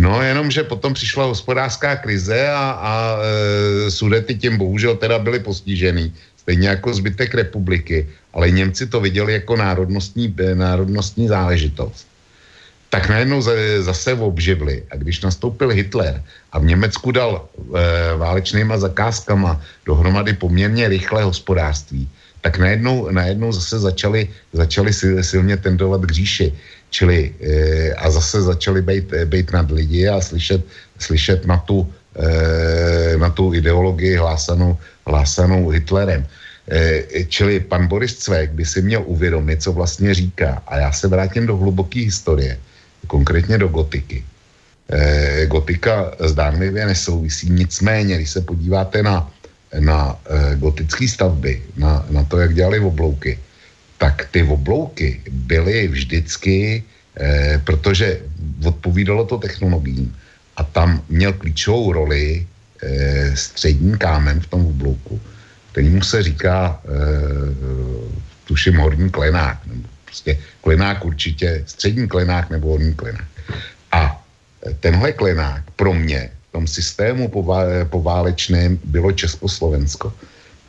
No, 0.00 0.22
jenom, 0.24 0.48
že 0.48 0.64
potom 0.64 0.96
přišla 0.96 1.28
hospodářská 1.28 1.96
krize 2.00 2.48
a, 2.48 2.70
a 2.80 2.92
e, 3.20 3.90
Sudety 3.90 4.34
tím 4.34 4.56
bohužel 4.56 4.96
teda 4.96 5.18
byly 5.20 5.44
postižený, 5.44 6.08
stejně 6.40 6.68
jako 6.68 6.94
zbytek 6.94 7.34
republiky, 7.34 8.08
ale 8.32 8.50
Němci 8.50 8.88
to 8.88 9.00
viděli 9.00 9.44
jako 9.44 9.56
národnostní, 9.56 10.34
národnostní 10.56 11.28
záležitost. 11.28 12.11
Tak 12.92 13.08
najednou 13.08 13.40
zase 13.80 14.12
obživli. 14.12 14.84
A 14.92 15.00
když 15.00 15.24
nastoupil 15.24 15.72
Hitler 15.72 16.20
a 16.52 16.60
v 16.60 16.64
Německu 16.76 17.08
dal 17.08 17.40
e, 17.40 18.16
válečnýma 18.20 18.76
zakázkama 18.78 19.56
dohromady 19.88 20.36
poměrně 20.36 20.88
rychlé 20.88 21.24
hospodářství, 21.24 22.04
tak 22.44 22.60
najednou, 22.60 23.08
najednou 23.08 23.48
zase 23.52 23.78
začali, 23.80 24.28
začali 24.52 24.92
silně 25.24 25.56
tendovat 25.56 26.04
k 26.04 26.12
říši. 26.12 26.52
Čili 26.92 27.32
e, 27.40 27.94
a 27.96 28.10
zase 28.12 28.42
začali 28.44 28.84
být, 28.84 29.12
eh, 29.12 29.24
být 29.24 29.56
nad 29.56 29.72
lidi 29.72 30.08
a 30.12 30.20
slyšet, 30.20 30.60
slyšet 31.00 31.48
na, 31.48 31.64
tu, 31.64 31.88
e, 32.12 33.16
na 33.16 33.32
tu 33.32 33.56
ideologii 33.56 34.20
hlásanou, 34.20 34.76
hlásanou 35.08 35.72
Hitlerem. 35.72 36.28
E, 36.68 37.24
čili 37.24 37.64
pan 37.64 37.88
Boris 37.88 38.20
Cvek 38.20 38.52
by 38.52 38.64
si 38.68 38.84
měl 38.84 39.02
uvědomit, 39.08 39.64
co 39.64 39.72
vlastně 39.72 40.12
říká. 40.14 40.60
A 40.68 40.76
já 40.76 40.92
se 40.92 41.08
vrátím 41.08 41.48
do 41.48 41.56
hluboké 41.56 42.04
historie, 42.04 42.60
konkrétně 43.12 43.60
do 43.60 43.68
gotiky. 43.68 44.24
E, 44.88 45.46
gotika 45.46 46.16
zdánlivě 46.32 46.86
nesouvisí, 46.86 47.52
nicméně, 47.52 48.16
když 48.16 48.30
se 48.30 48.40
podíváte 48.40 49.04
na, 49.04 49.28
na 49.80 50.16
e, 50.16 50.56
gotické 50.56 51.04
stavby, 51.08 51.62
na, 51.76 52.06
na 52.08 52.24
to, 52.24 52.40
jak 52.40 52.56
dělali 52.56 52.80
oblouky, 52.80 53.38
tak 54.02 54.26
ty 54.34 54.42
oblouky 54.42 55.22
byly 55.30 55.88
vždycky, 55.88 56.82
eh, 56.82 57.62
protože 57.62 58.18
odpovídalo 58.66 59.22
to 59.30 59.38
technologiím 59.38 60.10
a 60.58 60.66
tam 60.66 61.06
měl 61.06 61.32
klíčovou 61.38 61.94
roli 61.94 62.42
eh, 62.82 63.30
střední 63.38 63.94
kámen 63.94 64.42
v 64.42 64.50
tom 64.50 64.66
oblouku, 64.66 65.22
kterýmu 65.70 66.02
se 66.02 66.18
říká, 66.22 66.82
eh, 66.82 66.90
tuším, 68.50 68.82
horní 68.82 69.06
klenák, 69.06 69.62
nebo 69.70 69.86
prostě 70.12 70.36
klenák 70.60 71.04
určitě, 71.08 71.64
střední 71.66 72.04
klenák 72.04 72.52
nebo 72.52 72.76
horní 72.76 72.92
klenák. 72.92 73.24
A 73.92 74.12
eh, 74.12 74.76
tenhle 74.84 75.12
klenák 75.16 75.64
pro 75.80 75.96
mě 75.96 76.28
v 76.48 76.52
tom 76.52 76.68
systému 76.68 77.32
poválečném 77.88 78.76
bylo 78.84 79.08
Československo. 79.16 80.12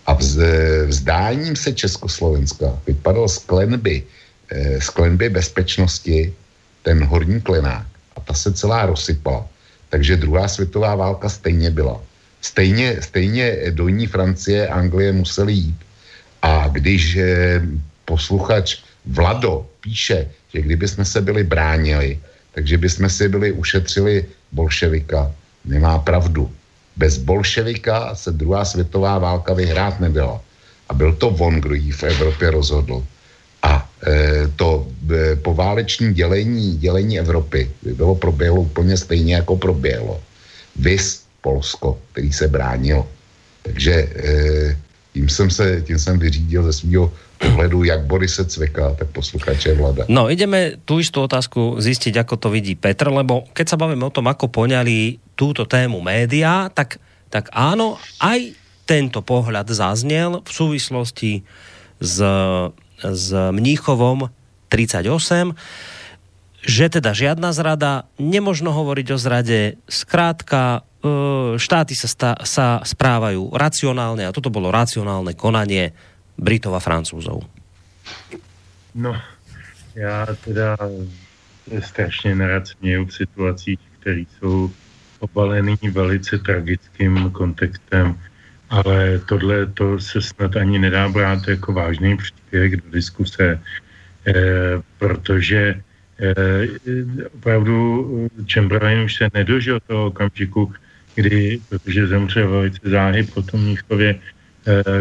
A 0.07 0.15
vz, 0.15 0.40
vzdáním 0.88 1.56
se 1.56 1.76
Československa 1.76 2.72
vypadal 2.88 3.28
z 3.28 3.38
klenby, 3.44 4.03
z 4.80 4.88
klenby 4.90 5.30
bezpečnosti 5.30 6.32
ten 6.84 7.03
horní 7.03 7.40
klenák 7.44 7.88
a 8.15 8.20
ta 8.24 8.34
se 8.34 8.52
celá 8.52 8.86
rozsypala. 8.88 9.48
Takže 9.90 10.24
druhá 10.24 10.48
světová 10.48 10.95
válka 10.95 11.30
stejně 11.30 11.72
byla. 11.72 11.99
Stejně, 12.41 12.99
stejně 12.99 13.76
do 13.76 13.88
ní 13.88 14.07
Francie, 14.07 14.68
Anglie 14.68 15.11
museli 15.11 15.53
jít. 15.53 15.80
A 16.41 16.68
když 16.68 17.20
posluchač 18.06 18.83
Vlado 19.06 19.66
píše, 19.82 20.32
že 20.54 20.62
kdyby 20.62 20.88
jsme 20.88 21.06
se 21.06 21.22
byli 21.22 21.44
bránili, 21.44 22.20
takže 22.54 22.78
bychom 22.78 23.10
si 23.10 23.30
byli 23.30 23.52
ušetřili 23.52 24.26
bolševika, 24.52 25.32
nemá 25.66 26.00
pravdu. 26.00 26.52
Bez 26.96 27.18
bolševika 27.18 28.16
se 28.16 28.32
druhá 28.32 28.66
světová 28.66 29.18
válka 29.18 29.54
vyhrát 29.54 30.00
nebyla. 30.00 30.42
A 30.90 30.94
byl 30.94 31.14
to 31.14 31.30
on, 31.30 31.62
kdo 31.62 31.76
ji 31.76 31.92
v 31.92 32.04
Evropě 32.04 32.52
rozhodl. 32.52 33.04
A 33.64 33.90
e, 34.08 34.48
to 34.56 34.88
e, 35.10 35.36
pováleční 35.36 36.14
dělení, 36.14 36.78
dělení 36.78 37.20
Evropy 37.20 37.72
by 37.82 37.94
bylo 37.94 38.16
proběhlo 38.16 38.62
úplně 38.62 38.98
stejně, 38.98 39.36
jako 39.36 39.58
proběhlo. 39.58 40.22
Vys 40.76 41.24
Polsko, 41.42 42.00
který 42.12 42.34
se 42.34 42.48
bránil. 42.48 43.06
Takže 43.64 43.94
e, 43.94 44.78
tím 45.14 45.30
jsem 45.30 45.49
se, 45.49 45.81
tím 45.85 45.99
jsem 45.99 46.19
vyřídil 46.19 46.64
ze 46.64 46.73
svého 46.73 47.14
pohledu 47.38 47.84
jak 47.84 48.02
Borise 48.06 48.45
Cveka, 48.45 48.95
tak 48.98 49.07
posluchače 49.14 49.73
Vlada. 49.73 50.06
No, 50.10 50.31
ideme 50.31 50.80
tú 50.88 50.98
istú 50.98 51.27
otázku 51.27 51.77
zistiť, 51.77 52.23
ako 52.23 52.35
to 52.40 52.48
vidí 52.49 52.73
Petr, 52.73 53.11
lebo 53.11 53.45
keď 53.53 53.76
sa 53.76 53.77
bavíme 53.77 54.07
o 54.07 54.14
tom, 54.14 54.26
ako 54.31 54.48
poňali 54.49 55.19
túto 55.35 55.68
tému 55.68 55.99
média, 55.99 56.72
tak, 56.72 56.98
tak 57.30 57.52
áno, 57.52 57.99
aj 58.23 58.56
tento 58.88 59.19
pohľad 59.23 59.69
zaznel 59.72 60.44
v 60.44 60.52
súvislosti 60.52 61.31
s, 61.99 62.18
s 62.99 63.27
Mníchovom 63.31 64.31
38, 64.68 65.53
že 66.64 66.85
teda 66.88 67.11
žiadna 67.11 67.52
zrada, 67.52 68.07
nemožno 68.15 68.72
hovoriť 68.72 69.07
o 69.14 69.18
zrade, 69.19 69.76
skrátka 69.91 70.80
e, 70.80 70.81
štáty 71.60 71.94
sa, 71.96 72.08
stá, 72.08 72.32
sa 72.48 72.80
správajú 72.84 73.52
racionálne 73.52 74.24
a 74.24 74.32
toto 74.32 74.48
bolo 74.48 74.72
racionálne 74.72 75.36
konanie 75.36 75.92
Britov 76.40 76.74
a 76.74 76.82
Francúzov. 76.82 77.44
No, 78.96 79.16
já 79.96 80.28
teda 80.46 80.78
strašně 81.80 82.36
nerad 82.36 82.68
směju 82.68 83.06
v 83.06 83.14
situacích, 83.14 83.80
které 84.00 84.22
jsou 84.22 84.72
obalený 85.20 85.78
velice 85.92 86.38
tragickým 86.38 87.32
kontextem, 87.32 88.20
ale 88.70 89.20
tohle 89.20 89.66
to 89.66 90.00
se 90.00 90.22
snad 90.22 90.56
ani 90.56 90.80
nedá 90.80 91.10
brát 91.10 91.48
jako 91.48 91.74
vážný 91.74 92.18
příspěvek 92.18 92.76
do 92.76 92.92
diskuse, 92.92 93.60
eh, 94.28 94.82
protože 94.98 95.82
opravdu 97.34 98.30
Chamberlain 98.54 99.00
už 99.00 99.16
se 99.16 99.28
nedožil 99.34 99.80
toho 99.88 100.06
okamžiku, 100.06 100.74
kdy, 101.15 101.60
protože 101.69 102.07
zemřel 102.07 102.49
velice 102.49 102.90
záhy 102.90 103.23
po 103.23 103.41
tom 103.41 103.61
Mnichově, 103.64 104.15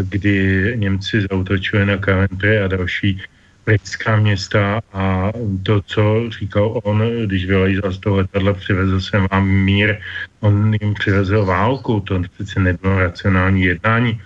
kdy 0.03 0.73
Němci 0.77 1.27
zautočili 1.31 1.87
na 1.87 1.97
Coventry 1.99 2.59
a 2.59 2.69
další 2.69 3.23
britská 3.67 4.17
města 4.17 4.81
a 4.93 5.33
to, 5.63 5.83
co 5.83 6.31
říkal 6.31 6.81
on, 6.83 7.03
když 7.27 7.47
vylejzal 7.47 7.93
z 7.93 7.99
toho 7.99 8.17
letadla, 8.17 8.53
přivezl 8.53 9.01
jsem 9.01 9.27
vám 9.31 9.49
mír, 9.49 9.97
on 10.41 10.75
jim 10.81 10.95
přivezl 10.95 11.45
válku, 11.45 12.01
to 12.01 12.23
přece 12.35 12.61
nebylo 12.61 12.99
racionální 12.99 13.63
jednání. 13.63 14.21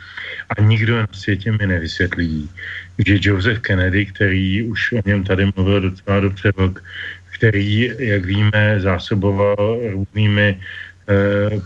A 0.57 0.63
nikdo 0.63 0.97
na 0.97 1.07
světě 1.13 1.53
mi 1.53 1.67
nevysvětlí, 1.67 2.51
že 3.07 3.19
Joseph 3.21 3.61
Kennedy, 3.61 4.07
který 4.07 4.63
už 4.63 4.93
o 4.93 5.01
něm 5.07 5.25
tady 5.25 5.53
mluvil 5.57 5.81
docela 5.81 6.21
dobře, 6.21 6.53
který, 7.31 7.93
jak 7.99 8.25
víme, 8.25 8.81
zásoboval 8.81 9.79
různými 9.93 10.57
Eh, 10.57 10.61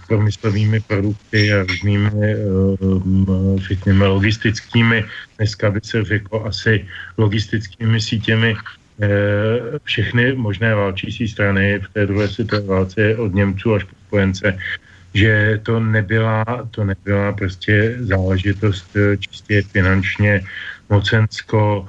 průmyslovými 0.07 0.81
produkty 0.81 1.53
a 1.53 1.62
různými, 1.62 2.11
eh, 2.12 2.37
řekněme, 3.57 4.07
logistickými, 4.07 5.05
dneska 5.39 5.71
by 5.71 5.81
se 5.83 6.05
řeklo 6.05 6.47
asi 6.47 6.85
logistickými 7.19 8.01
sítěmi 8.01 8.57
eh, 9.03 9.09
všechny 9.85 10.37
možné 10.37 10.75
válčící 10.75 11.29
strany 11.29 11.79
v 11.79 11.89
té 11.93 12.07
druhé 12.07 12.29
světové 12.29 12.62
válce 12.67 13.17
od 13.17 13.35
Němců 13.35 13.75
až 13.75 13.85
po 13.85 13.97
spojence, 14.07 14.59
že 15.15 15.61
to 15.62 15.81
nebyla, 15.81 16.45
to 16.71 16.85
nebyla 16.85 17.33
prostě 17.33 17.97
záležitost 18.01 18.97
čistě 19.19 19.62
finančně, 19.62 20.45
mocensko, 20.91 21.89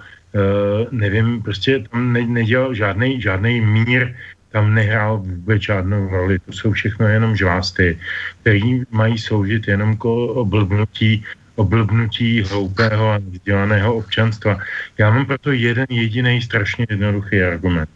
nevím, 0.92 1.42
prostě 1.42 1.84
tam 1.92 2.14
nedělal 2.14 2.74
žádný, 2.74 3.22
žádný 3.22 3.62
mír 3.62 4.16
tam 4.52 4.74
nehrál 4.74 5.18
vůbec 5.18 5.62
žádnou 5.62 6.10
roli. 6.10 6.40
To 6.40 6.52
jsou 6.54 6.72
všechno 6.72 7.08
jenom 7.08 7.36
žvásty, 7.36 8.00
který 8.42 8.84
mají 8.92 9.18
sloužit 9.18 9.68
jenom 9.68 9.98
k 9.98 10.06
oblbnutí 10.06 11.24
oblbnutí 11.56 12.42
hloupého 12.42 13.12
a 13.12 13.18
vzdělaného 13.18 13.96
občanstva. 13.96 14.58
Já 14.98 15.12
mám 15.12 15.26
proto 15.26 15.52
jeden 15.52 15.86
jediný 15.90 16.42
strašně 16.42 16.86
jednoduchý 16.90 17.42
argument. 17.42 17.90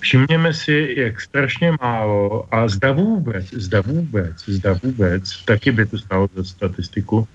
Všimněme 0.00 0.54
si, 0.54 0.94
jak 0.96 1.20
strašně 1.20 1.72
málo 1.80 2.46
a 2.54 2.68
zda 2.68 2.92
vůbec, 2.92 3.46
zda 3.50 3.80
vůbec, 3.80 4.36
zda 4.46 4.72
vůbec, 4.82 5.44
taky 5.44 5.72
by 5.72 5.86
to 5.86 5.98
stalo 5.98 6.28
za 6.36 6.44
statistiku, 6.44 7.28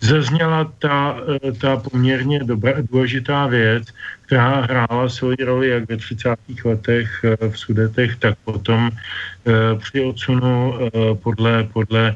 zazněla 0.00 0.72
ta, 0.78 1.16
eh, 1.44 1.52
ta 1.52 1.76
poměrně 1.76 2.44
dobrá, 2.44 2.72
důležitá 2.90 3.46
věc, 3.46 3.88
která 4.26 4.60
hrála 4.60 5.08
svoji 5.08 5.36
roli 5.44 5.68
jak 5.68 5.88
ve 5.88 5.96
30. 5.96 6.64
letech 6.64 7.24
eh, 7.24 7.48
v 7.48 7.58
Sudetech, 7.58 8.16
tak 8.16 8.34
potom 8.44 8.90
eh, 8.90 9.52
při 9.78 10.04
odsunu 10.04 10.74
podle, 11.22 11.68
podle 11.72 12.14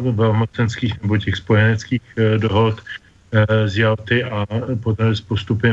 velmocenských 0.00 1.02
nebo 1.02 1.18
těch 1.20 1.36
spojeneckých 1.36 2.02
dohod 2.40 2.80
z 3.66 3.76
Jalty 3.76 4.24
a 4.24 4.48
potom 4.80 5.12
s 5.12 5.20
postupy 5.20 5.72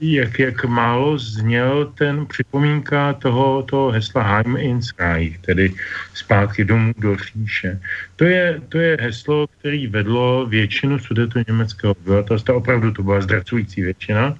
jak, 0.00 0.38
jak 0.38 0.64
málo 0.64 1.18
zněl 1.18 1.92
ten 1.94 2.26
připomínka 2.26 3.12
toho, 3.12 3.62
toho 3.62 3.90
hesla 3.90 4.22
Heim 4.22 4.56
ins 4.56 4.92
Reich, 4.98 5.38
tedy 5.38 5.74
zpátky 6.14 6.64
domů 6.64 6.92
do 6.98 7.16
říše. 7.16 7.80
To 8.16 8.24
je, 8.24 8.60
to 8.68 8.78
je 8.78 8.96
heslo, 9.00 9.46
který 9.58 9.86
vedlo 9.86 10.46
většinu 10.46 10.98
sudeto 10.98 11.40
německého 11.48 11.94
obyvatelstva, 11.94 12.54
opravdu 12.54 12.92
to 12.92 13.02
byla 13.02 13.20
zdracující 13.20 13.82
většina, 13.82 14.34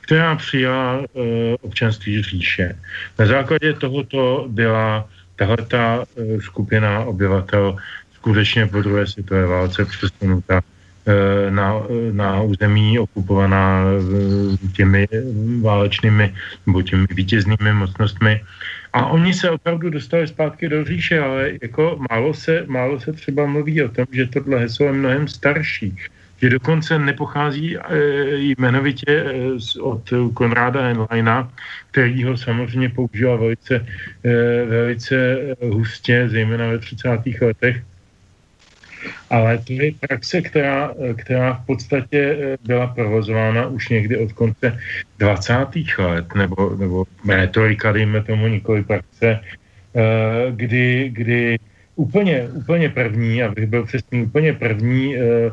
která 0.00 0.36
přijala 0.36 0.98
uh, 0.98 1.24
občanství 1.60 2.22
říše. 2.22 2.78
Na 3.18 3.26
základě 3.26 3.72
tohoto 3.72 4.46
byla 4.48 5.08
tahle 5.36 5.56
ta 5.56 6.04
uh, 6.14 6.40
skupina 6.40 7.04
obyvatel 7.04 7.76
skutečně 8.14 8.66
po 8.66 8.82
druhé 8.82 9.06
světové 9.06 9.46
válce 9.46 9.84
přesunuta 9.84 10.60
Eh, 10.60 10.71
na, 11.50 11.82
na 12.12 12.42
území 12.42 12.98
okupovaná 12.98 13.84
eh, 13.84 14.68
těmi 14.76 15.08
válečnými 15.60 16.34
nebo 16.66 16.82
těmi 16.82 17.06
vítěznými 17.10 17.72
mocnostmi. 17.72 18.40
A 18.92 19.06
oni 19.06 19.34
se 19.34 19.50
opravdu 19.50 19.90
dostali 19.90 20.28
zpátky 20.28 20.68
do 20.68 20.84
říše, 20.84 21.18
ale 21.18 21.52
jako 21.62 21.98
málo 22.10 22.34
se, 22.34 22.64
málo 22.66 23.00
se 23.00 23.12
třeba 23.12 23.46
mluví 23.46 23.82
o 23.82 23.88
tom, 23.88 24.06
že 24.12 24.26
tohle 24.26 24.58
heslo 24.58 24.86
je 24.86 24.92
mnohem 24.92 25.28
starší. 25.28 25.96
Že 26.42 26.50
dokonce 26.50 26.98
nepochází 26.98 27.76
e, 27.76 27.80
jmenovitě 28.36 29.24
od 29.80 30.10
Konráda 30.34 30.82
Henleina, 30.82 31.52
který 31.90 32.24
ho 32.24 32.36
samozřejmě 32.36 32.88
používal 32.88 33.38
velice, 33.38 33.86
velice 34.68 35.38
hustě, 35.62 36.28
zejména 36.28 36.66
ve 36.66 36.78
30. 36.78 37.08
letech 37.40 37.82
ale 39.30 39.58
to 39.58 39.72
je 39.72 39.92
praxe, 40.00 40.42
která, 40.42 40.94
která 41.16 41.52
v 41.52 41.66
podstatě 41.66 42.20
eh, 42.20 42.56
byla 42.66 42.86
provozována 42.86 43.66
už 43.66 43.88
někdy 43.88 44.16
od 44.16 44.32
konce 44.32 44.78
20. 45.18 45.54
let, 45.98 46.34
nebo, 46.34 46.76
nebo 46.76 47.04
retorika, 47.28 47.92
dejme 47.92 48.22
tomu 48.22 48.46
nikoli 48.46 48.82
praxe, 48.82 49.40
eh, 49.40 49.40
kdy, 50.50 51.10
kdy 51.12 51.58
úplně, 51.96 52.48
úplně 52.54 52.88
první, 52.88 53.42
abych 53.42 53.66
byl 53.66 53.84
přesný, 53.84 54.22
úplně 54.22 54.52
první 54.52 55.16
eh, 55.16 55.50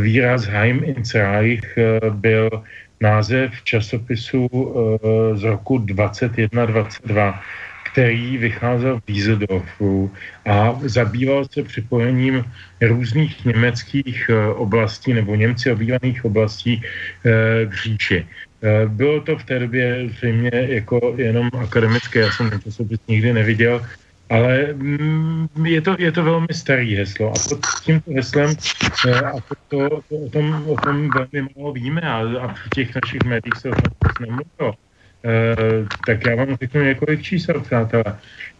výraz 0.00 0.44
Heim 0.44 0.84
ins 0.84 1.14
Reich 1.14 1.78
byl 2.10 2.50
název 3.00 3.52
časopisu 3.64 4.48
z 5.34 5.42
roku 5.42 5.78
2122 5.78 7.40
který 7.94 8.38
vycházel 8.38 8.98
v 8.98 9.06
Dieseldorfu 9.06 10.10
a 10.46 10.74
zabýval 10.82 11.46
se 11.46 11.62
připojením 11.62 12.44
různých 12.82 13.44
německých 13.44 14.30
eh, 14.30 14.48
oblastí 14.58 15.14
nebo 15.14 15.34
Němci 15.34 15.70
obývaných 15.70 16.24
oblastí 16.24 16.82
eh, 16.82 17.66
k 17.66 17.72
říči. 17.74 18.26
Eh, 18.26 18.86
bylo 18.90 19.20
to 19.20 19.38
v 19.38 19.44
té 19.44 19.58
době 19.58 20.10
zřejmě 20.10 20.50
jako 20.52 21.14
jenom 21.16 21.50
akademické, 21.54 22.20
já 22.20 22.30
jsem 22.30 22.50
ten 22.50 22.60
časopis 22.60 22.98
nikdy 23.08 23.32
neviděl, 23.32 23.86
ale 24.30 24.74
mm, 24.74 25.46
je 25.62 25.80
to, 25.80 25.96
je 25.98 26.12
to 26.12 26.24
velmi 26.24 26.50
starý 26.50 26.98
heslo 26.98 27.30
a 27.30 27.38
pod 27.48 27.62
tímto 27.84 28.10
heslem 28.10 28.50
a 29.22 29.38
to, 29.38 29.54
to, 29.68 29.78
to, 30.10 30.16
o, 30.18 30.28
tom, 30.34 30.64
o 30.66 30.74
tom 30.82 31.10
velmi 31.14 31.48
málo 31.54 31.72
víme 31.72 32.00
a, 32.02 32.18
a 32.42 32.54
v 32.54 32.70
těch 32.74 32.90
našich 32.94 33.22
médiích 33.22 33.54
se 33.58 33.70
o 33.70 33.74
tom 33.74 34.10
nemluvilo. 34.20 34.83
Eh, 35.24 35.86
tak 36.06 36.26
já 36.26 36.34
vám 36.34 36.56
řeknu 36.60 36.82
několik 36.82 37.22
čísel, 37.22 37.60
přátelé. 37.60 38.04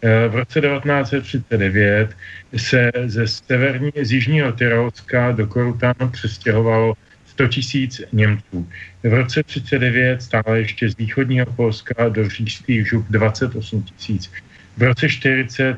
Eh, 0.01 0.27
v 0.27 0.35
roce 0.35 0.61
1939 0.61 2.09
se 2.57 2.91
ze 3.05 3.27
severní, 3.27 3.91
z 4.01 4.11
jižního 4.11 4.51
Tyrolska 4.51 5.31
do 5.31 5.47
Korutánu 5.47 6.09
přestěhovalo 6.11 6.93
100 7.25 7.47
tisíc 7.47 8.01
Němců. 8.11 8.69
V 9.03 9.13
roce 9.13 9.43
39 9.43 10.21
stále 10.21 10.59
ještě 10.59 10.89
z 10.89 10.97
východního 10.97 11.45
Polska 11.45 12.09
do 12.09 12.29
říšských 12.29 12.87
žup 12.87 13.05
28 13.09 13.83
tisíc. 13.83 14.31
V 14.77 14.83
roce 14.83 15.09
40 15.09 15.77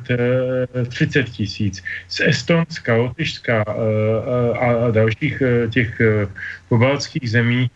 30 0.87 1.19
eh, 1.19 1.23
tisíc. 1.23 1.83
Z 2.07 2.19
Estonska, 2.19 2.95
Lotyšska 2.95 3.63
a 4.59 4.91
dalších 4.91 5.43
těch 5.69 6.01
pobaltských 6.69 7.31
zemí 7.31 7.71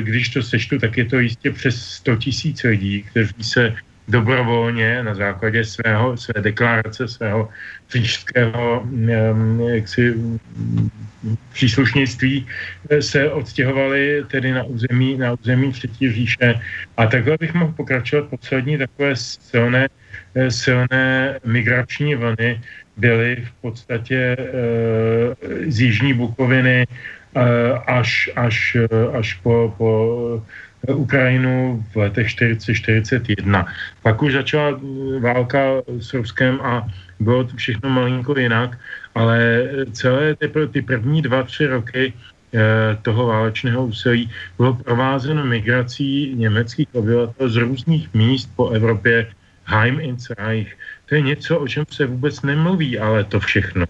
když 0.00 0.28
to 0.28 0.42
sečtu, 0.42 0.78
tak 0.78 0.96
je 0.96 1.04
to 1.04 1.18
jistě 1.18 1.50
přes 1.50 1.82
100 1.82 2.16
tisíc 2.16 2.62
lidí, 2.62 3.02
kteří 3.02 3.42
se 3.42 3.76
dobrovolně 4.08 5.02
na 5.02 5.14
základě 5.14 5.64
svého, 5.64 6.16
své 6.16 6.40
deklarace, 6.40 7.08
svého 7.08 7.48
příštského 7.86 8.86
jaksi, 9.74 10.14
příslušnictví 11.52 12.46
eh, 12.90 13.02
se 13.02 13.30
odstěhovali 13.30 14.24
tedy 14.30 14.52
na 14.52 14.62
území, 14.62 15.18
na 15.18 15.32
území 15.32 15.72
Třetí 15.72 16.12
říše. 16.12 16.54
A 16.96 17.06
takhle 17.06 17.36
bych 17.40 17.54
mohl 17.54 17.72
pokračovat 17.72 18.30
poslední 18.30 18.78
takové 18.78 19.16
silné, 19.16 19.88
eh, 20.34 20.50
silné 20.50 21.38
migrační 21.44 22.14
vlny 22.14 22.60
byly 22.96 23.44
v 23.44 23.52
podstatě 23.60 24.36
z 25.68 25.80
Jižní 25.80 26.14
Bukoviny 26.14 26.86
Eh, 26.86 27.15
až, 27.86 28.30
až, 28.36 28.76
eh, 28.76 29.16
až 29.18 29.34
po, 29.44 29.74
po 29.78 29.90
Ukrajinu 30.94 31.84
v 31.92 31.96
letech 31.96 32.28
40-41. 32.28 33.66
Pak 34.02 34.22
už 34.22 34.32
začala 34.32 34.80
válka 35.20 35.82
s 35.98 36.14
Ruskem 36.14 36.60
a 36.62 36.86
bylo 37.20 37.44
to 37.44 37.56
všechno 37.56 37.90
malinko 37.90 38.38
jinak, 38.38 38.78
ale 39.14 39.68
celé 39.92 40.36
ty, 40.36 40.50
ty 40.72 40.82
první 40.82 41.22
dva, 41.22 41.42
tři 41.42 41.66
roky 41.66 42.12
eh, 42.12 42.98
toho 43.02 43.26
válečného 43.26 43.86
úsilí 43.86 44.30
bylo 44.56 44.74
provázeno 44.74 45.44
migrací 45.44 46.34
německých 46.34 46.88
obyvatel 46.94 47.48
z 47.48 47.56
různých 47.56 48.14
míst 48.14 48.50
po 48.56 48.70
Evropě 48.70 49.26
Heim 49.64 50.00
ins 50.00 50.30
Reich. 50.30 50.78
To 51.08 51.14
je 51.14 51.20
něco, 51.20 51.58
o 51.58 51.68
čem 51.68 51.84
se 51.90 52.06
vůbec 52.06 52.42
nemluví, 52.42 52.98
ale 52.98 53.24
to 53.24 53.40
všechno 53.40 53.86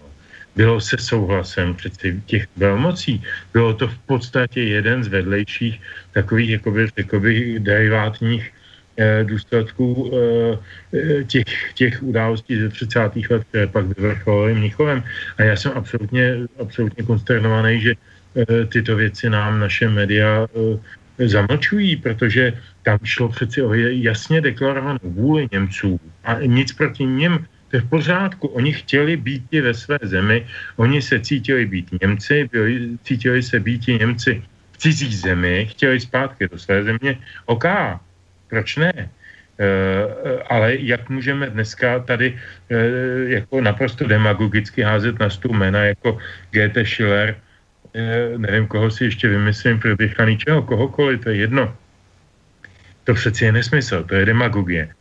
bylo 0.57 0.81
se 0.81 0.97
souhlasem 0.97 1.75
přeci 1.75 2.21
těch 2.25 2.47
velmocí. 2.57 3.21
Bylo 3.53 3.73
to 3.73 3.87
v 3.87 3.97
podstatě 4.09 4.63
jeden 4.63 5.03
z 5.03 5.07
vedlejších 5.07 5.81
takových 6.11 6.49
jakoby, 6.49 6.87
jakoby 6.97 7.59
derivátních 7.59 8.49
eh, 8.97 9.23
důsledků 9.23 9.89
eh, 10.09 11.23
těch, 11.23 11.73
těch 11.73 12.03
událostí 12.03 12.57
ze 12.57 12.69
30. 12.69 12.99
let, 13.29 13.43
které 13.49 13.67
pak 13.67 13.85
vyvrcholily 13.85 14.53
Mnichovem. 14.53 15.03
A 15.37 15.43
já 15.43 15.55
jsem 15.55 15.71
absolutně, 15.75 16.49
absolutně 16.57 17.05
konsternovaný, 17.05 17.81
že 17.81 17.93
eh, 17.93 18.65
tyto 18.65 18.97
věci 18.97 19.29
nám 19.29 19.61
naše 19.61 19.85
média 19.89 20.49
eh, 20.49 21.27
zamlčují, 21.27 22.01
protože 22.01 22.53
tam 22.81 22.97
šlo 23.03 23.29
přeci 23.29 23.61
o 23.61 23.73
jasně 23.73 24.41
deklarovanou 24.41 25.05
vůli 25.05 25.47
Němců 25.51 25.99
a 26.25 26.41
nic 26.41 26.73
proti 26.73 27.05
něm 27.05 27.45
to 27.69 27.77
je 27.77 27.81
v 27.81 27.89
pořádku. 27.89 28.47
Oni 28.47 28.73
chtěli 28.73 29.17
být 29.17 29.51
ve 29.51 29.73
své 29.73 29.99
zemi, 30.01 30.47
oni 30.75 31.01
se 31.01 31.19
cítili 31.19 31.65
být 31.65 31.87
Němci, 32.01 32.49
byli, 32.51 32.97
cítili 33.03 33.43
se 33.43 33.59
být 33.59 33.87
Němci 33.87 34.43
v 34.71 34.77
cizí 34.77 35.15
zemi, 35.15 35.67
chtěli 35.71 35.99
zpátky 35.99 36.47
do 36.47 36.57
své 36.59 36.83
země. 36.83 37.17
OK, 37.45 37.65
proč 38.49 38.75
ne? 38.75 38.93
E, 38.93 39.09
ale 40.49 40.75
jak 40.79 41.09
můžeme 41.09 41.49
dneska 41.49 41.99
tady 41.99 42.37
e, 42.69 42.75
jako 43.41 43.61
naprosto 43.61 44.07
demagogicky 44.07 44.81
házet 44.81 45.19
na 45.19 45.29
stůl 45.29 45.57
jména 45.57 45.83
jako 45.83 46.17
G.T. 46.51 46.85
Schiller, 46.85 47.35
e, 47.93 48.37
nevím, 48.37 48.67
koho 48.67 48.91
si 48.91 49.03
ještě 49.03 49.27
vymyslím, 49.27 49.79
prodychaný 49.79 50.37
čeho, 50.37 50.61
kohokoliv, 50.61 51.23
to 51.23 51.29
je 51.29 51.35
jedno. 51.35 51.75
To 53.03 53.13
přeci 53.13 53.45
je 53.45 53.51
nesmysl, 53.51 54.03
to 54.03 54.15
je 54.15 54.25
demagogie. 54.25 54.93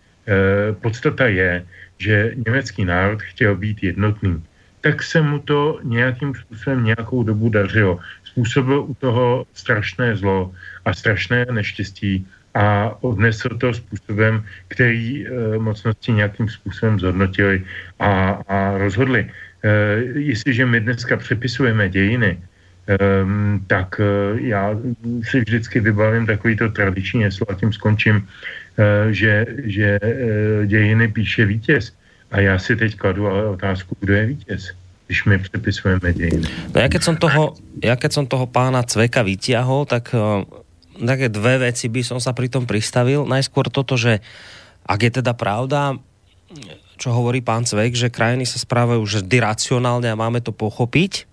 Podstata 0.80 1.26
je, 1.26 1.66
že 1.98 2.32
německý 2.46 2.84
národ 2.84 3.22
chtěl 3.22 3.56
být 3.56 3.82
jednotný, 3.82 4.42
tak 4.80 5.02
se 5.02 5.22
mu 5.22 5.38
to 5.38 5.80
nějakým 5.82 6.34
způsobem 6.34 6.84
nějakou 6.84 7.22
dobu 7.22 7.48
dařilo. 7.48 7.98
Způsobil 8.24 8.80
u 8.80 8.94
toho 8.94 9.46
strašné 9.54 10.16
zlo 10.16 10.52
a 10.84 10.94
strašné 10.94 11.46
neštěstí 11.50 12.26
a 12.54 12.94
odnesl 13.00 13.48
to 13.48 13.74
způsobem, 13.74 14.44
který 14.68 15.26
e, 15.26 15.30
mocnosti 15.58 16.12
nějakým 16.12 16.48
způsobem 16.48 17.00
zhodnotili 17.00 17.64
a, 17.98 18.40
a 18.48 18.78
rozhodli. 18.78 19.26
E, 19.26 19.68
jestliže 20.14 20.66
my 20.66 20.80
dneska 20.80 21.16
přepisujeme 21.16 21.88
dějiny, 21.88 22.38
Um, 22.86 23.64
tak 23.66 23.98
uh, 23.98 24.38
já 24.38 24.78
si 25.22 25.40
vždycky 25.40 25.80
vybavím 25.80 26.26
takovýto 26.26 26.68
tradiční 26.68 27.24
heslo 27.24 27.50
a 27.50 27.54
tím 27.54 27.72
skončím. 27.72 28.28
Eh, 28.76 29.08
že, 29.12 29.46
že 29.64 29.98
eh, 30.02 30.66
dějiny 30.66 31.08
píše 31.08 31.46
vítěz. 31.46 31.92
A 32.30 32.40
já 32.40 32.58
si 32.58 32.76
teď 32.76 32.96
kladu 32.96 33.26
ale 33.26 33.46
otázku, 33.46 33.96
kdo 34.00 34.12
je 34.14 34.26
vítěz 34.26 34.62
když 35.06 35.24
my 35.24 35.38
přepisujeme 35.38 36.12
dějiny. 36.12 36.50
No 36.74 36.82
ja 36.82 36.90
keď 36.90 37.02
som 37.06 37.14
toho, 37.14 37.54
ja 37.78 37.94
keď 37.94 38.10
som 38.10 38.26
toho 38.26 38.50
pána 38.50 38.82
Cveka 38.82 39.22
vytiahol, 39.22 39.86
tak 39.86 40.10
uh, 40.10 40.42
také 40.98 41.30
dve 41.30 41.62
veci 41.62 41.86
by 41.86 42.02
som 42.02 42.18
sa 42.18 42.34
pri 42.34 42.50
tom 42.50 42.66
pristavil. 42.66 43.22
Najskôr 43.22 43.70
toto, 43.70 43.94
že 43.94 44.18
ak 44.82 44.98
je 45.06 45.22
teda 45.22 45.30
pravda, 45.38 45.94
čo 46.98 47.14
hovorí 47.14 47.38
pán 47.38 47.62
Cvek, 47.62 47.94
že 47.94 48.10
krajiny 48.10 48.50
sa 48.50 48.58
správajú 48.58 49.06
vždy 49.06 49.36
racionálne 49.38 50.10
a 50.10 50.18
máme 50.18 50.42
to 50.42 50.50
pochopiť, 50.50 51.30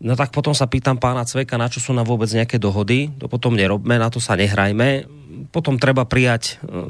no 0.00 0.16
tak 0.16 0.32
potom 0.32 0.56
sa 0.56 0.66
pýtam 0.66 0.96
pána 0.96 1.28
Cveka, 1.28 1.60
na 1.60 1.68
čo 1.68 1.78
sú 1.78 1.92
na 1.92 2.02
vôbec 2.02 2.28
nejaké 2.32 2.56
dohody, 2.56 3.12
to 3.20 3.28
potom 3.28 3.54
nerobme, 3.54 4.00
na 4.00 4.08
to 4.08 4.18
sa 4.18 4.34
nehrajme. 4.34 5.06
Potom 5.52 5.76
treba 5.76 6.08
prijať 6.08 6.56
eh, 6.60 6.88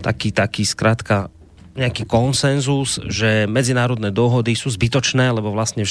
taký, 0.00 0.32
taký 0.32 0.64
zkrátka 0.64 1.28
nejaký 1.74 2.06
konsenzus, 2.06 3.02
že 3.10 3.50
medzinárodné 3.50 4.14
dohody 4.14 4.54
sú 4.54 4.70
zbytočné, 4.70 5.34
lebo 5.34 5.50
vlastne 5.50 5.82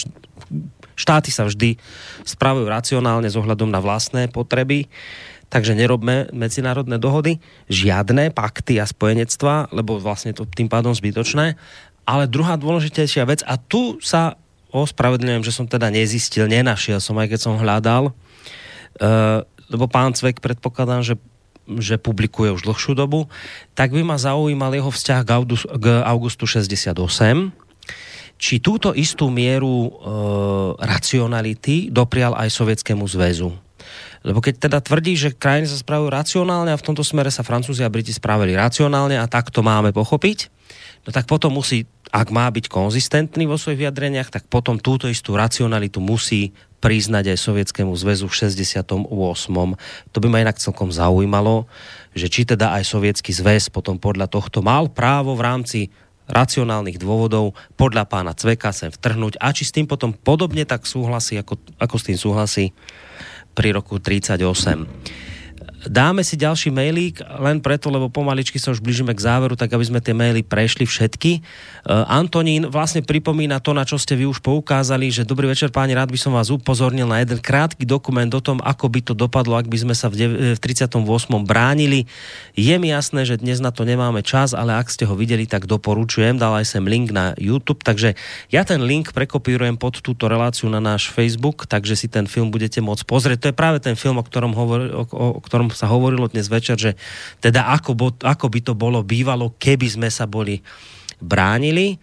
štáty 0.95 1.29
sa 1.29 1.43
vždy 1.43 1.75
spravujú 2.23 2.65
racionálne 2.71 3.27
s 3.27 3.35
ohľadom 3.35 3.67
na 3.67 3.83
vlastné 3.83 4.31
potreby, 4.31 4.87
takže 5.51 5.75
nerobme 5.75 6.31
medzinárodné 6.31 6.97
dohody, 6.97 7.43
žiadne 7.67 8.31
pakty 8.31 8.79
a 8.79 8.87
spojenectva, 8.87 9.75
lebo 9.75 9.99
vlastne 9.99 10.31
to 10.31 10.47
tým 10.47 10.71
pádom 10.71 10.95
zbytočné. 10.95 11.59
Ale 12.03 12.31
druhá 12.31 12.55
dôležitejšia 12.59 13.23
vec, 13.27 13.43
a 13.43 13.55
tu 13.59 13.99
sa 13.99 14.39
ospravedlňujem, 14.73 15.45
že 15.45 15.53
som 15.53 15.69
teda 15.69 15.93
nezistil, 15.93 16.49
nenašiel 16.49 16.97
som, 16.97 17.15
aj 17.21 17.29
keď 17.29 17.39
som 17.39 17.61
hľadal, 17.61 18.09
uh, 18.09 19.45
lebo 19.69 19.85
pán 19.85 20.17
Cvek 20.17 20.41
predpokladám, 20.41 21.05
že 21.05 21.15
že 21.63 21.95
publikuje 21.95 22.51
už 22.51 22.67
dlhšiu 22.67 22.91
dobu, 22.91 23.31
tak 23.71 23.95
by 23.95 24.03
ma 24.03 24.19
zaujímal 24.19 24.75
jeho 24.75 24.91
vzťah 24.91 25.19
k, 25.23 25.29
August, 25.31 25.63
k 25.63 25.85
augustu 26.03 26.43
68, 26.43 26.99
či 28.35 28.59
túto 28.59 28.91
istú 28.91 29.31
mieru 29.31 29.87
e, 29.87 29.91
racionality 30.83 31.87
doprial 31.87 32.35
aj 32.35 32.51
Sovietskému 32.51 33.07
zväzu. 33.07 33.55
Lebo 34.23 34.39
keď 34.39 34.67
teda 34.67 34.79
tvrdí, 34.83 35.15
že 35.15 35.35
krajiny 35.35 35.67
sa 35.67 35.79
správajú 35.79 36.11
racionálne 36.11 36.71
a 36.71 36.79
v 36.79 36.83
tomto 36.83 37.03
smere 37.03 37.31
sa 37.31 37.43
Francúzi 37.43 37.83
a 37.83 37.91
Briti 37.91 38.11
spravili 38.11 38.55
racionálne 38.55 39.19
a 39.19 39.27
tak 39.27 39.51
to 39.51 39.63
máme 39.63 39.95
pochopiť, 39.95 40.51
no 41.07 41.15
tak 41.15 41.27
potom 41.27 41.55
musí, 41.55 41.87
ak 42.13 42.29
má 42.29 42.45
byť 42.45 42.69
konzistentný 42.69 43.49
vo 43.49 43.57
svojich 43.57 43.89
vyjadreniach, 43.89 44.29
tak 44.29 44.45
potom 44.45 44.77
túto 44.77 45.09
istú 45.09 45.33
racionalitu 45.33 45.97
musí 45.97 46.53
priznať 46.77 47.33
aj 47.33 47.37
Sovietskému 47.41 47.89
zväzu 47.97 48.29
v 48.29 48.53
68. 48.53 49.09
To 50.13 50.17
by 50.21 50.27
ma 50.29 50.45
inak 50.45 50.61
celkom 50.61 50.93
zaujímalo, 50.93 51.65
že 52.13 52.29
či 52.29 52.45
teda 52.45 52.77
aj 52.77 52.85
Sovietský 52.85 53.33
zväz 53.33 53.73
potom 53.73 53.97
podľa 53.97 54.29
tohto 54.29 54.61
mal 54.61 54.93
právo 54.93 55.33
v 55.33 55.41
rámci 55.41 55.79
racionálnych 56.29 57.01
dôvodov 57.01 57.57
podľa 57.75 58.05
pána 58.05 58.37
Cveka 58.37 58.71
sem 58.71 58.93
vtrhnúť 58.93 59.41
a 59.41 59.49
či 59.49 59.65
s 59.65 59.73
tým 59.73 59.89
potom 59.89 60.13
podobne 60.13 60.63
tak 60.69 60.85
súhlasí, 60.85 61.41
ako, 61.41 61.59
ako 61.81 61.95
s 61.97 62.03
tým 62.07 62.17
súhlasí 62.19 62.65
pri 63.57 63.73
roku 63.73 63.97
38 63.97 65.32
dáme 65.87 66.23
si 66.23 66.39
ďalší 66.39 66.71
mailík, 66.71 67.19
len 67.39 67.59
preto, 67.59 67.91
lebo 67.91 68.07
pomaličky 68.07 68.61
sa 68.61 68.71
už 68.71 68.79
blížime 68.79 69.11
k 69.11 69.23
záveru, 69.23 69.59
tak 69.59 69.73
aby 69.75 69.83
sme 69.83 69.99
tie 69.99 70.15
maily 70.15 70.45
prešli 70.45 70.87
všetky. 70.87 71.43
Uh, 71.83 72.07
Antonín 72.07 72.71
vlastne 72.71 73.03
pripomína 73.03 73.59
to, 73.59 73.75
na 73.75 73.83
čo 73.83 73.99
ste 73.99 74.15
vy 74.15 74.23
už 74.29 74.39
poukázali, 74.39 75.11
že 75.11 75.27
dobrý 75.27 75.51
večer 75.51 75.69
páni, 75.73 75.91
rád 75.91 76.13
by 76.13 76.19
som 76.19 76.31
vás 76.31 76.47
upozornil 76.47 77.09
na 77.09 77.19
jeden 77.19 77.43
krátky 77.43 77.83
dokument 77.83 78.31
o 78.31 78.41
tom, 78.41 78.63
ako 78.63 78.85
by 78.87 78.99
to 79.03 79.13
dopadlo, 79.13 79.59
ak 79.59 79.67
by 79.67 79.77
sme 79.83 79.95
sa 79.97 80.07
v, 80.07 80.55
v 80.55 80.59
38. 80.59 80.95
bránili. 81.43 82.07
Je 82.55 82.75
mi 82.79 82.95
jasné, 82.95 83.27
že 83.27 83.41
dnes 83.41 83.59
na 83.59 83.75
to 83.75 83.83
nemáme 83.83 84.23
čas, 84.23 84.55
ale 84.55 84.77
ak 84.79 84.87
ste 84.87 85.03
ho 85.03 85.17
videli, 85.17 85.43
tak 85.43 85.67
doporučujem. 85.67 86.39
Dal 86.39 86.63
aj 86.63 86.77
sem 86.77 86.83
link 86.87 87.11
na 87.11 87.35
YouTube, 87.35 87.83
takže 87.83 88.15
ja 88.47 88.63
ten 88.63 88.79
link 88.85 89.11
prekopírujem 89.11 89.75
pod 89.75 89.99
túto 89.99 90.31
reláciu 90.31 90.71
na 90.71 90.79
náš 90.79 91.11
Facebook, 91.11 91.67
takže 91.67 91.99
si 91.99 92.07
ten 92.07 92.29
film 92.29 92.53
budete 92.53 92.79
môcť 92.79 93.03
pozrieť. 93.03 93.37
To 93.43 93.49
je 93.51 93.55
práve 93.57 93.83
ten 93.83 93.99
film, 93.99 94.21
o 94.21 94.23
ktorom, 94.23 94.55
hovor, 94.55 94.81
o, 94.93 95.03
o 95.11 95.41
ktorom 95.41 95.72
sa 95.73 95.89
hovorilo 95.89 96.29
dnes 96.29 96.47
večer, 96.47 96.77
že 96.79 96.91
teda 97.41 97.73
ako, 97.73 97.91
bo, 97.97 98.07
ako 98.21 98.45
by 98.47 98.59
to 98.61 98.73
bolo 98.77 99.01
bývalo, 99.03 99.57
keby 99.57 99.89
sme 99.89 100.09
sa 100.13 100.29
boli 100.29 100.61
bránili. 101.23 101.97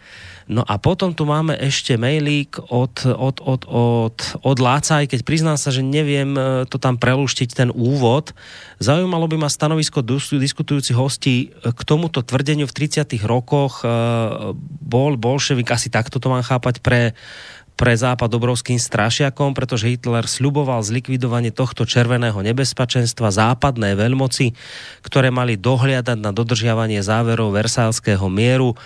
No 0.50 0.66
a 0.66 0.82
potom 0.82 1.14
tu 1.14 1.22
máme 1.30 1.54
ešte 1.54 1.94
mailík 1.94 2.58
od, 2.74 3.06
od, 3.06 3.38
od, 3.38 3.62
od, 3.70 4.16
od 4.42 4.56
Láca, 4.58 4.98
aj 4.98 5.14
keď 5.14 5.20
priznám 5.22 5.54
sa, 5.54 5.70
že 5.70 5.78
neviem 5.78 6.34
e, 6.34 6.66
to 6.66 6.74
tam 6.82 6.98
prelúštiť 6.98 7.54
ten 7.54 7.70
úvod. 7.70 8.34
Zaujímalo 8.82 9.30
by 9.30 9.46
ma 9.46 9.46
stanovisko 9.46 10.02
diskutujúcich 10.34 10.98
hostí 10.98 11.54
k 11.54 11.80
tomuto 11.86 12.26
tvrdeniu 12.26 12.66
v 12.66 12.74
30. 12.74 13.14
rokoch. 13.22 13.86
E, 13.86 13.94
bol 14.82 15.14
bolševik, 15.14 15.70
asi 15.70 15.86
takto 15.86 16.18
to 16.18 16.26
mám 16.26 16.42
chápať, 16.42 16.82
pre 16.82 17.14
pre 17.80 17.96
Západ 17.96 18.28
obrovským 18.36 18.76
strašiakom, 18.76 19.56
pretože 19.56 19.88
Hitler 19.88 20.28
sľuboval 20.28 20.84
zlikvidovanie 20.84 21.48
tohto 21.48 21.88
červeného 21.88 22.36
nebezpečenstva 22.36 23.32
západné 23.32 23.96
veľmoci, 23.96 24.52
ktoré 25.00 25.32
mali 25.32 25.56
dohliadať 25.56 26.20
na 26.20 26.28
dodržiavanie 26.36 27.00
záverov 27.00 27.56
Versalského 27.56 28.28
mieru 28.28 28.76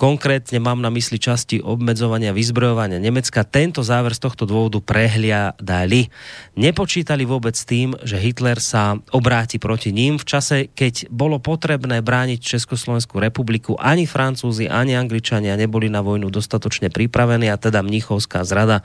Konkrétne 0.00 0.64
mám 0.64 0.80
na 0.80 0.88
mysli 0.88 1.20
časti 1.20 1.60
obmedzovania 1.60 2.32
vyzbrojovania 2.32 2.96
Nemecka. 2.96 3.44
Tento 3.44 3.84
záver 3.84 4.16
z 4.16 4.24
tohto 4.24 4.48
dôvodu 4.48 4.80
prehliadali. 4.80 6.08
Nepočítali 6.56 7.28
vôbec 7.28 7.52
s 7.52 7.68
tým, 7.68 7.92
že 8.00 8.16
Hitler 8.16 8.56
sa 8.64 8.96
obráti 9.12 9.60
proti 9.60 9.92
ním 9.92 10.16
v 10.16 10.24
čase, 10.24 10.72
keď 10.72 11.12
bolo 11.12 11.36
potrebné 11.36 12.00
brániť 12.00 12.40
Československú 12.40 13.20
republiku. 13.20 13.76
Ani 13.76 14.08
Francúzi, 14.08 14.72
ani 14.72 14.96
Angličania 14.96 15.60
neboli 15.60 15.92
na 15.92 16.00
vojnu 16.00 16.32
dostatočne 16.32 16.88
pripravení 16.88 17.52
a 17.52 17.60
teda 17.60 17.84
Mnichovská 17.84 18.40
zrada 18.48 18.80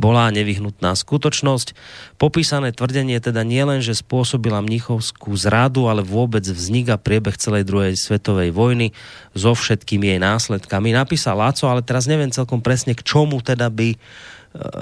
bola 0.00 0.32
nevyhnutná 0.32 0.96
skutočnosť. 0.96 1.76
Popísané 2.16 2.72
tvrdenie 2.72 3.20
teda 3.20 3.44
nielen, 3.44 3.84
že 3.84 3.92
spôsobila 3.92 4.64
Mnichovskú 4.64 5.36
zradu, 5.36 5.92
ale 5.92 6.00
vôbec 6.00 6.48
vznik 6.48 6.88
a 6.88 6.96
priebeh 6.96 7.36
celej 7.36 7.68
druhej 7.68 8.00
svetovej 8.00 8.48
vojny 8.48 8.96
so 9.36 9.52
všetkými 9.52 10.08
jej 10.08 10.20
následkami 10.24 10.53
následkami. 10.54 10.94
Napísal 10.94 11.34
Láco, 11.34 11.66
ale 11.66 11.82
teraz 11.82 12.06
neviem 12.06 12.30
celkom 12.30 12.62
presne, 12.62 12.94
k 12.94 13.02
čomu 13.02 13.42
teda 13.42 13.66
by 13.66 13.94
e, 13.94 13.98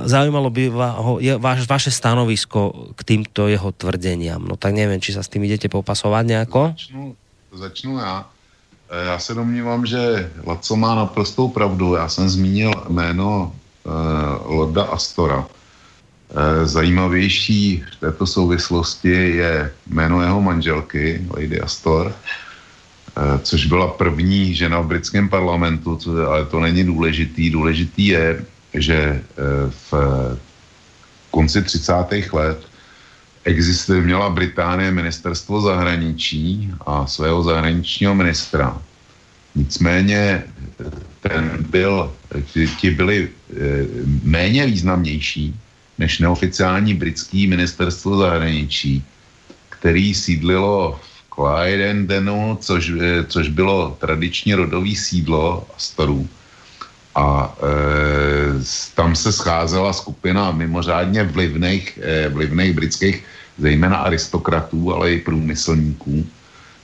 zaujímalo 0.05 0.53
by 0.53 0.69
ho, 0.69 1.17
je, 1.17 1.33
vaš, 1.41 1.65
vaše 1.65 1.89
stanovisko 1.89 2.93
k 2.93 3.01
týmto 3.01 3.49
jeho 3.49 3.73
tvrdeniam. 3.73 4.45
No 4.45 4.61
tak 4.61 4.77
neviem, 4.77 5.01
či 5.01 5.17
sa 5.17 5.25
s 5.25 5.33
tým 5.33 5.49
idete 5.49 5.73
popasovať 5.73 6.25
nejako? 6.29 6.61
Začnu, 6.77 7.17
začnu 7.57 7.93
já. 7.99 8.27
E, 8.93 9.05
já 9.07 9.19
se 9.19 9.35
domnívám, 9.35 9.87
že 9.87 10.31
Laco 10.45 10.77
má 10.77 10.95
naprostou 10.95 11.49
pravdu. 11.49 11.95
Já 11.97 12.09
jsem 12.09 12.29
zmínil 12.29 12.73
jméno 12.89 13.53
Lorda 14.45 14.85
Astora. 14.95 15.47
Zajímavější 16.65 17.85
v 17.93 17.97
této 18.01 18.27
souvislosti 18.27 19.11
je 19.11 19.73
jméno 19.87 20.23
jeho 20.23 20.41
manželky, 20.41 21.27
Lady 21.35 21.61
Astor, 21.61 22.15
což 23.43 23.67
byla 23.67 23.89
první 23.89 24.55
žena 24.55 24.81
v 24.81 24.87
britském 24.87 25.29
parlamentu, 25.29 25.99
ale 26.29 26.47
to 26.47 26.61
není 26.61 26.85
důležitý. 26.85 27.51
Důležitý 27.51 28.07
je, 28.07 28.45
že 28.75 29.23
v 29.69 29.95
konci 31.31 31.63
30. 31.63 31.93
let 32.33 32.61
existuje, 33.45 34.01
měla 34.01 34.31
Británie 34.31 34.91
ministerstvo 34.91 35.61
zahraničí 35.61 36.71
a 36.87 37.07
svého 37.07 37.43
zahraničního 37.43 38.15
ministra. 38.15 38.83
Nicméně 39.55 40.45
ten 41.21 41.57
byl, 41.71 42.13
ti, 42.81 42.91
byli 42.91 43.29
méně 44.23 44.67
významnější 44.67 45.55
než 45.99 46.19
neoficiální 46.19 46.95
britský 46.95 47.47
ministerstvo 47.47 48.17
zahraničí, 48.17 49.05
který 49.69 50.15
sídlilo 50.15 51.01
v 51.03 51.12
Clydendenu, 51.43 52.59
což, 52.61 52.93
e, 53.01 53.25
což 53.25 53.49
bylo 53.49 53.97
tradiční 54.01 54.55
rodový 54.55 54.97
sídlo 54.97 55.67
Astorů. 55.77 56.29
A 57.15 57.55
e, 57.59 58.95
tam 58.95 59.17
se 59.17 59.33
scházela 59.33 59.93
skupina 59.93 60.51
mimořádně 60.51 61.25
vlivných, 61.25 61.99
e, 62.03 62.29
vlivných 62.29 62.73
britských, 62.73 63.25
zejména 63.59 63.97
aristokratů, 63.97 64.95
ale 64.95 65.13
i 65.13 65.21
průmyslníků. 65.21 66.27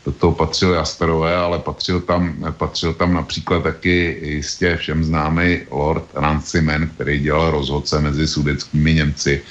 Do 0.06 0.12
toho 0.12 0.32
patřil 0.32 0.72
Jasperové, 0.72 1.36
ale 1.36 1.59
patřil 1.59 2.01
tam, 2.01 2.35
patřil 2.56 2.94
tam 2.94 3.14
například 3.14 3.62
taky 3.62 4.20
jistě 4.22 4.76
všem 4.76 5.05
známý 5.05 5.59
Lord 5.70 6.05
Ranciman, 6.14 6.89
který 6.94 7.18
dělal 7.18 7.51
rozhodce 7.51 8.01
mezi 8.01 8.28
sudeckými 8.28 8.94
Němci 8.94 9.43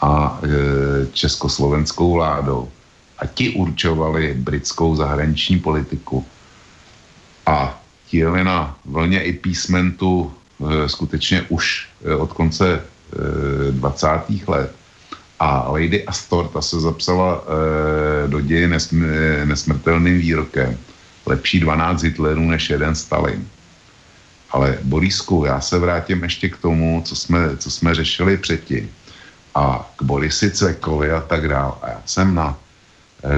a 0.00 0.40
e, 0.42 0.48
československou 1.12 2.12
vládou. 2.12 2.68
A 3.18 3.26
ti 3.26 3.50
určovali 3.50 4.34
britskou 4.34 4.96
zahraniční 4.96 5.58
politiku. 5.58 6.26
A 7.46 7.80
ti 8.06 8.18
jeli 8.18 8.44
na 8.44 8.76
vlně 8.84 9.22
i 9.22 9.32
písmentu 9.32 10.32
e, 10.32 10.88
skutečně 10.88 11.42
už 11.48 11.88
e, 12.04 12.14
od 12.14 12.32
konce 12.32 12.74
e, 12.74 13.72
20. 13.72 14.08
let. 14.46 14.74
A 15.40 15.70
Lady 15.70 16.04
Astor, 16.04 16.48
ta 16.48 16.62
se 16.62 16.80
zapsala 16.80 17.42
e, 18.24 18.28
do 18.28 18.40
děje 18.40 18.68
nesm, 18.68 19.02
nesmrtelným 19.44 20.18
výrokem. 20.18 20.78
Lepší 21.26 21.60
12 21.60 22.02
Hitlerů 22.02 22.42
než 22.42 22.70
jeden 22.70 22.94
Stalin. 22.94 23.48
Ale 24.50 24.78
Borisku, 24.82 25.44
já 25.46 25.60
se 25.60 25.78
vrátím 25.78 26.22
ještě 26.22 26.48
k 26.48 26.56
tomu, 26.56 27.02
co 27.04 27.16
jsme, 27.16 27.56
co 27.56 27.70
jsme 27.70 27.94
řešili 27.94 28.36
předtím. 28.36 28.90
A 29.54 29.90
k 29.96 30.02
Borisi 30.02 30.50
Cvekovi 30.50 31.10
a 31.10 31.20
tak 31.20 31.48
dále. 31.48 31.72
A 31.82 31.88
já 31.88 32.02
jsem 32.06 32.34
na 32.34 32.56
Eh, 32.56 32.67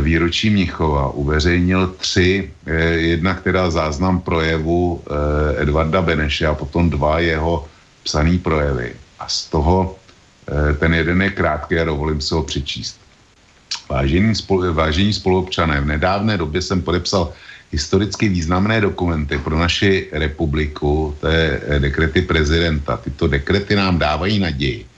výročí 0.01 0.51
Mnichova 0.51 1.11
uveřejnil 1.11 1.87
tři, 1.97 2.51
eh, 2.67 2.75
jedna, 3.17 3.35
která 3.35 3.71
záznam 3.71 4.21
projevu 4.21 5.01
eh, 5.01 5.63
Edvarda 5.63 6.03
Beneše 6.03 6.47
a 6.47 6.55
potom 6.55 6.91
dva 6.91 7.19
jeho 7.19 7.65
psaný 8.05 8.39
projevy. 8.39 8.93
A 9.19 9.29
z 9.29 9.47
toho 9.49 9.97
ten 10.79 10.95
jeden 10.95 11.23
je 11.23 11.31
krátký 11.31 11.79
a 11.79 11.85
dovolím 11.85 12.21
si 12.21 12.35
ho 12.35 12.43
přečíst. 12.43 12.99
Vážení, 13.87 14.35
spolu, 14.35 14.75
vážení 14.75 15.13
spoluobčané, 15.13 15.81
v 15.81 15.87
nedávné 15.95 16.37
době 16.39 16.63
jsem 16.63 16.83
podepsal 16.83 17.31
historicky 17.71 18.29
významné 18.29 18.81
dokumenty 18.81 19.39
pro 19.39 19.59
naši 19.59 20.09
republiku, 20.13 21.15
to 21.21 21.27
je 21.29 21.61
dekrety 21.79 22.23
prezidenta. 22.23 22.97
Tyto 22.97 23.29
dekrety 23.31 23.77
nám 23.77 23.99
dávají 23.99 24.39
naději, 24.39 24.90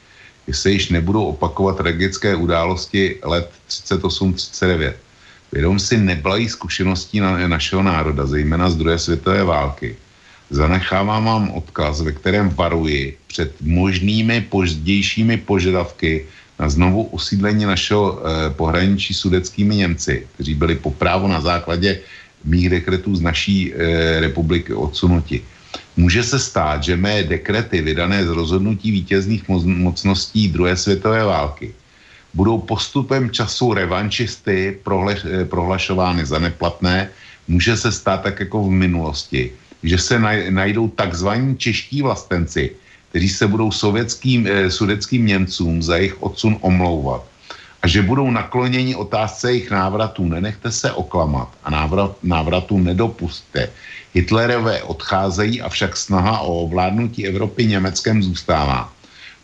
se 0.50 0.70
již 0.70 0.88
nebudou 0.88 1.24
opakovat 1.24 1.76
tragické 1.76 2.34
události 2.36 3.16
let 3.22 3.50
38-39. 3.68 4.92
Vědom 5.52 5.78
si 5.78 5.96
neblají 5.98 6.48
zkušeností 6.48 7.20
na, 7.20 7.48
našeho 7.48 7.82
národa, 7.82 8.26
zejména 8.26 8.70
z 8.70 8.76
druhé 8.76 8.98
světové 8.98 9.44
války. 9.44 9.96
Zanechávám 10.50 11.24
vám 11.24 11.50
odkaz, 11.50 12.00
ve 12.00 12.12
kterém 12.12 12.48
varuji 12.48 13.16
před 13.26 13.54
možnými 13.60 14.40
pozdějšími 14.40 15.36
požadavky 15.36 16.26
na 16.58 16.68
znovu 16.68 17.02
usídlení 17.02 17.64
našeho 17.64 18.20
eh, 18.20 18.50
pohraničí 18.50 19.14
sudeckými 19.14 19.76
Němci, 19.76 20.26
kteří 20.34 20.54
byli 20.54 20.74
po 20.74 20.90
právu 20.90 21.28
na 21.28 21.40
základě 21.40 22.00
mých 22.44 22.70
dekretů 22.70 23.16
z 23.16 23.20
naší 23.20 23.72
eh, 23.72 24.20
republiky 24.20 24.74
odsunuti. 24.74 25.42
Může 25.96 26.22
se 26.22 26.38
stát, 26.38 26.82
že 26.82 26.96
mé 26.96 27.22
dekrety 27.22 27.82
vydané 27.82 28.24
z 28.24 28.28
rozhodnutí 28.28 28.90
vítězných 28.90 29.48
mocností 29.64 30.48
druhé 30.48 30.76
světové 30.76 31.24
války 31.24 31.72
budou 32.34 32.58
postupem 32.58 33.30
času 33.30 33.74
revančisty 33.74 34.78
prohle, 34.82 35.16
eh, 35.24 35.44
prohlašovány 35.44 36.26
za 36.26 36.38
neplatné, 36.38 37.08
může 37.48 37.76
se 37.76 37.92
stát 37.92 38.22
tak 38.22 38.40
jako 38.40 38.64
v 38.64 38.70
minulosti, 38.70 39.52
že 39.82 39.98
se 39.98 40.18
najdou 40.50 40.88
takzvaní 40.88 41.56
čeští 41.56 42.02
vlastenci, 42.02 42.72
kteří 43.10 43.28
se 43.28 43.44
budou 43.46 43.70
sovětským, 43.70 44.46
eh, 44.48 44.70
sudeckým 44.70 45.26
Němcům 45.26 45.82
za 45.82 45.96
jejich 45.96 46.16
odsun 46.22 46.56
omlouvat 46.60 47.31
a 47.82 47.86
že 47.88 48.02
budou 48.02 48.30
nakloněni 48.30 48.94
otázce 48.94 49.50
jejich 49.50 49.70
návratů. 49.70 50.28
Nenechte 50.28 50.72
se 50.72 50.92
oklamat 50.92 51.48
a 51.64 51.70
návrat, 51.70 52.16
návratu 52.22 52.78
nedopustte. 52.78 53.70
Hitlerové 54.14 54.82
odcházejí, 54.82 55.62
avšak 55.62 55.96
snaha 55.96 56.40
o 56.40 56.62
ovládnutí 56.62 57.26
Evropy 57.26 57.66
Německem 57.66 58.22
zůstává. 58.22 58.92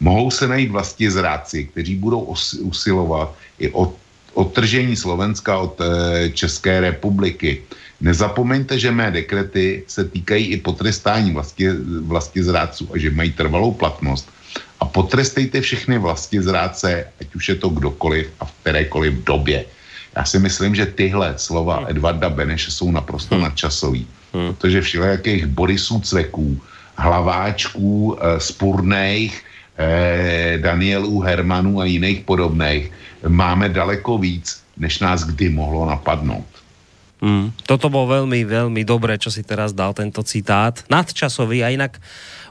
Mohou 0.00 0.30
se 0.30 0.48
najít 0.48 0.70
vlastně 0.70 1.10
zrádci, 1.10 1.64
kteří 1.64 1.94
budou 1.96 2.34
usilovat 2.60 3.34
i 3.58 3.70
o 3.70 3.92
odtržení 4.34 4.96
Slovenska 4.96 5.58
od 5.58 5.80
e, 5.80 6.30
České 6.30 6.80
republiky. 6.80 7.62
Nezapomeňte, 8.00 8.78
že 8.78 8.94
mé 8.94 9.10
dekrety 9.10 9.82
se 9.86 10.04
týkají 10.04 10.46
i 10.46 10.56
potrestání 10.56 11.34
vlastně, 11.34 11.74
vlastně 12.06 12.44
zrádců 12.44 12.88
a 12.94 12.98
že 12.98 13.10
mají 13.10 13.32
trvalou 13.32 13.74
platnost. 13.74 14.30
A 14.80 14.84
potrestejte 14.84 15.60
všechny 15.60 15.98
vlastně 15.98 16.42
zrádce, 16.42 17.06
ať 17.20 17.34
už 17.34 17.48
je 17.48 17.54
to 17.54 17.68
kdokoliv 17.68 18.30
a 18.40 18.44
v 18.44 18.52
kterékoliv 18.62 19.14
době. 19.24 19.64
Já 20.16 20.24
si 20.24 20.38
myslím, 20.38 20.74
že 20.74 20.86
tyhle 20.86 21.34
slova 21.36 21.76
hmm. 21.76 21.86
Edvarda 21.88 22.30
Beneše 22.30 22.70
jsou 22.70 22.90
naprosto 22.90 23.34
hmm. 23.34 23.44
nadčasový. 23.44 24.06
Hmm. 24.34 24.54
Protože 24.54 24.80
všelijakých 24.80 25.46
Borisů 25.46 26.00
Cveků, 26.00 26.60
hlaváčků, 26.96 28.18
e, 28.18 28.40
spurných, 28.40 29.44
eh, 29.78 30.58
Danielů 30.58 31.20
Hermanů 31.20 31.80
a 31.80 31.84
jiných 31.84 32.20
podobných 32.26 32.90
máme 33.28 33.68
daleko 33.68 34.18
víc, 34.18 34.62
než 34.76 34.98
nás 34.98 35.22
kdy 35.24 35.48
mohlo 35.54 35.86
napadnout. 35.86 36.46
Mm, 37.18 37.50
toto 37.66 37.90
bol 37.90 38.06
veľmi, 38.06 38.46
veľmi 38.46 38.86
dobré, 38.86 39.18
čo 39.18 39.26
si 39.26 39.42
teraz 39.42 39.74
dal 39.74 39.90
tento 39.90 40.22
citát. 40.22 40.78
Nadčasový 40.86 41.66
a 41.66 41.74
inak 41.74 41.98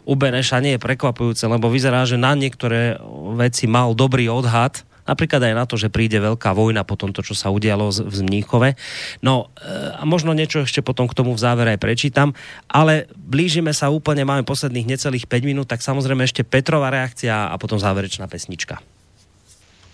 u 0.08 0.16
Beneša 0.16 0.64
nie 0.64 0.80
je 0.80 0.84
prekvapujúce, 0.84 1.44
lebo 1.52 1.68
vyzerá, 1.68 2.08
že 2.08 2.16
na 2.16 2.32
niektoré 2.32 2.96
veci 3.36 3.68
mal 3.68 3.92
dobrý 3.92 4.32
odhad 4.32 4.88
Napríklad 5.08 5.40
aj 5.40 5.56
na 5.56 5.64
to, 5.64 5.80
že 5.80 5.88
príde 5.88 6.20
veľká 6.20 6.52
vojna 6.52 6.84
po 6.84 7.00
tomto, 7.00 7.24
čo 7.24 7.32
sa 7.32 7.48
udialo 7.48 7.88
v 7.90 8.12
Zmníchove. 8.12 8.76
No 9.24 9.48
a 9.96 10.04
možno 10.04 10.36
niečo 10.36 10.68
ešte 10.68 10.84
potom 10.84 11.08
k 11.08 11.16
tomu 11.16 11.32
v 11.32 11.40
závere 11.40 11.80
aj 11.80 11.82
prečítam, 11.82 12.36
ale 12.68 13.08
blížime 13.16 13.72
sa 13.72 13.88
úplne, 13.88 14.28
máme 14.28 14.44
posledných 14.44 15.00
necelých 15.00 15.26
5 15.32 15.48
minút, 15.48 15.72
tak 15.72 15.80
samozrejme 15.80 16.28
ešte 16.28 16.44
Petrová 16.44 16.92
reakcia 16.92 17.48
a 17.48 17.56
potom 17.56 17.80
záverečná 17.80 18.28
pesnička. 18.28 18.84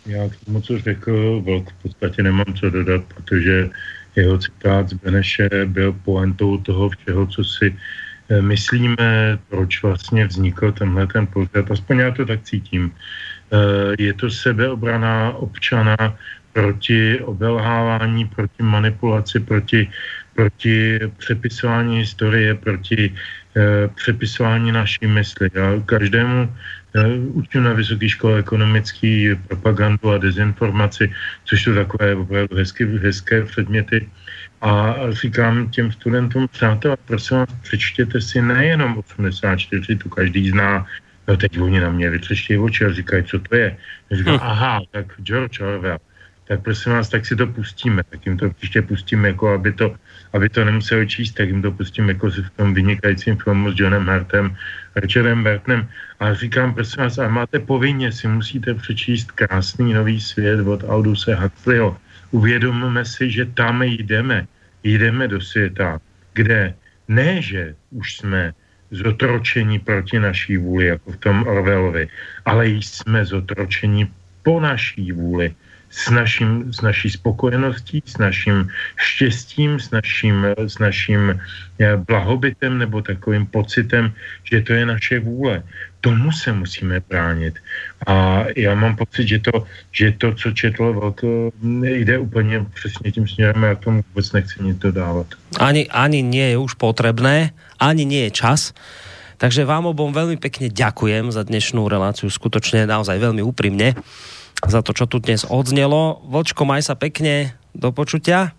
Já 0.03 0.30
k 0.30 0.35
tomu, 0.45 0.61
co 0.61 0.80
řekl 0.80 1.41
Vlk, 1.41 1.69
v 1.69 1.81
podstatě 1.81 2.23
nemám 2.23 2.53
co 2.60 2.69
dodat, 2.69 3.02
protože 3.15 3.69
jeho 4.15 4.38
citát 4.38 4.90
z 4.90 4.94
Beneše 4.94 5.49
byl 5.65 5.95
pointou 6.03 6.57
toho 6.57 6.90
všeho, 6.90 7.27
co 7.27 7.44
si 7.44 7.76
myslíme, 8.41 9.39
proč 9.49 9.83
vlastně 9.83 10.25
vznikl 10.25 10.71
tenhle 10.71 11.07
ten 11.07 11.27
pořad. 11.27 11.71
Aspoň 11.71 11.99
já 11.99 12.11
to 12.11 12.25
tak 12.25 12.43
cítím. 12.43 12.91
Eh, 13.53 13.95
je 13.99 14.13
to 14.13 14.29
sebeobrana 14.29 15.31
občana 15.37 15.97
proti 16.53 17.19
obelhávání, 17.19 18.25
proti 18.25 18.63
manipulaci, 18.63 19.39
proti, 19.39 19.89
proti 20.35 20.99
přepisování 21.17 21.97
historie, 21.97 22.55
proti 22.55 23.13
eh, 23.13 23.87
přepisování 23.95 24.71
naší 24.71 25.07
mysli. 25.07 25.49
Já 25.53 25.79
každému 25.85 26.49
eh, 26.95 27.07
učím 27.33 27.63
na 27.63 27.73
vysoké 27.73 28.09
škole 28.09 28.39
ekonomický 28.39 29.35
propagandu 29.47 30.11
a 30.11 30.17
dezinformaci, 30.17 31.13
což 31.45 31.63
jsou 31.63 31.73
takové 31.75 32.15
opravdu 32.15 32.55
hezké, 32.57 32.85
hezké 32.85 33.45
předměty. 33.45 34.09
A 34.64 34.95
říkám 35.10 35.69
těm 35.69 35.91
studentům, 35.91 36.48
přátelé, 36.48 36.98
prosím 37.06 37.38
vás, 37.38 37.49
přečtěte 37.61 38.22
si 38.22 38.41
nejenom 38.41 38.98
84, 38.98 39.95
tu 39.95 40.10
každý 40.10 40.49
zná, 40.49 40.85
No 41.27 41.38
teď 41.38 41.60
oni 41.60 41.80
na 41.80 41.90
mě 41.90 42.10
vytřeštějí 42.10 42.60
oči 42.60 42.85
a 42.85 42.94
říkají, 42.94 43.23
co 43.23 43.40
to 43.40 43.56
je. 43.56 43.77
Já 44.10 44.18
říkám, 44.18 44.35
hm. 44.35 44.40
aha, 44.41 44.81
tak 44.91 45.06
George 45.23 45.60
Orwell. 45.60 45.98
Tak 46.48 46.61
prosím 46.61 46.91
vás, 46.91 47.10
tak 47.10 47.26
si 47.26 47.35
to 47.35 47.48
pustíme, 47.48 48.03
tak 48.03 48.26
jim 48.26 48.38
to 48.38 48.49
příště 48.49 48.81
pustíme, 48.81 49.27
jako 49.27 49.53
aby 49.53 49.72
to, 49.72 49.95
aby 50.34 50.49
to 50.49 50.65
nemuseli 50.65 51.07
číst, 51.07 51.31
tak 51.31 51.48
jim 51.48 51.61
to 51.61 51.72
pustím 51.72 52.10
jako 52.10 52.30
v 52.30 52.49
tom 52.56 52.73
vynikajícím 52.73 53.38
filmu 53.38 53.72
s 53.72 53.80
Johnem 53.80 54.07
Hartem, 54.07 54.56
Richardem 54.95 55.44
Bertnem. 55.44 55.90
A 56.19 56.34
říkám, 56.34 56.73
prosím 56.73 57.03
vás, 57.03 57.18
a 57.18 57.27
máte 57.27 57.60
povinně, 57.60 58.11
si 58.11 58.27
musíte 58.27 58.73
přečíst 58.73 59.31
krásný 59.31 59.94
nový 59.94 60.22
svět 60.22 60.68
od 60.68 60.84
Alduse 60.84 61.35
Huxleyho. 61.35 61.98
Uvědomíme 62.34 63.05
si, 63.05 63.30
že 63.31 63.45
tam 63.45 63.84
jdeme. 63.84 64.47
Jdeme 64.84 65.27
do 65.27 65.41
světa, 65.41 66.01
kde 66.34 66.73
ne, 67.07 67.41
že 67.41 67.76
už 67.91 68.18
jsme 68.18 68.53
zotročení 68.91 69.80
proti 69.80 70.19
naší 70.19 70.57
vůli, 70.57 70.85
jako 70.97 71.11
v 71.11 71.18
tom 71.18 71.47
Orwellovi, 71.47 72.10
ale 72.45 72.68
jsme 72.68 73.26
zotročení 73.26 74.10
po 74.43 74.60
naší 74.60 75.11
vůli 75.11 75.53
s, 75.94 76.10
naším, 76.10 76.74
s 76.74 76.82
naší 76.82 77.10
spokojeností, 77.10 78.02
s 78.06 78.18
naším 78.18 78.68
štěstím, 78.98 79.80
s 79.80 79.94
naším, 79.94 80.45
s 80.57 80.82
naším 80.82 81.38
eh, 81.38 81.98
blahobytem 81.98 82.78
nebo 82.78 83.02
takovým 83.02 83.45
pocitem, 83.45 84.10
že 84.44 84.61
to 84.61 84.74
je 84.74 84.86
naše 84.86 85.20
vůle. 85.20 85.64
Tomu 86.02 86.32
se 86.32 86.52
musíme 86.52 86.99
bránit. 86.99 87.56
A 88.07 88.45
já 88.57 88.76
mám 88.76 88.95
pocit, 88.95 89.28
že 89.28 89.40
to, 89.40 89.64
že 89.91 90.11
to 90.11 90.36
co 90.36 90.52
četl 90.52 90.94
Velko, 90.94 91.52
jde 91.84 92.20
úplně 92.20 92.65
přesně 92.74 93.11
tím 93.11 93.28
směrem, 93.28 93.64
já 93.64 93.76
tomu 93.76 94.03
vůbec 94.10 94.32
nechci 94.32 94.64
nic 94.64 94.78
dodávat. 94.78 95.28
Ani, 95.60 95.88
ani 95.88 96.26
nie 96.26 96.49
je 96.49 96.57
už 96.57 96.74
potrebné, 96.74 97.56
ani 97.80 98.03
nie 98.03 98.28
je 98.28 98.32
čas. 98.36 98.74
Takže 99.38 99.68
vám 99.68 99.91
obom 99.91 100.15
veľmi 100.15 100.40
pekne 100.40 100.72
ďakujem 100.72 101.28
za 101.28 101.44
dnešnú 101.44 101.91
reláciu, 101.91 102.32
skutočne 102.32 102.88
naozaj 102.88 103.20
veľmi 103.20 103.44
úprimne 103.44 103.91
za 104.68 104.81
to, 104.81 104.95
čo 104.95 105.06
tu 105.06 105.19
dnes 105.19 105.44
odznelo. 105.48 106.23
Vlčko, 106.27 106.64
maj 106.64 106.84
sa 106.85 106.95
pekne, 106.95 107.56
do 107.76 107.91
počutia. 107.91 108.56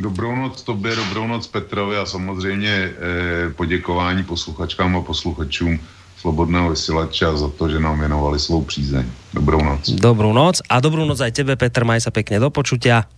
Dobrou 0.00 0.36
noc 0.36 0.62
tobě, 0.62 0.96
dobrou 0.96 1.26
noc 1.26 1.46
Petrovi 1.46 1.96
a 1.96 2.06
samozřejmě 2.06 2.72
eh, 2.72 3.50
poděkování 3.50 4.24
posluchačkám 4.24 4.96
a 4.96 5.00
posluchačům 5.00 5.80
Slobodného 6.20 6.70
vysílače 6.70 7.26
za 7.36 7.48
to, 7.48 7.68
že 7.68 7.80
nám 7.80 8.00
věnovali 8.00 8.38
svou 8.38 8.64
přízeň. 8.64 9.08
Dobrou 9.34 9.64
noc. 9.64 9.90
Dobrou 9.90 10.32
noc 10.32 10.60
a 10.68 10.80
dobrou 10.80 11.08
noc 11.08 11.20
aj 11.20 11.32
tebe, 11.32 11.56
Petr, 11.56 11.84
maj 11.88 12.04
sa 12.04 12.12
pekne, 12.12 12.36
do 12.36 12.52
počutia. 12.52 13.08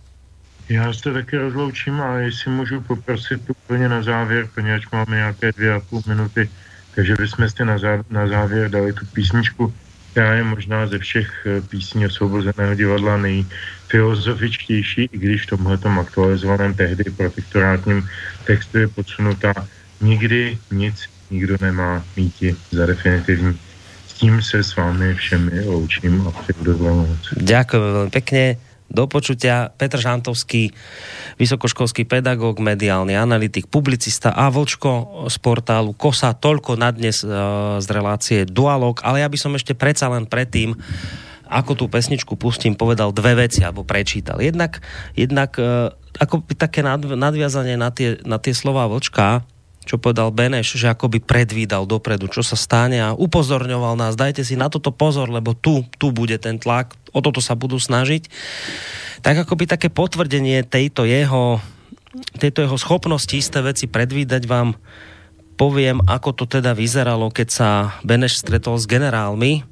Já 0.69 0.93
se 0.93 1.13
taky 1.13 1.37
rozloučím 1.37 2.01
a 2.01 2.17
jestli 2.17 2.51
můžu 2.51 2.81
poprosit 2.81 3.41
úplně 3.49 3.89
na 3.89 4.03
závěr, 4.03 4.47
poněvadž 4.55 4.87
máme 4.91 5.15
nějaké 5.15 5.51
dvě 5.51 5.73
a 5.73 5.79
půl 5.79 6.01
minuty, 6.07 6.49
takže 6.95 7.15
bychom 7.19 7.49
si 7.49 7.65
na, 7.65 7.77
zá, 7.77 8.03
na 8.09 8.27
závěr 8.27 8.71
dali 8.71 8.93
tu 8.93 9.05
písničku 9.13 9.73
která 10.13 10.37
je 10.37 10.43
možná 10.45 10.87
ze 10.87 10.99
všech 11.01 11.29
eh, 11.45 11.61
písní 11.61 12.05
osvobozeného 12.05 12.75
divadla 12.77 13.17
nejfilozofičtější, 13.17 15.09
i 15.09 15.17
když 15.17 15.49
v 15.49 15.57
tomhletom 15.57 15.99
aktualizovaném 15.99 16.73
tehdy 16.73 17.03
protektorátním 17.17 18.05
textu 18.45 18.77
je 18.77 18.87
podsunutá 18.87 19.53
nikdy 20.01 20.57
nic 20.71 21.09
nikdo 21.33 21.57
nemá 21.61 22.05
míti 22.17 22.55
za 22.71 22.85
definitivní. 22.85 23.57
S 24.07 24.13
tím 24.13 24.41
se 24.41 24.63
s 24.63 24.75
vámi 24.75 25.13
všemi 25.15 25.65
loučím 25.65 26.27
a 26.27 26.31
přeju 26.31 26.63
dobrou 26.63 27.09
noc. 27.09 27.33
Ďakujem 27.33 27.81
veľmi 27.81 28.11
pekne 28.13 28.61
do 28.89 29.07
počutia. 29.07 29.71
Petr 29.73 29.99
Žantovský, 29.99 30.73
vysokoškolský 31.37 32.07
pedagóg, 32.07 32.59
mediálny 32.59 33.15
analytik, 33.15 33.71
publicista 33.71 34.31
a 34.33 34.49
Vlčko 34.49 35.25
z 35.29 35.35
portálu 35.39 35.95
KOSA. 35.95 36.35
Toľko 36.35 36.75
na 36.75 36.89
dnes 36.91 37.21
uh, 37.23 37.77
z 37.79 37.87
relácie 37.89 38.39
Dualog, 38.43 39.01
ale 39.05 39.23
ja 39.23 39.29
by 39.29 39.37
som 39.39 39.53
ešte 39.53 39.77
predsa 39.77 40.09
len 40.09 40.27
predtým 40.27 40.75
ako 41.53 41.77
tú 41.77 41.85
pesničku 41.85 42.33
pustím, 42.33 42.73
povedal 42.73 43.13
dve 43.13 43.45
veci, 43.45 43.61
alebo 43.61 43.85
prečítal. 43.85 44.41
Jednak, 44.41 44.81
jednak 45.13 45.53
uh, 45.61 45.93
ako 46.17 46.45
také 46.57 46.81
nadviazanie 47.13 47.77
na 47.77 47.93
tie, 47.93 48.17
na 48.25 48.41
tie 48.41 48.57
slova 48.57 48.89
Vlčka, 48.89 49.45
čo 49.83 49.99
povedal 49.99 50.31
Beneš, 50.31 50.79
že 50.79 50.91
akoby 50.91 51.19
predvídal 51.19 51.83
dopredu, 51.83 52.31
čo 52.31 52.41
sa 52.41 52.55
stane 52.55 53.03
a 53.03 53.11
upozorňoval 53.13 53.99
nás, 53.99 54.15
dajte 54.15 54.41
si 54.41 54.55
na 54.55 54.71
toto 54.71 54.95
pozor, 54.95 55.27
lebo 55.27 55.53
tu, 55.53 55.83
tu 55.99 56.15
bude 56.15 56.35
ten 56.39 56.57
tlak, 56.57 56.95
o 57.11 57.19
toto 57.19 57.43
sa 57.43 57.53
budú 57.53 57.77
snažiť. 57.77 58.27
Tak 59.23 59.47
akoby 59.47 59.67
také 59.67 59.87
potvrdenie 59.91 60.63
tejto 60.63 61.03
jeho, 61.03 61.59
tejto 62.39 62.65
jeho 62.65 62.77
schopnosti 62.79 63.31
isté 63.35 63.59
veci 63.59 63.85
predvídať 63.87 64.43
vám 64.47 64.75
poviem, 65.55 66.01
ako 66.09 66.33
to 66.33 66.45
teda 66.49 66.73
vyzeralo, 66.73 67.29
keď 67.29 67.47
sa 67.47 67.69
Beneš 68.01 68.41
stretol 68.41 68.75
s 68.81 68.89
generálmi, 68.89 69.63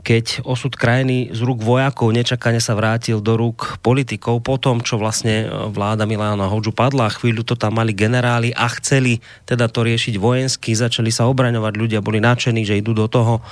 keď 0.00 0.44
osud 0.48 0.72
krajiny 0.74 1.30
z 1.30 1.40
rúk 1.44 1.60
vojakov 1.60 2.10
nečakane 2.10 2.58
sa 2.58 2.72
vrátil 2.72 3.20
do 3.20 3.36
rúk 3.36 3.78
politikov 3.84 4.40
po 4.40 4.56
tom, 4.56 4.80
čo 4.80 4.96
vlastne 4.96 5.44
e, 5.44 5.70
vláda 5.70 6.08
Milána 6.08 6.48
Hoďu 6.48 6.72
padla. 6.72 7.12
Chvíľu 7.12 7.44
to 7.44 7.54
tam 7.54 7.76
mali 7.76 7.92
generáli 7.92 8.50
a 8.56 8.66
chceli 8.80 9.20
teda 9.44 9.68
to 9.68 9.84
riešiť 9.84 10.16
vojensky, 10.16 10.72
začali 10.72 11.12
sa 11.12 11.28
obraňovať, 11.28 11.72
ľudia 11.76 12.00
boli 12.00 12.18
nadšení, 12.18 12.64
že 12.64 12.80
idú 12.80 12.96
do 12.96 13.06
toho 13.06 13.44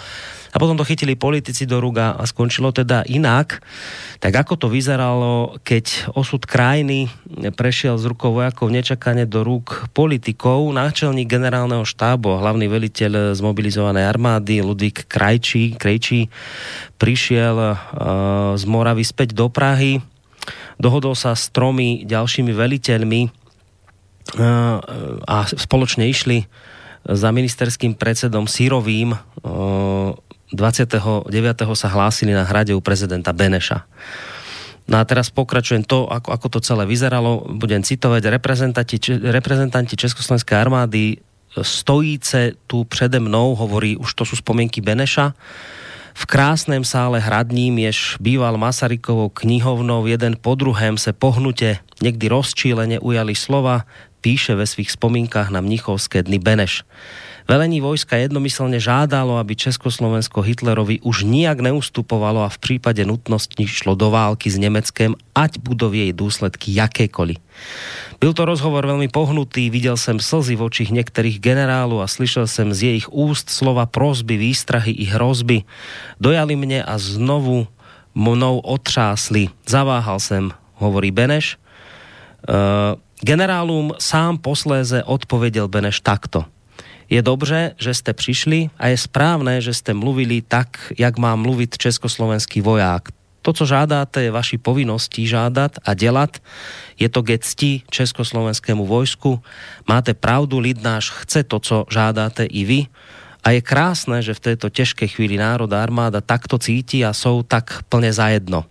a 0.53 0.57
potom 0.57 0.77
to 0.81 0.87
chytili 0.87 1.19
politici 1.19 1.69
do 1.69 1.81
ruga 1.83 2.17
a 2.17 2.25
skončilo 2.25 2.73
teda 2.73 3.05
inak. 3.09 3.61
Tak 4.19 4.33
ako 4.33 4.55
to 4.57 4.67
vyzeralo, 4.73 5.61
keď 5.61 6.13
osud 6.17 6.49
krajiny 6.49 7.13
prešiel 7.55 8.01
z 8.01 8.05
rukou 8.09 8.33
vojakov 8.33 8.73
nečakane 8.73 9.29
do 9.29 9.45
rúk 9.45 9.93
politikov, 9.93 10.73
náčelník 10.73 11.29
generálneho 11.29 11.85
štábu, 11.85 12.41
hlavný 12.41 12.67
veliteľ 12.67 13.37
zmobilizovanej 13.37 14.05
armády 14.09 14.65
Ludvík 14.65 15.07
Krajčí, 15.07 15.77
Krejčí 15.77 16.33
prišiel 16.99 17.57
uh, 17.57 17.77
z 18.57 18.65
Moravy 18.67 19.07
späť 19.07 19.37
do 19.37 19.47
Prahy, 19.53 20.03
dohodol 20.81 21.15
sa 21.15 21.37
s 21.37 21.53
tromi 21.53 22.03
ďalšími 22.09 22.51
veliteľmi 22.51 23.21
uh, 23.25 23.31
a 25.29 25.37
spoločne 25.47 26.09
išli 26.11 26.49
za 27.09 27.31
ministerským 27.31 27.95
predsedom 27.95 28.51
Sírovým 28.51 29.15
uh, 29.15 30.13
29. 30.53 31.29
sa 31.77 31.89
hlásili 31.89 32.33
na 32.33 32.45
hrade 32.45 32.73
u 32.73 32.81
prezidenta 32.81 33.33
Beneša. 33.37 33.85
No 34.89 34.97
a 34.97 35.05
teraz 35.05 35.29
pokračujem 35.29 35.85
to, 35.85 36.09
ako, 36.09 36.33
ako 36.33 36.47
to 36.49 36.59
celé 36.65 36.89
vyzeralo. 36.89 37.45
Budem 37.61 37.85
citovať 37.85 38.33
reprezentanti, 38.33 38.97
reprezentanti 39.21 40.01
Československej 40.01 40.57
armády 40.57 41.21
stojíce 41.63 42.53
tu 42.67 42.85
přede 42.85 43.21
mnou, 43.21 43.55
hovorí, 43.55 43.97
už 43.97 44.15
to 44.15 44.25
sú 44.25 44.37
spomienky 44.37 44.81
Beneša, 44.81 45.35
v 46.19 46.27
krásném 46.27 46.83
sále 46.83 47.23
hradním, 47.23 47.79
jež 47.79 48.19
býval 48.19 48.59
Masarykovou 48.59 49.29
knihovnou, 49.29 50.07
jeden 50.07 50.35
po 50.41 50.55
druhém 50.55 50.99
se 50.99 51.13
pohnutě, 51.13 51.79
někdy 52.03 52.29
rozčíleně 52.29 52.99
ujali 52.99 53.35
slova, 53.35 53.87
píše 54.21 54.55
ve 54.55 54.67
svých 54.67 54.89
vzpomínkách 54.89 55.51
na 55.51 55.61
mnichovské 55.61 56.23
dny 56.23 56.39
Beneš. 56.39 56.83
Velení 57.49 57.81
vojska 57.81 58.21
jednomyselne 58.21 58.77
žádalo, 58.77 59.41
aby 59.41 59.57
Československo 59.57 60.45
Hitlerovi 60.45 61.01
už 61.01 61.25
nijak 61.25 61.65
neustupovalo 61.65 62.45
a 62.45 62.53
v 62.53 62.61
prípade 62.61 63.01
nutnosti 63.09 63.65
šlo 63.65 63.97
do 63.97 64.13
války 64.13 64.53
s 64.53 64.61
Nemeckem, 64.61 65.17
ať 65.33 65.57
budou 65.57 65.97
jej 65.97 66.13
důsledky 66.13 66.77
jakékoliv. 66.77 67.41
Byl 68.21 68.37
to 68.37 68.45
rozhovor 68.45 68.85
veľmi 68.85 69.09
pohnutý, 69.09 69.73
videl 69.73 69.97
jsem 69.97 70.21
slzy 70.21 70.61
v 70.61 70.69
očích 70.69 70.93
některých 70.93 71.41
generálů 71.41 72.05
a 72.05 72.07
slyšel 72.07 72.45
jsem 72.45 72.69
z 72.77 72.93
jejich 72.93 73.09
úst 73.09 73.49
slova 73.49 73.89
prosby, 73.89 74.37
výstrahy 74.37 74.93
i 74.93 75.09
hrozby. 75.09 75.65
Dojali 76.21 76.53
mě 76.53 76.85
a 76.85 77.01
znovu 77.01 77.65
mnou 78.13 78.61
otřásli. 78.61 79.49
Zaváhal 79.65 80.21
jsem, 80.21 80.53
hovorí 80.77 81.09
Beneš. 81.11 81.57
Uh, 82.45 83.01
generálům 83.25 83.97
sám 83.97 84.37
posléze 84.39 85.01
odpověděl 85.01 85.69
Beneš 85.69 86.05
takto– 86.05 86.45
je 87.11 87.23
dobře, 87.23 87.75
že 87.79 87.95
jste 87.95 88.13
přišli 88.13 88.71
a 88.79 88.87
je 88.87 88.97
správné, 88.97 89.61
že 89.61 89.75
jste 89.75 89.95
mluvili 89.95 90.43
tak, 90.43 90.93
jak 90.99 91.19
má 91.19 91.37
mluvit 91.37 91.79
československý 91.79 92.61
voják. 92.61 93.09
To, 93.43 93.53
co 93.53 93.67
žádáte, 93.67 94.23
je 94.23 94.31
vaší 94.31 94.59
povinností 94.59 95.27
žádat 95.27 95.73
a 95.85 95.95
dělat. 95.95 96.37
Je 96.99 97.09
to 97.09 97.23
ke 97.23 97.39
cti 97.39 97.83
československému 97.91 98.87
vojsku. 98.87 99.43
Máte 99.89 100.15
pravdu, 100.15 100.59
lid 100.59 100.83
náš 100.83 101.11
chce 101.11 101.43
to, 101.43 101.61
co 101.61 101.87
žádáte 101.91 102.45
i 102.45 102.65
vy. 102.65 102.87
A 103.45 103.51
je 103.51 103.61
krásné, 103.61 104.23
že 104.23 104.35
v 104.35 104.41
této 104.41 104.69
těžké 104.69 105.07
chvíli 105.07 105.37
národa 105.37 105.83
armáda 105.83 106.21
takto 106.21 106.59
cítí 106.59 107.05
a 107.05 107.13
jsou 107.13 107.43
tak 107.43 107.83
plně 107.89 108.13
zajedno. 108.13 108.65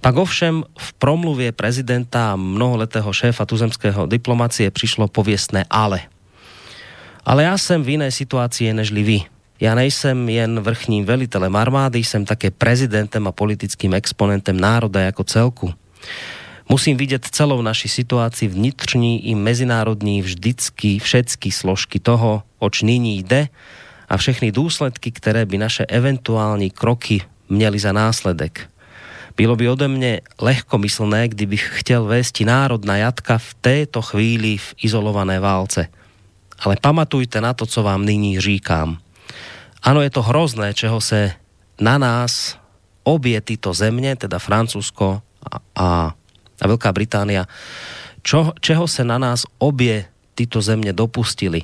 Pak 0.00 0.16
ovšem 0.16 0.64
v 0.78 0.92
promluvě 0.92 1.52
prezidenta 1.52 2.32
a 2.32 2.36
mnoholetého 2.36 3.12
šéfa 3.12 3.46
tuzemského 3.46 4.06
diplomacie 4.06 4.70
přišlo 4.70 5.08
pověstné 5.08 5.64
ale. 5.70 6.00
Ale 7.26 7.42
já 7.42 7.58
jsem 7.58 7.82
v 7.82 7.88
jiné 7.88 8.10
situaci 8.10 8.72
nežli 8.72 9.02
vy. 9.02 9.20
Já 9.60 9.74
nejsem 9.74 10.28
jen 10.28 10.60
vrchním 10.60 11.04
velitelem 11.04 11.56
armády, 11.56 12.04
jsem 12.04 12.24
také 12.24 12.50
prezidentem 12.50 13.26
a 13.26 13.32
politickým 13.32 13.94
exponentem 13.94 14.60
národa 14.60 15.00
jako 15.00 15.24
celku. 15.24 15.74
Musím 16.68 16.96
vidět 16.96 17.26
celou 17.30 17.62
naši 17.62 17.88
situaci 17.88 18.48
vnitřní 18.48 19.28
i 19.28 19.34
mezinárodní 19.34 20.22
vždycky 20.22 20.98
všetky 20.98 21.50
složky 21.50 22.00
toho, 22.00 22.42
oč 22.58 22.82
nyní 22.82 23.18
jde 23.18 23.48
a 24.08 24.16
všechny 24.16 24.52
důsledky, 24.52 25.10
které 25.10 25.46
by 25.46 25.58
naše 25.58 25.84
eventuální 25.84 26.70
kroky 26.70 27.22
měly 27.48 27.78
za 27.78 27.92
následek. 27.92 28.70
Bylo 29.36 29.56
by 29.56 29.68
ode 29.68 29.88
mne 29.88 30.20
lehkomyslné, 30.40 31.28
kdybych 31.28 31.70
chtěl 31.74 32.04
vést 32.04 32.40
národná 32.40 32.96
jatka 32.96 33.38
v 33.38 33.54
této 33.54 34.02
chvíli 34.02 34.56
v 34.56 34.74
izolované 34.82 35.40
válce. 35.40 35.88
Ale 36.58 36.76
pamatujte 36.80 37.40
na 37.40 37.54
to, 37.54 37.66
co 37.66 37.82
vám 37.82 38.04
nyní 38.04 38.40
říkám. 38.40 38.98
Ano, 39.82 40.00
je 40.00 40.10
to 40.10 40.22
hrozné, 40.22 40.74
čeho 40.74 41.00
se 41.00 41.32
na 41.80 41.98
nás 41.98 42.56
obě 43.02 43.40
tyto 43.40 43.74
země, 43.74 44.16
teda 44.16 44.38
Francúzsko 44.38 45.20
a, 45.50 45.56
a, 45.76 45.86
a 46.60 46.64
Veľká 46.64 46.88
Británia, 46.96 47.44
čo, 48.24 48.56
čeho 48.60 48.88
se 48.88 49.04
na 49.04 49.18
nás 49.20 49.44
obě 49.58 50.08
tyto 50.34 50.62
země 50.64 50.92
dopustili. 50.92 51.62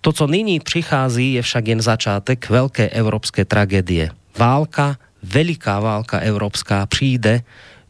To, 0.00 0.12
co 0.12 0.26
nyní 0.26 0.60
přichází, 0.60 1.32
je 1.38 1.42
však 1.42 1.66
jen 1.68 1.80
začátek 1.82 2.50
velké 2.50 2.88
evropské 2.88 3.44
tragédie. 3.44 4.10
Válka 4.38 4.98
veliká 5.22 5.80
válka 5.80 6.18
evropská 6.18 6.86
přijde, 6.86 7.42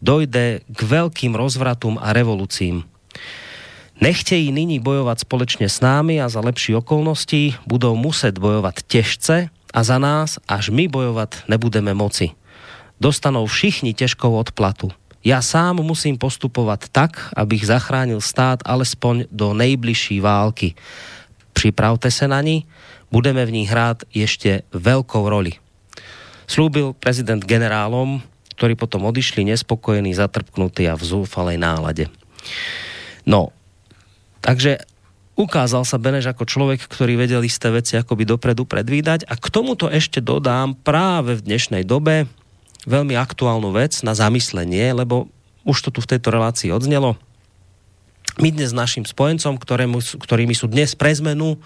dojde 0.02 0.60
k 0.68 0.80
veľkým 0.82 1.34
rozvratům 1.34 1.98
a 2.00 2.12
revolucím. 2.12 2.84
Nechtějí 4.00 4.52
nyní 4.52 4.78
bojovat 4.80 5.20
společně 5.20 5.68
s 5.68 5.80
námi 5.80 6.22
a 6.22 6.28
za 6.28 6.40
lepší 6.40 6.74
okolnosti 6.74 7.54
budou 7.66 7.96
muset 7.96 8.38
bojovat 8.38 8.74
těžce 8.86 9.48
a 9.74 9.82
za 9.82 9.98
nás, 9.98 10.38
až 10.48 10.68
my 10.68 10.88
bojovat 10.88 11.34
nebudeme 11.48 11.94
moci. 11.94 12.30
Dostanou 13.00 13.46
všichni 13.46 13.94
těžkou 13.94 14.36
odplatu. 14.36 14.90
Já 15.24 15.42
sám 15.42 15.76
musím 15.76 16.18
postupovat 16.18 16.84
tak, 16.92 17.30
abych 17.36 17.66
zachránil 17.66 18.20
stát 18.20 18.60
alespoň 18.64 19.24
do 19.32 19.54
nejbližší 19.54 20.20
války. 20.20 20.74
Připravte 21.52 22.10
se 22.10 22.28
na 22.28 22.40
ní, 22.40 22.64
budeme 23.12 23.46
v 23.46 23.52
ní 23.52 23.66
hrát 23.66 24.02
ještě 24.14 24.62
velkou 24.72 25.28
roli 25.28 25.52
slúbil 26.46 26.94
prezident 26.96 27.42
generálom, 27.42 28.22
ktorí 28.56 28.78
potom 28.78 29.04
odišli 29.04 29.44
nespokojení, 29.44 30.14
zatrpknutí 30.14 30.88
a 30.88 30.96
v 30.96 31.04
zúfalej 31.04 31.58
nálade. 31.60 32.08
No, 33.26 33.52
takže 34.46 34.86
ukázal 35.34 35.82
sa 35.82 35.98
Beneš 35.98 36.30
ako 36.30 36.46
človek, 36.46 36.86
ktorý 36.86 37.18
vedel 37.18 37.42
isté 37.42 37.68
veci 37.74 37.98
akoby 37.98 38.22
dopredu 38.22 38.62
predvídať 38.62 39.26
a 39.26 39.34
k 39.34 39.46
tomuto 39.50 39.90
ešte 39.90 40.22
dodám 40.22 40.78
práve 40.78 41.34
v 41.34 41.44
dnešnej 41.44 41.82
dobe 41.82 42.30
veľmi 42.86 43.18
aktuálnu 43.18 43.74
vec 43.74 43.98
na 44.06 44.14
zamyslenie, 44.14 44.94
lebo 44.94 45.26
už 45.66 45.90
to 45.90 45.90
tu 45.90 45.98
v 45.98 46.10
tejto 46.14 46.30
relácii 46.30 46.70
odznelo. 46.70 47.18
My 48.38 48.54
dnes 48.54 48.70
našim 48.70 49.02
spojencom, 49.02 49.58
ktorému, 49.58 49.98
ktorými 50.22 50.54
sú 50.54 50.70
dnes 50.70 50.94
pre 50.94 51.10
zmenu 51.10 51.58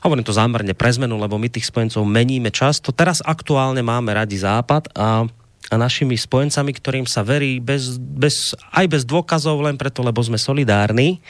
hovorím 0.00 0.24
to 0.24 0.36
zámerne 0.36 0.72
pre 0.72 0.90
zmenu, 0.96 1.20
lebo 1.20 1.36
my 1.36 1.48
tých 1.52 1.68
spojencov 1.68 2.02
meníme 2.08 2.48
často. 2.48 2.90
Teraz 2.90 3.20
aktuálne 3.20 3.84
máme 3.84 4.16
radi 4.16 4.40
Západ 4.40 4.96
a, 4.96 5.28
a 5.68 5.74
našimi 5.76 6.16
spojencami, 6.16 6.72
ktorým 6.72 7.06
sa 7.06 7.20
verí 7.20 7.60
bez, 7.60 8.00
bez, 8.00 8.56
aj 8.72 8.86
bez 8.88 9.02
dôkazov, 9.04 9.60
len 9.60 9.76
preto, 9.76 10.00
lebo 10.00 10.24
sme 10.24 10.40
solidárni, 10.40 11.20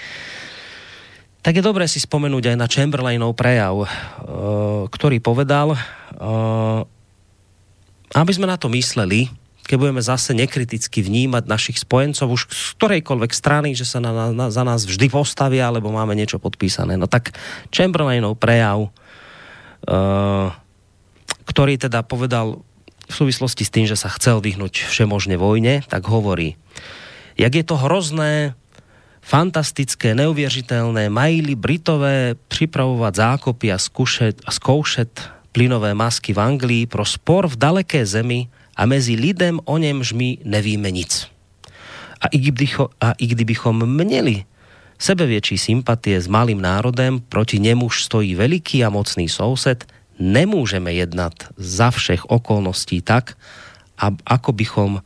tak 1.40 1.56
je 1.56 1.64
dobré 1.64 1.88
si 1.88 2.00
spomenúť 2.00 2.52
aj 2.52 2.56
na 2.56 2.68
Chamberlainov 2.68 3.32
prejav, 3.32 3.84
uh, 3.84 3.88
ktorý 4.92 5.24
povedal, 5.24 5.72
uh, 5.72 6.84
aby 8.12 8.32
sme 8.34 8.50
na 8.50 8.60
to 8.60 8.68
mysleli, 8.68 9.32
keď 9.64 9.76
budeme 9.78 10.02
zase 10.02 10.34
nekriticky 10.34 11.00
vnímať 11.00 11.46
našich 11.46 11.78
spojencov 11.78 12.34
už 12.34 12.42
z 12.50 12.70
ktorejkoľvek 12.76 13.32
strany, 13.32 13.72
že 13.72 13.86
sa 13.86 14.02
na, 14.02 14.34
na, 14.34 14.50
za 14.50 14.66
nás 14.66 14.82
vždy 14.82 15.06
postavia, 15.08 15.70
alebo 15.70 15.94
máme 15.94 16.18
niečo 16.18 16.42
podpísané. 16.42 16.98
No 16.98 17.06
tak 17.06 17.32
Chamberlainov 17.70 18.36
prejav, 18.36 18.90
uh, 18.90 20.52
ktorý 21.48 21.80
teda 21.80 22.04
povedal 22.04 22.60
v 23.10 23.14
súvislosti 23.14 23.64
s 23.66 23.74
tým, 23.74 23.86
že 23.88 23.98
sa 23.98 24.12
chcel 24.12 24.38
vyhnúť 24.38 24.86
všemožne 24.86 25.34
vojne, 25.34 25.82
tak 25.88 26.06
hovorí, 26.06 26.54
jak 27.34 27.56
je 27.56 27.64
to 27.64 27.74
hrozné, 27.74 28.54
fantastické, 29.22 30.14
neuvěřitelné, 30.14 31.08
mají 31.08 31.54
Britové 31.54 32.34
připravovat 32.48 33.16
zákopy 33.16 33.72
a 33.72 33.78
zkoušet, 33.78 34.42
a 34.44 34.50
zkoušet 34.50 35.30
plynové 35.52 35.94
masky 35.94 36.32
v 36.32 36.40
Anglii 36.40 36.86
pro 36.86 37.04
spor 37.04 37.48
v 37.48 37.56
daleké 37.56 38.06
zemi, 38.06 38.48
a 38.80 38.86
mezi 38.86 39.14
lidem 39.14 39.60
o 39.64 39.78
němž 39.78 40.12
my 40.12 40.38
nevíme 40.44 40.90
nic. 40.90 41.28
A 42.20 42.26
i, 42.32 42.38
kdybycho, 42.38 42.88
a 43.00 43.12
i 43.12 43.26
kdybychom 43.26 43.76
měli 43.84 44.44
sebevětší 44.98 45.58
sympatie 45.58 46.20
s 46.20 46.26
malým 46.26 46.60
národem, 46.60 47.20
proti 47.28 47.58
němuž 47.58 48.04
stojí 48.04 48.34
veliký 48.34 48.84
a 48.84 48.90
mocný 48.90 49.28
soused, 49.28 49.84
nemůžeme 50.18 50.92
jednat 50.92 51.32
za 51.56 51.90
všech 51.90 52.24
okolností 52.24 53.00
tak, 53.00 53.36
ako 54.26 54.52
bychom, 54.52 55.00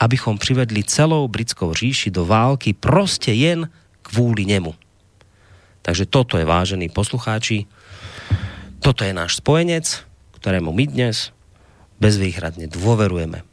abychom 0.00 0.38
přivedli 0.38 0.84
celou 0.84 1.28
britskou 1.28 1.74
říši 1.74 2.10
do 2.10 2.26
války 2.26 2.72
prostě 2.72 3.32
jen 3.32 3.68
kvůli 4.02 4.44
němu. 4.44 4.74
Takže 5.82 6.06
toto 6.06 6.38
je, 6.38 6.44
vážení 6.44 6.88
poslucháči, 6.88 7.66
toto 8.80 9.04
je 9.04 9.12
náš 9.12 9.36
spojenec, 9.36 10.04
ktorému 10.40 10.72
my 10.72 10.86
dnes 10.86 11.32
bezvýhradne 12.00 12.64
dôverujeme. 12.64 13.44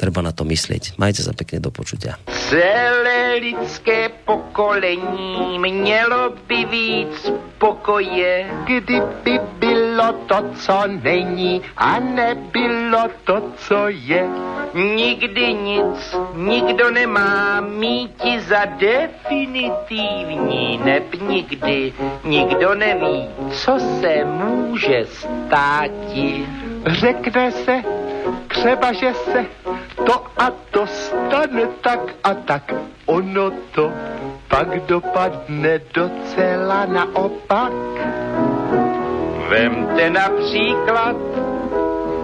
Treba 0.00 0.24
na 0.24 0.32
to 0.32 0.48
myslieť. 0.48 0.96
Majte 0.96 1.20
sa 1.20 1.36
pekne 1.36 1.60
do 1.60 1.68
počutia. 1.68 2.16
Celé 2.48 3.36
lidské 3.36 4.08
pokolení 4.24 5.60
mělo 5.60 6.40
by 6.48 6.64
víc 6.64 7.28
pokoje, 7.60 8.48
kdyby 8.64 9.36
bylo 9.60 10.12
to, 10.24 10.56
co 10.56 10.88
není 10.88 11.60
a 11.76 12.00
nebylo 12.00 13.12
to, 13.28 13.52
co 13.60 13.92
je. 13.92 14.24
Nikdy 14.74 15.54
nic, 15.54 16.16
nikdo 16.34 16.90
nemá 16.90 17.60
míti 17.60 18.40
za 18.40 18.64
definitivní, 18.80 20.80
neb 20.84 21.14
nikdy, 21.28 21.92
nikdo 22.24 22.74
neví, 22.74 23.28
co 23.52 23.78
se 24.00 24.24
může 24.24 25.04
státi. 25.12 26.46
Řekne 26.86 27.52
se, 27.52 27.82
třeba, 28.48 28.92
že 28.92 29.14
se 29.14 29.46
to 30.06 30.24
a 30.38 30.50
to 30.70 30.86
stane 30.86 31.66
tak 31.80 32.00
a 32.24 32.34
tak. 32.34 32.74
Ono 33.06 33.50
to 33.74 33.92
pak 34.48 34.80
dopadne 34.86 35.80
docela 35.94 36.86
naopak. 36.86 37.72
Vemte 39.48 40.10
například 40.10 41.16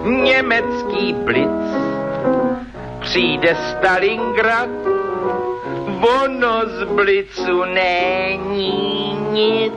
německý 0.03 1.13
blic. 1.13 1.67
Přijde 2.99 3.55
Stalingrad, 3.55 4.69
ono 6.21 6.61
z 6.65 6.83
blicu 6.83 7.63
není 7.63 9.17
nic. 9.31 9.73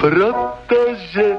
Protože 0.00 1.36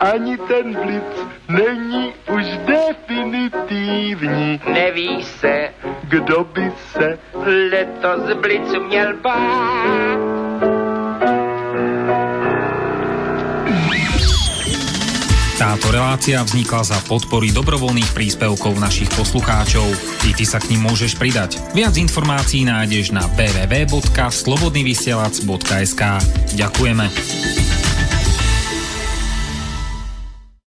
ani 0.00 0.38
ten 0.48 0.74
blic 0.74 1.12
není 1.48 2.12
už 2.32 2.44
definitivní. 2.64 4.60
Neví 4.72 5.24
se, 5.24 5.68
kdo 6.08 6.44
by 6.44 6.72
se 6.92 7.18
letos 7.70 8.36
blicu 8.40 8.80
měl 8.88 9.16
bát. 9.16 10.20
Táto 15.60 15.92
relácia 15.92 16.40
vznikla 16.40 16.88
za 16.88 16.96
podpory 17.04 17.52
dobrovoľných 17.52 18.16
príspevkov 18.16 18.80
našich 18.80 19.12
poslucháčov. 19.12 19.92
I 20.24 20.32
ty 20.32 20.48
sa 20.48 20.56
k 20.56 20.72
ním 20.72 20.88
môžeš 20.88 21.20
pridať. 21.20 21.60
Viac 21.76 22.00
informácií 22.00 22.64
nájdeš 22.64 23.12
na 23.12 23.28
www.slobodnyvysielac.sk 23.36 26.02
Ďakujeme. 26.56 27.69